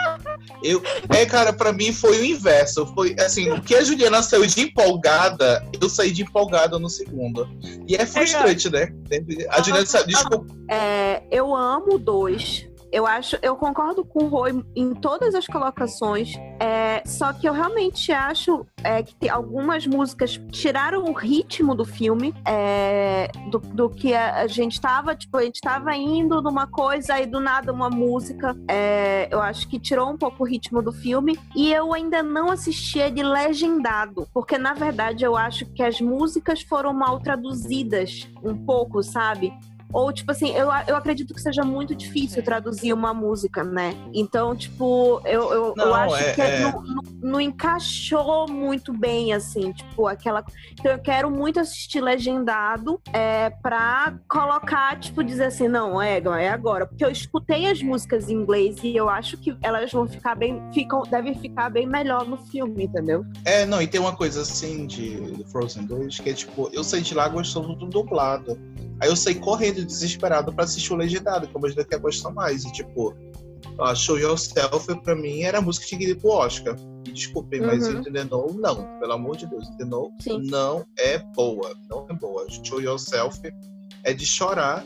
eu, 0.60 0.82
é, 1.16 1.24
cara, 1.24 1.52
pra 1.52 1.72
mim 1.72 1.92
foi 1.92 2.18
o 2.18 2.24
inverso. 2.24 2.84
Foi 2.94 3.14
assim, 3.20 3.48
o 3.52 3.62
que 3.62 3.76
a 3.76 3.84
Juliana 3.84 4.24
saiu 4.24 4.44
de 4.44 4.60
empolgada, 4.60 5.64
eu 5.80 5.88
saí 5.88 6.10
de 6.10 6.22
empolgada 6.22 6.80
no 6.80 6.90
segundo. 6.90 7.48
E 7.86 7.94
é 7.94 8.04
frustrante, 8.04 8.68
né? 8.70 8.88
A 9.50 9.62
Juliana 9.62 9.86
saiu. 9.86 10.04
Desculpa. 10.08 10.52
É, 10.68 11.22
eu 11.30 11.54
amo 11.54 11.96
dois. 11.96 12.66
Eu 12.92 13.06
acho, 13.06 13.36
eu 13.42 13.56
concordo 13.56 14.04
com 14.04 14.24
o 14.24 14.28
Roy 14.28 14.64
em 14.74 14.94
todas 14.94 15.34
as 15.34 15.46
colocações. 15.46 16.34
é, 16.60 17.02
só 17.06 17.32
que 17.32 17.48
eu 17.48 17.52
realmente 17.52 18.12
acho 18.12 18.66
é, 18.82 19.02
que 19.02 19.28
algumas 19.28 19.86
músicas 19.86 20.40
tiraram 20.50 21.04
o 21.04 21.12
ritmo 21.12 21.74
do 21.74 21.84
filme 21.84 22.34
é, 22.44 23.30
do, 23.50 23.58
do 23.58 23.90
que 23.90 24.14
a, 24.14 24.46
gente 24.46 24.80
tava, 24.80 25.14
tipo, 25.14 25.36
a 25.36 25.42
gente 25.42 25.60
tava 25.60 25.94
indo 25.94 26.40
numa 26.40 26.66
coisa 26.66 27.20
e 27.20 27.26
do 27.26 27.40
nada 27.40 27.72
uma 27.72 27.90
música. 27.90 28.56
é, 28.68 29.28
eu 29.30 29.40
acho 29.40 29.68
que 29.68 29.78
tirou 29.78 30.10
um 30.10 30.16
pouco 30.16 30.42
o 30.42 30.46
ritmo 30.46 30.82
do 30.82 30.92
filme. 30.92 31.38
E 31.54 31.72
eu 31.72 31.92
ainda 31.92 32.22
não 32.22 32.50
assisti 32.50 32.98
ele 32.98 33.22
legendado, 33.22 34.28
porque 34.32 34.58
na 34.58 34.74
verdade 34.74 35.24
eu 35.24 35.36
acho 35.36 35.66
que 35.66 35.82
as 35.82 36.00
músicas 36.00 36.62
foram 36.62 36.92
mal 36.92 37.20
traduzidas 37.20 38.28
um 38.42 38.56
pouco, 38.56 39.02
sabe? 39.02 39.52
Ou, 39.96 40.12
tipo 40.12 40.30
assim, 40.30 40.50
eu, 40.50 40.68
eu 40.86 40.94
acredito 40.94 41.32
que 41.32 41.40
seja 41.40 41.64
muito 41.64 41.94
difícil 41.94 42.42
traduzir 42.42 42.92
uma 42.92 43.14
música, 43.14 43.64
né? 43.64 43.96
Então, 44.12 44.54
tipo, 44.54 45.22
eu, 45.24 45.50
eu, 45.50 45.64
eu 45.68 45.74
Não, 45.74 45.94
acho 45.94 46.16
é- 46.16 46.32
que 46.34 46.42
é. 46.42 46.60
Não, 46.60 46.82
não, 46.82 47.02
não 47.22 47.40
encaixou 47.40 48.46
muito 48.46 48.92
bem, 48.92 49.32
assim, 49.32 49.72
tipo, 49.72 50.06
aquela. 50.06 50.44
Então, 50.78 50.92
eu 50.92 50.98
quero 50.98 51.30
muito 51.30 51.58
assistir 51.58 52.02
legendado 52.02 53.00
é, 53.10 53.48
pra 53.48 54.18
colocar, 54.28 55.00
tipo, 55.00 55.24
dizer 55.24 55.44
assim, 55.46 55.66
não, 55.66 56.00
é, 56.00 56.18
é 56.18 56.48
agora. 56.50 56.84
Porque 56.86 57.02
eu 57.02 57.10
escutei 57.10 57.64
as 57.64 57.80
músicas 57.80 58.28
em 58.28 58.34
inglês 58.34 58.76
e 58.82 58.94
eu 58.94 59.08
acho 59.08 59.38
que 59.38 59.56
elas 59.62 59.90
vão 59.90 60.06
ficar 60.06 60.34
bem. 60.34 60.60
Ficam, 60.74 61.04
devem 61.04 61.34
ficar 61.34 61.70
bem 61.70 61.86
melhor 61.86 62.26
no 62.28 62.36
filme, 62.36 62.84
entendeu? 62.84 63.24
É, 63.46 63.64
não, 63.64 63.80
e 63.80 63.86
tem 63.86 63.98
uma 63.98 64.14
coisa 64.14 64.42
assim 64.42 64.86
de 64.86 65.42
Frozen 65.50 65.86
2 65.86 66.20
que 66.20 66.28
é 66.28 66.34
tipo, 66.34 66.68
eu 66.70 66.84
saí 66.84 67.00
de 67.00 67.14
lá 67.14 67.26
gostando 67.30 67.74
do 67.74 67.86
dublado. 67.86 68.58
Aí 69.00 69.08
eu 69.10 69.16
saí 69.16 69.34
correndo, 69.34 69.85
desesperado 69.86 70.52
pra 70.52 70.64
assistir 70.64 70.92
o 70.92 70.96
legendado, 70.96 71.46
que 71.46 71.54
eu 71.54 71.58
imaginei 71.58 71.84
que 71.84 71.94
ia 71.94 71.98
gostar 71.98 72.30
mais. 72.30 72.64
E 72.64 72.72
tipo, 72.72 73.14
a 73.80 73.94
Show 73.94 74.18
Yourself 74.18 74.94
pra 75.02 75.14
mim 75.14 75.42
era 75.42 75.58
a 75.58 75.60
música 75.62 75.84
que 75.84 75.90
tinha 75.90 76.00
que 76.00 76.10
ir 76.10 76.16
pro 76.20 76.30
Oscar. 76.30 76.76
E 77.06 77.12
desculpem, 77.12 77.60
mas 77.60 77.86
Uhum. 77.86 78.00
o 78.00 78.04
The 78.04 78.24
Know, 78.24 78.52
não. 78.54 78.98
Pelo 78.98 79.12
amor 79.12 79.36
de 79.36 79.46
Deus, 79.46 79.66
Sim. 80.20 80.42
não 80.50 80.84
é 80.98 81.18
boa. 81.18 81.74
Não 81.88 82.06
é 82.10 82.12
boa. 82.14 82.46
Show 82.64 82.80
Yourself 82.80 83.40
é 84.02 84.12
de 84.12 84.26
chorar. 84.26 84.84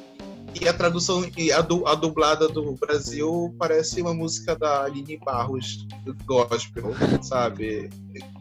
E 0.58 0.68
a 0.68 0.72
tradução, 0.74 1.24
e 1.36 1.52
a, 1.52 1.60
du- 1.60 1.86
a 1.86 1.94
dublada 1.94 2.48
do 2.48 2.72
Brasil 2.74 3.54
parece 3.58 4.02
uma 4.02 4.12
música 4.12 4.56
da 4.56 4.84
Aline 4.84 5.16
Barros, 5.18 5.86
do 6.04 6.14
gospel, 6.24 6.92
sabe? 7.22 7.88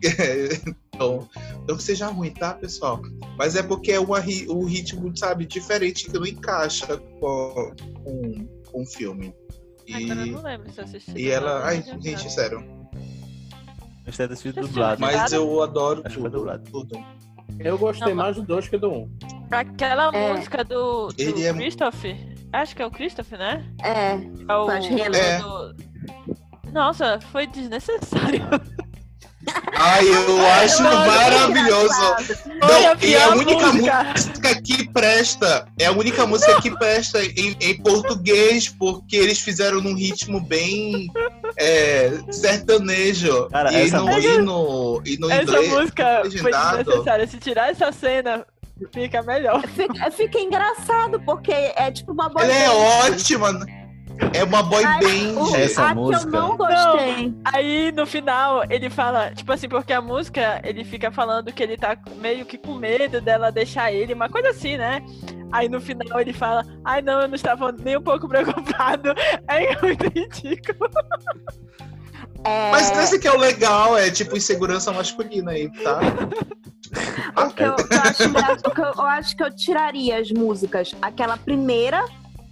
então, 0.93 1.29
não 1.67 1.77
que 1.77 1.83
seja 1.83 2.07
ruim, 2.07 2.31
tá, 2.31 2.53
pessoal? 2.55 3.01
Mas 3.37 3.55
é 3.55 3.63
porque 3.63 3.91
é 3.91 3.99
uma, 3.99 4.19
um 4.49 4.65
ritmo, 4.65 5.15
sabe, 5.15 5.45
diferente 5.45 6.05
que 6.05 6.13
não 6.17 6.25
encaixa 6.25 6.97
com, 6.97 7.73
com, 8.03 8.47
com 8.71 8.81
o 8.81 8.85
filme. 8.85 9.33
E, 9.87 9.93
Agora 10.11 10.27
eu 10.27 10.33
não 10.33 10.43
lembro 10.43 10.71
se 10.71 10.79
eu 10.79 10.83
assisti. 10.85 11.11
e 11.15 11.29
ela. 11.29 11.63
Ai, 11.65 11.83
gente, 12.01 12.29
sério. 12.31 12.59
Acho 14.05 14.11
que 14.11 14.17
deve 14.17 14.27
ter 14.29 14.35
sido 14.35 14.61
dublado. 14.61 14.99
Mas- 15.01 15.15
Mas 15.15 15.33
eu 15.33 15.61
adoro 15.63 16.01
Acho 16.03 16.15
que 16.15 16.21
foi 16.21 16.29
tudo. 16.31 16.39
dublado. 16.39 16.71
tudo. 16.71 16.99
Eu 17.59 17.77
gostei 17.77 18.09
Não, 18.09 18.15
mais 18.15 18.35
do 18.35 18.43
2 18.43 18.67
que 18.69 18.77
do 18.77 18.89
1. 18.91 18.95
Um. 18.97 19.09
Aquela 19.51 20.15
É. 20.15 20.33
música 20.33 20.63
do, 20.63 21.07
do 21.07 21.13
Ele 21.17 21.45
é- 21.45 21.53
Christopher. 21.53 22.15
Acho 22.53 22.75
que 22.75 22.81
é 22.81 22.85
o 22.85 22.91
Christopher, 22.91 23.37
né? 23.39 23.65
É, 23.83 24.13
É 24.51 24.55
o, 24.55 24.65
renda. 24.67 25.17
É. 25.17 25.39
do- 25.39 25.75
Nossa, 26.71 27.19
foi 27.31 27.47
desnecessário. 27.47 28.41
Ai, 29.75 30.05
eu 30.07 30.45
acho 30.61 30.83
Nossa, 30.83 31.05
maravilhoso. 31.07 32.01
Não, 32.45 32.67
a 32.91 32.97
e 33.05 33.15
a 33.15 33.29
única 33.29 33.67
música. 33.71 34.03
música 34.03 34.61
que 34.61 34.89
presta 34.91 35.67
é 35.79 35.85
a 35.85 35.91
única 35.91 36.25
música 36.25 36.61
que 36.61 36.71
presta 36.77 37.23
em, 37.23 37.55
em 37.61 37.81
português, 37.81 38.67
porque 38.67 39.15
eles 39.15 39.39
fizeram 39.39 39.79
num 39.81 39.95
ritmo 39.95 40.41
bem 40.41 41.09
é, 41.57 42.11
sertanejo. 42.31 43.47
Cara, 43.49 43.71
e, 43.71 43.75
essa 43.83 43.97
no, 43.99 44.07
música- 44.07 44.33
e 44.33 44.37
no, 44.41 45.01
e 45.05 45.17
no 45.17 45.31
Essa 45.31 45.43
inglês. 45.43 45.69
música 45.69 46.19
foi 46.41 46.51
desnecessária. 46.51 47.27
Se 47.27 47.37
tirar 47.37 47.71
essa 47.71 47.91
cena, 47.91 48.45
fica 48.93 49.21
melhor. 49.23 49.61
fica, 49.67 50.11
fica 50.11 50.39
engraçado, 50.39 51.19
porque 51.21 51.51
é 51.51 51.91
tipo 51.91 52.11
uma 52.11 52.27
boy 52.29 52.43
Ela 52.43 52.53
é 52.53 52.69
ótima. 52.69 53.65
É 54.33 54.43
uma 54.43 54.61
boy 54.61 54.83
Ai, 54.83 54.99
band. 54.99 55.41
o- 55.41 55.55
Essa 55.55 55.85
a 55.85 55.89
que 55.89 55.95
música- 55.95 56.27
eu 56.37 56.41
não 56.41 56.57
gostei. 56.57 57.33
Aí 57.53 57.91
no 57.91 58.05
final 58.05 58.63
ele 58.69 58.89
fala, 58.89 59.31
tipo 59.33 59.51
assim, 59.51 59.67
porque 59.69 59.93
a 59.93 60.01
música 60.01 60.61
ele 60.63 60.83
fica 60.83 61.11
falando 61.11 61.51
que 61.53 61.63
ele 61.63 61.77
tá 61.77 61.97
meio 62.17 62.45
que 62.45 62.57
com 62.57 62.73
medo 62.75 63.21
dela 63.21 63.51
deixar 63.51 63.91
ele, 63.91 64.13
uma 64.13 64.29
coisa 64.29 64.49
assim, 64.49 64.77
né? 64.77 65.01
Aí 65.51 65.67
no 65.69 65.79
final 65.81 66.19
ele 66.19 66.33
fala, 66.33 66.63
ai 66.85 67.01
não, 67.01 67.21
eu 67.21 67.27
não 67.27 67.35
estava 67.35 67.71
nem 67.71 67.97
um 67.97 68.01
pouco 68.01 68.27
preocupado. 68.29 69.13
É 69.47 69.81
muito 69.81 70.03
ridículo. 70.13 70.89
É, 72.45 72.71
Mas 72.71 72.91
esse 72.97 73.19
que 73.19 73.27
é 73.27 73.31
o 73.31 73.37
legal, 73.37 73.97
é 73.97 74.09
tipo 74.09 74.35
insegurança 74.37 74.91
masculina 74.93 75.51
aí, 75.51 75.69
tá? 75.83 75.99
o 77.45 77.49
que 77.53 77.63
eu, 77.63 77.67
eu 77.67 78.01
acho 78.01 78.67
o 78.67 78.71
que 78.71 78.81
eu- 78.81 78.85
eu 78.97 79.01
acho 79.05 79.35
que 79.35 79.43
eu 79.43 79.55
tiraria 79.55 80.19
as 80.19 80.31
músicas. 80.31 80.95
Aquela 81.01 81.35
primeira, 81.37 82.05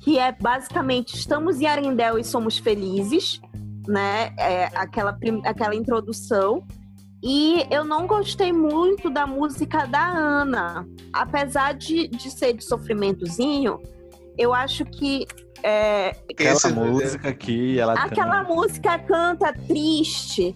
que 0.08 0.18
é 0.18 0.32
basicamente 0.32 1.18
Estamos 1.18 1.60
em 1.60 1.66
Arendelle 1.66 2.22
e 2.22 2.24
somos 2.24 2.58
felizes, 2.58 3.42
né? 3.86 4.34
É, 4.40 4.68
aquela, 4.74 5.18
aquela 5.44 5.76
introdução. 5.76 6.66
E 7.22 7.68
eu 7.70 7.84
não 7.84 8.08
gostei 8.08 8.54
muito 8.54 9.10
da 9.10 9.28
música 9.28 9.86
da 9.86 10.08
Ana. 10.08 10.88
Apesar 11.12 11.74
de, 11.74 12.08
de 12.08 12.32
ser 12.32 12.54
de 12.54 12.64
sofrimentozinho, 12.64 13.82
eu 14.38 14.54
acho 14.54 14.86
que 14.86 15.28
é, 15.62 16.16
Aquela 16.32 16.70
música 16.74 17.28
aqui, 17.28 17.78
ela 17.78 17.92
Aquela 17.96 18.46
canta. 18.46 18.56
música 18.56 19.00
canta 19.00 19.54
triste. 19.68 20.56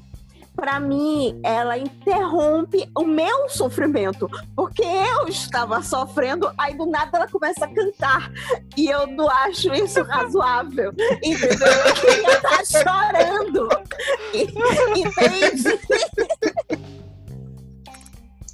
Pra 0.56 0.80
mim, 0.80 1.40
ela 1.44 1.78
interrompe 1.78 2.88
o 2.96 3.04
meu 3.06 3.50
sofrimento, 3.50 4.30
porque 4.56 4.84
eu 4.84 5.28
estava 5.28 5.82
sofrendo, 5.82 6.52
aí 6.58 6.78
do 6.78 6.86
nada 6.86 7.18
ela 7.18 7.28
começa 7.28 7.66
a 7.66 7.74
cantar. 7.74 8.32
E 8.78 8.88
eu 8.88 9.08
não 9.08 9.30
acho 9.30 9.74
isso 9.74 10.04
razoável. 10.04 10.92
Entendeu? 11.24 11.68
Eu 11.68 11.94
queria 11.96 12.34
estar 12.34 12.66
chorando. 12.66 13.70
E- 14.34 15.00
Entende? 15.00 15.80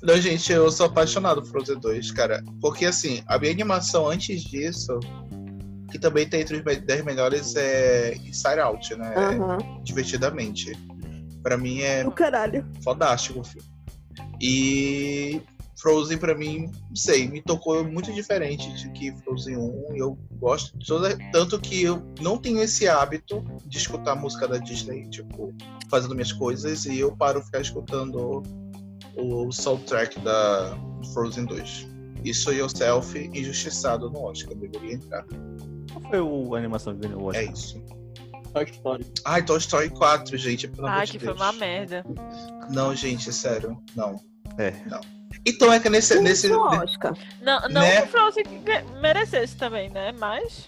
Não, 0.04 0.16
gente, 0.22 0.54
eu 0.54 0.70
sou 0.72 0.86
apaixonado 0.86 1.42
por 1.42 1.50
Frozen 1.50 1.80
2, 1.80 2.12
cara. 2.12 2.44
Porque, 2.62 2.86
assim, 2.86 3.24
a 3.28 3.38
minha 3.40 3.52
animação 3.52 4.08
antes 4.08 4.42
disso, 4.44 5.00
que 5.92 5.98
também 6.00 6.30
tá 6.30 6.38
entre 6.38 6.56
os 6.58 6.64
10 6.64 7.04
melhores, 7.04 7.56
é 7.56 8.14
Inside 8.16 8.60
Out, 8.60 8.96
né? 8.96 9.14
Aham. 9.18 9.58
Divertidamente. 9.84 10.72
Pra 11.48 11.58
mim 11.58 11.80
é 11.80 12.04
Do 12.04 12.12
caralho. 12.12 12.66
fodástico 12.84 13.40
o 13.40 13.44
filme. 13.46 13.66
E 14.42 15.42
Frozen, 15.80 16.18
pra 16.18 16.36
mim, 16.36 16.70
não 16.90 16.96
sei, 16.96 17.26
me 17.30 17.42
tocou 17.42 17.86
muito 17.86 18.12
diferente 18.12 18.70
de 18.74 18.90
que 18.92 19.16
Frozen 19.24 19.56
1. 19.56 19.96
E 19.96 20.00
eu 20.00 20.18
gosto 20.42 20.78
de 20.78 20.86
toda. 20.86 21.18
Tanto 21.32 21.58
que 21.58 21.82
eu 21.82 22.04
não 22.20 22.38
tenho 22.38 22.60
esse 22.62 22.86
hábito 22.90 23.42
de 23.66 23.78
escutar 23.78 24.14
música 24.16 24.46
da 24.46 24.58
Disney, 24.58 25.08
tipo, 25.10 25.54
fazendo 25.90 26.14
minhas 26.16 26.34
coisas, 26.34 26.86
e 26.86 27.00
eu 27.00 27.16
paro 27.16 27.42
ficar 27.42 27.62
escutando 27.62 28.44
o 29.16 29.50
soundtrack 29.50 30.20
da 30.20 30.78
Frozen 31.14 31.46
2. 31.46 31.88
Isso 32.26 32.52
Yourself 32.52 33.18
injustiçado 33.34 34.10
no 34.10 34.22
Oscar, 34.24 34.54
deveria 34.54 34.96
entrar. 34.96 35.26
Qual 35.94 36.10
foi 36.10 36.20
o- 36.20 36.56
a 36.56 36.58
animação 36.58 36.94
que 36.94 37.08
ganhou 37.08 37.22
o 37.22 37.26
Oscar? 37.28 37.46
É 37.46 37.52
isso. 37.54 37.82
Toy 38.66 38.74
Story. 38.76 39.06
Ai, 39.26 39.44
Toy 39.46 39.58
Story 39.58 39.90
4, 39.90 40.38
gente, 40.38 40.68
pelo 40.68 40.88
de 41.06 41.12
que 41.14 41.18
Deus. 41.20 41.38
foi 41.38 41.46
uma 41.48 41.54
merda. 41.54 42.06
Não, 42.70 42.96
gente, 42.96 43.32
sério, 43.32 43.82
não. 43.96 44.20
É. 44.58 44.74
Então 45.46 45.72
é 45.72 45.80
que 45.80 45.90
nesse. 45.90 46.20
nesse 46.20 46.48
Isso, 46.48 46.60
Oscar. 46.60 47.14
Não, 47.42 47.62
não 47.70 47.82
Né? 47.82 48.02
que 48.02 48.08
o 48.08 48.12
Frozen 48.12 48.44
merecesse 49.02 49.56
também, 49.56 49.90
né? 49.90 50.12
Mas. 50.20 50.68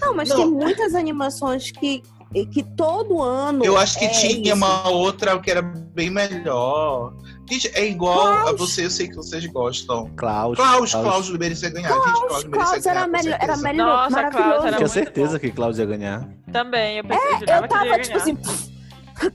Não, 0.00 0.14
mas 0.14 0.28
Não. 0.28 0.36
tem 0.36 0.50
muitas 0.50 0.94
animações 0.94 1.70
que, 1.70 2.02
que 2.32 2.62
todo 2.62 3.20
ano. 3.22 3.64
Eu 3.64 3.76
acho 3.76 3.98
que 3.98 4.04
é 4.04 4.08
tinha 4.08 4.42
isso. 4.52 4.54
uma 4.54 4.88
outra 4.88 5.38
que 5.40 5.50
era 5.50 5.62
bem 5.62 6.10
melhor. 6.10 7.12
Gente, 7.50 7.68
é 7.74 7.84
igual 7.88 8.28
a 8.28 8.42
Klaus. 8.42 8.58
você, 8.60 8.84
eu 8.86 8.90
sei 8.90 9.08
que 9.08 9.16
vocês 9.16 9.44
gostam. 9.46 10.08
Klaus. 10.16 10.56
Klaus, 10.56 10.92
Klaus 10.92 11.30
merecia 11.30 11.68
ganhar. 11.70 11.88
Gente, 11.92 12.02
Klaus 12.02 12.44
merecia 12.44 12.50
Klaus 12.50 12.84
ganhar. 12.84 12.96
era, 12.96 13.06
melhor, 13.08 13.38
era 13.40 13.56
melhor, 13.56 13.86
Nossa, 13.86 14.08
Klaus 14.08 14.34
maravilhoso. 14.34 14.66
era 14.68 14.76
Tinha 14.76 14.88
certeza 14.88 15.32
bom. 15.32 15.38
que 15.40 15.50
Klaus 15.50 15.78
ia 15.78 15.86
ganhar. 15.86 16.28
Também, 16.52 16.98
eu 16.98 17.04
pensei, 17.04 17.38
jurava 17.40 17.58
Eu 17.58 17.62
ia 17.62 17.68
tava, 17.68 17.98
tipo 17.98 18.16
assim, 18.16 18.36
pff, 18.36 18.70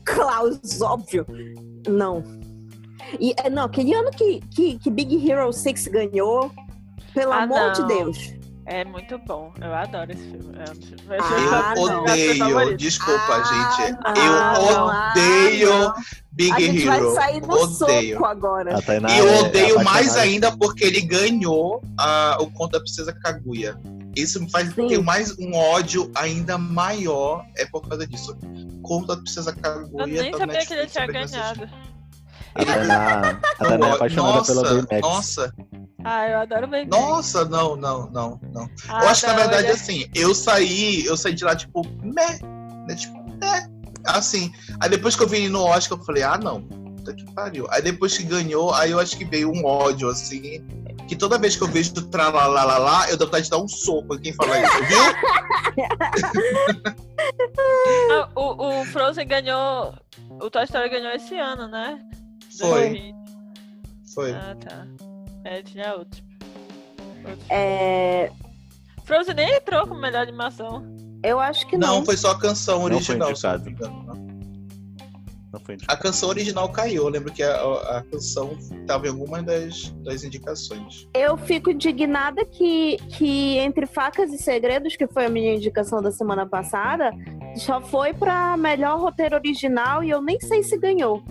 Klaus, 0.04 0.80
óbvio. 0.80 1.26
Não. 1.86 2.24
E, 3.20 3.34
é, 3.44 3.50
não, 3.50 3.64
aquele 3.64 3.94
ano 3.94 4.10
que, 4.10 4.40
que, 4.54 4.78
que 4.78 4.90
Big 4.90 5.30
Hero 5.30 5.52
6 5.52 5.88
ganhou, 5.88 6.50
pelo 7.12 7.32
Ah, 7.32 7.42
amor 7.42 7.72
de 7.72 7.80
não. 7.82 7.88
Deus. 7.88 8.32
É 8.68 8.84
muito 8.84 9.16
bom. 9.18 9.52
Eu 9.60 9.72
adoro 9.72 10.10
esse 10.10 10.22
filme. 10.22 10.52
É 10.58 10.70
um 10.70 10.74
dos 10.74 10.90
meus 11.02 11.22
Ah, 11.24 11.74
Eu 11.76 11.86
não. 11.86 12.02
odeio, 12.02 12.76
desculpa, 12.76 13.22
Ah, 13.28 13.74
gente. 13.78 13.92
não, 13.92 14.14
eu 14.24 14.90
ah, 14.90 15.10
odeio 15.12 15.70
não. 15.78 15.94
Big 16.32 16.52
A 16.52 16.60
gente 16.60 16.86
Hero. 16.88 17.14
vai 17.14 17.30
sair 17.30 17.40
no 17.42 17.54
odeio. 17.54 18.14
soco 18.16 18.26
agora. 18.26 18.82
Tainá 18.82 19.08
E 19.10 19.18
eu 19.18 19.28
é 19.28 19.40
odeio 19.40 19.74
mais 19.76 19.88
apaixonada. 20.08 20.20
ainda 20.22 20.56
porque 20.56 20.84
ele 20.84 21.00
ganhou 21.00 21.80
a- 21.98 22.38
o 22.40 22.50
conto 22.50 22.72
da 22.72 22.80
Princesa 22.80 23.12
Kaguya. 23.12 23.78
Isso 24.16 24.40
me 24.42 24.50
faz 24.50 24.74
Sim. 24.74 24.88
ter 24.88 25.00
mais 25.02 25.38
um 25.38 25.54
ódio 25.54 26.10
ainda 26.14 26.58
maior 26.58 27.44
é 27.56 27.64
por 27.66 27.86
causa 27.88 28.06
disso. 28.06 28.36
Conto 28.82 29.06
da 29.08 29.16
Princesa 29.16 29.54
Kaguya. 29.54 30.02
Eu 30.02 30.06
nem 30.06 30.30
tá 30.32 30.38
sabia 30.38 30.66
que 30.66 30.72
ele 30.74 30.82
Netflix, 30.82 30.92
tinha 30.92 31.06
não 31.06 31.12
ganhado. 31.30 31.68
A 32.54 32.64
Tainá, 32.64 33.20
a 33.30 33.64
Tainá 33.64 33.86
é 33.88 33.92
apaixonada 33.92 34.36
nossa, 34.38 34.52
pelo 34.54 34.86
Baymax. 34.86 35.00
nossa, 35.02 35.54
Ah, 36.08 36.28
eu 36.28 36.38
adoro 36.38 36.68
bem. 36.68 36.86
nossa, 36.86 37.44
não, 37.44 37.74
não, 37.74 38.08
não, 38.10 38.38
não. 38.52 38.70
Ah, 38.88 39.02
eu 39.02 39.08
acho 39.08 39.22
que 39.22 39.26
na 39.26 39.34
verdade 39.34 39.66
é- 39.66 39.70
assim, 39.72 40.06
eu 40.14 40.32
saí, 40.34 41.04
eu 41.04 41.16
saí 41.16 41.34
de 41.34 41.44
lá 41.44 41.56
tipo, 41.56 41.82
meh, 42.00 42.38
né? 42.86 42.94
Tipo, 42.94 43.18
meh. 43.40 43.66
Assim, 44.04 44.52
aí 44.80 44.88
depois 44.88 45.16
que 45.16 45.24
eu 45.24 45.28
vi 45.28 45.48
no 45.48 45.64
Oscar, 45.64 45.98
eu 45.98 46.04
falei, 46.04 46.22
ah, 46.22 46.38
não, 46.38 46.62
puta 46.62 47.12
que 47.12 47.24
pariu. 47.32 47.66
Aí 47.70 47.82
depois 47.82 48.16
que 48.16 48.22
ganhou, 48.22 48.72
aí 48.72 48.92
eu 48.92 49.00
acho 49.00 49.16
que 49.18 49.24
veio 49.24 49.50
um 49.50 49.64
ódio, 49.66 50.08
assim, 50.08 50.64
que 51.08 51.16
toda 51.16 51.38
vez 51.38 51.56
que 51.56 51.62
eu 51.62 51.66
vejo 51.68 51.92
tralalalá, 52.08 53.10
eu 53.10 53.16
dou 53.16 53.26
vontade 53.26 53.46
de 53.46 53.50
dar 53.50 53.58
um 53.58 53.66
soco 53.66 54.14
em 54.14 54.20
quem 54.20 54.32
fala 54.32 54.60
isso, 54.60 54.84
viu? 54.84 55.00
Ah, 58.10 58.28
o, 58.34 58.80
o 58.80 58.84
Frozen 58.86 59.26
ganhou. 59.26 59.94
O 60.40 60.50
Toy 60.50 60.64
Story 60.64 60.88
ganhou 60.88 61.12
esse 61.12 61.36
ano, 61.38 61.68
né? 61.68 61.98
Foi, 62.58 62.90
2020. 62.90 63.14
foi. 64.14 64.32
Ah, 64.32 64.56
tá. 64.64 64.86
É, 65.46 65.62
tinha 65.62 65.94
outro. 65.94 66.22
outro. 67.24 67.44
É, 67.48 68.30
Frozen 69.04 69.34
nem 69.34 69.54
entrou 69.56 69.86
como 69.86 70.00
melhor 70.00 70.22
animação. 70.22 70.84
eu 71.22 71.38
acho 71.38 71.66
que 71.68 71.76
Não, 71.78 71.98
não. 71.98 72.04
foi 72.04 72.16
só 72.16 72.32
a 72.32 72.38
canção 72.38 72.80
Não 72.80 72.86
foi 72.88 72.94
original, 72.96 73.30
eu 73.30 73.36
não 73.42 73.56
indicado. 73.58 74.26
foi 75.64 75.76
A 75.88 75.96
canção 75.96 76.28
original 76.28 76.68
caiu, 76.70 77.04
eu 77.04 77.08
lembro 77.08 77.32
que 77.32 77.42
a, 77.42 77.54
a 77.98 78.02
canção 78.10 78.58
estava 78.58 79.06
em 79.06 79.10
alguma 79.10 79.42
das, 79.42 79.90
das 80.04 80.22
indicações. 80.24 81.08
Eu 81.14 81.36
fico 81.36 81.70
indignada 81.70 82.44
que, 82.44 82.96
que 83.16 83.56
Entre 83.58 83.86
Facas 83.86 84.32
e 84.32 84.38
Segredos, 84.38 84.96
que 84.96 85.06
foi 85.06 85.26
a 85.26 85.30
minha 85.30 85.54
indicação 85.54 86.02
da 86.02 86.10
semana 86.10 86.44
passada, 86.46 87.10
só 87.56 87.80
foi 87.80 88.12
pra 88.12 88.56
melhor 88.56 88.98
roteiro 89.00 89.36
original 89.36 90.02
e 90.04 90.10
eu 90.10 90.20
nem 90.20 90.38
sei 90.40 90.62
se 90.62 90.76
ganhou. 90.78 91.22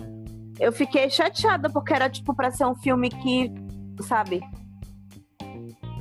Eu 0.58 0.72
fiquei 0.72 1.08
chateada 1.10 1.68
porque 1.70 1.92
era 1.92 2.08
tipo 2.08 2.34
pra 2.34 2.50
ser 2.50 2.64
um 2.64 2.74
filme 2.74 3.10
que, 3.10 3.52
sabe? 4.02 4.40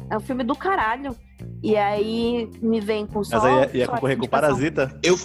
É 0.09 0.17
um 0.17 0.21
filme 0.21 0.43
do 0.43 0.55
caralho. 0.55 1.15
E 1.63 1.75
aí 1.75 2.49
me 2.61 2.79
vem 2.79 3.07
com 3.07 3.23
só. 3.23 3.37
Mas 3.37 3.45
aí 3.45 3.53
ia, 3.53 3.77
ia 3.77 3.85
só 3.85 3.91
concorrer 3.93 4.17
com 4.17 4.23
o 4.23 4.25
indicação. 4.25 4.49
Parasita. 4.49 4.99
Eu, 5.03 5.17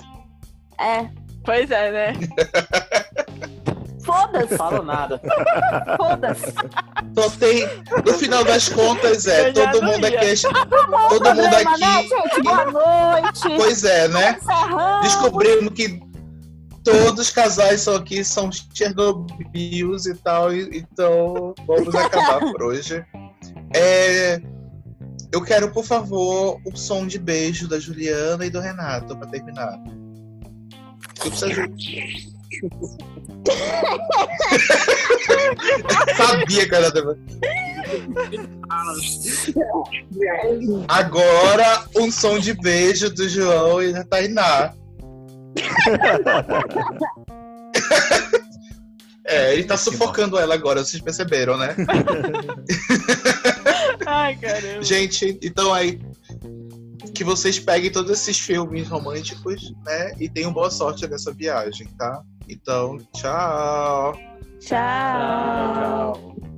É. 0.79 1.11
Pois 1.45 1.71
é, 1.71 1.91
né? 1.91 2.13
Foda-se, 4.05 4.57
Falo 4.57 4.83
nada. 4.83 5.21
foda-se. 5.97 6.53
Só 7.15 7.31
tem, 7.39 7.69
no 8.05 8.13
final 8.15 8.43
das 8.45 8.69
contas, 8.69 9.27
é, 9.27 9.53
todo 9.53 9.83
mundo 9.83 10.05
aqui 10.05 10.17
é, 10.17 10.35
todo 10.37 11.35
mundo 11.35 11.51
Problema, 11.51 11.79
né, 11.79 11.87
aqui, 11.87 12.09
gente? 12.09 12.43
Boa 12.43 12.65
noite. 12.71 13.57
pois 13.57 13.85
é, 13.85 14.09
né? 14.09 14.39
Encerramos. 14.41 15.03
Descobrimos 15.03 15.75
que 15.75 16.10
todos 16.85 17.27
os 17.27 17.31
casais 17.31 17.81
são 17.83 17.97
aqui, 17.97 18.25
são 18.25 18.51
Chernobyls 18.53 20.07
e 20.07 20.15
tal, 20.15 20.55
e- 20.55 20.79
então 20.79 21.55
vamos 21.67 21.95
acabar 21.95 22.41
por 22.41 22.63
hoje. 22.63 23.05
É, 23.75 24.41
eu 25.33 25.43
quero, 25.43 25.71
por 25.73 25.85
favor, 25.85 26.61
o 26.65 26.77
som 26.77 27.07
de 27.07 27.19
beijo 27.19 27.69
da 27.69 27.79
Juliana 27.79 28.45
e 28.45 28.51
do 28.51 28.61
Renato 28.61 29.17
pra 29.17 29.29
terminar. 29.29 29.79
Eu. 31.25 31.31
Sabia 36.17 36.69
que 36.69 36.75
era 36.75 36.91
Agora, 40.89 41.85
um 41.97 42.11
som 42.11 42.39
de 42.39 42.55
beijo 42.55 43.11
do 43.11 43.29
João 43.29 43.83
e 43.83 43.93
da 43.93 44.05
Tainá. 44.05 44.73
É, 49.31 49.53
ele 49.53 49.63
tá 49.63 49.77
sufocando 49.77 50.37
ela 50.37 50.55
agora, 50.55 50.83
vocês 50.83 51.01
perceberam, 51.01 51.57
né? 51.57 51.77
Ai, 54.05 54.35
caramba. 54.37 54.83
Gente, 54.83 55.39
então 55.41 55.73
aí 55.73 56.01
que 57.15 57.23
vocês 57.23 57.59
peguem 57.59 57.93
todos 57.93 58.11
esses 58.11 58.39
filmes 58.39 58.89
românticos, 58.89 59.73
né? 59.85 60.13
E 60.19 60.29
tenham 60.29 60.53
boa 60.53 60.71
sorte 60.71 61.07
nessa 61.07 61.33
viagem, 61.33 61.87
tá? 61.97 62.23
Então, 62.49 62.99
tchau. 63.15 64.19
Tchau. 64.59 66.13
Tchau. 66.19 66.50